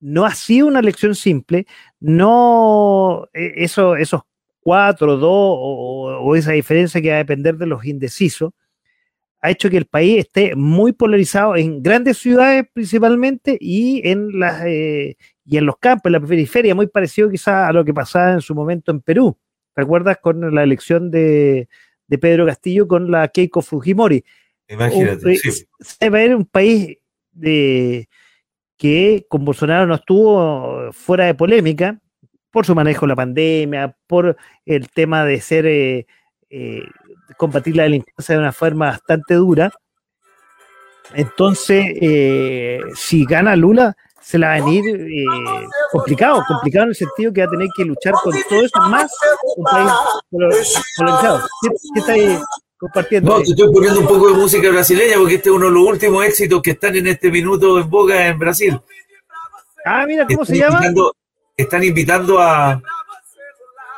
no 0.00 0.24
ha 0.24 0.34
sido 0.34 0.66
una 0.66 0.80
elección 0.80 1.14
simple, 1.14 1.66
no 2.00 3.28
e, 3.32 3.64
eso, 3.64 3.96
esos 3.96 4.22
cuatro, 4.60 5.16
dos 5.16 5.30
o 5.32 6.36
esa 6.36 6.52
diferencia 6.52 7.00
que 7.00 7.10
va 7.10 7.16
a 7.16 7.18
depender 7.18 7.56
de 7.56 7.66
los 7.66 7.84
indecisos, 7.84 8.52
ha 9.42 9.50
hecho 9.50 9.70
que 9.70 9.78
el 9.78 9.86
país 9.86 10.18
esté 10.18 10.54
muy 10.54 10.92
polarizado 10.92 11.56
en 11.56 11.82
grandes 11.82 12.18
ciudades 12.18 12.66
principalmente 12.72 13.56
y 13.60 14.06
en 14.08 14.38
las 14.38 14.62
eh, 14.66 15.16
y 15.44 15.56
en 15.56 15.66
los 15.66 15.78
campos, 15.78 16.06
en 16.06 16.12
la 16.12 16.20
periferia, 16.20 16.74
muy 16.74 16.86
parecido 16.86 17.30
quizás 17.30 17.68
a 17.68 17.72
lo 17.72 17.84
que 17.84 17.94
pasaba 17.94 18.34
en 18.34 18.40
su 18.40 18.54
momento 18.54 18.92
en 18.92 19.00
Perú. 19.00 19.36
¿Recuerdas 19.74 20.18
con 20.18 20.54
la 20.54 20.62
elección 20.62 21.10
de, 21.10 21.68
Pedro 22.20 22.46
Castillo 22.46 22.86
con 22.86 23.10
la 23.10 23.28
Keiko 23.28 23.62
Fujimori? 23.62 24.24
Imagínate, 24.68 25.36
sí. 25.36 25.66
Se 25.80 26.10
va 26.10 26.18
a 26.18 26.20
ver 26.20 26.36
un 26.36 26.44
país 26.44 26.98
de, 27.32 28.08
que 28.76 29.26
con 29.28 29.44
Bolsonaro 29.44 29.86
no 29.86 29.94
estuvo 29.94 30.92
fuera 30.92 31.24
de 31.24 31.34
polémica 31.34 31.98
por 32.50 32.66
su 32.66 32.74
manejo 32.74 33.06
de 33.06 33.08
la 33.08 33.16
pandemia, 33.16 33.96
por 34.06 34.36
el 34.66 34.88
tema 34.90 35.24
de 35.24 35.40
ser 35.40 35.66
eh, 35.66 36.06
eh, 36.50 36.82
combatir 37.36 37.76
la 37.76 37.84
delincuencia 37.84 38.34
de 38.34 38.40
una 38.40 38.52
forma 38.52 38.86
bastante 38.86 39.34
dura. 39.34 39.72
Entonces, 41.14 41.86
eh, 42.00 42.80
si 42.94 43.24
gana 43.24 43.56
Lula, 43.56 43.96
se 44.20 44.38
la 44.38 44.48
va 44.48 44.54
a 44.54 44.60
venir 44.60 44.84
eh, 44.86 45.24
complicado, 45.90 46.42
complicado 46.46 46.84
en 46.84 46.90
el 46.90 46.94
sentido 46.94 47.32
que 47.32 47.40
va 47.40 47.46
a 47.46 47.50
tener 47.50 47.68
que 47.76 47.84
luchar 47.84 48.14
con 48.22 48.32
todo 48.48 48.62
eso, 48.62 48.80
más 48.88 49.10
un 49.56 49.64
país 49.64 49.92
polarizado. 50.96 51.40
¿Qué, 51.62 52.00
está 52.00 52.12
ahí 52.12 52.38
compartiendo? 52.78 53.38
No, 53.38 53.42
te 53.42 53.50
estoy 53.50 53.72
poniendo 53.72 54.00
un 54.00 54.06
poco 54.06 54.28
de 54.28 54.34
música 54.34 54.70
brasileña 54.70 55.16
porque 55.18 55.36
este 55.36 55.48
es 55.48 55.54
uno 55.54 55.66
de 55.66 55.72
los 55.72 55.82
últimos 55.82 56.24
éxitos 56.24 56.62
que 56.62 56.72
están 56.72 56.96
en 56.96 57.06
este 57.06 57.30
minuto 57.30 57.78
en 57.78 57.90
boga 57.90 58.28
en 58.28 58.38
Brasil. 58.38 58.80
Ah, 59.84 60.04
mira, 60.06 60.26
¿cómo 60.26 60.44
se 60.44 60.58
llama? 60.58 60.80
Están 61.56 61.84
invitando 61.84 62.40
a 62.40 62.80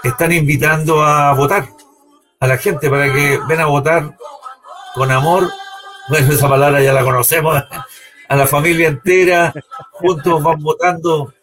están 0.02 0.32
invitando 0.32 1.02
a 1.02 1.32
votar 1.32 1.68
a 2.40 2.46
la 2.46 2.58
gente 2.58 2.90
para 2.90 3.12
que 3.12 3.38
ven 3.48 3.60
a 3.60 3.66
votar 3.66 4.16
con 4.94 5.10
amor. 5.10 5.48
Bueno, 6.08 6.32
esa 6.32 6.48
palabra 6.48 6.82
ya 6.82 6.92
la 6.92 7.04
conocemos. 7.04 7.62
A 8.28 8.36
la 8.36 8.46
familia 8.46 8.88
entera, 8.88 9.52
juntos 9.90 10.42
van 10.42 10.58
votando. 10.62 11.34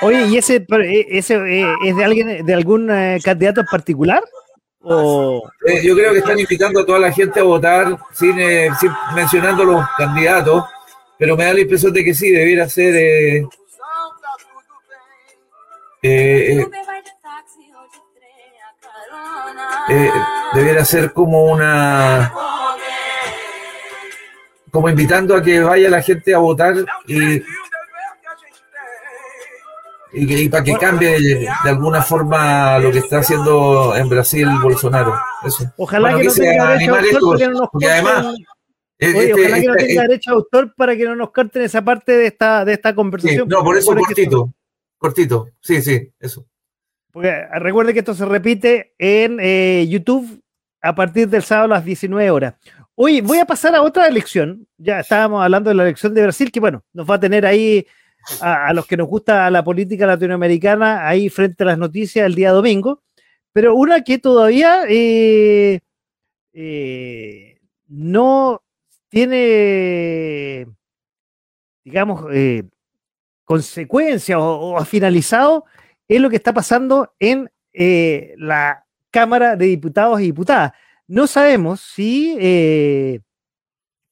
Oye, 0.00 0.26
¿y 0.26 0.36
ese, 0.36 0.56
eh, 0.56 0.66
eh, 0.68 1.74
es 1.84 1.96
de 1.96 2.04
alguien, 2.04 2.46
de 2.46 2.54
algún 2.54 2.90
eh, 2.90 3.18
candidato 3.22 3.60
en 3.60 3.66
particular? 3.66 4.22
O... 4.80 5.42
yo 5.82 5.94
creo 5.96 6.12
que 6.12 6.20
están 6.20 6.38
invitando 6.38 6.80
a 6.80 6.86
toda 6.86 7.00
la 7.00 7.12
gente 7.12 7.40
a 7.40 7.42
votar 7.42 7.98
sin, 8.12 8.36
sin, 8.78 8.90
mencionando 9.14 9.64
los 9.64 9.84
candidatos, 9.98 10.64
pero 11.18 11.36
me 11.36 11.44
da 11.44 11.54
la 11.54 11.60
impresión 11.60 11.92
de 11.92 12.04
que 12.04 12.14
sí, 12.14 12.30
debiera 12.30 12.68
ser 12.68 13.44
debiera 20.54 20.84
ser 20.84 21.12
como 21.12 21.44
una 21.44 22.32
como 24.70 24.88
invitando 24.88 25.34
a 25.34 25.42
que 25.42 25.60
vaya 25.60 25.90
la 25.90 26.02
gente 26.02 26.34
a 26.34 26.38
votar 26.38 26.76
y 27.06 27.42
y, 30.12 30.48
para 30.48 30.64
que 30.64 30.74
cambie 30.74 31.20
de, 31.20 31.48
alguna 31.64 32.02
forma 32.02 32.78
lo 32.78 32.90
que 32.90 32.98
está 32.98 33.18
haciendo 33.18 33.94
en 33.96 34.08
Brasil 34.08 34.48
Bolsonaro. 34.62 35.14
Eso. 35.44 35.72
Ojalá 35.76 36.16
que, 36.16 36.24
no 36.24 36.32
tenga 36.32 36.68
derecho 36.72 36.94
a 36.94 36.98
autor 36.98 37.38
que 37.38 37.46
no 37.46 37.52
nos 37.52 37.70
corten. 37.70 37.90
Además, 37.90 38.34
este, 38.98 39.32
ojalá 39.34 39.60
que 39.60 39.66
no 39.66 39.74
tenga 39.74 40.02
derecho 40.02 40.30
a 40.30 40.34
autor 40.34 40.74
para 40.76 40.96
que 40.96 41.04
no 41.04 41.16
nos 41.16 41.30
corten 41.30 41.62
esa 41.62 41.82
parte 41.82 42.12
de 42.12 42.26
esta, 42.26 42.64
de 42.64 42.72
esta 42.72 42.94
conversación. 42.94 43.48
no, 43.48 43.62
por 43.62 43.76
eso 43.76 43.94
cortito. 43.94 44.52
Cortito, 44.96 45.50
sí, 45.60 45.80
sí, 45.80 46.12
eso. 46.18 46.44
Porque 47.12 47.30
ah, 47.30 47.58
recuerde 47.58 47.92
que 47.92 48.00
esto 48.00 48.14
se 48.14 48.24
repite 48.24 48.94
en 48.98 49.38
eh, 49.40 49.86
YouTube 49.88 50.42
a 50.80 50.94
partir 50.94 51.28
del 51.28 51.42
sábado 51.42 51.66
a 51.66 51.76
las 51.76 51.84
19 51.84 52.30
horas. 52.30 52.54
Oye, 52.94 53.22
voy 53.22 53.38
a 53.38 53.44
pasar 53.44 53.74
a 53.76 53.82
otra 53.82 54.08
elección. 54.08 54.66
Ya 54.76 55.00
estábamos 55.00 55.42
hablando 55.42 55.70
de 55.70 55.76
la 55.76 55.84
elección 55.84 56.14
de 56.14 56.22
Brasil, 56.22 56.50
que 56.50 56.58
bueno, 56.58 56.84
nos 56.92 57.08
va 57.08 57.14
a 57.14 57.20
tener 57.20 57.46
ahí 57.46 57.86
a, 58.40 58.72
los 58.72 58.86
que 58.86 58.96
nos 58.96 59.08
gusta 59.08 59.50
la 59.50 59.64
política 59.64 60.06
latinoamericana 60.06 61.06
ahí 61.06 61.28
frente 61.28 61.62
a 61.62 61.66
las 61.66 61.78
noticias 61.78 62.26
el 62.26 62.34
día 62.34 62.52
domingo, 62.52 63.02
pero 63.52 63.74
una 63.74 64.02
que 64.02 64.18
todavía 64.18 64.82
eh, 64.88 65.80
eh, 66.52 67.58
no 67.86 68.62
tiene, 69.08 70.66
digamos, 71.84 72.24
eh, 72.32 72.64
consecuencias 73.44 74.38
o, 74.40 74.76
ha 74.76 74.84
finalizado 74.84 75.64
es 76.06 76.20
lo 76.20 76.30
que 76.30 76.36
está 76.36 76.52
pasando 76.52 77.14
en 77.18 77.50
la 78.38 78.84
Cámara 79.10 79.56
de 79.56 79.66
Diputados 79.66 80.20
y 80.20 80.24
Diputadas. 80.24 80.72
No 81.06 81.26
sabemos 81.26 81.80
si 81.80 83.22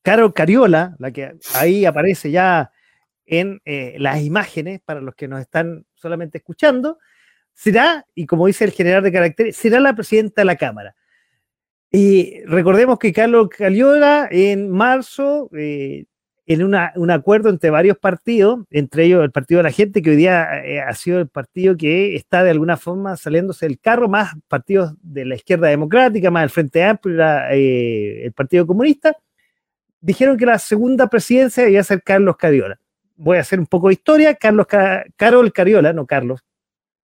Carol 0.02 0.32
Cariola, 0.32 0.94
la 0.98 1.10
que 1.10 1.36
ahí 1.54 1.84
aparece 1.84 2.30
ya 2.30 2.70
en 3.26 3.60
eh, 3.64 3.96
las 3.98 4.22
imágenes, 4.22 4.80
para 4.84 5.00
los 5.00 5.14
que 5.14 5.28
nos 5.28 5.40
están 5.40 5.84
solamente 5.94 6.38
escuchando, 6.38 6.98
será, 7.52 8.06
y 8.14 8.26
como 8.26 8.46
dice 8.46 8.64
el 8.64 8.70
general 8.72 9.02
de 9.02 9.12
caracteres, 9.12 9.56
será 9.56 9.80
la 9.80 9.94
presidenta 9.94 10.42
de 10.42 10.46
la 10.46 10.56
Cámara. 10.56 10.94
Y 11.90 12.42
recordemos 12.44 12.98
que 12.98 13.12
Carlos 13.12 13.48
Caliola 13.48 14.28
en 14.30 14.70
marzo, 14.70 15.50
eh, 15.56 16.06
en 16.48 16.62
un 16.62 17.10
acuerdo 17.10 17.48
entre 17.48 17.70
varios 17.70 17.98
partidos, 17.98 18.60
entre 18.70 19.04
ellos 19.04 19.24
el 19.24 19.32
Partido 19.32 19.58
de 19.58 19.64
la 19.64 19.72
Gente, 19.72 20.00
que 20.00 20.10
hoy 20.10 20.16
día 20.16 20.64
eh, 20.64 20.80
ha 20.80 20.94
sido 20.94 21.18
el 21.18 21.28
partido 21.28 21.76
que 21.76 22.14
está 22.14 22.44
de 22.44 22.50
alguna 22.50 22.76
forma 22.76 23.16
saliéndose 23.16 23.66
del 23.66 23.80
carro, 23.80 24.08
más 24.08 24.34
partidos 24.46 24.94
de 25.02 25.24
la 25.24 25.34
izquierda 25.34 25.68
democrática, 25.68 26.30
más 26.30 26.44
el 26.44 26.50
Frente 26.50 26.84
Amplio, 26.84 27.20
el 27.50 28.32
Partido 28.32 28.64
Comunista, 28.64 29.16
dijeron 30.00 30.36
que 30.36 30.46
la 30.46 30.58
segunda 30.60 31.08
presidencia 31.08 31.68
iba 31.68 31.80
a 31.80 31.84
ser 31.84 32.02
Carlos 32.02 32.36
Cadiola 32.36 32.78
voy 33.16 33.38
a 33.38 33.40
hacer 33.40 33.58
un 33.58 33.66
poco 33.66 33.88
de 33.88 33.94
historia. 33.94 34.34
Carlos 34.34 34.66
Carol 35.16 35.52
Cariola, 35.52 35.92
no 35.92 36.06
Carlos. 36.06 36.40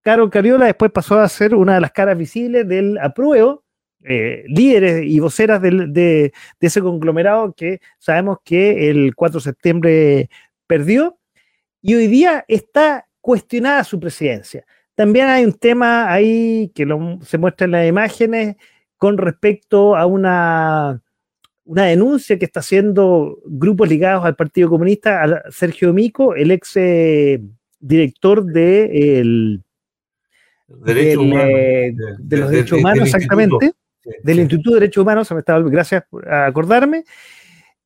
Carol 0.02 0.30
Cariola 0.30 0.66
después 0.66 0.90
pasó 0.90 1.18
a 1.20 1.28
ser 1.28 1.54
una 1.54 1.74
de 1.74 1.80
las 1.80 1.92
caras 1.92 2.18
visibles 2.18 2.66
del 2.66 2.98
apruebo, 2.98 3.64
eh, 4.02 4.44
líderes 4.48 5.04
y 5.04 5.20
voceras 5.20 5.62
de, 5.62 6.32
ese 6.60 6.80
conglomerado 6.80 7.54
que 7.54 7.80
sabemos 7.98 8.38
que 8.44 8.90
el 8.90 9.14
4 9.14 9.38
de 9.38 9.44
septiembre 9.44 10.30
perdió 10.66 11.18
y 11.80 11.94
hoy 11.94 12.08
día 12.08 12.44
está 12.48 13.06
cuestionada 13.20 13.84
su 13.84 14.00
presidencia. 14.00 14.64
También 14.94 15.28
hay 15.28 15.44
un 15.44 15.54
tema 15.54 16.12
ahí 16.12 16.72
que 16.74 16.86
se 17.22 17.38
muestra 17.38 17.64
en 17.66 17.70
las 17.70 17.88
imágenes 17.88 18.56
con 18.98 19.18
respecto 19.18 19.96
a 19.96 20.06
una 20.06 21.00
una 21.64 21.84
denuncia 21.84 22.38
que 22.38 22.44
está 22.44 22.60
haciendo 22.60 23.38
grupos 23.44 23.88
ligados 23.88 24.24
al 24.24 24.36
Partido 24.36 24.68
Comunista, 24.68 25.22
a 25.22 25.50
Sergio 25.50 25.92
Mico, 25.92 26.34
el 26.34 26.50
ex 26.50 26.76
eh, 26.76 27.40
director 27.78 28.44
de, 28.44 29.20
el, 29.20 29.62
de, 30.68 31.16
los 32.36 32.50
derechos 32.50 32.78
humanos, 32.78 33.06
exactamente, 33.06 33.72
del 34.22 34.40
Instituto 34.40 34.70
de 34.70 34.80
Derechos 34.80 35.02
Humanos, 35.02 35.30
me 35.30 35.38
estaba, 35.38 35.60
gracias 35.68 36.04
por 36.08 36.28
acordarme. 36.32 37.04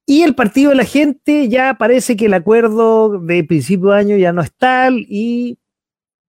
Y 0.07 0.23
el 0.23 0.35
Partido 0.35 0.71
de 0.71 0.77
la 0.77 0.85
Gente 0.85 1.49
ya 1.49 1.75
parece 1.75 2.17
que 2.17 2.27
el 2.27 2.35
acuerdo 2.35 3.19
de 3.19 3.43
principio 3.45 3.91
de 3.91 3.99
año 3.99 4.17
ya 4.17 4.33
no 4.33 4.41
es 4.41 4.53
tal 4.53 5.05
y 5.09 5.59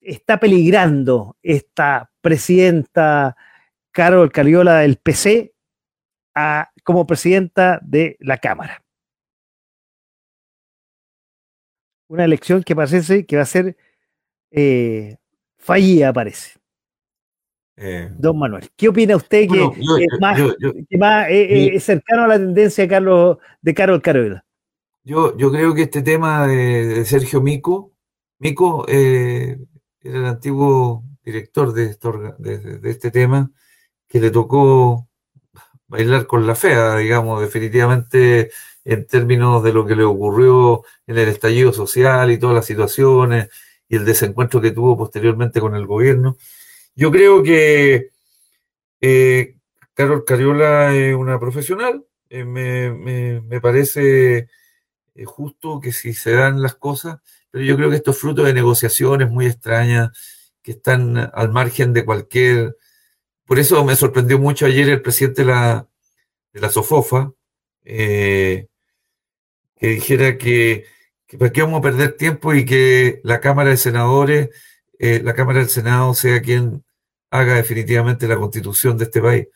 está 0.01 0.39
peligrando 0.39 1.37
esta 1.43 2.09
presidenta 2.21 3.37
Carol 3.91 4.31
Cariola 4.31 4.79
del 4.79 4.97
PC 4.97 5.53
como 6.87 7.05
presidenta 7.05 7.81
de 7.83 8.15
la 8.21 8.37
Cámara. 8.37 8.81
Una 12.07 12.23
elección 12.23 12.63
que 12.63 12.77
parece 12.77 13.25
que 13.25 13.35
va 13.35 13.41
a 13.41 13.45
ser 13.45 13.75
eh, 14.51 15.17
fallida, 15.57 16.13
parece. 16.13 16.57
Eh, 17.75 18.09
Don 18.17 18.39
Manuel, 18.39 18.69
¿qué 18.77 18.87
opina 18.87 19.17
usted 19.17 19.49
que, 19.49 19.63
es 19.65 20.97
más, 20.97 21.27
eh, 21.29 21.77
cercano 21.81 22.23
a 22.23 22.27
la 22.29 22.37
tendencia 22.37 22.85
de 22.85 22.87
Carlos 22.87 23.37
de 23.61 23.73
Carol 23.73 24.01
Carola? 24.01 24.45
Yo, 25.03 25.35
yo 25.35 25.51
creo 25.51 25.75
que 25.75 25.81
este 25.81 26.01
tema 26.01 26.47
de, 26.47 27.03
Sergio 27.03 27.41
Mico, 27.41 27.91
Mico 28.39 28.87
era 28.87 29.57
el 30.03 30.25
antiguo 30.25 31.03
director 31.21 31.73
de, 31.73 31.97
de, 32.39 32.89
este 32.89 33.11
tema, 33.11 33.51
que 34.07 34.21
le 34.21 34.31
tocó 34.31 35.06
bailar 35.87 36.27
con 36.27 36.45
la 36.47 36.55
fea, 36.55 36.97
digamos, 36.97 37.41
definitivamente 37.41 38.51
en 38.85 39.05
términos 39.05 39.63
de 39.63 39.73
lo 39.73 39.85
que 39.85 39.95
le 39.95 40.03
ocurrió 40.03 40.83
en 41.07 41.17
el 41.17 41.27
estallido 41.29 41.73
social 41.73 42.31
y 42.31 42.37
todas 42.37 42.55
las 42.55 42.65
situaciones 42.65 43.49
y 43.89 43.95
el 43.97 44.05
desencuentro 44.05 44.61
que 44.61 44.71
tuvo 44.71 44.97
posteriormente 44.97 45.59
con 45.59 45.75
el 45.75 45.85
gobierno. 45.85 46.37
Yo 46.95 47.11
creo 47.11 47.43
que 47.43 48.09
eh, 49.01 49.55
Carol 49.93 50.25
Cariola 50.25 50.95
es 50.95 51.15
una 51.15 51.39
profesional, 51.39 52.05
eh, 52.29 52.43
me, 52.43 53.61
parece 53.61 54.49
eh, 55.15 55.25
justo 55.25 55.79
que 55.79 55.91
si 55.91 56.13
se 56.13 56.31
dan 56.31 56.61
las 56.61 56.75
cosas, 56.75 57.17
pero 57.51 57.63
yo 57.63 57.75
creo 57.77 57.89
que 57.89 57.97
esto 57.97 58.11
es 58.11 58.17
fruto 58.17 58.43
de 58.43 58.53
negociaciones 58.53 59.29
muy 59.29 59.47
extrañas 59.47 60.09
que 60.61 60.71
están 60.71 61.17
al 61.33 61.51
margen 61.51 61.93
de 61.93 62.05
cualquier 62.05 62.75
por 63.47 63.59
eso 63.59 63.83
me 63.85 63.95
sorprendió 63.95 64.37
mucho 64.37 64.65
ayer 64.65 64.89
el 64.89 65.01
presidente 65.01 65.43
de 65.43 65.47
la, 65.47 65.87
de 66.51 66.59
la 66.59 66.69
SOFOFA, 66.69 67.31
eh, 67.85 68.67
que 69.77 69.87
dijera 69.87 70.37
que, 70.37 70.85
que 71.25 71.37
para 71.37 71.51
qué 71.51 71.61
vamos 71.61 71.79
a 71.79 71.83
perder 71.83 72.17
tiempo 72.17 72.53
y 72.53 72.65
que 72.65 73.21
la 73.23 73.39
Cámara 73.39 73.69
de 73.69 73.77
Senadores, 73.77 74.49
eh, 74.99 75.21
la 75.23 75.33
Cámara 75.33 75.59
del 75.59 75.69
Senado 75.69 76.13
sea 76.13 76.41
quien 76.41 76.83
haga 77.31 77.55
definitivamente 77.55 78.27
la 78.27 78.35
constitución 78.37 78.97
de 78.97 79.05
este 79.05 79.21
país. 79.21 79.47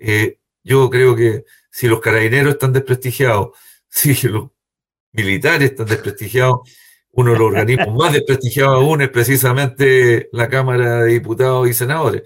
Eh, 0.00 0.38
yo 0.64 0.90
creo 0.90 1.14
que 1.14 1.44
si 1.70 1.86
los 1.86 2.00
carabineros 2.00 2.54
están 2.54 2.72
desprestigiados, 2.72 3.50
si 3.88 4.14
los 4.28 4.50
militares 5.12 5.70
están 5.70 5.86
desprestigiados, 5.86 6.60
uno 7.12 7.32
de 7.32 7.38
los 7.38 7.48
organismos 7.48 7.94
más 7.94 8.12
desprestigiados 8.14 8.76
aún 8.78 9.02
es 9.02 9.10
precisamente 9.10 10.28
la 10.32 10.48
Cámara 10.48 11.04
de 11.04 11.12
Diputados 11.12 11.68
y 11.68 11.74
Senadores 11.74 12.22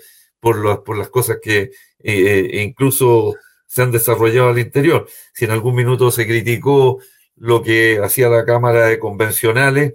por, 0.47 0.85
por 0.85 0.97
las 0.97 1.09
cosas 1.09 1.39
que 1.43 1.59
eh, 1.59 1.70
eh, 2.05 2.62
incluso 2.62 3.35
se 3.66 3.82
han 3.82 3.90
desarrollado 3.90 4.51
al 4.51 4.60
interior. 4.60 5.09
Si 5.35 5.44
en 5.44 5.51
algún 5.51 5.74
minuto 5.74 6.12
se 6.12 6.24
criticó 6.24 7.01
lo 7.35 7.64
que 7.64 7.98
hacía 7.98 8.28
la 8.28 8.44
Cámara 8.44 8.86
de 8.86 9.01
Convencionales, 9.01 9.94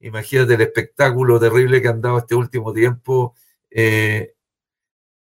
imagínate 0.00 0.54
el 0.54 0.62
espectáculo 0.62 1.38
terrible 1.38 1.80
que 1.80 1.86
han 1.86 2.00
dado 2.00 2.18
este 2.18 2.34
último 2.34 2.72
tiempo, 2.72 3.36
eh, 3.70 4.32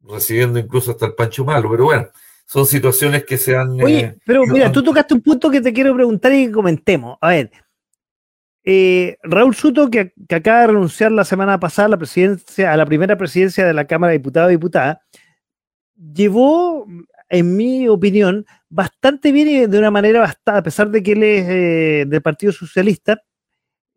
recibiendo 0.01 0.57
incluso 0.57 0.89
hasta 0.89 1.05
el 1.05 1.13
Pancho 1.13 1.45
Malo. 1.45 1.69
Pero 1.69 1.83
bueno, 1.83 2.07
son 2.47 2.65
situaciones 2.65 3.23
que 3.23 3.37
se 3.37 3.55
han... 3.55 3.79
Oye, 3.79 4.15
pero 4.25 4.47
mira, 4.47 4.71
tú 4.71 4.81
tocaste 4.81 5.13
un 5.13 5.21
punto 5.21 5.51
que 5.51 5.61
te 5.61 5.73
quiero 5.73 5.93
preguntar 5.93 6.33
y 6.33 6.47
que 6.47 6.51
comentemos. 6.51 7.19
A 7.21 7.29
ver, 7.29 7.51
eh, 8.65 9.17
Raúl 9.23 9.55
Suto, 9.55 9.89
que, 9.89 10.13
acaba 10.29 10.61
de 10.61 10.67
renunciar 10.67 11.11
la 11.11 11.23
semana 11.23 11.59
pasada 11.59 11.85
a 11.85 11.89
la, 11.89 11.97
presidencia, 11.97 12.73
a 12.73 12.77
la 12.77 12.85
primera 12.85 13.17
presidencia 13.17 13.65
de 13.65 13.73
la 13.73 13.85
Cámara 13.85 14.11
de 14.11 14.17
Diputados 14.17 14.51
y 14.51 14.55
Diputadas, 14.55 14.97
llevó, 15.95 16.85
en 17.29 17.55
mi 17.55 17.87
opinión, 17.87 18.45
bastante 18.69 19.31
bien 19.31 19.47
y 19.47 19.65
de 19.67 19.79
una 19.79 19.91
manera 19.91 20.19
bastante, 20.19 20.59
a 20.59 20.63
pesar 20.63 20.89
de 20.89 21.03
que 21.03 21.11
él 21.13 21.23
es 21.23 21.45
eh, 21.47 22.05
del 22.07 22.21
Partido 22.21 22.51
Socialista, 22.51 23.21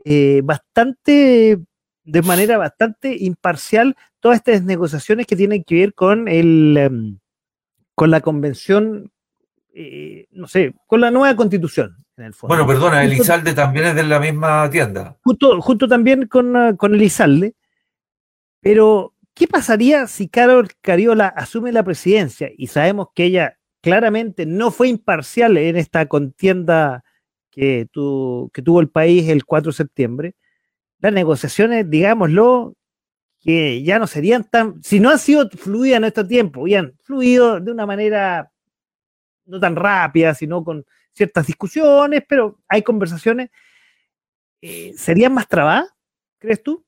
eh, 0.04 0.42
bastante 0.44 1.58
de 2.04 2.22
manera 2.22 2.56
bastante 2.56 3.14
imparcial 3.18 3.96
todas 4.20 4.38
estas 4.38 4.62
negociaciones 4.62 5.26
que 5.26 5.36
tienen 5.36 5.62
que 5.64 5.74
ver 5.74 5.94
con 5.94 6.26
el 6.28 6.76
em, 6.76 7.18
con 7.98 8.12
la 8.12 8.20
convención, 8.20 9.10
eh, 9.74 10.28
no 10.30 10.46
sé, 10.46 10.72
con 10.86 11.00
la 11.00 11.10
nueva 11.10 11.34
constitución. 11.34 11.96
En 12.18 12.24
el 12.24 12.34
fondo. 12.34 12.54
Bueno, 12.54 12.66
perdona, 12.66 13.04
Elizalde 13.04 13.54
también 13.54 13.86
es 13.86 13.94
de 13.94 14.02
la 14.02 14.18
misma 14.18 14.68
tienda. 14.70 15.16
Justo, 15.22 15.60
justo 15.60 15.88
también 15.88 16.26
con, 16.26 16.54
uh, 16.54 16.76
con 16.76 16.94
Elizalde. 16.94 17.54
Pero, 18.60 19.14
¿qué 19.34 19.46
pasaría 19.46 20.06
si 20.06 20.28
Carol 20.28 20.68
Cariola 20.80 21.28
asume 21.28 21.72
la 21.72 21.84
presidencia? 21.84 22.50
Y 22.56 22.66
sabemos 22.66 23.08
que 23.14 23.24
ella 23.24 23.58
claramente 23.80 24.46
no 24.46 24.70
fue 24.70 24.88
imparcial 24.88 25.56
en 25.56 25.76
esta 25.76 26.06
contienda 26.06 27.04
que, 27.50 27.88
que 28.52 28.62
tuvo 28.62 28.80
el 28.80 28.90
país 28.90 29.28
el 29.28 29.44
4 29.44 29.70
de 29.70 29.76
septiembre 29.76 30.34
las 31.00 31.12
negociaciones, 31.12 31.88
digámoslo, 31.88 32.74
que 33.40 33.82
ya 33.82 33.98
no 33.98 34.06
serían 34.06 34.44
tan, 34.44 34.82
si 34.82 35.00
no 35.00 35.10
han 35.10 35.18
sido 35.18 35.48
fluidas 35.50 35.98
en 35.98 36.04
este 36.04 36.24
tiempo, 36.24 36.62
habían 36.62 36.94
fluido 37.02 37.60
de 37.60 37.70
una 37.70 37.86
manera 37.86 38.50
no 39.46 39.60
tan 39.60 39.76
rápida, 39.76 40.34
sino 40.34 40.64
con 40.64 40.84
ciertas 41.18 41.46
discusiones, 41.46 42.22
pero 42.26 42.58
hay 42.68 42.82
conversaciones, 42.82 43.50
eh, 44.62 44.94
¿serían 44.96 45.34
más 45.34 45.46
trabadas, 45.46 45.92
crees 46.38 46.62
tú? 46.62 46.84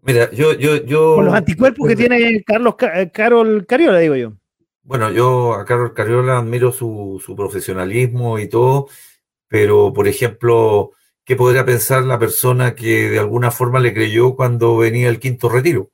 Mira, 0.00 0.30
yo, 0.30 0.54
yo, 0.54 0.76
yo. 0.84 1.16
Con 1.16 1.26
los 1.26 1.34
anticuerpos 1.34 1.88
que 1.88 1.96
tiene 1.96 2.42
Carlos 2.44 2.76
eh, 2.94 3.10
Carol 3.12 3.66
Cariola, 3.66 3.98
digo 3.98 4.16
yo. 4.16 4.32
Bueno, 4.82 5.10
yo 5.10 5.54
a 5.54 5.64
Carol 5.64 5.92
Cariola 5.92 6.38
admiro 6.38 6.72
su, 6.72 7.20
su 7.22 7.36
profesionalismo 7.36 8.38
y 8.38 8.48
todo, 8.48 8.88
pero 9.48 9.92
por 9.92 10.06
ejemplo, 10.06 10.92
¿Qué 11.26 11.34
podría 11.34 11.64
pensar 11.64 12.04
la 12.04 12.20
persona 12.20 12.76
que 12.76 13.10
de 13.10 13.18
alguna 13.18 13.50
forma 13.50 13.80
le 13.80 13.92
creyó 13.92 14.36
cuando 14.36 14.76
venía 14.76 15.08
el 15.08 15.18
quinto 15.18 15.48
retiro? 15.48 15.90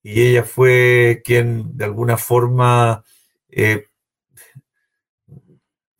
Y 0.00 0.22
ella 0.22 0.44
fue 0.44 1.22
quien 1.24 1.76
de 1.76 1.86
alguna 1.86 2.16
forma 2.16 3.02
eh, 3.48 3.86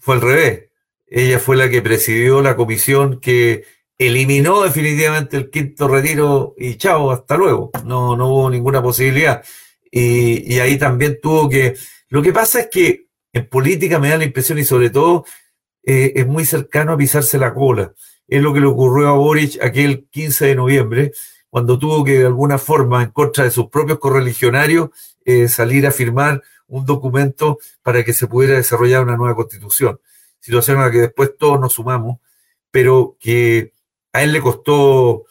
fue 0.00 0.16
al 0.16 0.20
revés. 0.20 0.64
Ella 1.06 1.38
fue 1.38 1.56
la 1.56 1.70
que 1.70 1.82
presidió 1.82 2.42
la 2.42 2.56
comisión 2.56 3.20
que 3.20 3.64
eliminó 3.98 4.62
definitivamente 4.62 5.36
el 5.36 5.50
quinto 5.50 5.88
retiro 5.88 6.54
y 6.56 6.76
chao, 6.76 7.10
hasta 7.10 7.36
luego. 7.36 7.70
No, 7.84 8.16
no 8.16 8.28
hubo 8.28 8.50
ninguna 8.50 8.82
posibilidad. 8.82 9.44
Y, 9.90 10.58
ahí 10.58 10.78
también 10.78 11.18
tuvo 11.20 11.48
que... 11.48 11.76
Lo 12.08 12.22
que 12.22 12.32
pasa 12.32 12.60
es 12.60 12.68
que 12.70 13.06
en 13.32 13.48
política 13.48 13.98
me 13.98 14.08
da 14.08 14.18
la 14.18 14.24
impresión 14.24 14.58
y 14.58 14.64
sobre 14.64 14.90
todo 14.90 15.24
eh, 15.84 16.12
es 16.16 16.26
muy 16.26 16.44
cercano 16.44 16.92
a 16.92 16.96
pisarse 16.96 17.38
la 17.38 17.54
cola 17.54 17.92
es 18.30 18.40
lo 18.40 18.54
que 18.54 18.60
le 18.60 18.66
ocurrió 18.66 19.08
a 19.08 19.12
Boric 19.12 19.62
aquel 19.62 20.06
15 20.08 20.46
de 20.46 20.54
noviembre, 20.54 21.12
cuando 21.50 21.78
tuvo 21.78 22.04
que 22.04 22.20
de 22.20 22.26
alguna 22.26 22.58
forma, 22.58 23.02
en 23.02 23.10
contra 23.10 23.44
de 23.44 23.50
sus 23.50 23.68
propios 23.68 23.98
correligionarios, 23.98 24.90
eh, 25.24 25.48
salir 25.48 25.84
a 25.86 25.90
firmar 25.90 26.40
un 26.70 26.86
documento 26.86 27.58
para 27.82 28.04
que 28.04 28.12
se 28.12 28.26
pudiera 28.26 28.56
desarrollar 28.56 29.02
una 29.02 29.16
nueva 29.16 29.34
constitución. 29.34 30.00
Situación 30.40 30.78
a 30.78 30.86
la 30.86 30.90
que 30.90 30.98
después 30.98 31.32
todos 31.38 31.60
nos 31.60 31.74
sumamos, 31.74 32.18
pero 32.70 33.16
que 33.20 33.72
a 34.12 34.22
él 34.22 34.32
le 34.32 34.40
costó 34.40 35.24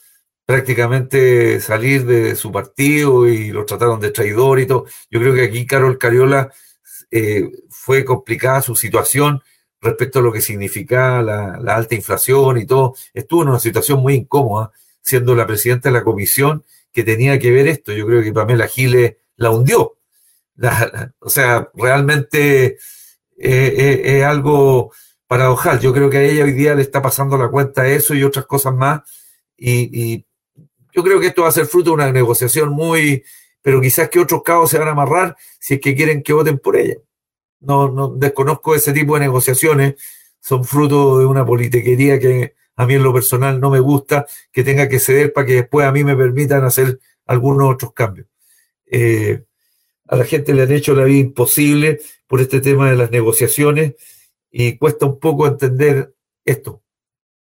prácticamente 0.46 1.60
salir 1.60 2.06
de 2.06 2.36
su 2.36 2.52
partido 2.52 3.28
y 3.28 3.52
lo 3.52 3.66
trataron 3.66 4.00
de 4.00 4.12
traidor 4.12 4.60
y 4.60 4.66
todo. 4.66 4.86
Yo 5.10 5.20
creo 5.20 5.34
que 5.34 5.44
aquí 5.44 5.66
Carol 5.66 5.98
Cariola 5.98 6.52
eh, 7.12 7.52
fue 7.70 8.04
complicada 8.04 8.62
su 8.62 8.76
situación 8.76 9.42
respecto 9.82 10.20
a 10.20 10.22
lo 10.22 10.32
que 10.32 10.42
significaba 10.42 11.22
la, 11.22 11.76
alta 11.76 11.96
inflación 11.96 12.58
y 12.58 12.66
todo. 12.66 12.96
Estuvo 13.14 13.44
en 13.44 13.50
una 13.50 13.60
situación 13.60 14.02
muy 14.02 14.16
incómoda, 14.16 14.72
siendo 15.02 15.36
la 15.36 15.48
presidenta 15.48 15.90
de 15.90 15.94
la 15.94 16.04
comisión 16.04 16.64
que 16.92 17.04
tenía 17.04 17.40
que 17.40 17.52
ver 17.52 17.68
esto. 17.68 17.94
Yo 17.94 18.06
creo 18.06 18.24
que 18.24 18.34
Pamela 18.34 18.68
Giles 18.68 19.18
la 19.36 19.52
hundió. 19.52 19.99
o 21.20 21.30
sea, 21.30 21.70
realmente 21.74 22.66
eh, 22.66 22.78
eh, 23.38 24.02
es 24.04 24.24
algo 24.24 24.92
paradojal. 25.28 25.80
Yo 25.80 25.94
creo 25.94 26.10
que 26.10 26.18
a 26.18 26.24
ella 26.24 26.44
hoy 26.44 26.54
día 26.54 26.76
le 26.76 26.82
está 26.82 27.02
pasando 27.02 27.38
la 27.38 27.50
cuenta 27.50 27.88
eso 27.88 28.14
y 28.14 28.24
otras 28.24 28.46
cosas 28.46 28.74
más. 28.74 29.02
Y, 29.58 30.26
yo 30.92 31.04
creo 31.04 31.20
que 31.20 31.28
esto 31.28 31.44
va 31.44 31.50
a 31.50 31.52
ser 31.52 31.68
fruto 31.68 31.92
de 31.92 31.96
una 31.96 32.12
negociación 32.12 32.70
muy, 32.70 33.24
pero 33.62 33.80
quizás 33.80 34.10
que 34.10 34.20
otros 34.20 34.42
cabos 34.44 34.72
se 34.72 34.80
van 34.80 34.88
a 34.88 34.92
amarrar 34.92 35.38
si 35.60 35.76
es 35.76 35.80
que 35.80 35.96
quieren 35.96 36.24
que 36.24 36.34
voten 36.34 36.58
por 36.58 36.76
ella 36.76 36.96
no, 37.60 37.90
no 37.90 38.10
desconozco 38.10 38.76
ese 38.76 38.94
tipo 38.94 39.16
de 39.16 39.22
negociaciones, 39.22 39.96
son 40.40 40.64
fruto 40.64 41.20
de 41.20 41.26
una 41.26 41.46
politiquería 41.46 42.20
que 42.20 42.56
a 42.76 42.86
mí 42.86 42.94
en 42.96 43.04
lo 43.04 43.14
personal 43.14 43.60
no 43.60 43.70
me 43.70 43.80
gusta, 43.80 44.26
que 44.52 44.64
tenga 44.64 44.88
que 44.88 45.00
ceder 45.00 45.34
para 45.34 45.46
que 45.46 45.56
después 45.56 45.86
a 45.86 45.92
mí 45.92 46.04
me 46.04 46.16
permitan 46.16 46.64
hacer 46.64 47.00
algunos 47.26 47.74
otros 47.74 47.94
cambios. 47.94 48.28
Eh, 48.86 49.44
a 50.10 50.16
la 50.16 50.26
gente 50.26 50.54
le 50.54 50.64
han 50.64 50.72
hecho 50.72 50.96
la 50.96 51.06
vida 51.06 51.20
imposible 51.20 52.02
por 52.28 52.42
este 52.42 52.62
tema 52.62 52.90
de 52.90 52.98
las 52.98 53.12
negociaciones 53.12 53.94
y 54.50 54.76
cuesta 54.78 55.06
un 55.06 55.20
poco 55.20 55.46
entender 55.46 56.16
esto. 56.44 56.82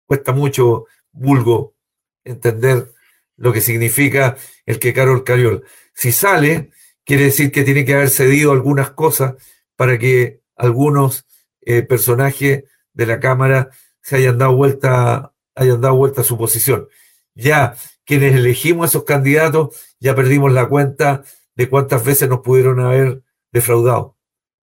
Cuesta 0.08 0.34
mucho, 0.34 0.86
vulgo, 1.12 1.76
entender 2.24 2.92
lo 3.38 3.54
que 3.54 3.62
significa 3.62 4.36
el 4.66 4.80
que 4.80 4.94
Carol 4.94 5.24
Cariol. 5.24 5.64
Si 5.94 6.12
sale, 6.12 6.72
quiere 7.04 7.26
decir 7.26 7.52
que 7.52 7.64
tiene 7.64 7.86
que 7.86 7.94
haber 7.94 8.10
cedido 8.10 8.52
algunas 8.52 8.90
cosas 8.90 9.36
para 9.76 10.00
que 10.00 10.42
algunos 10.56 11.28
eh, 11.62 11.84
personajes 11.84 12.64
de 12.94 13.06
la 13.06 13.20
Cámara 13.20 13.70
se 14.02 14.16
hayan 14.16 14.40
dado 14.40 14.56
vuelta, 14.56 15.34
hayan 15.54 15.82
dado 15.82 15.98
vuelta 15.98 16.22
a 16.22 16.24
su 16.24 16.36
posición. 16.36 16.88
Ya 17.36 17.76
quienes 18.06 18.34
elegimos 18.34 18.86
a 18.86 18.90
esos 18.90 19.04
candidatos, 19.04 19.76
ya 20.00 20.16
perdimos 20.16 20.52
la 20.52 20.68
cuenta 20.68 21.24
de 21.56 21.70
cuántas 21.70 22.04
veces 22.06 22.30
nos 22.30 22.42
pudieron 22.42 22.80
haber 22.80 23.22
defraudado. 23.52 24.16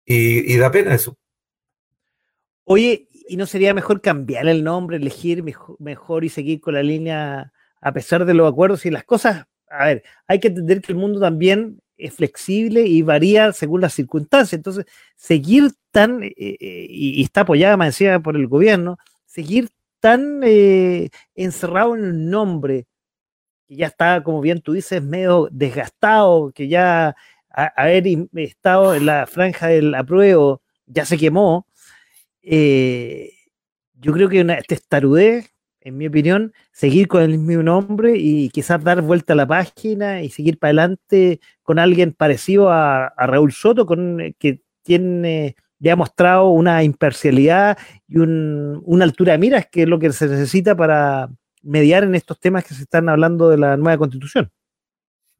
Y, 0.04 0.56
da 0.56 0.70
pena 0.70 0.94
eso. 0.94 1.18
Oye, 2.64 3.08
¿y 3.28 3.36
no 3.36 3.46
sería 3.46 3.74
mejor 3.74 4.00
cambiar 4.00 4.48
el 4.48 4.64
nombre, 4.64 4.96
elegir 4.96 5.44
mejor, 5.78 6.24
y 6.24 6.28
seguir 6.30 6.60
con 6.60 6.74
la 6.74 6.82
línea 6.82 7.52
a 7.80 7.92
pesar 7.92 8.24
de 8.24 8.34
los 8.34 8.50
acuerdos 8.50 8.86
y 8.86 8.90
las 8.90 9.04
cosas? 9.04 9.46
A 9.68 9.86
ver, 9.86 10.02
hay 10.26 10.40
que 10.40 10.48
entender 10.48 10.80
que 10.80 10.92
el 10.92 10.98
mundo 10.98 11.20
también 11.20 11.80
es 11.98 12.14
flexible 12.14 12.86
y 12.86 13.02
varía 13.02 13.52
según 13.52 13.82
las 13.82 13.92
circunstancias. 13.92 14.54
Entonces, 14.54 14.86
seguir 15.16 15.72
tan, 15.90 16.22
eh, 16.22 16.32
eh, 16.38 16.86
y, 16.88 17.22
está 17.22 17.42
apoyada 17.42 17.76
más 17.76 17.88
decía 17.88 18.20
por 18.20 18.36
el 18.36 18.46
gobierno, 18.46 18.98
seguir 19.26 19.68
tan 20.00 20.40
eh, 20.44 21.10
encerrado 21.34 21.96
en 21.96 22.04
el 22.04 22.30
nombre, 22.30 22.86
que 23.68 23.76
ya 23.76 23.86
está, 23.86 24.22
como 24.22 24.40
bien 24.40 24.60
tú 24.60 24.72
dices, 24.72 25.02
medio 25.02 25.48
desgastado, 25.52 26.52
que 26.52 26.68
ya 26.68 27.14
haber 27.50 28.04
estado 28.34 28.94
en 28.94 29.06
la 29.06 29.26
franja 29.26 29.68
del 29.68 29.94
apruebo 29.94 30.62
ya 30.86 31.04
se 31.04 31.18
quemó. 31.18 31.66
yo 32.42 34.12
creo 34.12 34.28
que 34.28 34.40
una 34.40 34.60
testarudez 34.62 35.52
en 35.88 35.96
mi 35.96 36.06
opinión, 36.06 36.52
seguir 36.72 37.08
con 37.08 37.22
el 37.22 37.38
mismo 37.38 37.62
nombre 37.62 38.14
y 38.16 38.50
quizás 38.50 38.82
dar 38.82 39.02
vuelta 39.02 39.32
a 39.32 39.36
la 39.36 39.46
página 39.46 40.22
y 40.22 40.28
seguir 40.30 40.58
para 40.58 40.70
adelante 40.70 41.40
con 41.62 41.78
alguien 41.78 42.12
parecido 42.12 42.70
a, 42.70 43.12
Raúl 43.16 43.52
Soto, 43.52 43.86
con, 43.86 44.20
eh, 44.20 44.34
que 44.38 44.62
tiene 44.82 45.56
ya 45.80 45.92
ha 45.92 45.96
mostrado 45.96 46.48
una 46.48 46.82
imparcialidad 46.82 47.78
y 48.08 48.18
una 48.18 49.04
altura 49.04 49.32
de 49.32 49.38
miras, 49.38 49.66
que 49.70 49.82
es 49.82 49.88
lo 49.88 50.00
que 50.00 50.12
se 50.12 50.26
necesita 50.26 50.76
para 50.76 51.30
mediar 51.62 52.04
en 52.04 52.14
estos 52.14 52.38
temas 52.38 52.64
que 52.64 52.74
se 52.74 52.82
están 52.82 53.08
hablando 53.08 53.48
de 53.48 53.58
la 53.58 53.76
nueva 53.76 53.98
constitución. 53.98 54.50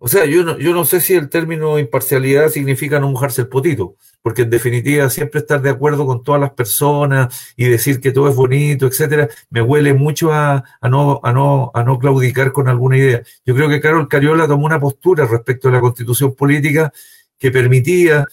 O 0.01 0.07
sea, 0.07 0.27
yo 0.27 0.45
no, 0.45 0.57
yo 0.59 0.73
no 0.73 0.85
sé 0.85 1.01
si 1.01 1.15
el 1.15 1.28
término 1.28 1.77
imparcialidad 1.77 2.51
significa 2.51 3.01
no 3.01 3.11
mojarse 3.11 3.43
el 3.43 3.49
potito, 3.49 3.97
porque 4.23 4.43
en 4.43 4.51
definitiva 4.51 5.11
siempre 5.11 5.40
estar 5.40 5.61
de 5.61 5.70
acuerdo 5.70 6.07
con 6.07 6.23
todas 6.23 6.40
las 6.40 6.53
personas 6.53 7.53
y 7.57 7.65
decir 7.65 8.01
que 8.01 8.12
todo 8.12 8.28
es 8.28 8.36
bonito, 8.36 8.86
etcétera, 8.86 9.28
me 9.51 9.61
huele 9.61 9.95
mucho 9.95 10.32
a, 10.32 10.62
no, 10.89 11.20
a, 11.24 11.32
no, 11.32 11.73
a 11.74 11.82
no 11.82 11.99
claudicar 11.99 12.53
con 12.53 12.69
alguna 12.69 12.97
idea. 12.97 13.23
Yo 13.45 13.57
creo 13.57 13.69
que 13.69 13.81
Carol 13.81 14.07
Cariola 14.07 14.47
tomó 14.47 14.66
una 14.66 14.78
postura 14.78 15.27
respecto 15.27 15.69
a 15.69 15.73
la 15.73 15.81
constitución 15.81 16.32
política 16.36 16.93
que 17.36 17.51
permitía, 17.51 18.24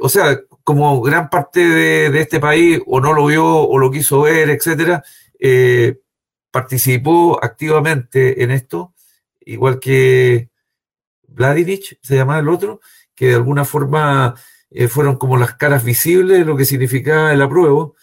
o 0.00 0.08
sea, 0.08 0.40
como 0.64 1.00
gran 1.00 1.30
parte 1.30 1.60
de, 1.60 2.20
este 2.20 2.40
país 2.40 2.80
o 2.86 3.00
no 3.00 3.12
lo 3.12 3.26
vio 3.26 3.46
o 3.46 3.78
lo 3.78 3.90
quiso 3.90 4.22
ver, 4.22 4.50
etcétera, 4.50 5.04
eh, 5.38 5.98
participó 6.52 7.42
activamente 7.42 8.44
en 8.44 8.52
esto, 8.52 8.94
igual 9.40 9.80
que 9.80 10.50
Vladimir, 11.26 11.80
se 12.02 12.14
llamaba 12.14 12.38
el 12.38 12.48
otro, 12.48 12.80
que 13.14 13.28
de 13.28 13.34
alguna 13.34 13.64
forma 13.64 14.34
eh, 14.70 14.86
fueron 14.86 15.16
como 15.16 15.36
las 15.36 15.54
caras 15.54 15.82
visibles 15.82 16.38
de 16.38 16.44
lo 16.44 16.56
que 16.56 16.64
significaba 16.64 17.32
el 17.32 17.42
apruebo. 17.42 17.96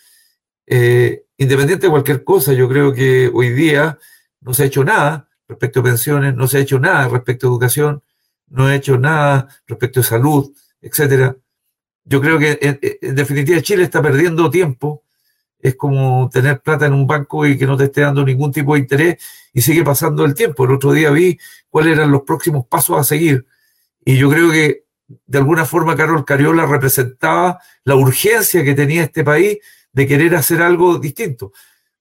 Eh, 0.68 1.24
independiente 1.38 1.88
de 1.88 1.92
cualquier 1.92 2.24
cosa, 2.24 2.54
yo 2.54 2.68
creo 2.68 2.94
que 2.94 3.30
hoy 3.34 3.52
día 3.52 3.98
no 4.42 4.54
se 4.54 4.64
ha 4.64 4.66
hecho 4.66 4.84
nada 4.84 5.30
respecto 5.48 5.80
a 5.80 5.84
pensiones, 5.84 6.36
no 6.36 6.48
se 6.48 6.58
ha 6.58 6.62
hecho 6.62 6.80
nada 6.80 7.08
respecto 7.08 7.48
a 7.48 7.50
educación, 7.50 8.04
no 8.48 8.68
ha 8.68 8.76
hecho 8.76 8.98
nada 8.98 9.48
respecto 9.68 10.02
a 10.02 10.04
salud, 10.04 10.52
etcétera. 10.82 11.36
Yo 12.04 12.22
creo 12.22 12.40
que 12.40 12.58
en, 12.62 13.16
definitiva 13.16 13.62
Chile 13.62 13.84
está 13.84 14.02
perdiendo 14.02 14.50
tiempo 14.50 15.04
es 15.60 15.76
como 15.76 16.30
tener 16.31 16.61
plata 16.61 16.86
en 16.86 16.94
un 16.94 17.06
banco 17.06 17.45
y 17.45 17.57
que 17.57 17.65
no 17.65 17.76
te 17.77 17.86
esté 17.86 18.02
dando 18.02 18.23
ningún 18.23 18.52
tipo 18.52 18.73
de 18.73 18.80
interés 18.80 19.18
y 19.53 19.61
sigue 19.61 19.84
pasando 19.84 20.26
el 20.26 20.34
tiempo. 20.34 20.65
El 20.65 20.72
otro 20.72 20.94
día 20.94 21.11
vi 21.11 21.38
cuáles 21.69 21.98
eran 21.98 22.11
los 22.11 22.22
próximos 22.22 22.65
pasos 22.68 22.98
a 22.98 23.03
seguir 23.03 23.45
y 24.06 24.18
yo 24.18 24.30
creo 24.30 24.52
que 24.52 24.86
de 25.26 25.38
alguna 25.38 25.65
forma 25.65 25.95
Carol 25.95 26.26
Cariola 26.26 26.65
representaba 26.65 27.60
la 27.84 27.95
urgencia 27.95 28.64
que 28.64 28.76
tenía 28.76 29.03
este 29.03 29.23
país 29.23 29.57
de 29.91 30.07
querer 30.07 30.36
hacer 30.36 30.61
algo 30.61 30.99
distinto. 30.99 31.52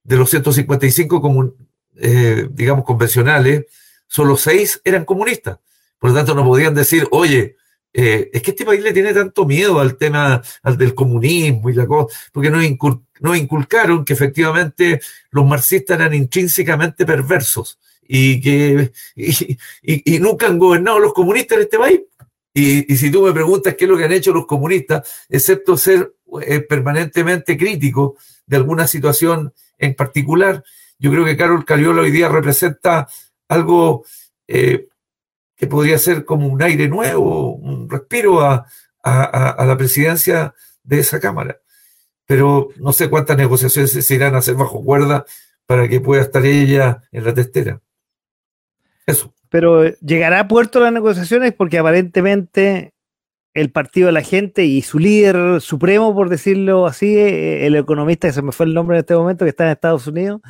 De 0.02 0.16
los 0.16 0.30
155, 0.30 1.54
eh, 1.96 2.48
digamos, 2.50 2.84
convencionales, 2.84 3.66
solo 4.06 4.36
seis 4.36 4.80
eran 4.84 5.04
comunistas. 5.04 5.58
Por 5.98 6.10
lo 6.10 6.16
tanto, 6.16 6.34
no 6.34 6.44
podían 6.44 6.74
decir, 6.74 7.06
oye, 7.10 7.56
eh, 7.92 8.30
es 8.32 8.42
que 8.42 8.50
este 8.50 8.64
país 8.64 8.82
le 8.82 8.92
tiene 8.92 9.12
tanto 9.14 9.46
miedo 9.46 9.80
al 9.80 9.96
tema 9.96 10.42
al 10.62 10.76
del 10.76 10.94
comunismo 10.94 11.70
y 11.70 11.74
la 11.74 11.86
cosa, 11.86 12.14
porque 12.32 12.50
nos, 12.50 12.64
inculcaron 13.34 14.04
que 14.04 14.12
efectivamente 14.12 15.00
los 15.30 15.46
marxistas 15.46 15.98
eran 15.98 16.14
intrínsecamente 16.14 17.04
perversos 17.06 17.78
y 18.02 18.40
que 18.40 18.92
y, 19.82 20.18
nunca 20.18 20.46
han 20.46 20.58
gobernado 20.58 20.98
los 20.98 21.12
comunistas 21.12 21.56
en 21.56 21.62
este 21.62 21.78
país. 21.78 22.00
Y, 22.54 22.96
si 22.96 23.10
tú 23.10 23.22
me 23.22 23.32
preguntas 23.32 23.74
qué 23.74 23.84
es 23.84 23.90
lo 23.90 23.96
que 23.96 24.04
han 24.04 24.12
hecho 24.12 24.32
los 24.32 24.46
comunistas, 24.46 25.26
excepto 25.28 25.76
ser 25.76 26.14
eh, 26.42 26.60
permanentemente 26.60 27.56
críticos 27.56 28.14
de 28.46 28.56
alguna 28.56 28.86
situación 28.86 29.52
en 29.76 29.94
particular, 29.94 30.64
yo 30.98 31.12
creo 31.12 31.24
que 31.24 31.36
Carol 31.36 31.64
Cariola 31.64 32.02
hoy 32.02 32.10
día 32.10 32.28
representa 32.28 33.06
algo 33.48 34.04
eh, 34.48 34.88
que 35.54 35.66
podría 35.66 35.98
ser 35.98 36.24
como 36.24 36.46
un 36.46 36.62
aire 36.62 36.88
nuevo, 36.88 37.54
un 37.54 37.88
respiro 37.88 38.40
a, 38.40 38.66
la 39.04 39.76
presidencia 39.78 40.54
de 40.82 41.00
esa 41.00 41.18
Cámara. 41.18 41.60
Pero 42.28 42.68
no 42.76 42.92
sé 42.92 43.10
cuántas 43.10 43.36
negociaciones 43.36 43.90
se 43.90 44.14
irán 44.14 44.36
a 44.36 44.38
hacer 44.38 44.54
bajo 44.54 44.84
cuerda 44.84 45.24
para 45.66 45.88
que 45.88 46.00
pueda 46.00 46.22
estar 46.22 46.46
ella 46.46 47.02
en 47.10 47.24
la 47.24 47.34
testera. 47.34 47.80
Eso. 49.06 49.34
Pero 49.48 49.88
llegará 50.00 50.40
a 50.40 50.48
puerto 50.48 50.78
las 50.78 50.92
negociaciones 50.92 51.54
porque 51.54 51.78
aparentemente 51.78 52.92
el 53.54 53.72
partido 53.72 54.06
de 54.06 54.12
la 54.12 54.22
gente 54.22 54.66
y 54.66 54.82
su 54.82 54.98
líder 54.98 55.60
supremo, 55.60 56.14
por 56.14 56.28
decirlo 56.28 56.86
así, 56.86 57.18
el 57.18 57.74
economista 57.74 58.28
que 58.28 58.34
se 58.34 58.42
me 58.42 58.52
fue 58.52 58.66
el 58.66 58.74
nombre 58.74 58.96
en 58.96 59.00
este 59.00 59.16
momento, 59.16 59.44
que 59.44 59.48
está 59.48 59.64
en 59.64 59.70
Estados 59.70 60.06
Unidos, 60.06 60.42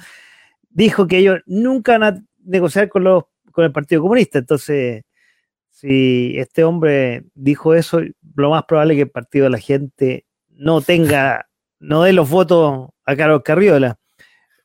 dijo 0.68 1.06
que 1.06 1.18
ellos 1.18 1.38
nunca 1.46 1.96
van 1.96 2.02
a 2.02 2.24
negociar 2.44 2.88
con 2.88 3.04
los 3.04 3.24
con 3.52 3.64
el 3.64 3.72
Partido 3.72 4.02
Comunista. 4.02 4.38
Entonces, 4.38 5.02
si 5.70 6.34
este 6.38 6.62
hombre 6.64 7.24
dijo 7.34 7.74
eso, 7.74 8.00
lo 8.34 8.50
más 8.50 8.64
probable 8.64 8.94
es 8.94 8.98
que 8.98 9.02
el 9.02 9.10
Partido 9.10 9.44
de 9.44 9.50
la 9.50 9.58
Gente 9.58 10.26
no 10.50 10.80
tenga, 10.80 11.47
no 11.80 12.02
dé 12.02 12.12
los 12.12 12.28
votos 12.28 12.90
a 13.04 13.16
Carlos 13.16 13.42
Carriola. 13.44 13.98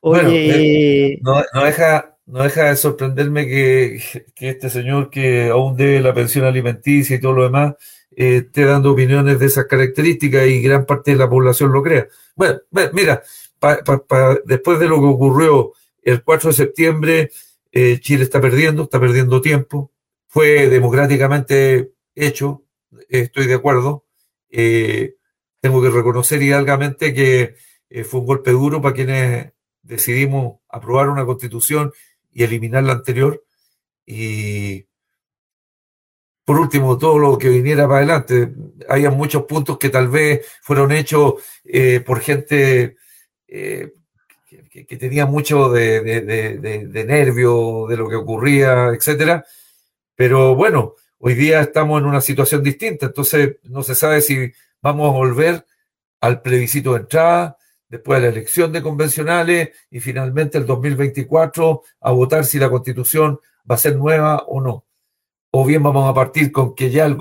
Oye, 0.00 1.12
eh, 1.14 1.20
no, 1.22 1.64
deja, 1.64 2.16
no 2.26 2.42
deja 2.42 2.64
de 2.64 2.76
sorprenderme 2.76 3.46
que, 3.46 4.00
este 4.36 4.68
señor 4.68 5.08
que 5.08 5.48
aún 5.48 5.76
debe 5.76 6.00
la 6.00 6.12
pensión 6.12 6.44
alimenticia 6.44 7.16
y 7.16 7.20
todo 7.20 7.32
lo 7.32 7.44
demás 7.44 7.74
eh, 8.14 8.42
esté 8.44 8.64
dando 8.66 8.92
opiniones 8.92 9.38
de 9.38 9.46
esas 9.46 9.64
características 9.64 10.46
y 10.46 10.60
gran 10.60 10.84
parte 10.84 11.12
de 11.12 11.16
la 11.16 11.28
población 11.28 11.72
lo 11.72 11.82
crea. 11.82 12.06
Bueno, 12.36 12.60
mira, 12.92 13.22
después 14.44 14.78
de 14.78 14.88
lo 14.88 15.00
que 15.00 15.06
ocurrió 15.06 15.72
el 16.02 16.22
4 16.22 16.50
de 16.50 16.54
septiembre, 16.54 17.30
eh, 17.72 17.98
Chile 18.00 18.24
está 18.24 18.40
perdiendo, 18.40 18.84
está 18.84 19.00
perdiendo 19.00 19.40
tiempo, 19.40 19.90
fue 20.28 20.68
democráticamente 20.68 21.92
hecho, 22.14 22.62
estoy 23.08 23.46
de 23.46 23.54
acuerdo. 23.54 24.04
Eh, 24.50 25.13
tengo 25.64 25.80
que 25.80 25.88
reconocer 25.88 26.42
hidalgamente 26.42 27.14
que 27.14 27.54
eh, 27.88 28.04
fue 28.04 28.20
un 28.20 28.26
golpe 28.26 28.50
duro 28.50 28.82
para 28.82 28.94
quienes 28.94 29.54
decidimos 29.80 30.60
aprobar 30.68 31.08
una 31.08 31.24
constitución 31.24 31.90
y 32.30 32.44
eliminar 32.44 32.84
la 32.84 32.92
anterior. 32.92 33.42
Y 34.04 34.84
por 36.44 36.60
último, 36.60 36.98
todo 36.98 37.18
lo 37.18 37.38
que 37.38 37.48
viniera 37.48 37.86
para 37.88 38.00
adelante. 38.00 38.52
Hay 38.90 39.08
muchos 39.08 39.44
puntos 39.44 39.78
que 39.78 39.88
tal 39.88 40.08
vez 40.08 40.46
fueron 40.60 40.92
hechos 40.92 41.36
por 42.04 42.20
gente 42.20 42.96
que, 43.46 44.96
tenía 44.98 45.24
mucho 45.24 45.70
de, 45.70 46.02
de, 46.02 47.04
nervio 47.06 47.86
de 47.88 47.96
lo 47.96 48.06
que 48.10 48.16
ocurría, 48.16 48.88
etcétera. 48.88 49.42
Pero 50.14 50.54
bueno, 50.54 50.92
hoy 51.20 51.32
día 51.32 51.62
estamos 51.62 52.02
en 52.02 52.06
una 52.06 52.20
situación 52.20 52.62
distinta, 52.62 53.06
entonces 53.06 53.56
no 53.62 53.82
se 53.82 53.94
sabe 53.94 54.20
si 54.20 54.52
vamos 54.84 55.08
a 55.08 55.16
volver 55.16 55.66
al 56.20 56.42
plebiscito 56.42 56.92
de 56.92 57.00
entrada, 57.00 57.56
después 57.88 58.20
de 58.20 58.28
la 58.28 58.32
elección 58.34 58.70
de 58.70 58.82
convencionales 58.82 59.70
y 59.90 60.00
finalmente 60.00 60.58
el 60.58 60.66
2024 60.66 61.82
a 62.02 62.10
votar 62.10 62.44
si 62.44 62.58
la 62.58 62.68
constitución 62.68 63.40
va 63.68 63.76
a 63.76 63.78
ser 63.78 63.96
nueva 63.96 64.44
o 64.46 64.60
no. 64.60 64.84
O 65.52 65.64
bien 65.64 65.82
vamos 65.82 66.08
a 66.08 66.12
partir 66.12 66.52
con 66.52 66.74
que 66.74 66.90
ya 66.90 67.06
el 67.06 67.16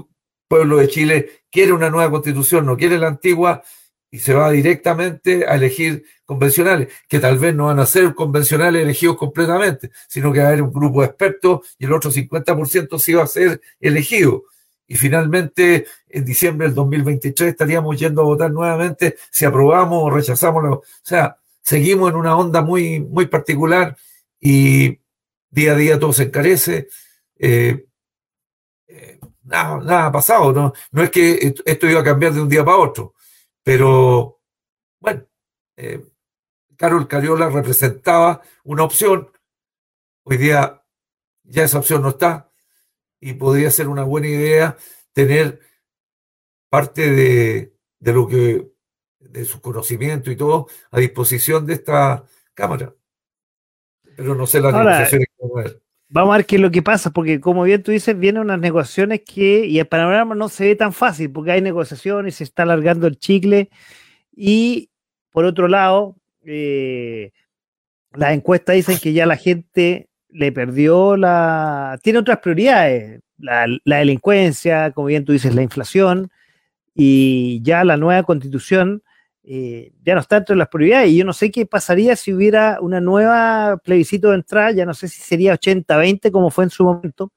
pueblo 0.49 0.77
de 0.77 0.89
Chile 0.89 1.43
quiere 1.49 1.71
una 1.71 1.89
nueva 1.89 2.11
constitución, 2.11 2.65
no 2.65 2.75
quiere 2.75 2.97
la 2.97 3.07
antigua 3.07 3.63
y 4.11 4.19
se 4.19 4.33
va 4.33 4.51
directamente 4.51 5.45
a 5.47 5.55
elegir 5.55 6.03
convencionales, 6.25 6.89
que 7.07 7.19
tal 7.19 7.39
vez 7.39 7.55
no 7.55 7.67
van 7.67 7.79
a 7.79 7.85
ser 7.85 8.13
convencionales 8.13 8.83
elegidos 8.83 9.15
completamente, 9.15 9.89
sino 10.09 10.33
que 10.33 10.39
va 10.39 10.45
a 10.45 10.47
haber 10.49 10.63
un 10.63 10.73
grupo 10.73 10.99
de 10.99 11.07
expertos 11.07 11.75
y 11.79 11.85
el 11.85 11.93
otro 11.93 12.11
50% 12.11 12.99
sí 12.99 13.13
va 13.13 13.23
a 13.23 13.27
ser 13.27 13.61
elegido. 13.79 14.43
Y 14.93 14.95
finalmente, 14.95 15.87
en 16.07 16.23
diciembre 16.23 16.67
del 16.67 16.75
2023 16.75 17.49
estaríamos 17.49 17.97
yendo 17.97 18.21
a 18.21 18.25
votar 18.25 18.51
nuevamente 18.51 19.15
si 19.31 19.43
aprobamos 19.43 20.03
o 20.03 20.09
rechazamos. 20.11 20.63
o 20.65 20.83
sea, 21.01 21.35
seguimos 21.63 22.11
en 22.11 22.15
una 22.15 22.37
onda 22.37 22.61
muy, 22.61 22.99
muy 22.99 23.25
particular 23.25 23.97
y 24.39 24.99
día 25.49 25.71
a 25.71 25.75
día 25.75 25.99
todo 25.99 26.13
se 26.13 26.25
encarece. 26.25 26.89
Eh, 27.39 27.87
eh, 28.87 29.19
nada, 29.45 29.79
nada 29.79 30.05
ha 30.05 30.11
pasado, 30.11 30.53
¿no? 30.53 30.73
no 30.91 31.01
es 31.01 31.09
que 31.09 31.55
esto 31.65 31.89
iba 31.89 32.01
a 32.01 32.03
cambiar 32.03 32.33
de 32.33 32.41
un 32.41 32.49
día 32.49 32.63
para 32.63 32.77
otro 32.77 33.15
pero, 33.63 34.41
bueno, 34.99 35.25
eh, 35.75 36.05
Carol 36.77 37.07
Cariola 37.07 37.49
representaba 37.49 38.41
una 38.63 38.83
opción. 38.83 39.31
Hoy 40.23 40.37
día 40.37 40.83
ya 41.45 41.63
esa 41.63 41.79
opción 41.79 42.03
no 42.03 42.09
está 42.09 42.52
y 43.23 43.33
podría 43.33 43.71
ser 43.71 43.87
una 43.87 44.03
buena 44.03 44.27
idea 44.27 44.77
tener 45.13 45.61
parte 46.69 47.09
de, 47.11 47.73
lo 48.01 48.27
que, 48.27 48.67
de 49.19 49.45
su 49.45 49.61
conocimiento 49.61 50.29
y 50.29 50.35
todo 50.35 50.67
a 50.91 50.99
disposición 50.99 51.65
de 51.65 51.75
esta 51.75 52.25
Cámara. 52.53 52.93
Pero 54.15 54.35
no 54.35 54.45
sé 54.45 54.59
las 54.59 54.73
negociaciones 54.73 55.27
que 55.27 55.33
vamos 55.41 55.57
a 55.57 55.63
ver. 55.63 55.81
Vamos 56.09 56.33
a 56.33 56.37
ver 56.37 56.45
qué 56.45 56.55
es 56.57 56.61
lo 56.61 56.69
que 56.69 56.83
pasa, 56.83 57.09
porque 57.09 57.39
como 57.39 57.63
bien 57.63 57.81
tú 57.81 57.91
dices, 57.91 58.17
vienen 58.19 58.43
unas 58.43 58.59
negociaciones 58.59 59.21
que, 59.21 59.65
y 59.65 59.79
el 59.79 59.87
panorama 59.87 60.35
no 60.35 60.49
se 60.49 60.65
ve 60.65 60.75
tan 60.75 60.93
fácil, 60.93 61.31
porque 61.31 61.51
hay 61.51 61.61
negociaciones, 61.61 62.35
se 62.35 62.43
está 62.43 62.63
alargando 62.63 63.07
el 63.07 63.17
chicle, 63.17 63.71
y 64.31 64.91
por 65.31 65.45
otro 65.45 65.67
lado, 65.67 66.15
eh, 66.45 67.31
las 68.11 68.33
encuestas 68.33 68.75
dicen 68.75 68.99
que 68.99 69.13
ya 69.13 69.25
la 69.25 69.37
gente 69.37 70.09
le 70.33 70.51
perdió 70.51 71.15
la... 71.17 71.99
tiene 72.03 72.19
otras 72.19 72.39
prioridades, 72.39 73.21
la, 73.37 73.67
la 73.85 73.97
delincuencia, 73.97 74.91
como 74.91 75.07
bien 75.07 75.25
tú 75.25 75.31
dices, 75.31 75.55
la 75.55 75.61
inflación, 75.63 76.31
y 76.95 77.61
ya 77.63 77.83
la 77.83 77.97
nueva 77.97 78.23
constitución 78.23 79.03
eh, 79.45 79.91
ya 80.05 80.15
no 80.15 80.21
está 80.21 80.37
entre 80.37 80.55
las 80.55 80.69
prioridades. 80.69 81.11
Y 81.11 81.17
yo 81.17 81.25
no 81.25 81.33
sé 81.33 81.51
qué 81.51 81.65
pasaría 81.65 82.15
si 82.15 82.33
hubiera 82.33 82.79
una 82.81 83.01
nueva 83.01 83.77
plebiscito 83.83 84.29
de 84.29 84.35
entrada, 84.35 84.71
ya 84.71 84.85
no 84.85 84.93
sé 84.93 85.07
si 85.07 85.21
sería 85.21 85.53
80-20 85.53 86.31
como 86.31 86.49
fue 86.49 86.65
en 86.65 86.69
su 86.69 86.83
momento. 86.83 87.31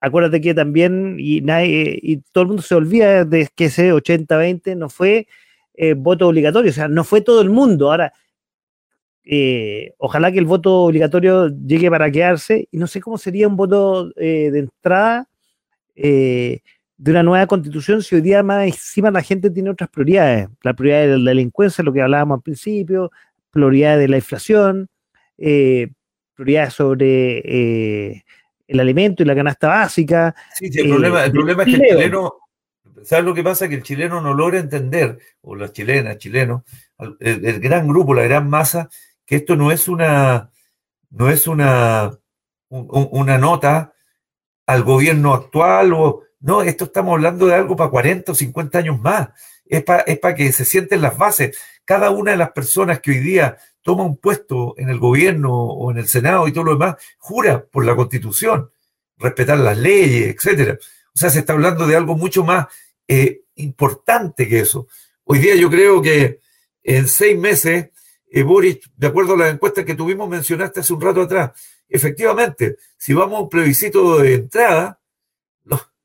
Acuérdate 0.00 0.40
que 0.40 0.54
también, 0.54 1.16
y, 1.18 1.40
nadie, 1.42 1.98
y 2.02 2.18
todo 2.32 2.42
el 2.42 2.48
mundo 2.48 2.62
se 2.62 2.74
olvida 2.74 3.24
de 3.24 3.48
que 3.54 3.66
ese 3.66 3.92
80-20 3.92 4.76
no 4.76 4.88
fue 4.88 5.28
eh, 5.74 5.94
voto 5.94 6.28
obligatorio, 6.28 6.70
o 6.70 6.74
sea, 6.74 6.88
no 6.88 7.04
fue 7.04 7.20
todo 7.20 7.40
el 7.40 7.50
mundo. 7.50 7.90
Ahora, 7.90 8.12
eh, 9.24 9.94
ojalá 9.98 10.32
que 10.32 10.38
el 10.38 10.46
voto 10.46 10.82
obligatorio 10.82 11.48
llegue 11.48 11.90
para 11.90 12.10
quedarse, 12.10 12.68
y 12.70 12.78
no 12.78 12.86
sé 12.86 13.00
cómo 13.00 13.18
sería 13.18 13.48
un 13.48 13.56
voto 13.56 14.10
de 14.10 14.58
entrada 14.58 15.28
de 17.02 17.10
una 17.10 17.24
nueva 17.24 17.48
constitución 17.48 18.00
si 18.00 18.14
hoy 18.14 18.20
día 18.20 18.44
más 18.44 18.64
encima 18.64 19.10
la 19.10 19.22
gente 19.22 19.50
tiene 19.50 19.70
otras 19.70 19.90
prioridades. 19.90 20.48
La 20.62 20.72
prioridad 20.72 21.08
de 21.08 21.18
la 21.18 21.30
delincuencia, 21.30 21.82
lo 21.82 21.92
que 21.92 22.00
hablábamos 22.00 22.36
al 22.36 22.42
principio, 22.42 23.10
prioridad 23.50 23.98
de 23.98 24.06
la 24.06 24.16
inflación, 24.18 24.88
eh, 25.36 25.88
prioridades 26.34 26.74
sobre 26.74 27.38
eh, 27.44 28.22
el 28.68 28.78
alimento 28.78 29.24
y 29.24 29.26
la 29.26 29.34
canasta 29.34 29.66
básica. 29.66 30.32
Sí, 30.54 30.70
el, 30.72 30.90
problema, 30.90 31.24
el 31.24 31.32
problema 31.32 31.64
es 31.64 31.68
que 31.70 31.74
el 31.74 31.88
chileno, 31.88 32.34
¿sabes 33.02 33.24
lo 33.24 33.34
que 33.34 33.42
pasa? 33.42 33.68
Que 33.68 33.74
el 33.74 33.82
chileno 33.82 34.20
no 34.20 34.32
logra 34.32 34.60
entender, 34.60 35.18
o 35.40 35.56
las 35.56 35.72
chilenas, 35.72 36.18
chilenos, 36.18 36.62
el, 37.18 37.58
gran 37.58 37.88
grupo, 37.88 38.14
la 38.14 38.22
gran 38.22 38.48
masa, 38.48 38.88
que 39.32 39.36
esto 39.36 39.56
no 39.56 39.72
es 39.72 39.88
una, 39.88 40.50
no 41.08 41.30
es 41.30 41.46
una, 41.46 42.18
una 42.68 43.38
nota 43.38 43.94
al 44.66 44.82
gobierno 44.82 45.32
actual 45.32 45.94
o 45.94 46.24
no, 46.40 46.60
esto 46.60 46.84
estamos 46.84 47.14
hablando 47.14 47.46
de 47.46 47.54
algo 47.54 47.74
para 47.74 47.88
40 47.88 48.32
o 48.32 48.34
50 48.34 48.78
años 48.78 49.00
más. 49.00 49.30
Es 49.64 49.84
para 49.84 50.02
es 50.02 50.20
que 50.36 50.52
se 50.52 50.66
sienten 50.66 51.00
las 51.00 51.16
bases. 51.16 51.56
cada 51.86 52.10
una 52.10 52.32
de 52.32 52.36
las 52.36 52.50
personas 52.50 53.00
que 53.00 53.12
hoy 53.12 53.20
día 53.20 53.56
toma 53.80 54.02
un 54.04 54.18
puesto 54.18 54.74
en 54.76 54.90
el 54.90 54.98
gobierno 54.98 55.50
o 55.50 55.90
en 55.90 55.96
el 55.96 56.08
Senado 56.08 56.46
y 56.46 56.52
todo 56.52 56.64
lo 56.64 56.72
demás, 56.72 56.96
jura 57.16 57.64
por 57.64 57.86
la 57.86 57.96
constitución, 57.96 58.70
respetar 59.16 59.56
las 59.56 59.78
leyes, 59.78 60.36
etcétera. 60.36 60.76
O 61.14 61.18
sea, 61.18 61.30
se 61.30 61.38
está 61.38 61.54
hablando 61.54 61.86
de 61.86 61.96
algo 61.96 62.18
mucho 62.18 62.44
más 62.44 62.66
eh, 63.08 63.44
importante 63.54 64.46
que 64.46 64.60
eso. 64.60 64.88
Hoy 65.24 65.38
día 65.38 65.54
yo 65.54 65.70
creo 65.70 66.02
que 66.02 66.40
en 66.82 67.08
seis 67.08 67.38
meses, 67.38 67.91
eh, 68.34 68.42
Boris, 68.42 68.78
de 68.96 69.06
acuerdo 69.06 69.34
a 69.34 69.36
las 69.36 69.52
encuestas 69.52 69.84
que 69.84 69.94
tuvimos, 69.94 70.26
mencionaste 70.26 70.80
hace 70.80 70.94
un 70.94 71.00
rato 71.02 71.20
atrás, 71.20 71.50
efectivamente, 71.86 72.76
si 72.96 73.12
vamos 73.12 73.38
a 73.38 73.42
un 73.42 73.48
plebiscito 73.50 74.18
de 74.18 74.34
entrada, 74.34 74.98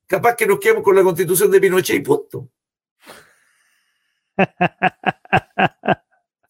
capaz 0.05 0.35
que 0.35 0.45
nos 0.45 0.59
quedemos 0.59 0.83
con 0.83 0.95
la 0.95 1.03
constitución 1.03 1.49
de 1.51 1.61
Pinochet 1.61 1.95
y 1.95 1.99
punto. 2.01 2.49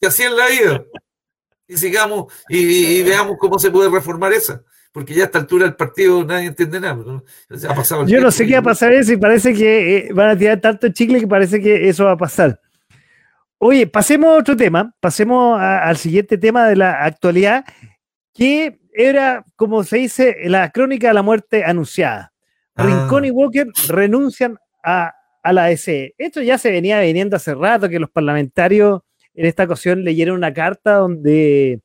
y 0.01 0.05
así 0.05 0.23
es 0.23 0.31
la 0.31 0.47
vida. 0.47 0.83
Y 1.67 1.77
sigamos 1.77 2.33
y, 2.49 3.03
veamos 3.03 3.37
cómo 3.37 3.59
se 3.59 3.69
puede 3.69 3.89
reformar 3.89 4.33
esa. 4.33 4.63
Porque 4.91 5.13
ya 5.13 5.23
a 5.23 5.25
esta 5.25 5.37
altura 5.37 5.67
el 5.67 5.75
partido 5.75 6.23
nadie 6.23 6.47
entiende 6.47 6.79
nada. 6.79 7.21
Yo 8.07 8.19
no 8.19 8.31
sé 8.31 8.47
qué 8.47 8.53
va 8.53 8.59
a 8.59 8.63
pasar 8.63 8.93
eso 8.93 9.13
y 9.13 9.17
parece 9.17 9.53
que 9.53 9.97
eh, 9.97 10.09
van 10.11 10.29
a 10.29 10.37
tirar 10.37 10.59
tanto 10.59 10.89
chicle 10.89 11.19
que 11.19 11.27
parece 11.27 11.61
que 11.61 11.87
eso 11.87 12.05
va 12.05 12.13
a 12.13 12.17
pasar. 12.17 12.59
Oye, 13.59 13.87
pasemos 13.87 14.29
a 14.29 14.39
otro 14.39 14.55
tema, 14.55 14.93
pasemos 14.99 15.59
al 15.59 15.97
siguiente 15.97 16.37
tema 16.37 16.67
de 16.67 16.75
la 16.75 17.03
actualidad, 17.03 17.65
que 18.31 18.79
era, 18.93 19.43
como 19.55 19.83
se 19.83 19.97
dice, 19.97 20.37
la 20.43 20.69
crónica 20.69 21.07
de 21.07 21.15
la 21.15 21.23
muerte 21.23 21.63
anunciada. 21.63 22.33
Rincón 22.75 23.25
y 23.25 23.29
ah. 23.29 23.33
Walker 23.33 23.67
renuncian 23.87 24.59
a, 24.83 25.13
la 25.43 25.71
ECE. 25.71 26.13
Esto 26.17 26.41
ya 26.41 26.57
se 26.57 26.69
venía 26.69 26.99
viniendo 26.99 27.35
hace 27.35 27.55
rato, 27.55 27.89
que 27.89 27.99
los 27.99 28.11
parlamentarios 28.11 29.01
en 29.33 29.45
esta 29.45 29.63
ocasión 29.63 30.03
leyeron 30.03 30.35
una 30.35 30.53
carta 30.53 30.95
donde 30.95 31.79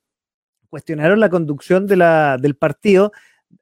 cuestionaron 0.68 1.20
la 1.20 1.30
conducción 1.30 1.86
de 1.86 1.96
la, 1.96 2.36
del 2.38 2.56
partido, 2.56 3.12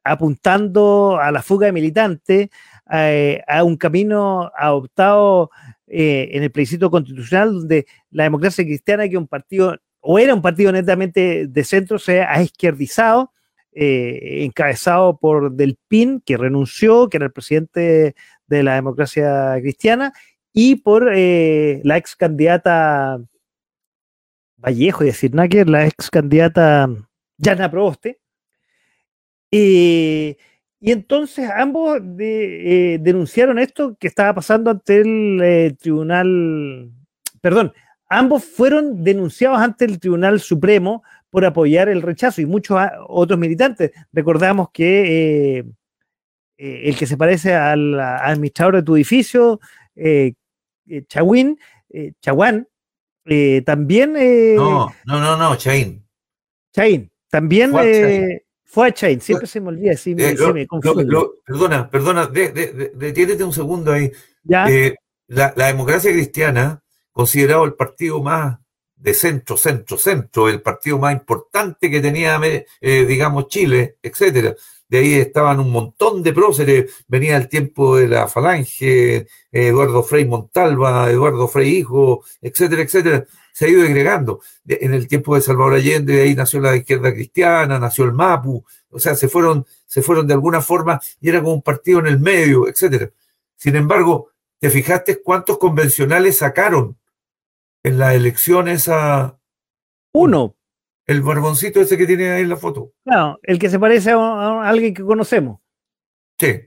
apuntando 0.03 1.17
a 1.21 1.31
la 1.31 1.41
fuga 1.41 1.67
de 1.67 1.73
militantes, 1.73 2.49
eh, 2.91 3.41
a 3.47 3.63
un 3.63 3.77
camino 3.77 4.51
adoptado 4.57 5.49
eh, 5.93 6.29
en 6.31 6.43
el 6.43 6.51
plebiscito 6.51 6.89
constitucional, 6.89 7.53
donde 7.53 7.85
la 8.11 8.23
democracia 8.23 8.63
cristiana, 8.63 9.09
que 9.09 9.17
un 9.17 9.27
partido, 9.27 9.77
o 9.99 10.17
era 10.17 10.33
un 10.33 10.41
partido 10.41 10.71
netamente 10.71 11.47
de 11.47 11.63
centro, 11.65 11.99
se 11.99 12.21
ha 12.21 12.41
izquierdizado 12.41 13.33
eh, 13.73 14.43
encabezado 14.45 15.17
por 15.17 15.51
Del 15.51 15.77
Pin, 15.89 16.21
que 16.25 16.37
renunció, 16.37 17.09
que 17.09 17.17
era 17.17 17.25
el 17.25 17.31
presidente 17.31 18.15
de 18.47 18.63
la 18.63 18.75
democracia 18.75 19.57
cristiana, 19.61 20.13
y 20.53 20.77
por 20.77 21.09
eh, 21.13 21.81
la 21.83 21.97
ex 21.97 22.15
candidata 22.15 23.19
Vallejo, 24.57 25.03
decir 25.03 25.33
Náquer, 25.33 25.69
la 25.69 25.87
ex 25.87 26.09
candidata 26.09 26.89
Yana 27.37 27.69
Proboste. 27.69 28.19
Y 30.81 30.91
entonces 30.91 31.49
ambos 31.55 32.01
eh, 32.19 32.97
denunciaron 32.99 33.59
esto 33.59 33.95
que 33.99 34.07
estaba 34.07 34.33
pasando 34.33 34.71
ante 34.71 34.97
el 34.97 35.77
tribunal, 35.79 36.91
perdón, 37.39 37.71
ambos 38.11 38.43
fueron 38.43 39.03
denunciados 39.03 39.59
ante 39.59 39.85
el 39.85 39.99
Tribunal 39.99 40.41
Supremo 40.41 41.01
por 41.29 41.45
apoyar 41.45 41.87
el 41.87 42.01
rechazo 42.01 42.41
y 42.41 42.45
muchos 42.45 42.77
otros 43.07 43.39
militantes. 43.39 43.91
Recordamos 44.11 44.69
que 44.71 45.59
eh, 45.59 45.65
eh, 46.57 46.81
el 46.85 46.97
que 46.97 47.07
se 47.07 47.15
parece 47.15 47.55
al, 47.55 47.97
administrador 47.99 48.75
de 48.75 48.83
tu 48.83 48.95
edificio, 48.97 49.61
eh, 49.95 50.33
eh 50.87 51.03
Chawin, 51.07 51.57
Chawan, 52.21 52.67
también... 53.65 54.13
no, 54.55 54.93
no, 55.05 55.19
no, 55.19 55.37
no, 55.37 55.55
Chain. 55.55 56.03
Chain, 56.73 57.09
también 57.29 57.71
fue 58.71 58.87
a 58.87 58.93
Chain, 58.93 59.19
siempre 59.19 59.47
se 59.47 59.59
me 59.59 59.67
olvida, 59.67 59.97
sí, 59.97 60.15
me, 60.15 60.33
perdona, 60.33 61.89
perdona, 61.89 62.25
detienes 62.25 63.41
un 63.41 63.51
segundo 63.51 63.91
ahí. 63.91 64.09
¿Ya? 64.43 64.65
La, 65.27 65.53
la 65.57 65.67
democracia 65.67 66.11
cristiana, 66.11 66.81
considerado 67.11 67.65
el 67.65 67.73
partido 67.73 68.23
más 68.23 68.59
de 68.95 69.13
centro, 69.13 69.57
centro, 69.57 69.97
centro, 69.97 70.47
el 70.47 70.61
partido 70.61 70.97
más 70.99 71.13
importante 71.13 71.91
que 71.91 71.99
tenía, 71.99 72.39
eh, 72.43 73.05
digamos, 73.05 73.49
Chile, 73.49 73.97
etcétera. 74.01 74.55
De 74.87 74.99
ahí 74.99 75.13
estaban 75.15 75.59
un 75.59 75.69
montón 75.69 76.23
de 76.23 76.31
próceres, 76.31 77.03
venía 77.07 77.35
el 77.35 77.49
tiempo 77.49 77.97
de 77.97 78.07
la 78.07 78.27
Falange, 78.29 79.27
Eduardo 79.51 80.03
Frei 80.03 80.25
Montalva, 80.25 81.09
Eduardo 81.09 81.47
Frei 81.47 81.77
Hijo, 81.77 82.23
etcétera, 82.41 82.83
etcétera. 82.83 83.25
Se 83.53 83.65
ha 83.65 83.69
ido 83.69 83.83
agregando. 83.83 84.41
En 84.65 84.93
el 84.93 85.07
tiempo 85.07 85.35
de 85.35 85.41
Salvador 85.41 85.75
Allende, 85.75 86.13
de 86.13 86.21
ahí 86.23 86.35
nació 86.35 86.59
la 86.59 86.75
izquierda 86.75 87.13
cristiana, 87.13 87.79
nació 87.79 88.05
el 88.05 88.13
MAPU, 88.13 88.63
o 88.89 88.99
sea, 88.99 89.15
se 89.15 89.27
fueron, 89.27 89.65
se 89.85 90.01
fueron 90.01 90.27
de 90.27 90.33
alguna 90.33 90.61
forma 90.61 90.99
y 91.19 91.29
era 91.29 91.39
como 91.39 91.53
un 91.53 91.61
partido 91.61 91.99
en 91.99 92.07
el 92.07 92.19
medio, 92.19 92.67
etcétera. 92.67 93.11
Sin 93.55 93.75
embargo, 93.75 94.31
¿te 94.59 94.69
fijaste 94.69 95.21
cuántos 95.21 95.57
convencionales 95.57 96.37
sacaron 96.37 96.97
en 97.83 97.97
las 97.97 98.15
elecciones 98.15 98.87
a... 98.87 99.37
Uno. 100.13 100.55
El 101.05 101.21
barboncito 101.21 101.81
ese 101.81 101.97
que 101.97 102.05
tiene 102.05 102.31
ahí 102.31 102.41
en 102.43 102.49
la 102.49 102.57
foto. 102.57 102.93
Claro, 103.03 103.39
el 103.43 103.59
que 103.59 103.69
se 103.69 103.79
parece 103.79 104.11
a, 104.11 104.67
alguien 104.67 104.93
que 104.93 105.03
conocemos. 105.03 105.59
Sí. 106.37 106.61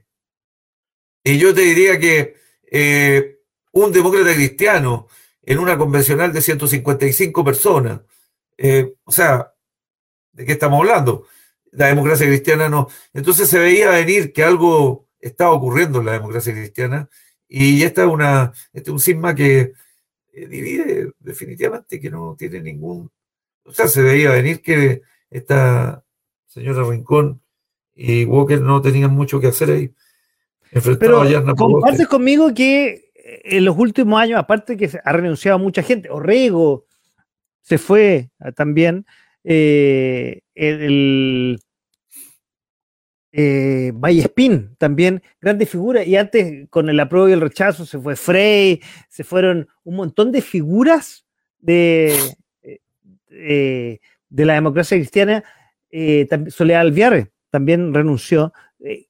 Y 1.23 1.39
yo 1.39 1.55
te 1.55 1.63
diría 1.63 1.99
que 1.99 2.37
eh, 2.71 3.39
un 3.73 3.93
demócrata 3.93 4.35
cristiano 4.35 5.09
en 5.47 5.59
una 5.59 5.77
convencional 5.77 6.33
de 6.33 6.43
155 6.43 7.45
personas, 7.45 8.01
eh, 8.57 8.95
o 9.05 9.13
sea, 9.13 9.53
¿de 10.33 10.45
qué 10.45 10.53
estamos 10.53 10.81
hablando? 10.81 11.27
La 11.73 11.89
democracia 11.89 12.27
cristiana 12.27 12.69
no. 12.69 12.89
Entonces 13.13 13.49
se 13.49 13.59
veía 13.59 13.91
venir 13.91 14.33
que 14.33 14.45
algo 14.45 15.09
estaba 15.21 15.53
ocurriendo 15.53 16.01
en 16.01 16.07
la 16.07 16.13
democracia 16.13 16.53
cristiana 16.53 17.09
y 17.49 17.83
esta 17.83 18.05
es 18.05 18.09
una, 18.09 18.53
este 18.73 18.91
es 18.91 18.93
un 18.93 19.01
sisma 19.01 19.35
que 19.35 19.73
eh, 20.33 20.47
divide 20.49 21.13
definitivamente 21.19 22.01
que 22.01 22.11
no 22.11 22.35
tiene 22.39 22.61
ningún... 22.61 23.11
O 23.65 23.73
sea, 23.73 23.89
se 23.89 24.03
veía 24.03 24.31
venir 24.31 24.61
que 24.61 25.03
esta 25.31 26.05
señora 26.47 26.85
Rincón 26.89 27.41
y 27.95 28.25
Walker 28.25 28.61
no 28.61 28.83
tenían 28.83 29.13
mucho 29.13 29.41
que 29.41 29.49
hacer 29.49 29.71
ahí. 29.71 29.95
Pero 30.99 31.25
compartes 31.57 32.09
conmigo 32.09 32.53
que 32.53 33.04
en 33.45 33.65
los 33.65 33.77
últimos 33.79 34.21
años, 34.21 34.39
aparte 34.39 34.77
que 34.77 34.91
ha 35.05 35.13
renunciado 35.13 35.59
mucha 35.59 35.83
gente, 35.83 36.09
Orrego 36.11 36.87
se 37.61 37.79
fue 37.79 38.31
también, 38.57 39.07
eh, 39.45 40.41
el, 40.55 41.61
eh, 43.33 43.93
Vallespín, 43.95 44.75
también 44.79 45.23
grandes 45.41 45.69
figuras, 45.69 46.07
y 46.07 46.17
antes 46.17 46.69
con 46.71 46.89
el 46.89 46.99
apruebo 47.01 47.29
y 47.29 47.33
el 47.33 47.41
rechazo 47.41 47.85
se 47.85 47.99
fue 47.99 48.17
Frey, 48.17 48.81
se 49.09 49.25
fueron 49.25 49.69
un 49.83 49.97
montón 49.97 50.33
de 50.33 50.41
figuras 50.41 51.27
de, 51.59 52.17
eh, 53.31 53.99
de 54.29 54.45
la 54.45 54.55
democracia 54.55 54.97
cristiana, 54.97 55.45
eh, 55.91 56.27
Soledad 56.49 56.81
Alviar 56.81 57.31
también 57.51 57.95
renunció, 57.95 58.53
eh, 58.81 59.07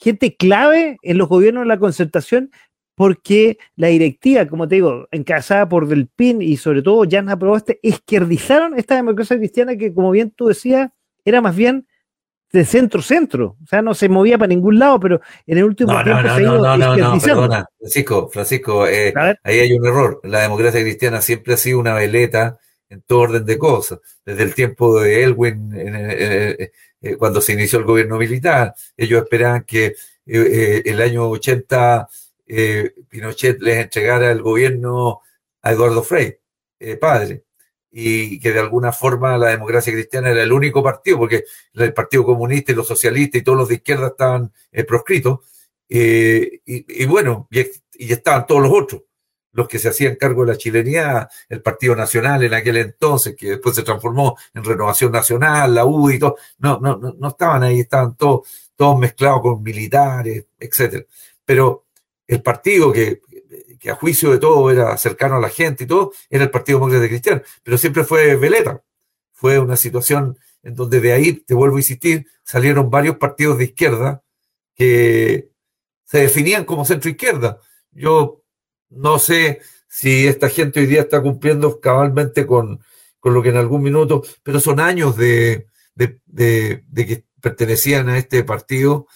gente 0.00 0.36
clave 0.36 0.96
en 1.02 1.18
los 1.18 1.28
gobiernos 1.28 1.64
de 1.64 1.68
la 1.68 1.78
concertación, 1.78 2.50
porque 2.94 3.58
la 3.76 3.88
directiva, 3.88 4.46
como 4.46 4.68
te 4.68 4.76
digo, 4.76 5.08
encabezada 5.10 5.68
por 5.68 5.88
Del 5.88 6.08
Pin 6.08 6.42
y 6.42 6.56
sobre 6.56 6.82
todo 6.82 7.04
Jan 7.10 7.28
Aprobaste, 7.30 7.80
izquierdizaron 7.82 8.78
esta 8.78 8.96
democracia 8.96 9.36
cristiana 9.36 9.76
que, 9.76 9.94
como 9.94 10.10
bien 10.10 10.30
tú 10.30 10.48
decías, 10.48 10.90
era 11.24 11.40
más 11.40 11.56
bien 11.56 11.86
de 12.52 12.64
centro-centro. 12.66 13.56
O 13.62 13.66
sea, 13.66 13.80
no 13.80 13.94
se 13.94 14.08
movía 14.08 14.36
para 14.36 14.48
ningún 14.48 14.78
lado, 14.78 15.00
pero 15.00 15.20
en 15.46 15.58
el 15.58 15.64
último 15.64 15.92
tiempo 16.02 16.22
se 16.22 16.28
ha 16.28 16.40
ido 16.40 16.58
no, 16.58 16.76
no, 16.76 16.96
no, 16.96 17.20
perdona, 17.20 17.66
Francisco, 17.78 18.28
Francisco, 18.28 18.86
eh, 18.86 19.14
ahí 19.42 19.58
hay 19.60 19.72
un 19.72 19.86
error. 19.86 20.20
La 20.24 20.42
democracia 20.42 20.82
cristiana 20.82 21.22
siempre 21.22 21.54
ha 21.54 21.56
sido 21.56 21.78
una 21.78 21.94
veleta 21.94 22.58
en 22.90 23.00
todo 23.02 23.20
orden 23.20 23.46
de 23.46 23.56
cosas. 23.56 24.00
Desde 24.24 24.42
el 24.42 24.54
tiempo 24.54 25.00
de 25.00 25.24
Elwin, 25.24 25.72
eh, 25.74 26.70
eh, 27.00 27.16
cuando 27.16 27.40
se 27.40 27.54
inició 27.54 27.78
el 27.78 27.86
gobierno 27.86 28.18
militar, 28.18 28.74
ellos 28.96 29.22
esperaban 29.22 29.64
que 29.64 29.94
el 30.26 31.00
año 31.00 31.28
80 31.30 32.06
Pinochet 33.08 33.60
les 33.60 33.78
entregara 33.78 34.30
el 34.30 34.42
gobierno 34.42 35.20
a 35.62 35.72
Eduardo 35.72 36.02
Frei, 36.02 36.38
padre 37.00 37.44
y 37.92 38.40
que 38.40 38.52
de 38.52 38.60
alguna 38.60 38.90
forma 38.90 39.36
la 39.36 39.48
democracia 39.48 39.92
cristiana 39.92 40.30
era 40.30 40.42
el 40.42 40.52
único 40.52 40.82
partido, 40.82 41.18
porque 41.18 41.44
el 41.74 41.92
Partido 41.92 42.24
Comunista 42.24 42.72
y 42.72 42.74
los 42.74 42.88
socialistas 42.88 43.40
y 43.40 43.44
todos 43.44 43.58
los 43.58 43.68
de 43.68 43.76
izquierda 43.76 44.08
estaban 44.08 44.50
eh, 44.72 44.84
proscritos, 44.84 45.40
eh, 45.88 46.60
y, 46.64 47.04
bueno, 47.04 47.48
y, 47.50 48.10
estaban 48.10 48.46
todos 48.46 48.62
los 48.62 48.72
otros, 48.72 49.02
los 49.52 49.68
que 49.68 49.78
se 49.78 49.90
hacían 49.90 50.16
cargo 50.16 50.46
de 50.46 50.52
la 50.52 50.58
chilenidad, 50.58 51.28
el 51.50 51.60
Partido 51.60 51.94
Nacional 51.94 52.42
en 52.42 52.54
aquel 52.54 52.78
entonces, 52.78 53.36
que 53.36 53.50
después 53.50 53.76
se 53.76 53.82
transformó 53.82 54.38
en 54.54 54.64
Renovación 54.64 55.12
Nacional, 55.12 55.74
la 55.74 55.84
U 55.84 56.10
y 56.10 56.18
todo, 56.18 56.36
no, 56.58 56.80
no, 56.80 56.96
no, 56.96 57.14
no 57.18 57.28
estaban 57.28 57.62
ahí, 57.62 57.80
estaban 57.80 58.16
todos, 58.16 58.48
todos 58.74 58.98
mezclados 58.98 59.42
con 59.42 59.62
militares, 59.62 60.46
etcétera. 60.58 61.04
Pero 61.44 61.81
el 62.32 62.42
partido 62.42 62.92
que, 62.92 63.20
a 63.90 63.94
juicio 63.94 64.30
de 64.30 64.38
todo 64.38 64.70
era 64.70 64.96
cercano 64.96 65.36
a 65.36 65.40
la 65.40 65.48
gente 65.48 65.84
y 65.84 65.86
todo, 65.86 66.12
era 66.30 66.44
el 66.44 66.50
Partido 66.50 66.78
Demócrata 66.78 67.08
Cristiano, 67.08 67.42
pero 67.62 67.76
siempre 67.76 68.04
fue 68.04 68.36
veleta. 68.36 68.82
Fue 69.32 69.58
una 69.58 69.76
situación 69.76 70.38
en 70.62 70.74
donde 70.74 71.00
de 71.00 71.12
ahí, 71.12 71.32
te 71.32 71.54
vuelvo 71.54 71.76
a 71.76 71.80
insistir, 71.80 72.26
salieron 72.44 72.90
varios 72.90 73.16
partidos 73.16 73.58
de 73.58 73.64
izquierda 73.64 74.22
que 74.74 75.50
se 76.04 76.18
definían 76.18 76.64
como 76.64 76.84
centro 76.84 77.10
izquierda. 77.10 77.58
Yo 77.90 78.42
no 78.88 79.18
sé 79.18 79.60
si 79.88 80.26
esta 80.26 80.48
gente 80.48 80.80
hoy 80.80 80.86
día 80.86 81.00
está 81.02 81.20
cumpliendo 81.20 81.80
cabalmente 81.80 82.46
con, 82.46 82.80
con 83.18 83.34
lo 83.34 83.42
que 83.42 83.48
en 83.48 83.56
algún 83.56 83.82
minuto, 83.82 84.22
pero 84.44 84.60
son 84.60 84.78
años 84.78 85.16
de, 85.16 85.66
de, 85.94 86.20
de 86.26 87.06
que 87.06 87.24
pertenecían 87.40 88.08
a 88.08 88.16
este 88.16 88.44
partido 88.44 89.06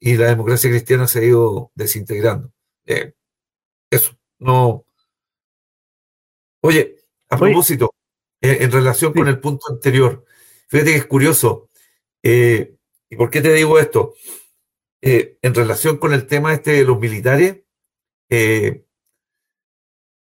y 0.00 0.16
la 0.16 0.28
democracia 0.28 0.70
cristiana 0.70 1.06
se 1.06 1.18
ha 1.20 1.24
ido 1.24 1.70
desintegrando. 1.74 2.53
Eh, 2.86 3.14
eso, 3.90 4.16
no. 4.38 4.84
Oye, 6.60 6.96
a 7.28 7.36
propósito, 7.36 7.94
eh, 8.40 8.58
en 8.60 8.72
relación 8.72 9.12
con 9.12 9.28
el 9.28 9.40
punto 9.40 9.66
anterior, 9.70 10.24
fíjate 10.68 10.92
que 10.92 10.96
es 10.98 11.06
curioso. 11.06 11.70
Eh, 12.22 12.76
¿Y 13.10 13.16
por 13.16 13.30
qué 13.30 13.40
te 13.40 13.52
digo 13.52 13.78
esto? 13.78 14.14
en 15.06 15.54
relación 15.54 15.98
con 15.98 16.14
el 16.14 16.26
tema 16.26 16.54
este 16.54 16.70
de 16.70 16.84
los 16.84 16.98
militares, 16.98 17.60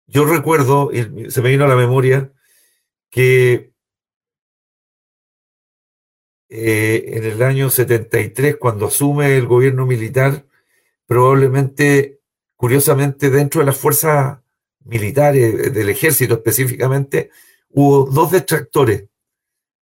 yo 0.06 0.26
recuerdo, 0.26 0.92
y 0.94 1.32
se 1.32 1.42
me 1.42 1.50
vino 1.50 1.66
a 1.66 1.68
la 1.68 1.76
memoria, 1.76 2.32
que 3.10 3.74
en 6.48 7.24
el 7.24 7.42
año 7.42 7.72
73, 7.72 8.58
cuando 8.58 8.86
asume 8.86 9.36
el 9.36 9.48
gobierno 9.48 9.88
militar, 9.88 10.46
probablemente, 11.08 12.17
curiosamente, 12.58 13.30
dentro 13.30 13.62
de 13.62 13.68
las 13.68 13.78
fuerzas 13.78 14.40
militares, 14.84 15.74
del 15.74 15.90
ejército 15.90 16.34
específicamente, 16.34 17.30
hubo 17.70 18.06
dos 18.06 18.32
detractores. 18.32 19.06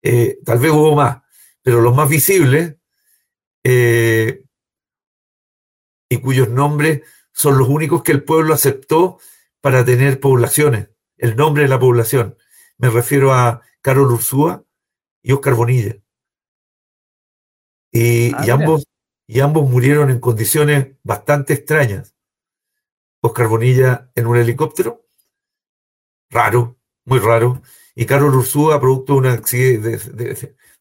Eh, 0.01 0.39
tal 0.45 0.59
vez 0.59 0.71
hubo 0.71 0.95
más, 0.95 1.21
pero 1.61 1.81
los 1.81 1.95
más 1.95 2.07
visibles 2.07 2.75
eh, 3.63 4.43
y 6.09 6.17
cuyos 6.17 6.49
nombres 6.49 7.01
son 7.33 7.57
los 7.57 7.67
únicos 7.67 8.03
que 8.03 8.11
el 8.11 8.23
pueblo 8.23 8.53
aceptó 8.53 9.19
para 9.59 9.83
tener 9.85 10.19
poblaciones, 10.19 10.89
el 11.17 11.35
nombre 11.35 11.63
de 11.63 11.69
la 11.69 11.79
población. 11.79 12.37
Me 12.77 12.89
refiero 12.89 13.33
a 13.33 13.61
Carol 13.81 14.11
Ursúa 14.11 14.63
y 15.21 15.31
Oscar 15.33 15.53
Bonilla. 15.53 15.97
Y, 17.91 18.33
ah, 18.33 18.43
y 18.45 18.49
ambos 18.49 18.85
y 19.27 19.39
ambos 19.39 19.69
murieron 19.69 20.09
en 20.09 20.19
condiciones 20.19 20.87
bastante 21.03 21.53
extrañas. 21.53 22.13
Oscar 23.21 23.47
Bonilla 23.47 24.09
en 24.15 24.27
un 24.27 24.37
helicóptero, 24.37 25.05
raro, 26.29 26.77
muy 27.05 27.19
raro, 27.19 27.61
y 27.95 28.05
Carlos 28.05 28.35
Ursúa 28.35 28.79
producto 28.79 29.13
de, 29.13 29.19
una, 29.19 29.35
de, 29.37 29.77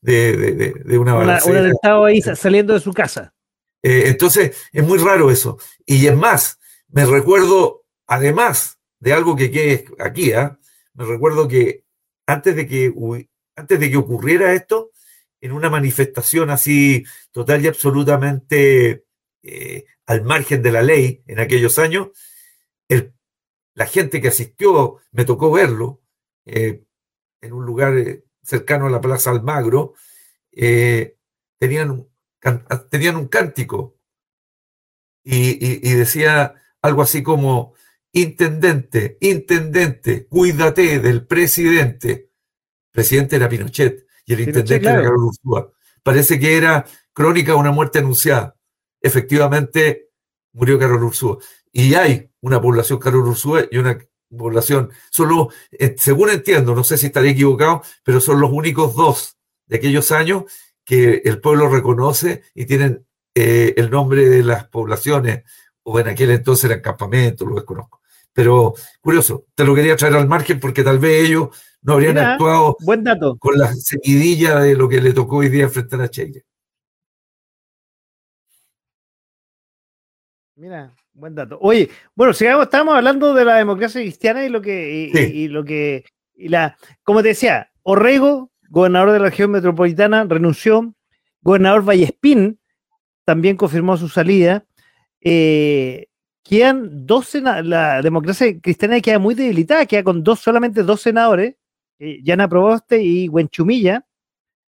de, 0.01 0.73
de, 0.85 0.99
una 0.99 1.15
balacera. 1.15 1.61
Un 1.61 1.71
estado 1.71 2.05
ahí 2.05 2.23
saliendo 2.23 2.75
de 2.75 2.81
su 2.81 2.93
casa. 2.93 3.35
Eh, 3.83 4.05
entonces, 4.07 4.57
es 4.73 4.85
muy 4.85 4.99
raro 4.99 5.31
eso. 5.31 5.59
Y 5.85 6.07
es 6.07 6.17
más, 6.17 6.59
me 6.89 7.05
recuerdo, 7.05 7.85
además 8.07 8.79
de 8.99 9.12
algo 9.12 9.37
que 9.37 9.51
quede 9.51 9.87
aquí, 9.99 10.33
¿ah? 10.33 10.59
me 10.95 11.05
recuerdo 11.05 11.49
que 11.49 11.85
antes 12.27 12.55
de 12.57 12.67
que, 12.67 12.93
antes 13.57 13.81
de 13.81 13.91
que 13.91 13.97
ocurriera 13.97 14.53
esto, 14.55 14.91
en 15.41 15.53
una 15.53 15.71
manifestación 15.71 16.51
así 16.51 17.05
total 17.33 17.65
y 17.65 17.69
absolutamente 17.69 19.05
eh, 19.43 19.85
al 20.07 20.23
margen 20.23 20.62
de 20.62 20.73
la 20.73 20.83
ley 20.83 21.23
en 21.27 21.41
aquellos 21.41 21.79
años, 21.79 22.09
el, 22.91 23.15
la 23.75 23.87
gente 23.87 24.21
que 24.21 24.29
asistió, 24.29 24.99
me 25.12 25.25
tocó 25.25 25.51
verlo, 25.51 26.03
eh, 26.45 26.85
en 27.41 27.53
un 27.53 27.65
lugar 27.65 27.97
eh, 27.97 28.25
cercano 28.43 28.87
a 28.87 28.91
la 28.91 29.01
Plaza 29.01 29.31
Almagro, 29.31 29.95
tenían, 30.53 31.91
un, 31.91 32.11
tenían 32.91 33.17
un 33.17 33.29
cántico 33.29 33.97
y, 35.23 35.89
y 35.89 35.95
decía 35.95 36.55
algo 36.83 37.03
así 37.03 37.23
como, 37.23 37.75
intendente, 38.12 39.17
intendente, 39.21 40.27
cuídate 40.27 40.99
del 40.99 41.27
presidente. 41.27 42.31
Presidente 42.91 43.37
era 43.37 43.49
Pinochet 43.49 44.07
y 44.27 44.35
el 44.35 44.41
intendente 44.41 44.89
era 44.89 45.03
Carlos 45.03 45.39
Ursúa. 45.43 45.73
Parece 46.03 46.39
que 46.41 46.57
era 46.57 46.85
crónica 47.12 47.53
de 47.53 47.59
una 47.59 47.71
muerte 47.71 48.01
anunciada. 48.01 48.57
Efectivamente, 49.01 50.11
murió 50.53 50.79
Carlos 50.79 51.03
Ursúa. 51.03 51.39
Y 51.73 51.95
hay 51.95 52.30
una 52.41 52.61
población 52.61 52.99
Carlos 52.99 53.29
Ursúa 53.29 53.65
y 53.71 53.79
una 53.79 53.99
población, 54.37 54.91
solo, 55.11 55.51
eh, 55.73 55.95
según 55.99 56.31
entiendo, 56.31 56.75
no 56.75 56.85
sé 56.85 56.97
si 56.99 57.07
estaré 57.07 57.31
equivocado, 57.31 57.83
pero 58.05 58.21
son 58.21 58.41
los 58.41 58.51
únicos 58.51 58.95
dos 58.95 59.37
de 59.67 59.77
aquellos 59.77 60.12
años 60.12 60.45
que 60.85 61.23
el 61.25 61.41
pueblo 61.41 61.69
reconoce 61.69 62.43
y 62.55 62.67
tienen 62.67 63.07
eh, 63.35 63.75
el 63.77 63.91
nombre 63.91 64.29
de 64.29 64.43
las 64.43 64.67
poblaciones, 64.69 65.45
o 65.83 65.99
en 65.99 66.09
aquel 66.09 66.31
entonces 66.31 66.65
eran 66.65 66.81
campamentos, 66.81 67.47
lo 67.47 67.57
desconozco. 67.57 68.01
Pero 68.33 68.75
curioso, 69.01 69.47
te 69.55 69.65
lo 69.65 69.75
quería 69.75 69.97
traer 69.97 70.15
al 70.15 70.29
margen 70.29 70.61
porque 70.61 70.85
tal 70.85 70.99
vez 70.99 71.29
ellos 71.29 71.49
no 71.83 71.95
habrían 71.95 72.19
actuado 72.19 72.77
buen 72.81 73.03
dato. 73.03 73.37
con 73.39 73.59
la 73.59 73.73
seguidilla 73.75 74.61
de 74.61 74.77
lo 74.77 74.89
que 74.89 75.01
le 75.01 75.12
tocó 75.12 75.39
hoy 75.39 75.49
día 75.49 75.65
enfrentar 75.65 76.01
a 76.03 76.11
Chile. 76.11 76.45
Mira, 80.57 80.93
buen 81.21 81.35
dato. 81.35 81.59
Oye, 81.61 81.91
bueno, 82.15 82.33
sigamos, 82.33 82.65
estamos 82.65 82.95
hablando 82.95 83.35
de 83.35 83.45
la 83.45 83.57
democracia 83.57 84.01
cristiana 84.01 84.45
y 84.45 84.49
lo 84.49 84.61
que, 84.61 85.11
y, 85.35 85.49
lo 85.49 85.65
que, 85.65 86.05
y 86.35 86.49
la, 86.49 86.77
como 87.03 87.23
te 87.23 87.29
decía, 87.29 87.71
Orrego, 87.83 88.51
gobernador 88.69 89.13
de 89.13 89.19
la 89.19 89.27
región 89.27 89.51
metropolitana, 89.51 90.25
renunció. 90.25 90.95
Gobernador 91.43 91.83
Vallespín 91.89 92.59
también 93.25 93.57
confirmó 93.57 93.97
su 93.97 94.09
salida. 94.09 94.65
Eh, 95.21 96.07
quedan 96.43 97.07
dos 97.07 97.35
la 97.35 98.03
democracia 98.03 98.59
cristiana 98.61 99.01
queda 99.01 99.19
muy 99.19 99.35
debilitada, 99.35 99.87
queda 99.87 100.03
con 100.03 100.25
dos, 100.25 100.41
solamente 100.41 100.83
dos 100.83 101.01
senadores, 101.01 101.55
eh, 101.99 102.21
Yana 102.23 102.49
Proboste 102.49 103.03
y 103.03 103.29
Huenchumilla, 103.29 104.05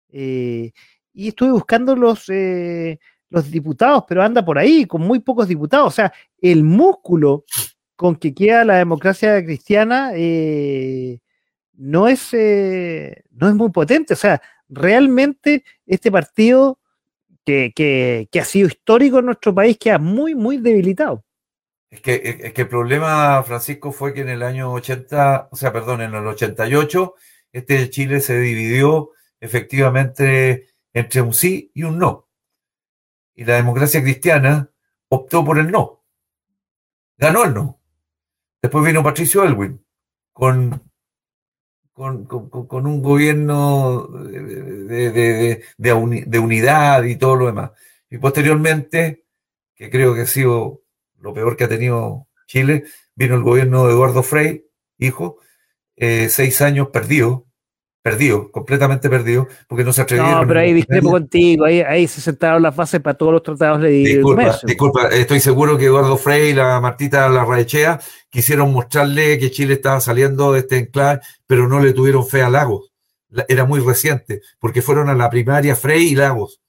eh, 0.09 0.73
y 1.13 1.29
estuve 1.29 1.53
buscando 1.53 1.95
los, 1.95 2.29
eh, 2.29 2.99
los 3.31 3.51
diputados, 3.51 4.05
pero 4.09 4.23
anda 4.23 4.45
por 4.45 4.59
ahí, 4.59 4.85
con 4.87 5.03
muy 5.03 5.21
pocos 5.21 5.49
diputados. 5.49 5.89
O 5.89 5.91
sea, 5.91 6.13
el 6.41 6.65
músculo 6.65 7.45
con 7.97 8.17
que 8.17 8.35
queda 8.35 8.65
la 8.65 8.77
democracia 8.77 9.43
cristiana 9.45 10.11
no, 11.75 12.09
es, 12.09 12.33
no 12.33 13.49
es 13.49 13.55
muy 13.55 13.71
potente. 13.71 14.15
O 14.15 14.17
sea, 14.17 14.43
realmente 14.69 15.65
este 15.87 16.11
partido 16.11 16.79
que, 17.45 17.73
que, 18.31 18.41
ha 18.41 18.45
sido 18.45 18.69
histórico 18.69 19.19
en 19.19 19.27
nuestro 19.27 19.55
país 19.55 19.77
queda 19.79 19.99
muy, 19.99 20.35
muy 20.35 20.59
debilitado. 20.59 21.25
Es 21.91 22.01
que, 22.01 22.39
es 22.45 22.53
que 22.53 22.63
el 22.63 22.69
problema, 22.69 23.43
Francisco, 23.43 23.91
fue 23.91 24.15
que 24.15 24.21
en 24.21 24.29
el 24.29 24.43
año 24.43 24.73
80, 24.73 25.49
o 25.51 25.57
sea, 25.57 25.73
perdón, 25.73 26.03
en 26.03 26.15
el 26.15 26.27
88, 26.27 27.15
este 27.53 27.91
Chile 27.91 28.21
se 28.21 28.39
dividió 28.39 29.11
efectivamente 29.41 30.69
entre 30.93 31.21
un 31.23 31.35
sí 31.35 31.73
y 31.75 31.83
un 31.83 31.99
no. 31.99 32.29
Y 33.35 33.45
la 33.45 33.57
democracia 33.57 34.03
cristiana 34.03 34.71
optó 35.09 35.45
por 35.45 35.59
el 35.59 35.71
no. 35.71 36.05
Ganó 37.17 37.45
el 37.45 37.55
no. 37.55 37.81
Después 38.63 38.85
vino 38.85 39.03
Patricio 39.03 39.45
Elwin 39.45 39.83
con, 40.33 40.91
con, 41.93 42.25
con, 42.25 42.87
un 42.87 43.03
gobierno 43.03 44.07
de, 44.09 45.11
de, 45.11 45.65
de, 45.77 46.39
unidad 46.39 47.05
y 47.05 47.17
todo 47.17 47.37
lo 47.37 47.47
demás. 47.47 47.73
Y 48.09 48.19
posteriormente, 48.19 49.25
que 49.75 49.91
creo 49.91 50.15
que 50.15 50.23
ha 50.23 50.27
sido 50.27 50.83
lo 51.19 51.35
peor 51.35 51.57
que 51.57 51.65
ha 51.65 51.69
tenido 51.69 52.29
Chile, 52.47 52.85
vino 53.15 53.35
el 53.35 53.43
gobierno 53.43 53.87
de 53.87 53.93
Eduardo 53.93 54.23
Frei, 54.23 54.67
hijo, 54.99 55.39
eh, 55.97 56.29
seis 56.31 56.63
años 56.63 56.89
perdido, 56.89 57.47
perdido, 58.03 58.51
completamente 58.51 59.11
perdido, 59.11 59.47
porque 59.69 59.85
no 59.85 59.93
se 59.93 60.03
atrevieron. 60.03 60.41
No, 60.41 60.47
pero 60.47 60.61
ahí 60.61 60.73
discrepo 60.73 61.11
contigo, 61.11 61.67
ahí, 61.67 61.81
ahí 61.81 62.09
se 62.09 62.21
sentaron 62.21 62.63
las 62.63 62.75
bases 62.75 63.01
para 63.01 63.17
todos 63.17 63.33
los 63.33 63.43
tratados 63.43 63.83
de 63.83 63.91
disculpa, 63.91 64.59
Disculpa, 64.65 65.09
estoy 65.09 65.41
seguro 65.41 65.77
que 65.77 65.87
Eduardo 65.87 66.17
Frei 66.17 66.51
y 66.51 66.55
la 66.55 66.81
Martita 66.81 67.29
Larraechea 67.29 68.01
quisieron 68.31 68.73
mostrarle 68.73 69.39
que 69.39 69.51
Chile 69.51 69.75
estaba 69.75 70.01
saliendo 70.01 70.53
de 70.53 70.61
este 70.61 70.79
enclave, 70.79 71.21
pero 71.47 71.69
no 71.69 71.81
le 71.81 71.93
tuvieron 71.93 72.27
fe 72.27 72.43
a 72.43 72.49
Lagos. 72.49 72.93
Era 73.49 73.65
muy 73.65 73.81
reciente, 73.81 74.41
porque 74.59 74.83
fueron 74.83 75.09
a 75.09 75.15
la 75.15 75.29
primaria 75.29 75.77
Frei 75.77 76.09
y 76.09 76.15
Lagos. 76.15 76.61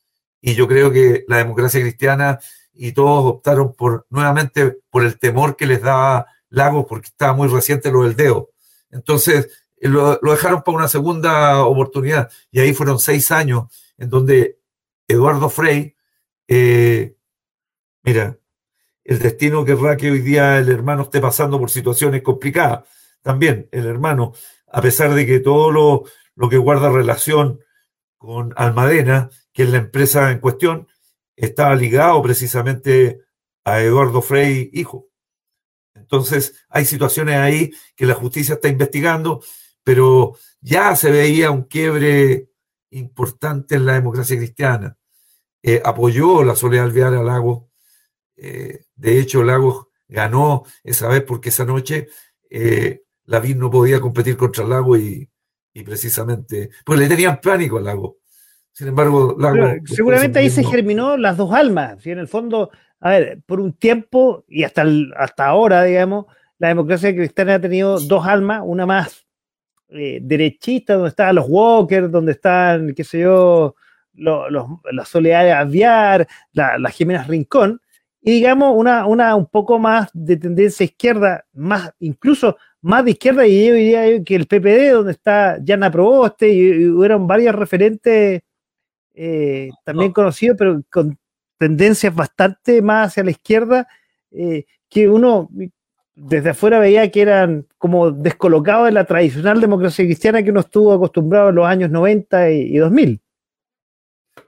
Y 0.42 0.54
yo 0.56 0.68
creo 0.68 0.92
que 0.92 1.24
la 1.28 1.38
democracia 1.38 1.80
cristiana 1.82 2.40
y 2.74 2.92
todos 2.92 3.36
optaron 3.36 3.74
por 3.74 4.06
nuevamente 4.10 4.78
por 4.90 5.06
el 5.06 5.18
temor 5.18 5.56
que 5.56 5.66
les 5.66 5.82
daba 5.82 6.28
Lagos 6.50 6.86
porque 6.88 7.08
estaba 7.08 7.34
muy 7.34 7.48
reciente 7.48 7.92
lo 7.92 8.04
del 8.04 8.16
dedo. 8.16 8.50
Entonces 8.92 9.61
lo, 9.90 10.20
dejaron 10.22 10.62
para 10.64 10.78
una 10.78 10.88
segunda 10.88 11.66
oportunidad 11.66 12.32
y 12.52 12.60
ahí 12.60 12.74
fueron 12.74 13.00
seis 13.00 13.32
años 13.32 13.66
en 13.98 14.10
donde 14.10 14.60
Eduardo 15.08 15.50
Frey, 15.50 15.96
eh, 16.48 17.16
mira, 18.04 18.38
el 19.04 19.20
destino 19.20 19.66
querrá 19.66 19.98
que 19.98 20.12
hoy 20.12 20.20
día 20.20 20.58
el 20.60 20.70
hermano 20.70 21.04
esté 21.04 21.20
pasando 21.20 21.60
por 21.60 21.70
situaciones 21.70 22.22
complicadas. 22.22 22.88
También 23.22 23.68
el 23.72 23.86
hermano, 23.86 24.34
a 24.72 24.82
pesar 24.82 25.14
de 25.14 25.26
que 25.26 25.40
todo 25.40 25.72
lo, 25.72 26.04
lo 26.36 26.50
que 26.50 26.58
guarda 26.58 26.90
relación 26.90 27.60
con 28.18 28.54
Almadena, 28.56 29.30
que 29.52 29.64
es 29.64 29.70
la 29.70 29.80
empresa 29.80 30.32
en 30.32 30.40
cuestión, 30.40 30.88
estaba 31.36 31.76
ligado 31.76 32.22
precisamente 32.22 33.22
a 33.64 33.82
Eduardo 33.82 34.22
Frey, 34.22 34.70
hijo. 34.74 35.08
Entonces, 35.96 36.66
hay 36.70 36.86
situaciones 36.86 37.36
ahí 37.36 37.72
que 37.96 38.06
la 38.06 38.14
justicia 38.14 38.56
está 38.56 38.68
investigando, 38.68 39.42
pero 39.84 40.36
ya 40.60 40.96
se 40.96 41.12
veía 41.12 41.52
un 41.52 41.64
quiebre 41.64 42.50
importante 42.92 43.76
en 43.76 43.86
la 43.86 43.94
democracia 43.94 44.38
cristiana. 44.38 44.98
Eh, 45.64 45.82
apoyó 45.84 46.44
la 46.44 46.56
Soledad 46.56 46.86
Alvear 46.86 47.14
a 47.14 47.24
Lagos. 47.24 47.66
Eh, 48.36 48.86
de 48.96 49.20
hecho, 49.20 49.44
Lagos 49.44 49.88
ganó 50.08 50.64
esa 50.84 51.08
vez 51.08 51.24
porque 51.24 51.50
esa 51.50 51.66
noche 51.66 52.08
eh, 52.50 53.04
la 53.26 53.40
VIN 53.40 53.60
no 53.60 53.72
podía 53.72 54.02
competir 54.02 54.36
contra 54.36 54.66
Lago 54.66 54.98
y, 54.98 55.30
y 55.74 55.84
precisamente, 55.84 56.70
pues 56.84 57.00
le 57.00 57.08
tenían 57.08 57.40
pánico 57.42 57.78
al 57.78 57.86
Lago. 57.86 58.18
Sin 58.74 58.88
embargo, 58.88 59.36
Lago... 59.38 59.76
seguramente 59.86 60.40
ahí 60.40 60.50
se 60.50 60.64
germinó 60.64 61.18
las 61.18 61.38
dos 61.38 61.54
almas. 61.54 62.06
Y 62.06 62.12
en 62.12 62.20
el 62.20 62.28
fondo, 62.28 62.72
a 63.00 63.10
ver, 63.12 63.42
por 63.46 63.60
un 63.60 63.74
tiempo 63.74 64.44
y 64.48 64.64
hasta, 64.64 64.84
hasta 65.18 65.46
ahora, 65.46 65.84
digamos, 65.84 66.26
la 66.58 66.70
democracia 66.70 67.14
cristiana 67.16 67.56
ha 67.56 67.62
tenido 67.62 68.00
dos 68.00 68.26
almas, 68.26 68.62
una 68.64 68.86
más 68.86 69.26
eh, 69.92 70.20
derechista, 70.22 70.94
donde 70.96 71.10
estaban 71.10 71.36
los 71.36 71.46
Walker, 71.48 72.10
donde 72.10 72.34
están, 72.34 72.94
qué 72.94 73.04
sé 73.04 73.20
yo, 73.20 73.76
los, 74.14 74.52
los, 74.52 74.66
la 74.92 75.06
Soledad 75.06 75.44
de 75.44 75.52
Aviar, 75.52 76.28
la, 76.54 76.78
la 76.78 76.90
Jiménez 76.90 77.28
Rincón, 77.28 77.82
y 78.22 78.32
digamos 78.32 78.74
una, 78.76 79.06
una 79.06 79.36
un 79.36 79.48
poco 79.48 79.80
más 79.80 80.10
de 80.14 80.38
tendencia 80.38 80.84
izquierda, 80.84 81.46
más 81.54 81.92
incluso 82.00 82.58
más 82.82 83.06
de 83.06 83.12
izquierda, 83.12 83.46
y 83.46 83.68
yo 83.68 83.74
diría 83.74 84.24
que 84.24 84.36
el 84.36 84.48
PPD, 84.48 84.94
donde 84.94 85.12
está 85.12 85.58
Jana 85.66 85.92
Proboste, 85.92 86.50
y, 86.50 86.60
y 86.60 86.88
hubieron 86.88 87.28
varios 87.28 87.56
referentes 87.56 88.42
eh, 89.14 89.70
también 89.84 90.12
conocidos, 90.12 90.58
pero 90.58 90.82
con 90.92 91.18
tendencias 91.58 92.16
bastante 92.16 92.82
más 92.82 93.10
hacia 93.10 93.24
la 93.24 93.32
izquierda, 93.32 93.88
eh, 94.32 94.66
que 94.90 95.08
uno 95.08 95.50
desde 96.16 96.50
afuera 96.50 96.80
veía 96.80 97.10
que 97.10 97.22
eran 97.22 97.68
como 97.78 98.12
descolocados 98.12 98.86
de 98.86 98.92
la 98.92 99.06
tradicional 99.06 99.62
democracia 99.62 100.06
cristiana 100.06 100.44
que 100.44 100.52
uno 100.52 100.60
estuvo 100.62 100.94
acostumbrado 100.94 101.50
en 101.50 101.56
los 101.56 101.66
años 101.66 101.90
90 101.90 102.52
y, 102.52 102.76
y 102.76 102.78
2000. 102.78 103.22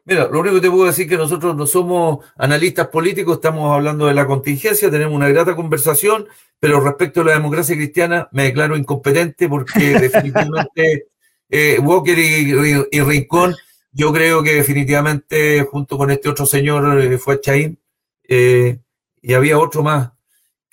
Mira, 0.05 0.27
lo 0.27 0.39
único 0.39 0.55
que 0.55 0.61
te 0.61 0.69
puedo 0.69 0.85
decir 0.85 1.05
es 1.05 1.11
que 1.11 1.17
nosotros 1.17 1.55
no 1.55 1.65
somos 1.65 2.25
analistas 2.37 2.87
políticos, 2.87 3.35
estamos 3.35 3.73
hablando 3.73 4.07
de 4.07 4.13
la 4.13 4.27
contingencia, 4.27 4.91
tenemos 4.91 5.15
una 5.15 5.29
grata 5.29 5.55
conversación, 5.55 6.27
pero 6.59 6.81
respecto 6.81 7.21
a 7.21 7.25
la 7.25 7.33
democracia 7.33 7.75
cristiana 7.75 8.27
me 8.31 8.43
declaro 8.43 8.75
incompetente 8.75 9.47
porque 9.47 9.79
definitivamente 9.99 11.07
eh, 11.49 11.79
Walker 11.79 12.17
y, 12.17 12.53
y, 12.91 13.01
Rincón, 13.01 13.55
yo 13.91 14.11
creo 14.11 14.43
que 14.43 14.55
definitivamente 14.55 15.61
junto 15.63 15.97
con 15.97 16.11
este 16.11 16.29
otro 16.29 16.45
señor 16.45 17.01
eh, 17.01 17.17
fue 17.17 17.39
Chaín, 17.39 17.79
eh, 18.27 18.79
y 19.21 19.33
había 19.33 19.59
otro 19.59 19.83
más 19.83 20.12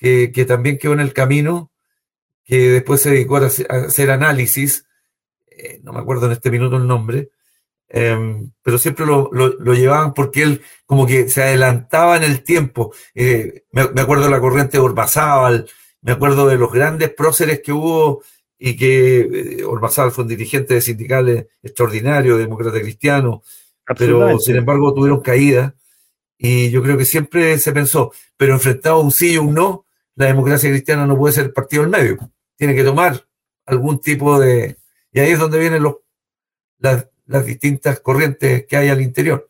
que, 0.01 0.33
que, 0.33 0.47
también 0.47 0.79
quedó 0.79 0.95
en 0.95 1.01
el 1.01 1.13
camino, 1.13 1.71
que 2.45 2.71
después 2.71 3.03
se 3.03 3.11
dedicó 3.11 3.37
a 3.37 3.47
hacer, 3.47 4.11
análisis, 4.11 4.87
eh, 5.51 5.81
no 5.83 5.93
me 5.93 6.01
acuerdo 6.01 6.27
en 6.27 6.33
este 6.33 6.51
minuto 6.51 6.79
el 6.79 6.87
nombre, 6.87 7.29
eh, 7.91 8.49
pero 8.63 8.79
siempre 8.79 9.05
lo, 9.05 9.29
lo, 9.33 9.49
lo, 9.49 9.75
llevaban 9.75 10.15
porque 10.15 10.43
él 10.43 10.63
como 10.87 11.07
que 11.07 11.29
se 11.29 11.43
adelantaba 11.43 12.17
en 12.17 12.23
el 12.23 12.43
tiempo. 12.43 12.95
Eh, 13.15 13.65
me, 13.73 13.89
me, 13.91 14.01
acuerdo 14.01 14.25
de 14.25 14.31
la 14.31 14.41
corriente 14.41 14.79
de 14.79 14.85
Ormazábal, 14.85 15.69
me 16.01 16.13
acuerdo 16.13 16.49
de 16.49 16.57
los 16.57 16.73
grandes 16.73 17.11
próceres 17.11 17.61
que 17.61 17.73
hubo 17.73 18.23
y 18.59 18.77
que 18.77 19.21
eh, 19.21 19.65
Ormazábal 19.65 20.13
fue 20.13 20.25
un 20.25 20.29
dirigente 20.29 20.75
de 20.75 20.81
sindicales 20.81 21.47
extraordinario, 21.63 22.39
demócrata 22.39 22.81
cristiano, 22.81 23.43
pero 23.99 24.39
sin 24.39 24.57
embargo 24.57 24.95
tuvieron 24.95 25.21
caída 25.21 25.75
y 26.43 26.71
yo 26.71 26.83
creo 26.83 26.97
que 26.97 27.05
siempre 27.05 27.59
se 27.59 27.73
pensó, 27.73 28.13
pero 28.39 28.55
enfrentado 28.55 28.97
a 28.97 29.01
un 29.03 29.11
sí 29.11 29.35
y 29.35 29.37
un 29.37 29.53
no, 29.53 29.85
la 30.21 30.27
democracia 30.27 30.69
cristiana 30.69 31.07
no 31.07 31.17
puede 31.17 31.33
ser 31.33 31.51
partido 31.51 31.83
del 31.83 31.91
medio, 31.91 32.19
tiene 32.55 32.75
que 32.75 32.85
tomar 32.85 33.27
algún 33.65 34.03
tipo 34.03 34.39
de... 34.39 34.77
Y 35.13 35.21
ahí 35.21 35.31
es 35.31 35.39
donde 35.39 35.59
vienen 35.59 35.83
las, 36.79 37.07
distintas 37.47 38.01
corrientes 38.01 38.67
que 38.67 38.77
hay 38.77 38.91
al 38.91 39.01
interior. 39.01 39.49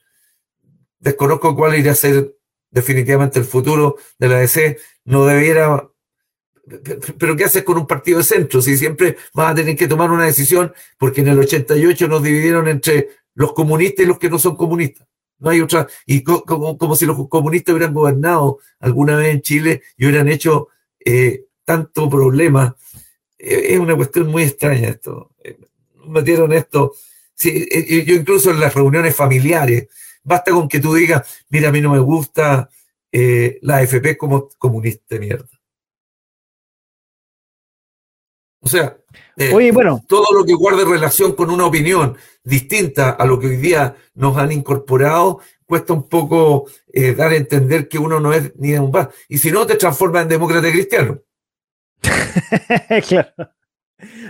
Desconozco 1.01 1.57
cuál 1.57 1.75
iría 1.75 1.91
a 1.91 1.97
ser 1.97 2.37
definitivamente 2.71 3.41
el 3.41 3.47
futuro 3.47 3.97
de 4.17 4.29
la 4.29 4.39
DC. 4.39 4.79
No 5.07 5.27
debiera. 5.27 5.91
Pero 7.19 7.35
¿qué 7.35 7.45
haces 7.45 7.65
con 7.65 7.77
un 7.77 7.89
partido 7.89 8.19
de 8.19 8.25
centro? 8.25 8.63
Si 8.63 8.77
siempre 8.77 9.17
vas 9.35 9.51
a 9.51 9.55
tener 9.57 9.77
que 9.77 9.89
tomar 9.89 10.13
una 10.13 10.27
decisión, 10.27 10.73
porque 10.99 11.23
en 11.23 11.29
el 11.29 11.41
88 11.41 12.07
nos 12.07 12.23
dividieron 12.23 12.69
entre 12.69 13.09
los 13.35 13.55
comunistas 13.55 14.05
y 14.05 14.09
los 14.09 14.21
que 14.21 14.31
no 14.31 14.39
son 14.39 14.55
comunistas. 14.55 15.09
No 15.41 15.51
hay 15.51 15.61
otra. 15.61 15.87
Y 16.07 16.23
co 16.23 16.43
como, 16.45 16.79
como, 16.79 16.95
si 16.97 17.07
los 17.07 17.29
comunistas 17.29 17.75
hubieran 17.75 17.95
gobernado 17.95 18.59
alguna 18.79 19.17
vez 19.17 19.35
en 19.35 19.43
Chile 19.43 19.83
y 19.97 20.07
hubieran 20.07 20.29
hecho 20.29 20.69
eh, 21.05 21.47
tanto 21.65 22.09
problema. 22.09 22.77
Eh, 23.39 23.75
es 23.75 23.79
una 23.79 23.97
cuestión 23.97 24.29
muy 24.29 24.45
extraña 24.45 24.89
esto. 24.91 25.33
Eh, 25.43 25.59
metieron 26.07 26.53
esto 26.53 26.93
Sí, 27.35 27.67
yo 28.05 28.15
incluso 28.17 28.51
en 28.51 28.61
las 28.61 28.75
reuniones 28.75 29.17
familiares, 29.17 29.89
basta 30.23 30.53
con 30.53 30.69
que 30.69 30.79
tú 30.79 30.95
digas, 30.95 31.43
mira, 31.49 31.71
a 31.71 31.73
mí 31.73 31.81
no 31.81 31.91
me 31.91 31.99
gusta 31.99 32.69
la 33.63 33.77
AFP 33.79 34.19
como 34.19 34.51
comunista 34.59 35.15
de 35.15 35.21
mierda. 35.21 35.49
O 38.61 38.69
sea, 38.69 39.00
eh, 39.41 39.55
Oye, 39.55 39.73
bueno. 39.73 40.05
todo 40.07 40.37
lo 40.37 40.45
que 40.45 40.53
guarde 40.53 40.85
relación 40.85 41.35
con 41.35 41.51
una 41.51 41.65
opinión 41.65 42.15
distinta 42.45 43.11
a 43.11 43.25
lo 43.25 43.41
que 43.41 43.47
hoy 43.47 43.57
día 43.57 43.97
nos 44.15 44.37
han 44.37 44.53
incorporado, 44.53 45.41
cuesta 45.65 45.95
un 45.95 46.07
poco 46.11 46.67
eh, 46.93 47.15
dar 47.15 47.33
a 47.33 47.37
entender 47.37 47.89
que 47.89 47.99
uno 47.99 48.21
no 48.21 48.35
es 48.35 48.55
ni 48.57 48.73
de 48.73 48.81
un 48.81 48.93
paz. 48.93 49.09
Y 49.31 49.39
si 49.39 49.51
no, 49.51 49.67
te 49.67 49.77
transforma 49.77 50.21
en 50.21 50.29
demócrata 50.29 50.71
cristiano. 50.71 51.21
claro. 53.09 53.33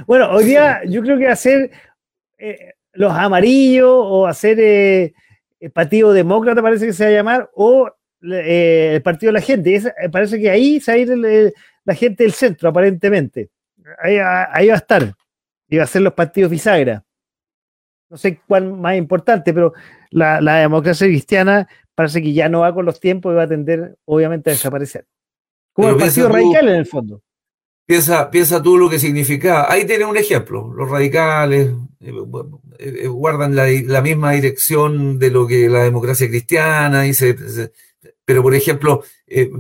Bueno, 0.07 0.31
hoy 0.31 0.45
día 0.45 0.81
yo 0.87 1.03
creo 1.03 1.19
que 1.19 1.27
hacer 1.27 1.73
eh, 2.39 2.75
los 2.93 3.13
amarillos 3.13 3.91
o 3.93 4.29
hacer 4.29 4.61
eh, 4.61 5.13
el 5.59 5.73
Partido 5.73 6.13
Demócrata, 6.13 6.63
parece 6.63 6.87
que 6.87 6.93
se 6.93 7.03
va 7.03 7.11
a 7.11 7.15
llamar, 7.15 7.51
o 7.55 7.91
eh, 8.23 8.93
el 8.95 9.03
Partido 9.03 9.33
de 9.33 9.41
la 9.41 9.45
Gente. 9.45 9.75
Es, 9.75 9.89
parece 10.13 10.39
que 10.39 10.51
ahí 10.51 10.79
se 10.79 10.93
va 10.93 10.95
a 10.95 10.99
ir 10.99 11.11
el, 11.11 11.25
el, 11.25 11.55
la 11.85 11.95
gente 11.97 12.23
del 12.23 12.33
centro, 12.33 12.69
aparentemente. 12.69 13.51
Ahí, 13.99 14.17
ahí, 14.19 14.69
va 14.69 14.75
a 14.75 14.79
estar. 14.79 15.15
Va 15.73 15.83
a 15.83 15.87
ser 15.87 16.03
los 16.03 16.15
partidos 16.15 16.51
bisagra. 16.51 17.05
No 18.09 18.17
sé 18.17 18.41
cuál 18.47 18.73
más 18.73 18.97
importante, 18.97 19.55
pero 19.55 19.73
la, 20.11 20.41
la, 20.41 20.57
democracia 20.57 21.07
cristiana 21.07 21.69
parece 21.95 22.21
que 22.21 22.33
ya 22.33 22.49
no 22.49 22.61
va 22.61 22.75
con 22.75 22.85
los 22.85 22.99
tiempos 22.99 23.33
y 23.33 23.37
va 23.37 23.45
a 23.45 23.49
tender, 23.49 23.97
obviamente, 24.05 24.51
a 24.51 24.53
desaparecer. 24.55 25.07
Como 25.73 25.89
pero 25.89 25.99
el 25.99 26.05
Partido 26.05 26.29
Radical, 26.29 26.69
en 26.69 26.75
el 26.75 26.87
fondo. 26.87 27.23
Piensa, 27.87 28.31
piensa 28.31 28.63
tú 28.63 28.79
lo 28.79 28.89
que 28.89 28.99
significa. 28.99 29.71
Ahí 29.71 29.85
tienes 29.85 30.07
un 30.07 30.17
ejemplo. 30.17 30.73
Los 30.73 30.89
radicales 30.89 31.73
eh, 32.01 32.13
eh, 32.79 33.07
guardan 33.09 33.55
la, 33.55 33.67
la, 33.69 34.01
misma 34.01 34.33
dirección 34.33 35.19
de 35.19 35.31
lo 35.31 35.47
que 35.47 35.69
la 35.69 35.83
democracia 35.83 36.29
cristiana. 36.29 37.13
Se, 37.13 37.37
pero, 38.25 38.43
por 38.43 38.55
ejemplo, 38.55 39.03
eh, 39.27 39.51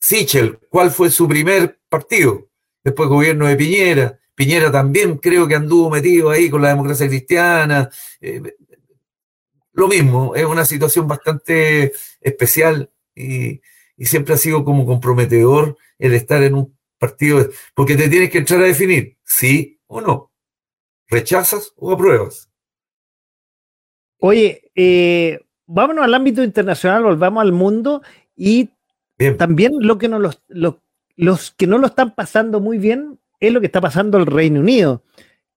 Sichel, 0.00 0.58
¿cuál 0.68 0.90
fue 0.90 1.10
su 1.10 1.28
primer 1.28 1.78
partido? 1.88 2.47
Después 2.88 3.10
gobierno 3.10 3.46
de 3.46 3.56
Piñera. 3.56 4.18
Piñera 4.34 4.72
también 4.72 5.18
creo 5.18 5.46
que 5.46 5.54
anduvo 5.54 5.90
metido 5.90 6.30
ahí 6.30 6.48
con 6.48 6.62
la 6.62 6.70
democracia 6.70 7.06
cristiana. 7.06 7.90
Eh, 8.18 8.56
lo 9.74 9.88
mismo, 9.88 10.34
es 10.34 10.46
una 10.46 10.64
situación 10.64 11.06
bastante 11.06 11.92
especial 12.22 12.90
y, 13.14 13.60
y 13.98 14.06
siempre 14.06 14.32
ha 14.32 14.38
sido 14.38 14.64
como 14.64 14.86
comprometedor 14.86 15.76
el 15.98 16.14
estar 16.14 16.42
en 16.42 16.54
un 16.54 16.78
partido, 16.98 17.46
porque 17.74 17.94
te 17.94 18.08
tienes 18.08 18.30
que 18.30 18.38
entrar 18.38 18.62
a 18.62 18.64
definir 18.64 19.18
sí 19.22 19.78
o 19.86 20.00
no. 20.00 20.32
¿Rechazas 21.08 21.74
o 21.76 21.92
apruebas? 21.92 22.50
Oye, 24.18 24.70
eh, 24.74 25.40
vámonos 25.66 26.04
al 26.04 26.14
ámbito 26.14 26.42
internacional, 26.42 27.02
volvamos 27.02 27.42
al 27.42 27.52
mundo 27.52 28.02
y 28.34 28.70
bien. 29.18 29.36
también 29.36 29.74
lo 29.78 29.98
que 29.98 30.08
no 30.08 30.18
los, 30.18 30.40
los, 31.18 31.50
que 31.50 31.66
no 31.66 31.78
lo 31.78 31.88
están 31.88 32.14
pasando 32.14 32.60
muy 32.60 32.78
bien 32.78 33.18
es 33.40 33.52
lo 33.52 33.60
que 33.60 33.66
está 33.66 33.80
pasando 33.80 34.18
el 34.18 34.26
Reino 34.26 34.60
Unido, 34.60 35.04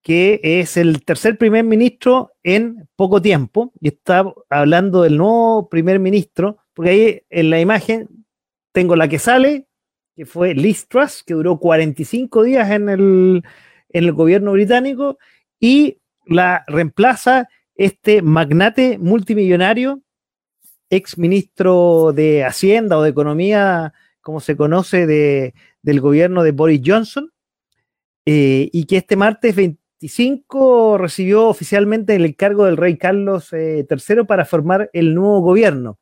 que 0.02 0.40
es 0.44 0.76
el 0.76 1.06
tercer 1.06 1.38
primer 1.38 1.64
ministro 1.64 2.32
en 2.42 2.90
poco 2.96 3.22
tiempo, 3.22 3.72
y 3.80 3.90
está 3.90 4.26
hablando 4.50 5.04
del 5.04 5.18
nuevo 5.18 5.70
primer 5.70 6.00
ministro, 6.00 6.58
porque 6.74 6.90
ahí 6.90 7.22
en 7.30 7.52
la 7.52 7.60
imagen 7.60 8.10
tengo 8.72 8.96
la 8.96 9.08
que 9.08 9.20
sale 9.20 9.68
que 10.16 10.26
fue 10.26 10.56
Liz 10.56 10.88
Truss, 10.88 11.24
que 11.24 11.36
duró 11.36 11.58
45 11.58 12.44
días 12.44 12.70
en 12.72 12.90
el, 12.90 13.44
en 13.90 14.04
el 14.04 14.12
gobierno 14.14 14.52
británico, 14.54 15.20
y 15.60 16.00
la 16.26 16.64
reemplaza 16.68 17.48
este 17.76 18.24
magnate 18.24 18.98
multimillonario, 18.98 20.02
ex 20.90 21.18
ministro 21.20 22.14
de 22.14 22.44
Hacienda 22.44 22.98
o 22.98 23.04
de 23.04 23.12
Economía 23.12 23.94
como 24.22 24.40
se 24.40 24.56
conoce, 24.56 25.06
de, 25.06 25.54
del 25.82 26.00
gobierno 26.00 26.44
de 26.44 26.52
Boris 26.52 26.82
Johnson, 26.86 27.32
eh, 28.26 28.70
y 28.72 28.86
que 28.86 28.98
este 28.98 29.16
martes 29.16 29.56
25 29.56 30.98
recibió 30.98 31.48
oficialmente 31.48 32.16
el 32.16 32.26
encargo 32.26 32.66
del 32.66 32.78
rey 32.78 32.98
Carlos 32.98 33.50
III 33.52 33.60
eh, 33.60 34.24
para 34.28 34.46
formar 34.46 34.90
el 34.94 35.16
nuevo 35.16 35.42
gobierno. 35.42 36.00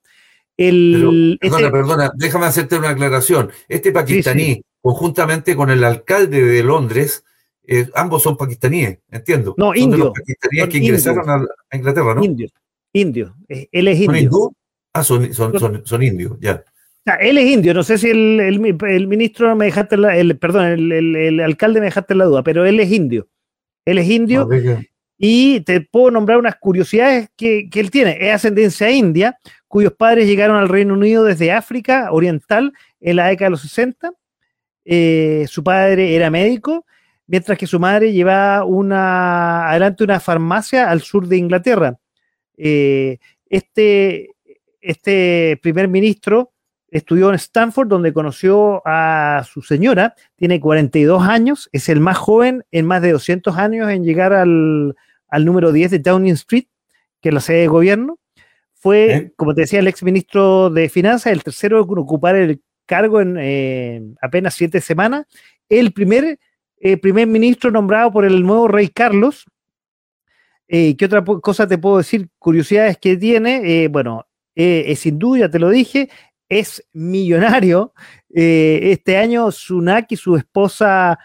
El, 0.57 1.37
perdona, 1.39 1.71
perdona, 1.71 2.11
déjame 2.15 2.45
hacerte 2.47 2.77
una 2.77 2.89
aclaración. 2.89 3.49
Este 3.69 3.93
pakistaní, 3.93 4.61
conjuntamente 4.81 5.55
con 5.55 5.69
el 5.69 5.81
alcalde 5.85 6.43
de 6.43 6.63
Londres, 6.63 7.23
eh, 7.65 7.87
ambos 7.95 8.23
son 8.23 8.35
pakistaníes, 8.35 8.99
entiendo. 9.09 9.55
No, 9.57 9.73
indios. 9.73 10.11
pakistaníes 10.13 10.67
que 10.67 10.77
ingresaron 10.79 11.29
a, 11.29 11.75
Inglaterra, 11.77 12.15
¿no? 12.15 12.23
Indios. 12.23 12.51
Indio. 12.91 13.35
Él 13.47 13.87
es 13.87 14.01
indio. 14.01 14.51
Ah, 14.91 15.03
son, 15.03 15.33
son, 15.33 15.85
son 15.85 16.03
indios, 16.03 16.35
ya 16.41 16.61
él 17.19 17.37
es 17.37 17.49
indio, 17.49 17.73
no 17.73 17.83
sé 17.83 17.97
si 17.97 18.09
el, 18.09 18.59
ministro 19.07 19.55
me 19.55 19.65
dejaste 19.65 19.97
la, 19.97 20.15
el, 20.15 20.37
perdón, 20.37 20.65
el, 20.65 21.39
alcalde 21.39 21.79
me 21.79 21.87
dejaste 21.87 22.15
la 22.15 22.25
duda, 22.25 22.43
pero 22.43 22.65
él 22.65 22.79
es 22.79 22.91
indio. 22.91 23.27
Él 23.85 23.97
es 23.97 24.09
indio 24.09 24.47
y 25.17 25.59
te 25.61 25.81
puedo 25.81 26.11
nombrar 26.11 26.37
unas 26.37 26.55
curiosidades 26.55 27.29
que, 27.35 27.69
él 27.73 27.91
tiene. 27.91 28.17
Es 28.21 28.35
ascendencia 28.35 28.89
india, 28.89 29.37
cuyos 29.67 29.93
padres 29.93 30.27
llegaron 30.27 30.57
al 30.57 30.69
Reino 30.69 30.93
Unido 30.93 31.23
desde 31.23 31.51
África 31.51 32.11
Oriental 32.11 32.71
en 32.99 33.17
la 33.17 33.27
década 33.27 33.47
de 33.47 33.51
los 33.51 33.61
60. 33.61 34.11
Eh, 34.85 35.45
su 35.49 35.63
padre 35.63 36.15
era 36.15 36.29
médico, 36.29 36.85
mientras 37.27 37.57
que 37.57 37.67
su 37.67 37.79
madre 37.79 38.13
llevaba 38.13 38.63
una, 38.63 39.69
adelante 39.69 40.03
una 40.03 40.19
farmacia 40.19 40.89
al 40.89 41.01
sur 41.01 41.27
de 41.27 41.37
Inglaterra. 41.37 41.97
Eh, 42.55 43.17
este, 43.49 44.29
este 44.79 45.59
primer 45.61 45.87
ministro 45.87 46.53
estudió 46.91 47.29
en 47.29 47.35
Stanford, 47.35 47.87
donde 47.87 48.13
conoció 48.13 48.81
a 48.85 49.43
su 49.49 49.61
señora, 49.61 50.15
tiene 50.35 50.59
42 50.59 51.23
años, 51.23 51.69
es 51.71 51.89
el 51.89 51.99
más 51.99 52.17
joven 52.17 52.63
en 52.71 52.85
más 52.85 53.01
de 53.01 53.11
200 53.11 53.57
años 53.57 53.89
en 53.89 54.03
llegar 54.03 54.33
al, 54.33 54.95
número 55.39 55.71
10 55.71 55.91
de 55.91 55.99
Downing 55.99 56.33
Street, 56.33 56.65
que 57.21 57.29
es 57.29 57.35
la 57.35 57.41
sede 57.41 57.61
de 57.61 57.67
gobierno. 57.67 58.19
Fue, 58.73 59.33
como 59.35 59.53
te 59.53 59.61
decía, 59.61 59.79
el 59.79 59.87
ex 59.87 60.03
ministro 60.03 60.69
de 60.69 60.87
Finanzas, 60.87 61.33
el 61.33 61.43
tercero 61.43 61.77
en 61.79 61.97
ocupar 61.99 62.35
el 62.35 62.61
cargo 62.85 63.21
en 63.21 63.37
eh, 63.37 64.01
apenas 64.21 64.55
siete 64.55 64.81
semanas. 64.81 65.27
El 65.67 65.91
primer 65.91 66.39
eh, 66.81 66.97
primer 66.97 67.27
ministro 67.27 67.71
nombrado 67.71 68.11
por 68.11 68.23
el 68.23 68.41
nuevo 68.41 68.69
rey 68.69 68.87
Carlos. 68.87 69.45
Eh, 70.69 70.95
¿Qué 70.95 71.05
otra 71.05 71.23
cosa 71.23 71.67
te 71.67 71.77
puedo 71.77 71.97
decir? 71.97 72.29
Curiosidades 72.39 72.97
que 72.97 73.17
tiene. 73.17 73.87
bueno, 73.89 74.25
es 74.55 75.05
hindú, 75.05 75.37
ya 75.37 75.49
te 75.49 75.59
lo 75.59 75.69
dije, 75.69 76.09
es 76.49 76.85
millonario. 76.91 77.93
Eh, 78.33 78.79
este 78.91 79.17
año 79.17 79.51
Sunak 79.51 80.11
y 80.11 80.15
su 80.15 80.35
esposa, 80.35 81.17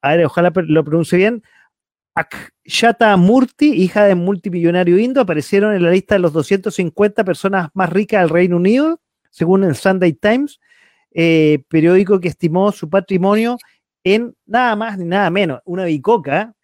a 0.00 0.08
ver, 0.10 0.24
ojalá 0.24 0.52
lo 0.54 0.84
pronuncie 0.84 1.18
bien, 1.18 1.42
Akshata 2.14 3.16
Murti, 3.16 3.72
hija 3.72 4.04
de 4.04 4.14
multimillonario 4.14 4.98
indo, 4.98 5.20
aparecieron 5.20 5.74
en 5.74 5.82
la 5.82 5.90
lista 5.90 6.14
de 6.14 6.20
los 6.20 6.32
250 6.32 7.24
personas 7.24 7.68
más 7.74 7.90
ricas 7.90 8.20
del 8.20 8.30
Reino 8.30 8.56
Unido, 8.56 9.00
según 9.30 9.64
el 9.64 9.74
Sunday 9.74 10.12
Times, 10.12 10.60
eh, 11.12 11.64
periódico 11.68 12.20
que 12.20 12.28
estimó 12.28 12.70
su 12.72 12.88
patrimonio 12.88 13.56
en 14.04 14.34
nada 14.46 14.76
más 14.76 14.98
ni 14.98 15.04
nada 15.04 15.30
menos, 15.30 15.60
una 15.64 15.84
bicoca, 15.84 16.54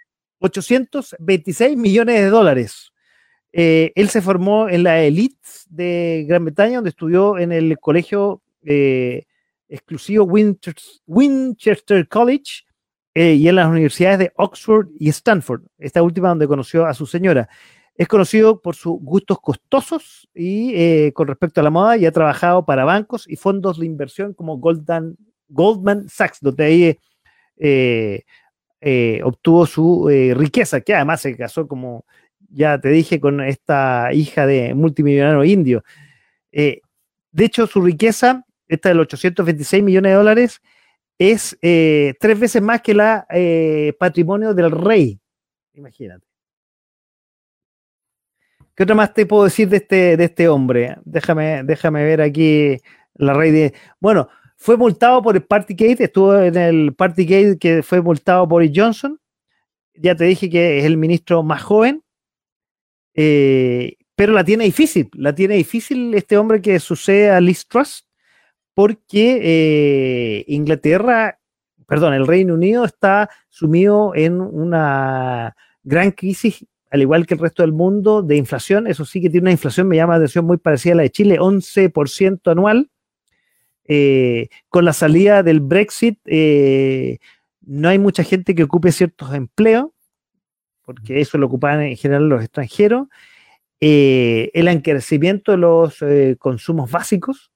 826 0.41 1.77
millones 1.77 2.21
de 2.21 2.29
dólares. 2.29 2.93
Eh, 3.53 3.93
él 3.95 4.09
se 4.09 4.21
formó 4.21 4.69
en 4.69 4.83
la 4.83 5.03
elite 5.03 5.37
de 5.71 6.27
Gran 6.29 6.45
Bretaña, 6.45 6.77
donde 6.77 6.91
estudió 6.91 7.39
en 7.39 7.53
el 7.53 7.79
colegio 7.79 8.43
eh, 8.63 9.25
exclusivo 9.69 10.25
Winchester, 11.07 12.09
College 12.09 12.65
eh, 13.15 13.35
y 13.35 13.49
en 13.49 13.57
las 13.57 13.69
universidades 13.69 14.19
de 14.19 14.33
Oxford 14.37 14.89
y 14.99 15.09
Stanford, 15.09 15.63
esta 15.79 16.03
última 16.03 16.29
donde 16.29 16.47
conoció 16.47 16.87
a 16.87 16.95
su 16.95 17.07
señora. 17.07 17.49
Es 17.95 18.07
conocido 18.07 18.61
por 18.61 18.77
sus 18.77 19.01
gustos 19.01 19.41
costosos 19.41 20.29
y 20.33 21.11
con 21.13 21.27
respecto 21.27 21.61
a 21.61 21.65
la 21.65 21.71
moda 21.71 21.97
y 21.97 22.07
ha 22.07 22.13
trabajado 22.13 22.65
para 22.65 22.85
bancos 22.85 23.25
y 23.29 23.35
fondos 23.35 23.81
de 23.81 23.87
inversión 23.87 24.35
como 24.35 24.59
Goldman, 24.59 25.17
Goldman 25.49 26.09
Sachs, 26.09 26.39
donde 26.41 26.65
ahí 26.65 26.97
obtuvo 29.25 29.67
su 29.67 30.09
riqueza, 30.37 30.81
que 30.81 30.95
además 30.95 31.23
se 31.23 31.37
casó 31.37 31.67
como 31.67 32.05
ya 32.49 32.81
te 32.81 32.89
dije, 32.89 33.21
con 33.21 33.41
esta 33.41 34.13
hija 34.13 34.47
de 34.47 34.75
multimillonario 34.75 35.45
indio. 35.45 35.85
Eh, 36.53 36.81
de 37.31 37.45
hecho, 37.45 37.67
su 37.67 37.81
riqueza, 37.83 38.45
esta 38.67 38.89
de 38.89 38.95
los 38.95 39.05
826 39.05 39.83
millones 39.83 40.11
de 40.11 40.17
dólares, 40.17 40.61
es 41.19 41.59
eh, 41.63 42.15
tres 42.21 42.39
veces 42.39 42.63
más 42.63 42.81
que 42.81 42.95
la 42.95 43.27
eh, 43.31 43.93
patrimonio 43.99 44.55
del 44.55 44.71
rey. 44.71 45.21
Imagínate. 45.75 46.27
¿Qué 48.75 48.85
otra 48.85 48.95
más 48.95 49.13
te 49.13 49.27
puedo 49.27 49.45
decir 49.45 49.69
de 49.69 49.79
este, 49.79 50.17
de 50.17 50.25
este 50.25 50.49
hombre? 50.49 50.97
Déjame, 51.05 51.65
déjame 51.65 52.05
ver 52.05 52.21
aquí 52.21 52.77
la 53.15 53.35
rey 53.35 53.51
de. 53.51 53.75
Bueno, 53.99 54.29
fue 54.57 54.77
multado 54.77 55.21
por 55.21 55.35
el 55.35 55.43
Partygate, 55.43 56.05
estuvo 56.05 56.39
en 56.39 56.57
el 56.57 56.95
Partygate 56.95 57.59
que 57.59 57.83
fue 57.83 58.01
multado 58.01 58.49
por 58.49 58.65
Johnson. 58.73 59.21
Ya 59.95 60.15
te 60.15 60.25
dije 60.25 60.49
que 60.49 60.79
es 60.79 60.85
el 60.85 60.97
ministro 60.97 61.43
más 61.43 61.63
joven. 61.63 62.05
Eh, 63.21 63.97
pero 64.15 64.33
la 64.33 64.45
tiene 64.45 64.63
difícil, 64.63 65.11
la 65.15 65.35
tiene 65.35 65.57
difícil 65.57 66.15
este 66.15 66.39
hombre 66.39 66.63
que 66.63 66.79
sucede 66.79 67.31
a 67.31 67.41
Liz 67.41 67.67
Truss, 67.67 68.07
porque 68.75 69.41
eh, 69.43 70.45
Inglaterra, 70.47 71.41
perdón, 71.89 72.15
el 72.15 72.29
Reino 72.29 72.55
Unido 72.55 72.85
está 72.85 73.29
sumido 73.49 74.15
en 74.15 74.41
una 74.41 75.57
gran 75.83 76.13
crisis, 76.13 76.65
al 76.93 77.03
igual 77.03 77.27
que 77.27 77.35
el 77.35 77.41
resto 77.41 77.65
del 77.65 77.73
mundo, 77.73 78.23
de 78.23 78.37
inflación. 78.37 78.87
Eso 78.87 79.05
sí 79.05 79.21
que 79.21 79.31
tiene 79.31 79.47
una 79.47 79.51
inflación, 79.51 79.89
me 79.89 79.97
llama 79.97 80.13
la 80.13 80.19
atención, 80.19 80.45
muy 80.47 80.59
parecida 80.59 80.93
a 80.93 80.97
la 80.99 81.03
de 81.03 81.11
Chile, 81.11 81.41
11% 81.41 82.53
anual. 82.53 82.89
Eh, 83.85 84.49
con 84.69 84.85
la 84.85 84.93
salida 84.93 85.43
del 85.43 85.59
Brexit, 85.59 86.21
no 87.67 87.89
hay 87.89 87.99
mucha 87.99 88.23
gente 88.23 88.55
que 88.55 88.63
ocupe 88.63 88.93
ciertos 88.93 89.35
empleos 89.35 89.87
porque 90.89 91.21
eso 91.21 91.37
lo 91.37 91.49
ocupan 91.49 91.83
en 91.83 91.99
general 91.99 92.31
los 92.31 92.43
extranjeros, 92.43 93.09
eh, 93.79 94.51
el 94.55 94.69
encarecimiento 94.69 95.53
de 95.53 95.59
los 95.59 96.01
eh, 96.01 96.37
consumos 96.39 96.91
básicos, 96.91 97.53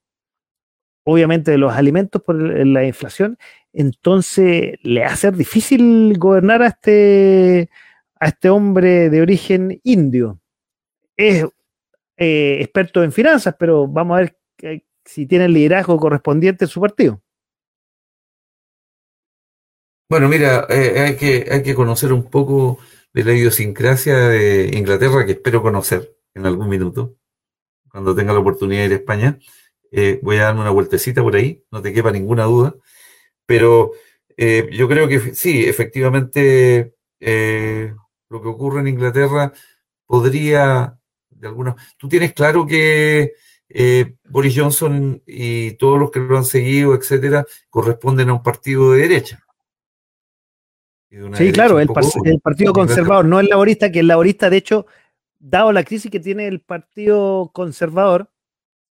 obviamente 1.03 1.49
de 1.49 1.57
los 1.57 1.73
alimentos 1.73 2.21
por 2.21 2.35
la 2.35 2.85
inflación, 2.85 3.39
entonces 3.73 4.77
le 4.83 5.03
hace 5.03 5.31
difícil 5.31 6.15
gobernar 6.19 6.61
a 6.61 6.67
este, 6.67 7.71
a 8.19 8.27
este 8.27 8.51
hombre 8.51 9.09
de 9.09 9.23
origen 9.23 9.81
indio. 9.83 10.39
Es 11.17 11.43
eh, 12.17 12.59
experto 12.61 13.03
en 13.03 13.11
finanzas, 13.11 13.55
pero 13.57 13.87
vamos 13.87 14.15
a 14.15 14.19
ver 14.19 14.37
si 15.05 15.25
tiene 15.25 15.45
el 15.45 15.53
liderazgo 15.53 15.97
correspondiente 15.97 16.65
en 16.65 16.69
su 16.69 16.79
partido. 16.79 17.19
Bueno, 20.07 20.29
mira, 20.29 20.67
hay, 20.69 21.15
que, 21.15 21.47
hay 21.49 21.63
que 21.63 21.73
conocer 21.73 22.13
un 22.13 22.29
poco 22.29 22.77
de 23.13 23.23
la 23.23 23.33
idiosincrasia 23.33 24.17
de 24.17 24.71
Inglaterra 24.73 25.25
que 25.25 25.33
espero 25.33 25.61
conocer 25.61 26.15
en 26.33 26.45
algún 26.45 26.67
minuto, 26.67 27.15
cuando 27.89 28.15
tenga 28.15 28.33
la 28.33 28.39
oportunidad 28.39 28.81
de 28.81 28.87
ir 28.87 28.93
a 28.93 28.95
España. 28.95 29.39
Eh, 29.91 30.19
voy 30.23 30.37
a 30.37 30.45
darme 30.45 30.61
una 30.61 30.71
vueltecita 30.71 31.21
por 31.21 31.35
ahí, 31.35 31.63
no 31.71 31.81
te 31.81 31.93
quepa 31.93 32.11
ninguna 32.11 32.45
duda. 32.45 32.75
Pero 33.45 33.91
eh, 34.35 34.67
yo 34.71 34.87
creo 34.87 35.07
que 35.07 35.35
sí, 35.35 35.63
efectivamente, 35.65 36.95
eh, 37.19 37.93
lo 38.29 38.41
que 38.41 38.47
ocurre 38.47 38.81
en 38.81 38.87
Inglaterra 38.87 39.53
podría, 40.07 40.97
de 41.29 41.47
alguna... 41.47 41.75
Tú 41.97 42.09
tienes 42.09 42.33
claro 42.33 42.65
que 42.65 43.33
Boris 44.29 44.55
Johnson 44.55 45.21
y 45.25 45.71
todos 45.73 45.99
los 45.99 46.11
que 46.11 46.19
lo 46.19 46.37
han 46.37 46.45
seguido, 46.45 46.95
etcétera, 46.95 47.45
corresponden 47.69 48.29
a 48.29 48.33
un 48.33 48.43
partido 48.43 48.91
de 48.91 49.01
derecha. 49.07 49.43
Sí, 51.35 51.51
claro, 51.51 51.79
el, 51.79 51.87
Partido 52.41 52.73
Conservador, 52.73 53.25
no 53.25 53.39
el 53.39 53.47
laborista, 53.47 53.91
que 53.91 53.99
el 53.99 54.07
laborista, 54.07 54.49
de 54.49 54.57
hecho, 54.57 54.87
dado 55.37 55.71
la 55.71 55.83
crisis 55.83 56.09
que 56.09 56.19
tiene 56.19 56.47
el 56.47 56.59
Partido 56.59 57.51
Conservador, 57.53 58.31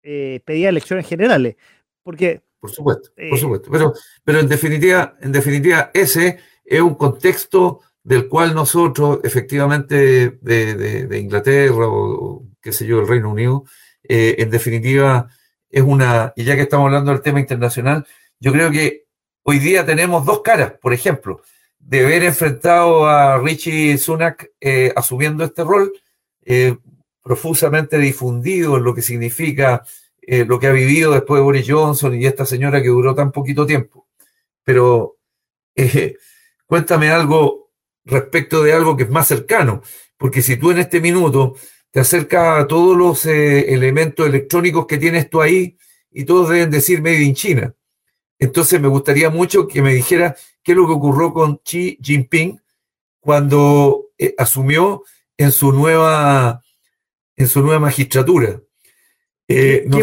eh, 0.05 0.41
pedía 0.45 0.69
elecciones 0.69 1.09
generales. 1.09 1.57
Porque. 2.05 2.43
Por 2.61 2.71
supuesto, 2.71 3.11
por 3.15 3.25
eh, 3.25 3.37
supuesto. 3.37 3.71
Pero, 3.73 3.93
pero 4.23 4.39
en 4.39 4.49
definitiva, 4.49 5.17
en 5.21 5.33
definitiva, 5.33 5.91
ese 5.93 6.39
es 6.65 6.81
un 6.81 6.95
contexto 6.95 7.81
del 8.05 8.29
cual 8.29 8.55
nosotros, 8.55 9.19
efectivamente, 9.25 10.39
de, 10.41 11.19
Inglaterra 11.21 11.89
o, 11.89 12.45
qué 12.61 12.73
sé 12.73 12.87
yo, 12.87 13.01
el 13.01 13.09
Reino 13.09 13.31
Unido, 13.31 13.65
eh, 14.05 14.37
en 14.39 14.49
definitiva, 14.49 15.29
es 15.69 15.83
una, 15.83 16.33
y 16.37 16.45
ya 16.45 16.55
que 16.55 16.63
estamos 16.63 16.87
hablando 16.87 17.11
del 17.11 17.23
tema 17.23 17.41
internacional, 17.41 18.07
yo 18.39 18.53
creo 18.53 18.71
que 18.71 19.07
hoy 19.43 19.59
día 19.59 19.85
tenemos 19.85 20.25
dos 20.25 20.41
caras, 20.43 20.75
por 20.81 20.93
ejemplo 20.93 21.43
de 21.85 22.05
haber 22.05 22.23
enfrentado 22.25 23.07
a 23.07 23.39
Richie 23.39 23.99
Sunak 23.99 24.51
eh, 24.61 24.93
asumiendo 24.95 25.45
este 25.45 25.65
rol, 25.65 25.93
eh, 26.45 26.77
profusamente 27.23 27.99
difundido 27.99 28.77
en 28.77 28.85
lo 28.85 28.95
que 28.95 29.03
significa 29.03 29.85
eh, 30.21 30.45
lo 30.45 30.59
que 30.59 30.69
ha 30.69 30.73
vivido 30.73 31.13
después 31.13 31.39
de 31.39 31.45
Boris 31.45 31.67
Johnson 31.69 32.15
y 32.15 32.27
esta 32.27 32.47
señora 32.47 32.81
que 32.81 32.89
duró 32.89 33.15
tan 33.15 33.33
poquito 33.33 33.67
tiempo. 33.67 34.07
Pero 34.65 35.17
cuéntame 36.67 37.11
algo 37.11 37.71
respecto 38.05 38.63
de 38.63 38.73
algo 38.73 38.97
que 38.97 39.05
es 39.05 39.11
más 39.11 39.27
cercano, 39.27 39.83
porque 40.17 40.43
si 40.43 40.57
tú 40.57 40.71
en 40.71 40.79
este 40.79 41.01
minuto 41.01 41.57
te 41.91 42.01
acercas 42.01 42.63
a 42.63 42.67
todos 42.67 42.97
los 42.97 43.27
elementos 43.27 44.27
electrónicos 44.27 44.87
que 44.87 44.99
tienes 44.99 45.29
tú 45.29 45.43
ahí 45.43 45.77
y 46.11 46.25
todos 46.25 46.49
deben 46.49 46.71
decir 46.71 47.03
Made 47.03 47.23
in 47.23 47.35
China. 47.35 47.75
Entonces 48.39 48.81
me 48.81 48.89
gustaría 48.89 49.31
mucho 49.31 49.69
que 49.69 49.83
me 49.83 49.95
dijera 49.95 50.37
qué 50.63 50.73
es 50.73 50.79
lo 50.79 50.87
que 50.87 50.93
ocurrió 50.93 51.33
con 51.33 51.59
Xi 51.65 51.99
Jinping 52.01 52.61
cuando 53.21 54.07
asumió 54.39 55.05
en 55.37 55.53
su 55.53 55.73
nueva 55.73 56.63
en 57.37 57.49
su 57.49 57.61
nueva 57.63 57.81
magistratura. 57.81 58.61
Eh, 59.49 59.85
no, 59.87 59.99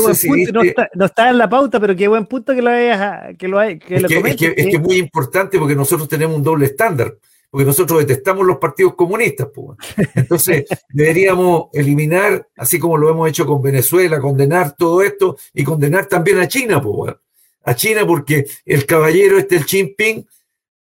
está, 1.05 1.29
en 1.29 1.37
la 1.37 1.49
pauta, 1.49 1.79
pero 1.79 1.95
qué 1.95 2.07
buen 2.07 2.25
punto 2.27 2.53
que 2.53 2.61
lo 2.61 2.69
hayas 2.69 3.35
que 3.37 3.47
lo, 3.47 3.57
que 3.59 3.79
es, 3.89 4.35
que, 4.35 4.53
es, 4.55 4.79
muy 4.79 4.97
importante 4.97 5.57
porque 5.57 5.75
nosotros 5.75 6.07
tenemos 6.07 6.37
un 6.37 6.43
doble 6.43 6.67
estándar, 6.67 7.17
porque 7.49 7.65
nosotros 7.65 7.99
detestamos 7.99 8.45
los 8.45 8.57
partidos 8.57 8.93
comunistas. 8.93 9.47
Pues. 9.53 9.77
Entonces, 10.13 10.65
deberíamos 10.89 11.69
eliminar, 11.73 12.47
así 12.57 12.77
como 12.77 12.97
lo 12.97 13.09
hemos 13.09 13.27
hecho 13.29 13.47
con 13.47 13.61
Venezuela, 13.61 14.19
condenar 14.19 14.75
todo 14.75 15.01
esto 15.01 15.37
y 15.53 15.63
condenar 15.63 16.05
también 16.05 16.39
a 16.39 16.47
China, 16.47 16.79
pues, 16.81 17.15
a 17.63 17.75
China 17.75 18.05
porque 18.05 18.45
el 18.65 18.85
caballero 18.85 19.39
este, 19.39 19.55
el 19.55 19.63
Jinping, 19.63 20.27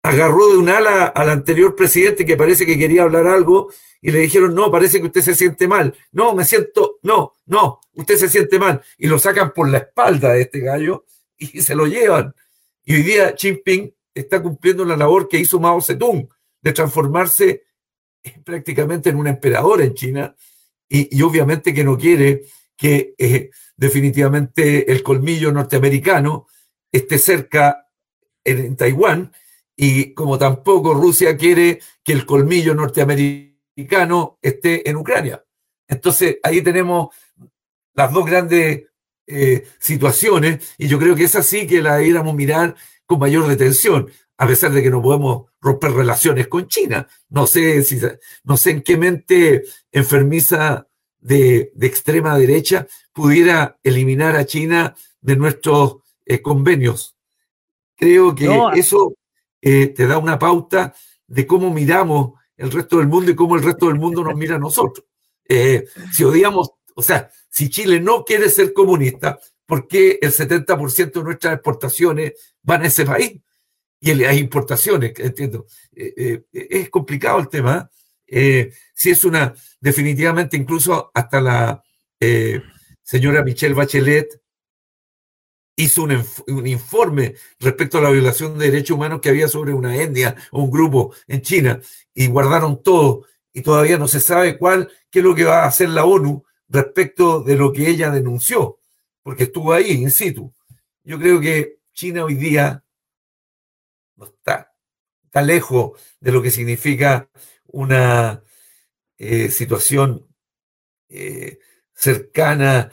agarró 0.02 0.50
de 0.50 0.58
un 0.58 0.68
ala 0.68 1.06
al 1.06 1.30
anterior 1.30 1.76
presidente 1.76 2.24
que 2.24 2.36
parece 2.36 2.64
que 2.64 2.78
quería 2.78 3.02
hablar 3.02 3.26
algo 3.26 3.70
y 4.00 4.10
le 4.10 4.20
dijeron, 4.20 4.54
no, 4.54 4.70
parece 4.70 5.00
que 5.00 5.06
usted 5.06 5.20
se 5.20 5.34
siente 5.34 5.68
mal. 5.68 5.94
No, 6.12 6.34
me 6.34 6.44
siento, 6.44 6.98
no, 7.02 7.34
no, 7.46 7.80
usted 7.94 8.16
se 8.16 8.28
siente 8.28 8.58
mal. 8.58 8.82
Y 8.96 9.08
lo 9.08 9.18
sacan 9.18 9.52
por 9.52 9.68
la 9.68 9.78
espalda 9.78 10.32
de 10.32 10.42
este 10.42 10.60
gallo 10.60 11.04
y 11.36 11.46
se 11.62 11.74
lo 11.74 11.86
llevan. 11.86 12.34
Y 12.84 12.94
hoy 12.94 13.02
día 13.02 13.34
Xi 13.34 13.48
Jinping 13.48 13.94
está 14.14 14.42
cumpliendo 14.42 14.84
la 14.84 14.96
labor 14.96 15.28
que 15.28 15.38
hizo 15.38 15.60
Mao 15.60 15.80
Zedong 15.80 16.28
de 16.62 16.72
transformarse 16.72 17.64
prácticamente 18.44 19.10
en 19.10 19.16
un 19.16 19.26
emperador 19.26 19.80
en 19.82 19.94
China 19.94 20.34
y, 20.88 21.22
obviamente 21.22 21.72
que 21.72 21.84
no 21.84 21.96
quiere 21.96 22.42
que 22.76 23.14
eh, 23.16 23.50
definitivamente 23.76 24.90
el 24.90 25.02
colmillo 25.02 25.52
norteamericano 25.52 26.48
esté 26.90 27.18
cerca 27.18 27.86
en 28.42 28.76
Taiwán 28.76 29.32
y 29.82 30.12
como 30.12 30.36
tampoco 30.36 30.92
Rusia 30.92 31.38
quiere 31.38 31.80
que 32.04 32.12
el 32.12 32.26
colmillo 32.26 32.74
norteamericano 32.74 34.38
esté 34.42 34.86
en 34.90 34.96
Ucrania. 34.96 35.42
Entonces 35.88 36.36
ahí 36.42 36.60
tenemos 36.60 37.14
las 37.94 38.12
dos 38.12 38.26
grandes 38.26 38.88
eh, 39.26 39.66
situaciones 39.78 40.74
y 40.76 40.86
yo 40.86 40.98
creo 40.98 41.16
que 41.16 41.24
es 41.24 41.34
así 41.34 41.66
que 41.66 41.80
la 41.80 41.96
debiéramos 41.96 42.34
mirar 42.34 42.76
con 43.06 43.20
mayor 43.20 43.46
detención, 43.46 44.10
a 44.36 44.46
pesar 44.46 44.70
de 44.72 44.82
que 44.82 44.90
no 44.90 45.00
podemos 45.00 45.46
romper 45.62 45.92
relaciones 45.92 46.46
con 46.48 46.68
China. 46.68 47.08
No 47.30 47.46
sé, 47.46 47.82
si, 47.82 47.98
no 48.44 48.58
sé 48.58 48.72
en 48.72 48.82
qué 48.82 48.98
mente 48.98 49.62
enfermiza 49.92 50.88
de, 51.20 51.72
extrema 51.80 52.36
derecha 52.36 52.86
pudiera 53.14 53.78
eliminar 53.82 54.36
a 54.36 54.44
China 54.44 54.94
de 55.22 55.36
nuestros 55.36 56.02
eh, 56.26 56.42
convenios. 56.42 57.16
Creo 57.96 58.34
que 58.34 58.46
eso 58.74 59.14
eh, 59.60 59.88
te 59.88 60.06
da 60.06 60.18
una 60.18 60.38
pauta 60.38 60.94
de 61.26 61.46
cómo 61.46 61.72
miramos 61.72 62.32
el 62.56 62.70
resto 62.70 62.98
del 62.98 63.08
mundo 63.08 63.30
y 63.30 63.34
cómo 63.34 63.56
el 63.56 63.62
resto 63.62 63.86
del 63.86 63.96
mundo 63.96 64.22
nos 64.24 64.34
mira 64.36 64.56
a 64.56 64.58
nosotros. 64.58 65.06
Eh, 65.48 65.86
si 66.12 66.24
odiamos, 66.24 66.70
o 66.94 67.02
sea, 67.02 67.30
si 67.48 67.68
Chile 67.68 68.00
no 68.00 68.24
quiere 68.24 68.48
ser 68.48 68.72
comunista, 68.72 69.38
¿por 69.66 69.86
qué 69.86 70.18
el 70.20 70.32
70% 70.32 71.12
de 71.12 71.22
nuestras 71.22 71.54
exportaciones 71.54 72.32
van 72.62 72.82
a 72.82 72.86
ese 72.86 73.04
país? 73.04 73.40
Y 74.00 74.10
hay 74.24 74.38
importaciones, 74.38 75.12
entiendo. 75.18 75.66
Eh, 75.94 76.44
es 76.52 76.88
complicado 76.90 77.38
el 77.38 77.48
tema. 77.48 77.90
si 78.26 79.10
es 79.10 79.24
una, 79.24 79.54
definitivamente, 79.80 80.56
incluso 80.56 81.10
hasta 81.12 81.40
la 81.40 81.82
señora 83.02 83.42
Michelle 83.42 83.74
Bachelet 83.74 84.40
hizo 85.82 86.02
un, 86.02 86.66
informe 86.66 87.34
respecto 87.58 87.98
a 87.98 88.02
la 88.02 88.10
violación 88.10 88.58
de 88.58 88.70
derechos 88.70 88.96
humanos 88.96 89.20
que 89.20 89.30
había 89.30 89.48
sobre 89.48 89.72
una 89.72 89.96
etnia 89.96 90.36
o 90.50 90.62
un 90.62 90.70
grupo 90.70 91.14
en 91.26 91.42
China 91.42 91.80
y 92.14 92.26
guardaron 92.26 92.82
todo 92.82 93.26
y 93.52 93.62
todavía 93.62 93.98
no 93.98 94.06
se 94.06 94.20
sabe 94.20 94.58
cuál, 94.58 94.90
qué 95.10 95.20
es 95.20 95.24
lo 95.24 95.34
que 95.34 95.44
va 95.44 95.64
a 95.64 95.68
hacer 95.68 95.88
la 95.88 96.04
ONU 96.04 96.44
respecto 96.68 97.42
de 97.42 97.56
lo 97.56 97.72
que 97.72 97.88
ella 97.88 98.10
denunció, 98.10 98.78
porque 99.22 99.44
estuvo 99.44 99.72
ahí, 99.72 99.90
in 99.90 100.10
situ. 100.10 100.52
Yo 101.02 101.18
creo 101.18 101.40
que 101.40 101.78
China 101.92 102.24
hoy 102.24 102.34
día 102.34 102.84
no 104.16 104.26
está, 104.26 104.72
está 105.24 105.42
lejos 105.42 106.00
de 106.20 106.30
lo 106.30 106.42
que 106.42 106.50
significa 106.50 107.28
una 107.66 108.42
eh, 109.18 109.50
situación 109.50 110.26
eh, 111.08 111.58
cercana 111.92 112.92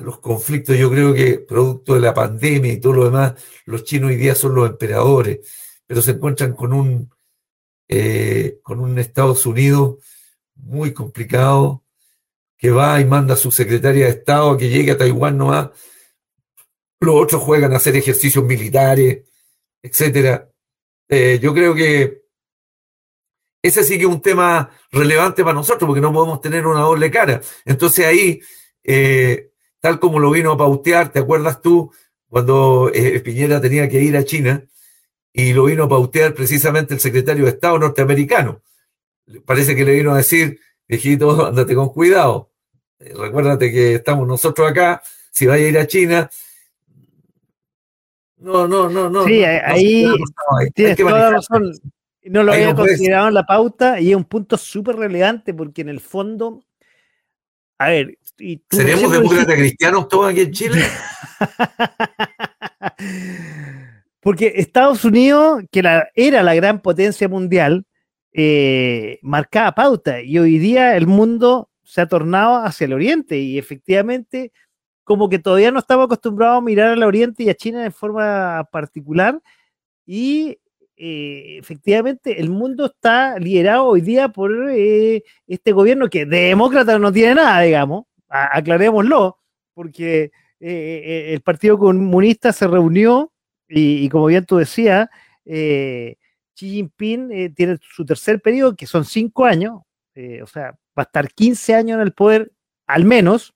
los 0.00 0.18
conflictos, 0.20 0.76
yo 0.76 0.90
creo 0.90 1.14
que 1.14 1.38
producto 1.38 1.94
de 1.94 2.00
la 2.00 2.14
pandemia 2.14 2.72
y 2.72 2.80
todo 2.80 2.92
lo 2.94 3.04
demás, 3.04 3.34
los 3.64 3.84
chinos 3.84 4.10
hoy 4.10 4.16
día 4.16 4.34
son 4.34 4.54
los 4.54 4.68
emperadores, 4.68 5.40
pero 5.86 6.02
se 6.02 6.12
encuentran 6.12 6.52
con 6.54 6.72
un, 6.72 7.10
eh, 7.88 8.58
con 8.62 8.80
un 8.80 8.98
Estados 8.98 9.46
Unidos 9.46 9.96
muy 10.54 10.92
complicado, 10.92 11.84
que 12.56 12.70
va 12.70 13.00
y 13.00 13.04
manda 13.04 13.34
a 13.34 13.36
su 13.36 13.50
secretaria 13.50 14.06
de 14.06 14.12
Estado 14.12 14.56
que 14.56 14.68
llegue 14.68 14.92
a 14.92 14.98
Taiwán 14.98 15.38
nomás. 15.38 15.70
Los 17.00 17.14
otros 17.14 17.42
juegan 17.42 17.72
a 17.72 17.76
hacer 17.76 17.96
ejercicios 17.96 18.44
militares, 18.44 19.22
etcétera. 19.80 20.50
Eh, 21.08 21.38
yo 21.40 21.54
creo 21.54 21.74
que 21.74 22.22
ese 23.62 23.84
sí 23.84 23.96
que 23.96 24.04
es 24.04 24.10
un 24.10 24.20
tema 24.20 24.70
relevante 24.90 25.42
para 25.42 25.54
nosotros, 25.54 25.86
porque 25.86 26.00
no 26.00 26.12
podemos 26.12 26.40
tener 26.40 26.66
una 26.66 26.80
doble 26.80 27.10
cara. 27.10 27.40
Entonces 27.64 28.06
ahí 28.06 28.40
eh, 28.82 29.47
tal 29.80 30.00
como 30.00 30.18
lo 30.18 30.30
vino 30.30 30.52
a 30.52 30.56
pautear, 30.56 31.12
¿te 31.12 31.20
acuerdas 31.20 31.60
tú 31.60 31.92
cuando 32.28 32.90
eh, 32.92 33.20
Piñera 33.20 33.60
tenía 33.60 33.88
que 33.88 34.02
ir 34.02 34.16
a 34.16 34.24
China 34.24 34.64
y 35.32 35.52
lo 35.52 35.64
vino 35.64 35.84
a 35.84 35.88
pautear 35.88 36.34
precisamente 36.34 36.94
el 36.94 37.00
secretario 37.00 37.44
de 37.44 37.50
Estado 37.50 37.78
norteamericano? 37.78 38.62
Parece 39.44 39.76
que 39.76 39.84
le 39.84 39.94
vino 39.94 40.12
a 40.12 40.16
decir, 40.16 40.58
viejito, 40.86 41.46
andate 41.46 41.74
con 41.74 41.90
cuidado. 41.90 42.50
Eh, 42.98 43.12
recuérdate 43.16 43.70
que 43.70 43.94
estamos 43.94 44.26
nosotros 44.26 44.70
acá, 44.70 45.02
si 45.30 45.46
vaya 45.46 45.64
a 45.64 45.68
ir 45.68 45.78
a 45.78 45.86
China. 45.86 46.30
No, 48.38 48.66
no, 48.68 48.88
no, 48.88 49.10
no. 49.10 49.24
Sí, 49.24 49.44
ahí, 49.44 50.06
tienes 50.74 50.96
toda 50.96 51.18
la 51.18 51.30
razón. 51.30 51.72
No 52.24 52.42
lo 52.42 52.52
había 52.52 52.74
considerado 52.74 53.28
en 53.28 53.34
la 53.34 53.46
pauta 53.46 54.00
y 54.00 54.10
es 54.10 54.16
un 54.16 54.24
punto 54.24 54.56
súper 54.56 54.96
relevante 54.96 55.54
porque 55.54 55.80
en 55.80 55.88
el 55.88 56.00
fondo, 56.00 56.62
a 57.78 57.88
ver, 57.88 58.17
¿Seremos 58.70 59.10
demócratas 59.10 59.56
cristianos 59.56 60.08
todos 60.08 60.30
aquí 60.30 60.42
en 60.42 60.52
Chile? 60.52 60.82
Porque 64.20 64.54
Estados 64.56 65.04
Unidos, 65.04 65.62
que 65.70 65.82
era 66.14 66.42
la 66.42 66.54
gran 66.54 66.80
potencia 66.80 67.28
mundial, 67.28 67.84
eh, 68.32 69.18
marcaba 69.22 69.72
pauta 69.72 70.22
y 70.22 70.38
hoy 70.38 70.58
día 70.58 70.96
el 70.96 71.06
mundo 71.06 71.70
se 71.82 72.02
ha 72.02 72.06
tornado 72.06 72.56
hacia 72.56 72.84
el 72.84 72.92
oriente 72.92 73.38
y 73.38 73.58
efectivamente 73.58 74.52
como 75.02 75.28
que 75.28 75.38
todavía 75.38 75.72
no 75.72 75.78
estamos 75.78 76.04
acostumbrados 76.04 76.58
a 76.58 76.60
mirar 76.60 76.90
al 76.90 77.02
oriente 77.02 77.42
y 77.42 77.48
a 77.48 77.54
China 77.54 77.82
de 77.82 77.90
forma 77.90 78.68
particular 78.70 79.40
y 80.04 80.58
eh, 80.96 81.56
efectivamente 81.58 82.40
el 82.40 82.50
mundo 82.50 82.86
está 82.86 83.38
liderado 83.38 83.86
hoy 83.86 84.02
día 84.02 84.28
por 84.28 84.52
eh, 84.70 85.22
este 85.46 85.72
gobierno 85.72 86.10
que 86.10 86.26
de 86.26 86.48
demócrata 86.48 86.98
no 86.98 87.10
tiene 87.10 87.36
nada, 87.36 87.62
digamos, 87.62 88.04
aclarémoslo, 88.28 89.38
porque 89.74 90.24
eh, 90.24 90.30
eh, 90.60 91.34
el 91.34 91.40
Partido 91.40 91.78
Comunista 91.78 92.52
se 92.52 92.66
reunió 92.66 93.32
y, 93.68 94.08
como 94.08 94.26
bien 94.26 94.44
tú 94.44 94.56
decías, 94.56 95.08
eh, 95.44 96.16
Xi 96.54 96.68
Jinping 96.70 97.54
tiene 97.54 97.78
su 97.80 98.04
tercer 98.04 98.40
periodo, 98.40 98.74
que 98.74 98.86
son 98.86 99.04
cinco 99.04 99.44
años, 99.44 99.80
o 100.42 100.46
sea, 100.46 100.72
va 100.98 101.02
a 101.02 101.02
estar 101.02 101.32
15 101.32 101.74
años 101.74 101.96
en 101.96 102.00
el 102.00 102.12
poder, 102.12 102.50
al 102.86 103.04
menos. 103.04 103.54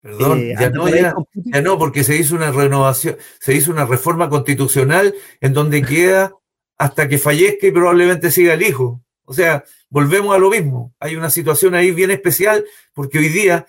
Perdón, 0.00 0.42
ya, 0.58 0.70
no, 0.70 0.88
ya, 0.88 1.62
no, 1.62 1.78
porque 1.78 2.02
se 2.02 2.16
hizo 2.16 2.34
una 2.34 2.50
renovación, 2.50 3.16
se 3.38 3.54
hizo 3.54 3.70
una 3.70 3.86
reforma 3.86 4.28
constitucional 4.28 5.14
en 5.40 5.52
donde 5.52 5.82
queda 5.82 6.32
hasta 6.78 7.08
que 7.08 7.18
fallezca 7.18 7.66
y 7.66 7.72
probablemente 7.72 8.30
siga 8.30 8.54
el 8.54 8.62
hijo. 8.62 9.02
O 9.24 9.32
sea, 9.32 9.64
volvemos 9.88 10.34
a 10.34 10.38
lo 10.38 10.50
mismo. 10.50 10.94
Hay 11.00 11.16
una 11.16 11.30
situación 11.30 11.74
ahí 11.74 11.90
bien 11.90 12.10
especial 12.10 12.64
porque 12.94 13.18
hoy 13.18 13.28
día 13.28 13.66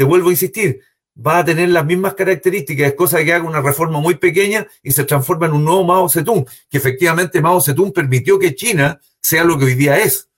te 0.00 0.04
vuelvo 0.04 0.30
a 0.30 0.32
insistir, 0.32 0.80
va 1.14 1.40
a 1.40 1.44
tener 1.44 1.68
las 1.68 1.84
mismas 1.84 2.14
características, 2.14 2.86
es 2.86 2.94
cosa 2.94 3.18
de 3.18 3.26
que 3.26 3.34
haga 3.34 3.44
una 3.44 3.60
reforma 3.60 4.00
muy 4.00 4.14
pequeña 4.14 4.66
y 4.82 4.92
se 4.92 5.04
transforma 5.04 5.44
en 5.44 5.52
un 5.52 5.62
nuevo 5.62 5.84
Mao 5.84 6.08
Zedong, 6.08 6.46
que 6.70 6.78
efectivamente 6.78 7.42
Mao 7.42 7.60
Zedong 7.60 7.92
permitió 7.92 8.38
que 8.38 8.54
China 8.54 8.98
sea 9.20 9.44
lo 9.44 9.58
que 9.58 9.66
hoy 9.66 9.74
día 9.74 9.98
es. 9.98 10.30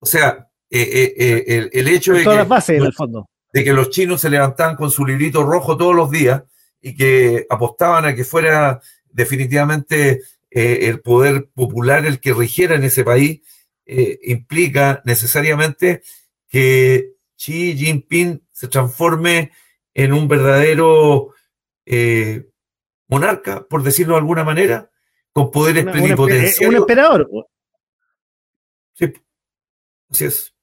O 0.00 0.04
sea, 0.04 0.50
eh, 0.68 0.82
eh, 0.82 1.44
eh, 1.46 1.70
el, 1.72 1.88
hecho 1.88 2.12
de 2.12 2.24
que... 2.24 2.74
en 2.74 2.84
el 2.84 2.92
fondo. 2.92 3.30
de 3.54 3.64
que 3.64 3.72
los 3.72 3.88
chinos 3.88 4.20
se 4.20 4.28
levantaban 4.28 4.76
con 4.76 4.90
su 4.90 5.06
librito 5.06 5.42
rojo 5.42 5.78
todos 5.78 5.94
los 5.94 6.10
días 6.10 6.42
y 6.82 6.94
que 6.94 7.46
apostaban 7.48 8.04
a 8.04 8.14
que 8.14 8.24
fuera 8.24 8.82
definitivamente 9.06 10.20
eh, 10.50 10.80
el 10.82 11.00
poder 11.00 11.48
popular 11.54 12.04
el 12.04 12.20
que 12.20 12.34
rigiera 12.34 12.74
en 12.74 12.84
ese 12.84 13.02
país, 13.02 13.40
implica 13.86 15.00
necesariamente 15.06 16.02
que 16.50 17.12
Xi 17.36 17.76
Jinping 17.78 18.45
se 18.56 18.68
transforme 18.68 19.52
en 19.92 20.14
un 20.14 20.28
verdadero 20.28 21.34
eh, 21.84 22.48
monarca, 23.06 23.66
por 23.68 23.82
decirlo 23.82 24.14
de 24.14 24.20
alguna 24.20 24.44
manera, 24.44 24.90
con 25.30 25.50
poderes 25.50 25.84
plenipotenciarios. 25.84 26.70
Un 26.70 26.76
emperador. 26.76 27.28
Sí, 28.94 29.12
así 30.08 30.24
es. 30.24 30.54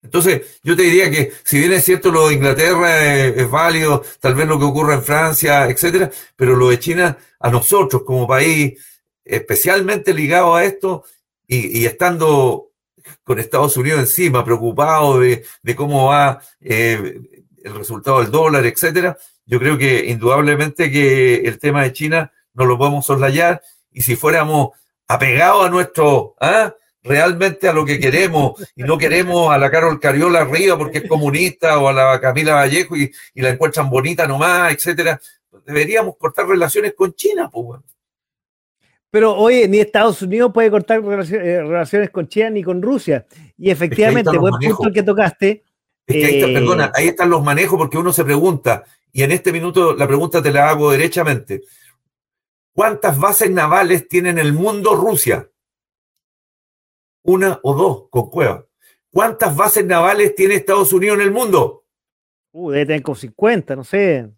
Entonces, 0.00 0.60
yo 0.62 0.76
te 0.76 0.82
diría 0.84 1.10
que 1.10 1.32
si 1.42 1.58
bien 1.58 1.72
es 1.72 1.84
cierto 1.84 2.12
lo 2.12 2.28
de 2.28 2.34
Inglaterra 2.34 3.04
es, 3.04 3.50
válido, 3.50 4.04
tal 4.20 4.36
vez 4.36 4.46
lo 4.46 4.56
que 4.56 4.66
ocurra 4.66 4.94
en 4.94 5.02
Francia, 5.02 5.68
etcétera, 5.68 6.08
pero 6.36 6.54
lo 6.54 6.68
de 6.68 6.78
China, 6.78 7.18
a 7.40 7.50
nosotros 7.50 8.04
como 8.04 8.28
país, 8.28 8.80
especialmente 9.24 10.14
ligado 10.14 10.54
a 10.54 10.64
esto 10.64 11.02
y, 11.48 11.84
estando 11.84 12.65
con 13.24 13.38
Estados 13.38 13.76
Unidos 13.76 14.00
encima, 14.00 14.44
preocupado 14.44 15.20
de, 15.20 15.44
cómo 15.76 16.06
va 16.06 16.40
eh, 16.60 17.20
el 17.62 17.74
resultado 17.74 18.20
del 18.20 18.30
dólar, 18.30 18.64
etcétera, 18.66 19.16
yo 19.44 19.58
creo 19.58 19.78
que 19.78 20.06
indudablemente 20.06 20.90
que 20.90 21.36
el 21.36 21.58
tema 21.58 21.82
de 21.82 21.92
China 21.92 22.32
no 22.54 22.64
lo 22.64 22.76
podemos 22.76 23.06
soslayar. 23.06 23.62
Y 23.92 24.02
si 24.02 24.16
fuéramos 24.16 24.70
apegados 25.06 25.66
a 25.66 25.70
nuestro, 25.70 26.34
¿ah? 26.40 26.74
realmente 27.02 27.68
a 27.68 27.72
lo 27.72 27.84
que 27.84 28.00
queremos 28.00 28.60
y 28.74 28.82
no 28.82 28.98
queremos 28.98 29.52
a 29.52 29.58
la 29.58 29.70
Carol 29.70 30.00
Cariola 30.00 30.40
arriba 30.40 30.76
porque 30.76 30.98
es 30.98 31.08
comunista 31.08 31.78
o 31.78 31.88
a 31.88 31.92
la 31.92 32.20
Camila 32.20 32.54
Vallejo 32.54 32.96
y, 32.96 33.12
la 33.34 33.50
encuentran 33.50 33.88
bonita 33.88 34.26
nomás, 34.26 34.72
etcétera, 34.72 35.20
deberíamos 35.64 36.16
cortar 36.16 36.48
relaciones 36.48 36.94
con 36.94 37.14
China, 37.14 37.48
pues 37.50 37.80
Pero 39.10 39.34
oye, 39.36 39.68
ni 39.68 39.78
Estados 39.78 40.20
Unidos 40.22 40.52
puede 40.52 40.70
cortar 40.70 40.98
eh, 40.98 41.62
relaciones 41.62 42.10
con 42.10 42.28
China 42.28 42.50
ni 42.50 42.62
con 42.62 42.82
Rusia. 42.82 43.26
Y 43.56 43.70
efectivamente, 43.70 44.36
buen 44.36 44.54
punto 44.54 44.88
el 44.88 44.94
que 44.94 45.02
tocaste. 45.02 45.64
Es 46.06 46.16
que 46.16 46.24
ahí 46.24 46.38
está, 46.40 46.46
perdona, 46.52 46.86
eh, 46.86 46.90
ahí 46.94 47.08
están 47.08 47.30
los 47.30 47.42
manejos 47.42 47.78
porque 47.78 47.98
uno 47.98 48.12
se 48.12 48.24
pregunta, 48.24 48.84
y 49.12 49.22
en 49.22 49.32
este 49.32 49.52
minuto 49.52 49.94
la 49.94 50.06
pregunta 50.06 50.42
te 50.42 50.52
la 50.52 50.68
hago 50.68 50.92
derechamente. 50.92 51.62
¿Cuántas 52.72 53.18
bases 53.18 53.50
navales 53.50 54.06
tiene 54.06 54.30
en 54.30 54.38
el 54.38 54.52
mundo 54.52 54.94
Rusia? 54.94 55.50
Una 57.22 57.58
o 57.62 57.74
dos 57.74 58.08
con 58.10 58.28
cueva. 58.28 58.66
¿Cuántas 59.10 59.56
bases 59.56 59.86
navales 59.86 60.34
tiene 60.34 60.56
Estados 60.56 60.92
Unidos 60.92 61.16
en 61.16 61.22
el 61.22 61.30
mundo? 61.30 61.86
Uh, 62.52 62.70
debe 62.70 62.86
tener 62.86 63.02
como 63.02 63.16
50, 63.16 63.76
no 63.76 63.82
sé. 63.82 64.28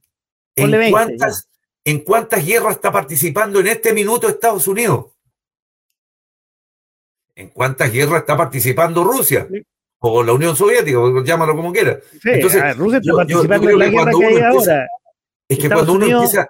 ¿En, 0.54 0.90
cuántas, 0.90 1.48
¿En 1.84 2.00
cuántas 2.00 2.44
guerras 2.44 2.76
está 2.76 2.92
participando 2.92 3.60
en 3.60 3.68
este 3.68 3.92
minuto 3.92 4.28
Estados 4.28 4.68
Unidos? 4.68 5.06
¿En 7.34 7.48
cuántas 7.50 7.92
guerras 7.92 8.20
está 8.20 8.36
participando 8.36 9.04
Rusia? 9.04 9.48
O 10.00 10.22
la 10.22 10.32
Unión 10.32 10.54
Soviética, 10.56 10.98
llámalo 11.24 11.56
como 11.56 11.72
quiera. 11.72 11.98
Entonces, 12.24 12.76
Rusia 12.76 12.98
está 12.98 13.14
participando 13.14 13.70
en 13.70 13.78
la 13.78 13.86
guerra 13.88 14.10
que 14.18 14.26
hay 14.26 14.40
ahora. 14.40 14.88
Es 15.48 15.58
que 15.58 15.68
cuando 15.68 15.92
uno 15.92 16.06
empieza 16.06 16.48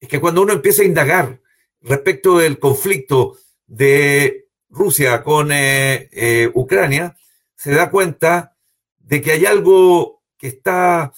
es 0.00 0.08
que 0.08 0.20
cuando 0.20 0.42
uno 0.42 0.52
empieza 0.54 0.82
a 0.82 0.86
indagar 0.86 1.40
respecto 1.82 2.38
del 2.38 2.58
conflicto 2.58 3.36
de 3.66 4.48
Rusia 4.70 5.22
con 5.22 5.52
eh, 5.52 6.08
eh, 6.12 6.50
Ucrania, 6.54 7.16
se 7.54 7.72
da 7.72 7.90
cuenta 7.90 8.56
de 8.98 9.20
que 9.20 9.32
hay 9.32 9.46
algo 9.46 10.22
que 10.38 10.48
está 10.48 11.12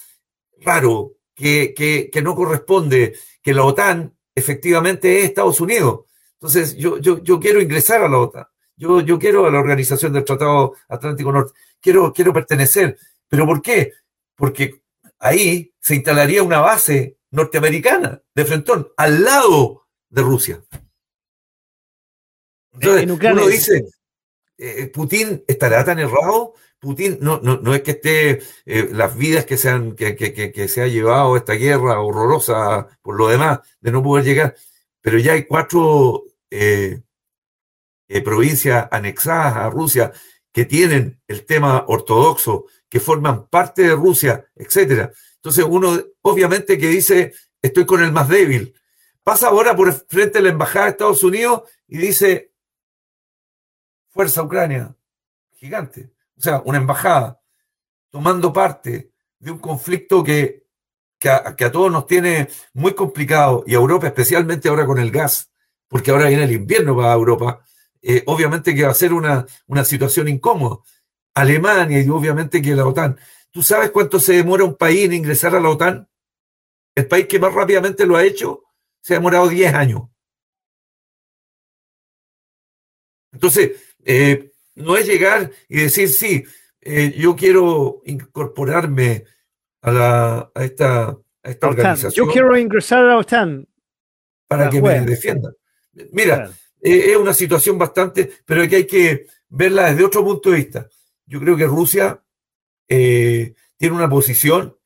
raro, 0.59 1.13
que, 1.35 1.73
que, 2.11 2.21
no 2.21 2.35
corresponde, 2.35 3.15
que 3.41 3.53
la 3.53 3.63
OTAN 3.63 4.15
efectivamente 4.35 5.19
es 5.19 5.25
Estados 5.25 5.59
Unidos. 5.59 6.01
Entonces, 6.33 6.75
yo, 6.75 6.97
yo, 6.97 7.23
yo 7.23 7.39
quiero 7.39 7.61
ingresar 7.61 8.03
a 8.03 8.09
la 8.09 8.19
OTAN, 8.19 8.45
yo, 8.75 9.01
yo 9.01 9.17
quiero 9.19 9.45
a 9.45 9.51
la 9.51 9.59
Organización 9.59 10.13
del 10.13 10.25
Tratado 10.25 10.73
Atlántico 10.89 11.31
Norte, 11.31 11.53
quiero, 11.79 12.11
quiero 12.11 12.33
pertenecer. 12.33 12.97
¿Pero 13.27 13.45
por 13.45 13.61
qué? 13.61 13.93
Porque 14.35 14.81
ahí 15.19 15.73
se 15.79 15.95
instalaría 15.95 16.43
una 16.43 16.59
base 16.59 17.17
norteamericana 17.31 18.21
de 18.33 18.45
Frentón, 18.45 18.91
al 18.97 19.23
lado 19.23 19.87
de 20.09 20.21
Rusia. 20.21 20.63
Entonces, 22.73 23.09
uno 23.09 23.47
dice, 23.47 23.85
eh, 24.57 24.87
Putin 24.87 25.43
estará 25.47 25.83
tan 25.83 25.99
errado. 25.99 26.53
Putin 26.83 27.17
no, 27.21 27.39
no, 27.39 27.73
es 27.73 27.81
que 27.81 27.91
esté 27.91 28.41
eh, 28.65 28.89
las 28.91 29.15
vidas 29.15 29.45
que 29.45 29.55
se, 29.55 29.69
han, 29.69 29.95
que, 29.95 30.15
que, 30.17 30.67
se 30.67 30.81
ha 30.81 30.87
llevado 30.87 31.37
esta 31.37 31.53
guerra 31.53 32.01
horrorosa 32.01 32.87
por 33.01 33.15
lo 33.15 33.29
demás, 33.29 33.61
de 33.79 33.91
no 33.91 34.03
poder 34.03 34.25
llegar, 34.25 34.55
pero 34.99 35.17
ya 35.17 35.31
hay 35.31 35.45
cuatro 35.45 36.25
eh, 36.51 37.01
provincias 38.23 38.89
anexadas 38.91 39.55
a 39.55 39.69
Rusia 39.69 40.11
que 40.51 40.65
tienen 40.65 41.21
el 41.27 41.45
tema 41.45 41.85
ortodoxo, 41.87 42.65
que 42.89 42.99
forman 42.99 43.47
parte 43.47 43.83
de 43.83 43.95
Rusia, 43.95 44.45
etcétera. 44.53 45.13
Entonces 45.37 45.65
uno 45.67 45.97
obviamente 46.21 46.77
que 46.77 46.89
dice, 46.89 47.33
estoy 47.61 47.85
con 47.85 48.03
el 48.03 48.11
más 48.11 48.27
débil. 48.27 48.75
Pasa 49.23 49.47
ahora 49.47 49.73
por 49.73 49.93
frente 49.93 50.39
de 50.39 50.43
la 50.43 50.49
Embajada 50.49 50.85
de 50.85 50.91
Estados 50.91 51.23
Unidos 51.23 51.63
y 51.87 51.97
dice, 51.97 52.51
Fuerza 54.09 54.43
Ucrania, 54.43 54.93
gigante. 55.55 56.12
O 56.37 56.41
sea, 56.41 56.61
una 56.65 56.77
embajada 56.77 57.39
tomando 58.09 58.51
parte 58.53 59.11
de 59.39 59.51
un 59.51 59.59
conflicto 59.59 60.23
que, 60.23 60.67
que, 61.19 61.29
a, 61.29 61.55
todos 61.71 61.91
nos 61.91 62.05
tiene 62.05 62.47
muy 62.73 62.93
complicado 62.93 63.63
y 63.65 63.73
a 63.73 63.77
Europa 63.77 64.07
especialmente 64.07 64.69
ahora 64.69 64.85
con 64.85 64.99
el 64.99 65.11
gas, 65.11 65.51
porque 65.87 66.11
ahora 66.11 66.27
viene 66.27 66.43
el 66.43 66.51
invierno 66.51 66.95
para 66.95 67.13
Europa. 67.13 67.63
Eh, 68.01 68.23
obviamente 68.27 68.75
que 68.75 68.83
va 68.83 68.91
a 68.91 68.95
ser 68.95 69.13
una, 69.13 69.45
una 69.67 69.83
situación 69.85 70.27
incómoda. 70.27 70.79
Alemania 71.33 72.01
y 72.01 72.09
obviamente 72.09 72.61
que 72.61 72.75
la 72.75 72.85
OTAN. 72.85 73.17
¿Tú 73.49 73.63
sabes 73.63 73.91
cuánto 73.91 74.19
se 74.19 74.33
demora 74.33 74.63
un 74.63 74.75
país 74.75 75.05
en 75.05 75.13
ingresar 75.13 75.55
a 75.55 75.59
la 75.59 75.69
OTAN? 75.69 76.07
El 76.95 77.07
país 77.07 77.27
que 77.27 77.39
más 77.39 77.53
rápidamente 77.53 78.05
lo 78.05 78.15
ha 78.15 78.23
hecho 78.23 78.63
se 79.01 79.13
ha 79.13 79.17
demorado 79.17 79.49
10 79.49 79.73
años. 79.73 80.03
Entonces, 83.31 83.71
eh, 84.05 84.52
no 84.75 84.97
es 84.97 85.05
llegar 85.07 85.51
y 85.69 85.77
decir, 85.77 86.09
sí, 86.09 86.43
eh, 86.81 87.13
yo 87.17 87.35
quiero 87.35 88.01
incorporarme 88.05 89.25
a, 89.81 89.91
la, 89.91 90.51
a 90.53 90.63
esta, 90.63 91.17
esta 91.41 91.67
organización. 91.67 92.25
Yo 92.27 92.31
quiero 92.31 92.57
ingresar 92.57 92.99
a 92.99 93.07
la 93.07 93.17
OTAN. 93.17 93.67
Para 94.47 94.69
que 94.69 94.81
me 94.81 95.01
defiendan. 95.01 95.53
Mira, 96.11 96.51
eh, 96.81 97.11
es 97.11 97.17
una 97.17 97.33
situación 97.33 97.77
bastante, 97.77 98.31
pero 98.45 98.67
que 98.67 98.75
hay 98.75 98.87
que 98.87 99.27
verla 99.49 99.89
desde 99.89 100.05
otro 100.05 100.23
punto 100.23 100.51
de 100.51 100.57
vista. 100.57 100.89
Yo 101.25 101.39
creo 101.39 101.55
que 101.55 101.65
Rusia 101.65 102.21
eh, 102.87 103.53
tiene 103.77 103.95
una 103.95 104.09
posición 104.09 104.77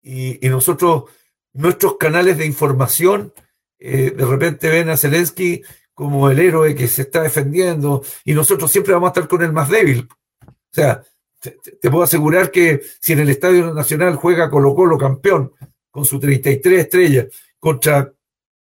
y, 0.00 0.38
nosotros, 0.48 1.04
nuestros 1.52 1.96
canales 1.96 2.38
de 2.38 2.46
información, 2.46 3.34
de 3.78 4.12
repente 4.16 4.68
ven 4.68 4.88
a 4.88 4.96
Zelensky 4.96 5.62
como 5.98 6.30
el 6.30 6.38
héroe 6.38 6.76
que 6.76 6.86
se 6.86 7.02
está 7.02 7.22
defendiendo 7.22 8.04
y 8.24 8.32
nosotros 8.32 8.70
siempre 8.70 8.94
vamos 8.94 9.08
a 9.08 9.10
estar 9.10 9.26
con 9.26 9.42
el 9.42 9.52
más 9.52 9.68
débil. 9.68 10.06
O 10.46 10.70
sea, 10.70 11.02
te, 11.40 11.90
puedo 11.90 12.04
asegurar 12.04 12.52
que 12.52 12.82
si 13.00 13.14
en 13.14 13.18
el 13.18 13.30
Estadio 13.30 13.74
Nacional 13.74 14.14
juega 14.14 14.48
Colo 14.48 14.76
Colo 14.76 14.96
campeón 14.96 15.52
con 15.90 16.04
su 16.04 16.20
33 16.20 16.82
estrellas 16.82 17.26
contra, 17.58 18.12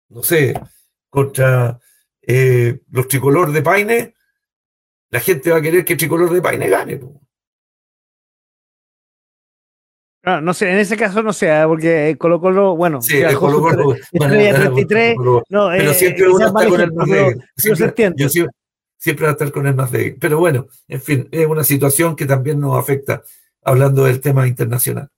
no 0.10 0.22
sé, 0.22 0.54
contra 1.10 1.80
eh, 2.22 2.82
los 2.92 3.08
tricolor 3.08 3.52
de 3.52 3.64
Paine, 3.64 4.14
la 5.10 5.20
gente 5.20 5.50
va 5.50 5.58
a 5.58 5.62
querer 5.64 5.84
que 5.84 5.96
tricolor 5.96 6.32
de 6.32 6.44
Paine 6.44 6.70
gane. 6.70 7.00
Ah, 7.02 7.25
no 10.42 10.54
sé, 10.54 10.72
en 10.72 10.80
ese 10.80 10.98
caso 10.98 11.22
no 11.22 11.34
sé, 11.34 11.48
¿eh? 11.50 11.64
porque 11.68 12.16
Colo 12.18 12.42
Colo, 12.42 12.76
bueno, 12.76 13.02
sí, 13.02 13.22
Colo 13.38 13.62
Colo, 13.62 13.96
bueno, 14.12 14.34
33, 14.34 15.16
no, 15.50 15.70
pero 15.70 15.92
eh, 15.92 15.94
siempre 15.94 16.30
uno 16.30 16.48
está 16.48 16.68
con 16.68 16.82
el 16.82 16.94
más 16.94 17.08
débil. 17.08 17.44
Siempre, 17.56 18.14
yo 18.16 18.30
siempre, 18.30 18.56
siempre 18.98 19.26
va 19.26 19.30
a 19.30 19.34
estar 19.34 19.52
con 19.52 19.68
el 19.68 19.76
más 19.76 19.92
débil. 19.92 20.18
Pero 20.20 20.40
bueno, 20.40 20.68
en 20.88 21.02
fin, 21.02 21.28
es 21.32 21.48
una 21.48 21.64
situación 21.64 22.16
que 22.16 22.26
también 22.26 22.60
nos 22.60 22.78
afecta, 22.78 23.22
hablando 23.64 24.06
del 24.06 24.20
tema 24.20 24.48
internacional. 24.48 25.10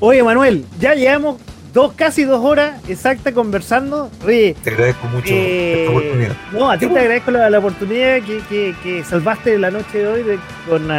Oye, 0.00 0.22
Manuel, 0.22 0.64
ya 0.78 0.94
llevamos 0.94 1.40
dos, 1.72 1.92
casi 1.94 2.24
dos 2.24 2.44
horas 2.44 2.80
exactas 2.88 3.32
conversando. 3.34 4.10
te 4.24 4.54
agradezco 4.64 5.08
mucho 5.08 5.34
eh, 5.34 5.82
esta 5.82 5.90
oportunidad. 5.90 6.36
No, 6.52 6.70
a 6.70 6.78
ti 6.78 6.86
te 6.86 6.98
agradezco 6.98 7.30
la, 7.32 7.58
oportunidad 7.58 8.22
que, 8.22 8.74
que, 8.82 9.04
salvaste 9.04 9.58
la 9.58 9.70
noche 9.70 9.98
de 9.98 10.06
hoy 10.06 10.40
con, 10.68 10.90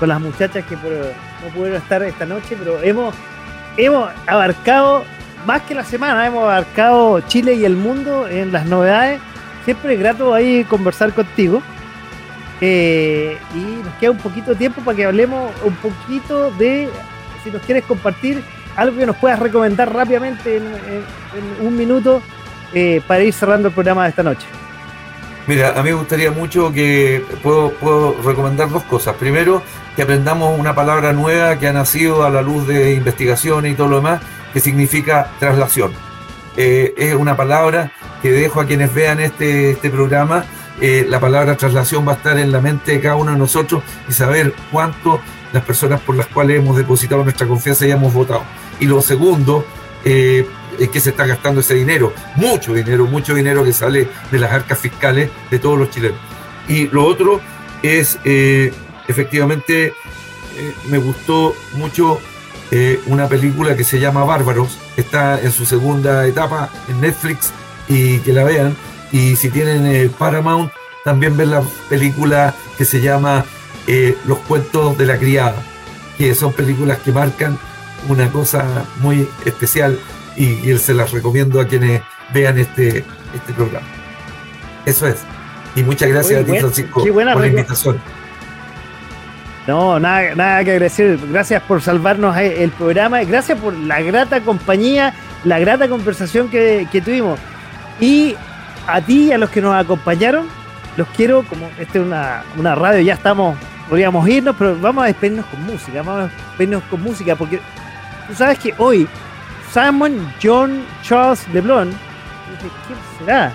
con 0.00 0.08
las 0.08 0.20
muchachas 0.20 0.64
que 0.64 0.76
por 0.78 0.90
no 0.90 1.48
pudieron 1.54 1.80
estar 1.80 2.02
esta 2.02 2.24
noche, 2.24 2.56
pero 2.58 2.82
hemos, 2.82 3.14
hemos 3.76 4.10
abarcado 4.26 5.04
más 5.46 5.60
que 5.62 5.74
la 5.74 5.84
semana, 5.84 6.26
hemos 6.26 6.42
abarcado 6.42 7.20
Chile 7.20 7.54
y 7.54 7.64
el 7.66 7.76
mundo 7.76 8.26
en 8.26 8.50
las 8.50 8.64
novedades. 8.64 9.20
Siempre 9.66 9.94
es 9.94 10.00
grato 10.00 10.32
ahí 10.34 10.64
conversar 10.64 11.12
contigo. 11.12 11.62
Eh, 12.62 13.38
y 13.54 13.82
nos 13.84 13.94
queda 13.94 14.10
un 14.10 14.18
poquito 14.18 14.50
de 14.50 14.56
tiempo 14.56 14.82
para 14.82 14.94
que 14.94 15.06
hablemos 15.06 15.50
un 15.64 15.74
poquito 15.76 16.50
de, 16.52 16.90
si 17.42 17.50
nos 17.50 17.62
quieres 17.62 17.84
compartir 17.84 18.42
algo 18.76 18.98
que 18.98 19.06
nos 19.06 19.16
puedas 19.16 19.38
recomendar 19.38 19.90
rápidamente 19.92 20.58
en, 20.58 20.64
un 21.66 21.76
minuto 21.76 22.20
eh, 22.74 23.00
para 23.06 23.22
ir 23.22 23.32
cerrando 23.32 23.68
el 23.68 23.74
programa 23.74 24.04
de 24.04 24.10
esta 24.10 24.22
noche. 24.22 24.46
Mira, 25.50 25.70
a 25.70 25.82
mí 25.82 25.90
me 25.90 25.96
gustaría 25.96 26.30
mucho 26.30 26.72
que 26.72 27.24
puedo, 27.42 28.14
recomendar 28.24 28.70
dos 28.70 28.84
cosas. 28.84 29.16
Primero, 29.16 29.64
que 29.96 30.02
aprendamos 30.02 30.56
una 30.56 30.76
palabra 30.76 31.12
nueva 31.12 31.58
que 31.58 31.66
ha 31.66 31.72
nacido 31.72 32.22
a 32.24 32.30
la 32.30 32.40
luz 32.40 32.68
de 32.68 32.94
investigaciones 32.94 33.72
y 33.72 33.74
todo 33.74 33.88
lo 33.88 33.96
demás, 33.96 34.20
que 34.52 34.60
significa 34.60 35.32
traslación. 35.40 35.90
Eh, 36.56 36.94
es 36.96 37.14
una 37.16 37.36
palabra 37.36 37.90
que 38.22 38.30
dejo 38.30 38.60
a 38.60 38.66
quienes 38.66 38.94
vean 38.94 39.18
este, 39.18 39.72
este 39.72 39.90
programa. 39.90 40.44
Eh, 40.80 41.04
la 41.08 41.18
palabra 41.18 41.56
traslación 41.56 42.06
va 42.06 42.12
a 42.12 42.14
estar 42.14 42.38
en 42.38 42.52
la 42.52 42.60
mente 42.60 42.92
de 42.92 43.00
cada 43.00 43.16
uno 43.16 43.32
de 43.32 43.38
nosotros 43.38 43.82
y 44.08 44.12
saber 44.12 44.54
cuánto 44.70 45.20
las 45.52 45.64
personas 45.64 46.00
por 46.00 46.14
las 46.14 46.28
cuales 46.28 46.60
hemos 46.60 46.76
depositado 46.76 47.24
nuestra 47.24 47.48
confianza 47.48 47.88
y 47.88 47.90
hemos 47.90 48.14
votado. 48.14 48.44
Y 48.78 48.86
lo 48.86 49.02
segundo, 49.02 49.66
eh, 50.04 50.46
es 50.80 50.88
que 50.88 51.00
se 51.00 51.10
está 51.10 51.26
gastando 51.26 51.60
ese 51.60 51.74
dinero, 51.74 52.12
mucho 52.36 52.74
dinero, 52.74 53.06
mucho 53.06 53.34
dinero 53.34 53.62
que 53.62 53.72
sale 53.72 54.08
de 54.30 54.38
las 54.38 54.50
arcas 54.50 54.78
fiscales 54.78 55.30
de 55.50 55.58
todos 55.58 55.78
los 55.78 55.90
chilenos. 55.90 56.18
Y 56.68 56.88
lo 56.88 57.04
otro 57.04 57.40
es, 57.82 58.18
eh, 58.24 58.72
efectivamente, 59.06 59.88
eh, 59.88 60.74
me 60.88 60.98
gustó 60.98 61.54
mucho 61.74 62.20
una 63.06 63.26
película 63.26 63.74
que 63.74 63.82
se 63.82 63.98
llama 63.98 64.22
Bárbaros, 64.22 64.78
está 64.96 65.40
en 65.40 65.50
su 65.50 65.66
segunda 65.66 66.24
etapa 66.28 66.70
en 66.88 67.00
Netflix 67.00 67.52
y 67.88 68.20
que 68.20 68.32
la 68.32 68.44
vean. 68.44 68.76
Y 69.10 69.34
si 69.34 69.50
tienen 69.50 70.08
Paramount, 70.10 70.70
también 71.04 71.36
ven 71.36 71.50
la 71.50 71.64
película 71.88 72.54
que 72.78 72.84
se 72.84 73.00
llama 73.00 73.44
Los 74.24 74.38
cuentos 74.46 74.96
de 74.96 75.04
la 75.04 75.18
criada, 75.18 75.60
que 76.16 76.32
son 76.36 76.52
películas 76.52 76.98
que 76.98 77.10
marcan 77.10 77.58
una 78.08 78.30
cosa 78.30 78.84
muy 79.00 79.28
especial 79.44 79.98
y, 80.36 80.76
se 80.78 80.94
las 80.94 81.12
recomiendo 81.12 81.60
a 81.60 81.66
quienes 81.66 82.02
vean 82.32 82.58
este, 82.58 83.04
este 83.34 83.52
programa. 83.54 83.86
Eso 84.86 85.06
es. 85.06 85.18
Y 85.76 85.82
muchas 85.82 86.08
gracias 86.08 86.42
a 86.42 86.44
ti, 86.44 86.58
Francisco, 86.58 87.04
por 87.04 87.40
la 87.40 87.46
invitación. 87.46 88.00
No, 89.66 90.00
nada, 90.00 90.34
nada 90.34 90.64
que 90.64 90.72
agradecer. 90.72 91.18
Gracias 91.30 91.62
por 91.62 91.82
salvarnos 91.82 92.36
eh, 92.36 92.64
el 92.64 92.70
programa. 92.70 93.22
Gracias 93.22 93.58
por 93.58 93.74
la 93.74 94.00
grata 94.00 94.40
compañía, 94.40 95.14
la 95.44 95.58
grata 95.58 95.88
conversación 95.88 96.48
que, 96.48 97.02
tuvimos. 97.04 97.38
Y 98.00 98.34
a 98.86 99.00
ti 99.00 99.26
y 99.26 99.32
a 99.32 99.38
los 99.38 99.50
que 99.50 99.60
nos 99.60 99.74
acompañaron, 99.74 100.46
los 100.96 101.06
quiero, 101.08 101.44
como 101.44 101.68
esta 101.78 101.98
es 101.98 102.04
una, 102.04 102.42
una 102.56 102.74
radio, 102.74 103.00
ya 103.00 103.14
estamos, 103.14 103.56
podríamos 103.88 104.26
irnos, 104.28 104.56
pero 104.58 104.76
vamos 104.80 105.04
a 105.04 105.06
despedirnos 105.06 105.46
con 105.46 105.62
música. 105.64 106.02
Vamos 106.02 106.22
a 106.22 106.34
despedirnos 106.48 106.82
con 106.84 107.02
música 107.02 107.36
porque 107.36 107.60
tú 108.26 108.34
sabes 108.34 108.58
que 108.58 108.74
hoy 108.78 109.06
Simon 109.72 110.32
John 110.42 110.84
Charles 111.02 111.46
LeBlanc, 111.52 111.92
¿quién 112.86 112.98
será? 113.18 113.52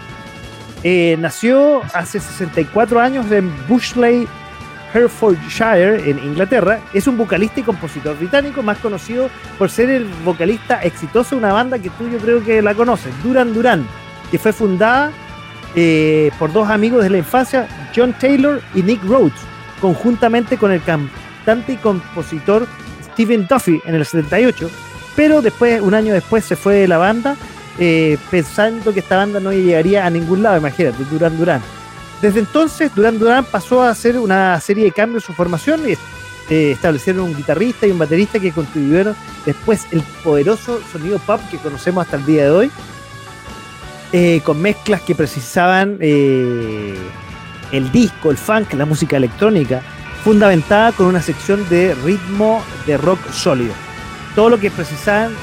Eh, 0.83 1.17
nació 1.19 1.81
hace 1.93 2.19
64 2.19 2.99
años 2.99 3.29
en 3.31 3.51
Bushley, 3.67 4.27
Herefordshire, 4.93 6.09
en 6.09 6.19
Inglaterra. 6.19 6.79
Es 6.93 7.07
un 7.07 7.17
vocalista 7.17 7.59
y 7.59 7.63
compositor 7.63 8.17
británico, 8.17 8.61
más 8.61 8.77
conocido 8.77 9.29
por 9.57 9.69
ser 9.69 9.89
el 9.89 10.05
vocalista 10.23 10.81
exitoso 10.83 11.31
de 11.31 11.39
una 11.39 11.53
banda 11.53 11.79
que 11.79 11.89
tú 11.89 12.07
yo 12.07 12.19
creo 12.19 12.43
que 12.43 12.61
la 12.61 12.73
conoces, 12.75 13.11
Duran 13.23 13.53
Duran, 13.53 13.85
que 14.31 14.39
fue 14.39 14.53
fundada 14.53 15.11
eh, 15.75 16.31
por 16.39 16.53
dos 16.53 16.69
amigos 16.69 17.03
de 17.03 17.09
la 17.09 17.17
infancia, 17.17 17.67
John 17.93 18.13
Taylor 18.13 18.61
y 18.73 18.83
Nick 18.83 19.03
Rhodes, 19.03 19.33
conjuntamente 19.81 20.55
con 20.57 20.71
el 20.71 20.81
cantante 20.81 21.73
y 21.73 21.77
compositor 21.77 22.67
Stephen 23.11 23.47
Duffy 23.47 23.81
en 23.85 23.95
el 23.95 24.05
78 24.05 24.69
pero 25.15 25.41
después, 25.41 25.81
un 25.81 25.93
año 25.93 26.13
después, 26.13 26.43
se 26.45 26.55
fue 26.55 26.75
de 26.75 26.87
la 26.87 26.97
banda 26.97 27.35
eh, 27.77 28.17
pensando 28.31 28.93
que 28.93 29.01
esta 29.01 29.17
banda 29.17 29.39
no 29.39 29.51
llegaría 29.51 30.05
a 30.05 30.09
ningún 30.09 30.41
lado, 30.43 30.57
imagínate, 30.57 31.03
Duran 31.11 31.37
Duran. 31.37 31.61
Desde 32.21 32.39
entonces, 32.39 32.93
Duran 32.95 33.19
Duran 33.19 33.43
pasó 33.45 33.81
a 33.81 33.89
hacer 33.89 34.17
una 34.17 34.59
serie 34.61 34.85
de 34.85 34.91
cambios 34.91 35.23
en 35.23 35.27
su 35.27 35.33
formación 35.33 35.81
y 35.89 35.93
eh, 36.49 36.71
establecieron 36.71 37.23
un 37.23 37.35
guitarrista 37.35 37.85
y 37.85 37.91
un 37.91 37.99
baterista 37.99 38.39
que 38.39 38.51
contribuyeron 38.51 39.15
después 39.45 39.87
el 39.91 40.01
poderoso 40.23 40.79
sonido 40.91 41.19
pop 41.19 41.41
que 41.51 41.57
conocemos 41.57 42.05
hasta 42.05 42.17
el 42.17 42.25
día 42.25 42.43
de 42.43 42.51
hoy, 42.51 42.71
eh, 44.13 44.41
con 44.45 44.61
mezclas 44.61 45.01
que 45.01 45.13
precisaban 45.13 45.97
el 45.99 47.91
disco, 47.91 48.31
el 48.31 48.37
funk, 48.37 48.73
la 48.73 48.85
música 48.85 49.17
electrónica, 49.17 49.81
fundamentada 50.23 50.93
con 50.93 51.07
una 51.07 51.21
sección 51.21 51.67
de 51.67 51.93
ritmo 52.05 52.63
de 52.87 52.97
rock 52.97 53.19
sólido 53.31 53.84
todo 54.35 54.49
lo 54.49 54.59
que 54.59 54.69
precisaban 54.69 55.33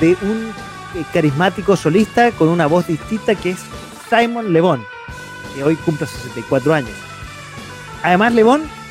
de 0.00 0.16
un 0.22 0.52
eh, 0.94 1.04
carismático 1.12 1.76
solista 1.76 2.30
con 2.30 2.48
una 2.48 2.66
voz 2.66 2.86
distinta 2.86 3.34
que 3.34 3.50
es 3.50 3.58
Simon 4.08 4.52
Le 4.52 4.62
que 5.54 5.64
hoy 5.64 5.76
cumple 5.76 6.06
64 6.06 6.72
años. 6.72 6.92
Además, 8.02 8.32
Le 8.32 8.44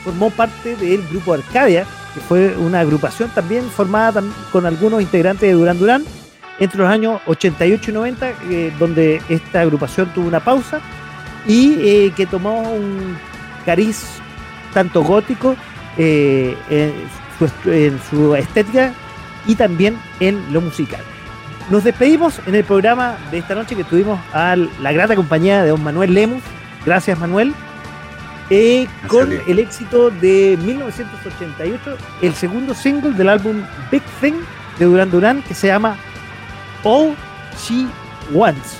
formó 0.03 0.29
parte 0.29 0.75
del 0.75 1.07
grupo 1.07 1.33
Arcadia, 1.33 1.85
que 2.13 2.19
fue 2.19 2.55
una 2.57 2.81
agrupación 2.81 3.29
también 3.29 3.63
formada 3.69 4.21
con 4.51 4.65
algunos 4.65 5.01
integrantes 5.01 5.47
de 5.47 5.53
Duran 5.53 5.79
Duran 5.79 6.03
entre 6.59 6.79
los 6.79 6.89
años 6.89 7.21
88 7.25 7.89
y 7.89 7.93
90, 7.93 8.29
eh, 8.29 8.73
donde 8.77 9.21
esta 9.29 9.61
agrupación 9.61 10.13
tuvo 10.13 10.27
una 10.27 10.41
pausa 10.41 10.81
y 11.47 11.75
eh, 11.79 12.13
que 12.15 12.25
tomó 12.25 12.61
un 12.61 13.17
cariz 13.65 14.03
tanto 14.73 15.03
gótico 15.03 15.55
en 15.97 16.93
su 18.09 18.35
estética 18.35 18.93
y 19.45 19.55
también 19.55 19.97
en 20.19 20.53
lo 20.53 20.61
musical. 20.61 21.01
Nos 21.69 21.83
despedimos 21.83 22.39
en 22.45 22.55
el 22.55 22.63
programa 22.63 23.17
de 23.31 23.37
esta 23.37 23.55
noche 23.55 23.75
que 23.75 23.83
tuvimos 23.83 24.19
a 24.33 24.55
la 24.55 24.91
grata 24.91 25.15
compañía 25.15 25.63
de 25.63 25.69
don 25.69 25.83
Manuel 25.83 26.13
Lemus. 26.13 26.43
Gracias, 26.85 27.17
Manuel. 27.17 27.53
Eh, 28.49 28.87
con 29.07 29.31
el 29.31 29.59
éxito 29.59 30.09
de 30.09 30.57
1988, 30.63 31.97
el 32.21 32.33
segundo 32.33 32.73
single 32.73 33.11
del 33.11 33.29
álbum 33.29 33.63
Big 33.89 34.03
Thing 34.19 34.33
de 34.77 34.85
Duran 34.85 35.09
Duran, 35.09 35.41
que 35.43 35.53
se 35.53 35.67
llama 35.67 35.95
All 36.83 37.15
She 37.57 37.87
Wants. 38.31 38.77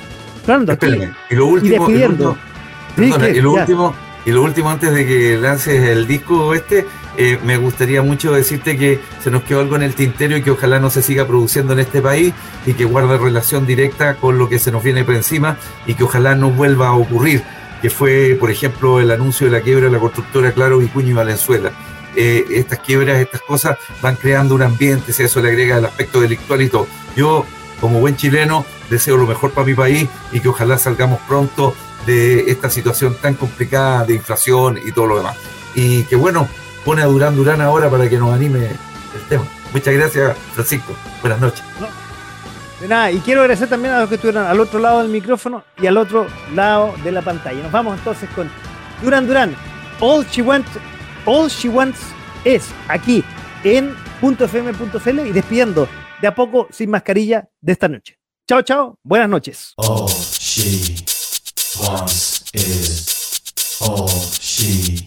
y 1.30 1.35
lo 1.35 1.48
último, 1.48 1.90
y 1.90 1.98
lo 3.41 3.53
último, 3.53 3.95
y 4.26 4.31
lo 4.31 4.44
último 4.44 4.69
antes 4.69 4.94
de 4.94 5.06
que 5.06 5.38
lances 5.38 5.81
el 5.90 6.06
disco 6.06 6.53
este, 6.53 6.85
eh, 7.18 7.40
me 7.44 7.57
gustaría 7.57 8.02
mucho 8.02 8.31
decirte 8.31 8.77
que 8.77 8.99
se 9.22 9.30
nos 9.30 9.44
quedó 9.44 9.60
algo 9.60 9.76
en 9.76 9.84
el 9.84 9.94
tintero 9.94 10.35
y 10.35 10.41
que 10.41 10.52
ojalá 10.52 10.80
no 10.80 10.90
se 10.90 11.03
siga 11.03 11.27
produciendo 11.27 11.73
en 11.73 11.80
este 11.80 12.02
país 12.02 12.34
y 12.65 12.73
que 12.73 12.85
guarde 12.85 13.18
relación 13.18 13.68
directa 13.68 14.15
con 14.15 14.38
lo 14.38 14.49
que 14.49 14.57
se 14.57 14.72
nos 14.72 14.84
viene 14.84 15.03
por 15.03 15.15
encima 15.15 15.57
y 15.85 15.94
que 15.94 16.03
ojalá 16.03 16.34
no 16.35 16.49
vuelva 16.49 16.88
a 16.88 16.94
ocurrir, 16.94 17.44
que 17.81 17.90
fue, 17.90 18.35
por 18.40 18.49
ejemplo, 18.49 18.99
el 18.99 19.11
anuncio 19.11 19.45
de 19.45 19.52
la 19.52 19.61
quiebra 19.61 19.85
de 19.85 19.91
la 19.91 19.99
constructora 19.99 20.52
Claro 20.53 20.80
Vicuña 20.80 21.10
y 21.10 21.14
Valenzuela. 21.14 21.72
Eh, 22.15 22.45
estas 22.49 22.80
quiebras, 22.80 23.19
estas 23.19 23.41
cosas 23.41 23.77
van 24.02 24.15
creando 24.15 24.56
un 24.56 24.64
ambiente, 24.64 25.14
si 25.14 25.23
eso 25.23 25.41
le 25.41 25.49
agrega 25.49 25.77
el 25.77 25.85
aspecto 25.85 26.19
delictual 26.19 26.61
y 26.61 26.69
todo. 26.69 26.88
Yo, 27.15 27.45
como 27.80 27.99
buen 27.99 28.15
chileno, 28.15 28.65
deseo 28.90 29.18
lo 29.18 29.27
mejor 29.27 29.52
para 29.52 29.68
mi 29.68 29.76
país 29.76 30.07
y 30.31 30.40
que 30.40 30.49
ojalá 30.49 30.77
salgamos 30.77 31.19
pronto 31.27 31.76
de 32.07 32.52
esta 32.52 32.69
situación 32.69 33.15
tan 33.22 33.35
complicada 33.35 34.03
de 34.06 34.15
inflación 34.15 34.80
y 34.84 34.91
todo 34.91 35.07
lo 35.07 35.18
demás. 35.18 35.38
Y 35.76 36.03
que 36.03 36.15
bueno, 36.15 36.48
pone 36.85 37.01
a 37.01 37.05
Durán 37.05 37.35
Durán 37.35 37.61
ahora 37.61 37.89
para 37.89 38.10
que 38.10 38.18
nos 38.18 38.34
anime 38.34 38.68
el 38.68 39.22
tema. 39.30 39.45
Muchas 39.72 39.93
gracias, 39.93 40.38
Francisco. 40.53 40.93
Buenas 41.22 41.39
noches. 41.39 41.64
de 42.80 42.88
nada, 42.88 43.11
y 43.11 43.19
quiero 43.19 43.41
agradecer 43.41 43.69
también 43.69 43.93
a 43.93 44.01
los 44.01 44.10
que 44.10 44.15
estuvieron 44.15 44.45
al 44.45 44.60
otro 44.60 44.80
lado 44.80 45.01
del 45.01 45.10
micrófono 45.10 45.64
y 45.81 45.88
al 45.88 45.97
otro 45.97 46.27
lado 46.53 46.93
de 47.03 47.11
la 47.11 47.22
pantalla. 47.22 47.61
Nos 47.64 47.72
vamos 47.72 47.97
entonces 47.97 48.30
con 48.35 48.49
Durán 49.01 49.27
Durán. 49.27 49.55
All 49.99 50.26
She 50.26 50.41
Wants, 50.41 50.69
All 51.26 51.47
She 51.49 51.69
Wants 51.69 51.99
es 52.43 52.65
aquí 52.88 53.23
en 53.64 53.95
.fm.cl 54.22 55.27
y 55.27 55.31
despidiendo 55.31 55.88
de 56.22 56.27
a 56.27 56.35
poco 56.35 56.68
sin 56.72 56.89
mascarilla 56.89 57.47
de 57.61 57.72
esta 57.72 57.88
noche. 57.88 58.18
Chao, 58.47 58.61
chao. 58.61 58.99
Buenas 59.03 59.30
noches. 59.30 59.73
All 59.77 60.07
she 60.10 61.03
wants 61.80 62.43
is 62.53 63.81
all 63.81 64.10
she 64.39 65.05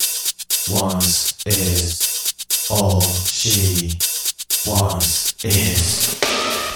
wants 0.70 1.35
is 1.46 2.66
all 2.70 3.00
she 3.00 3.92
wants 4.66 5.44
is. 5.44 6.75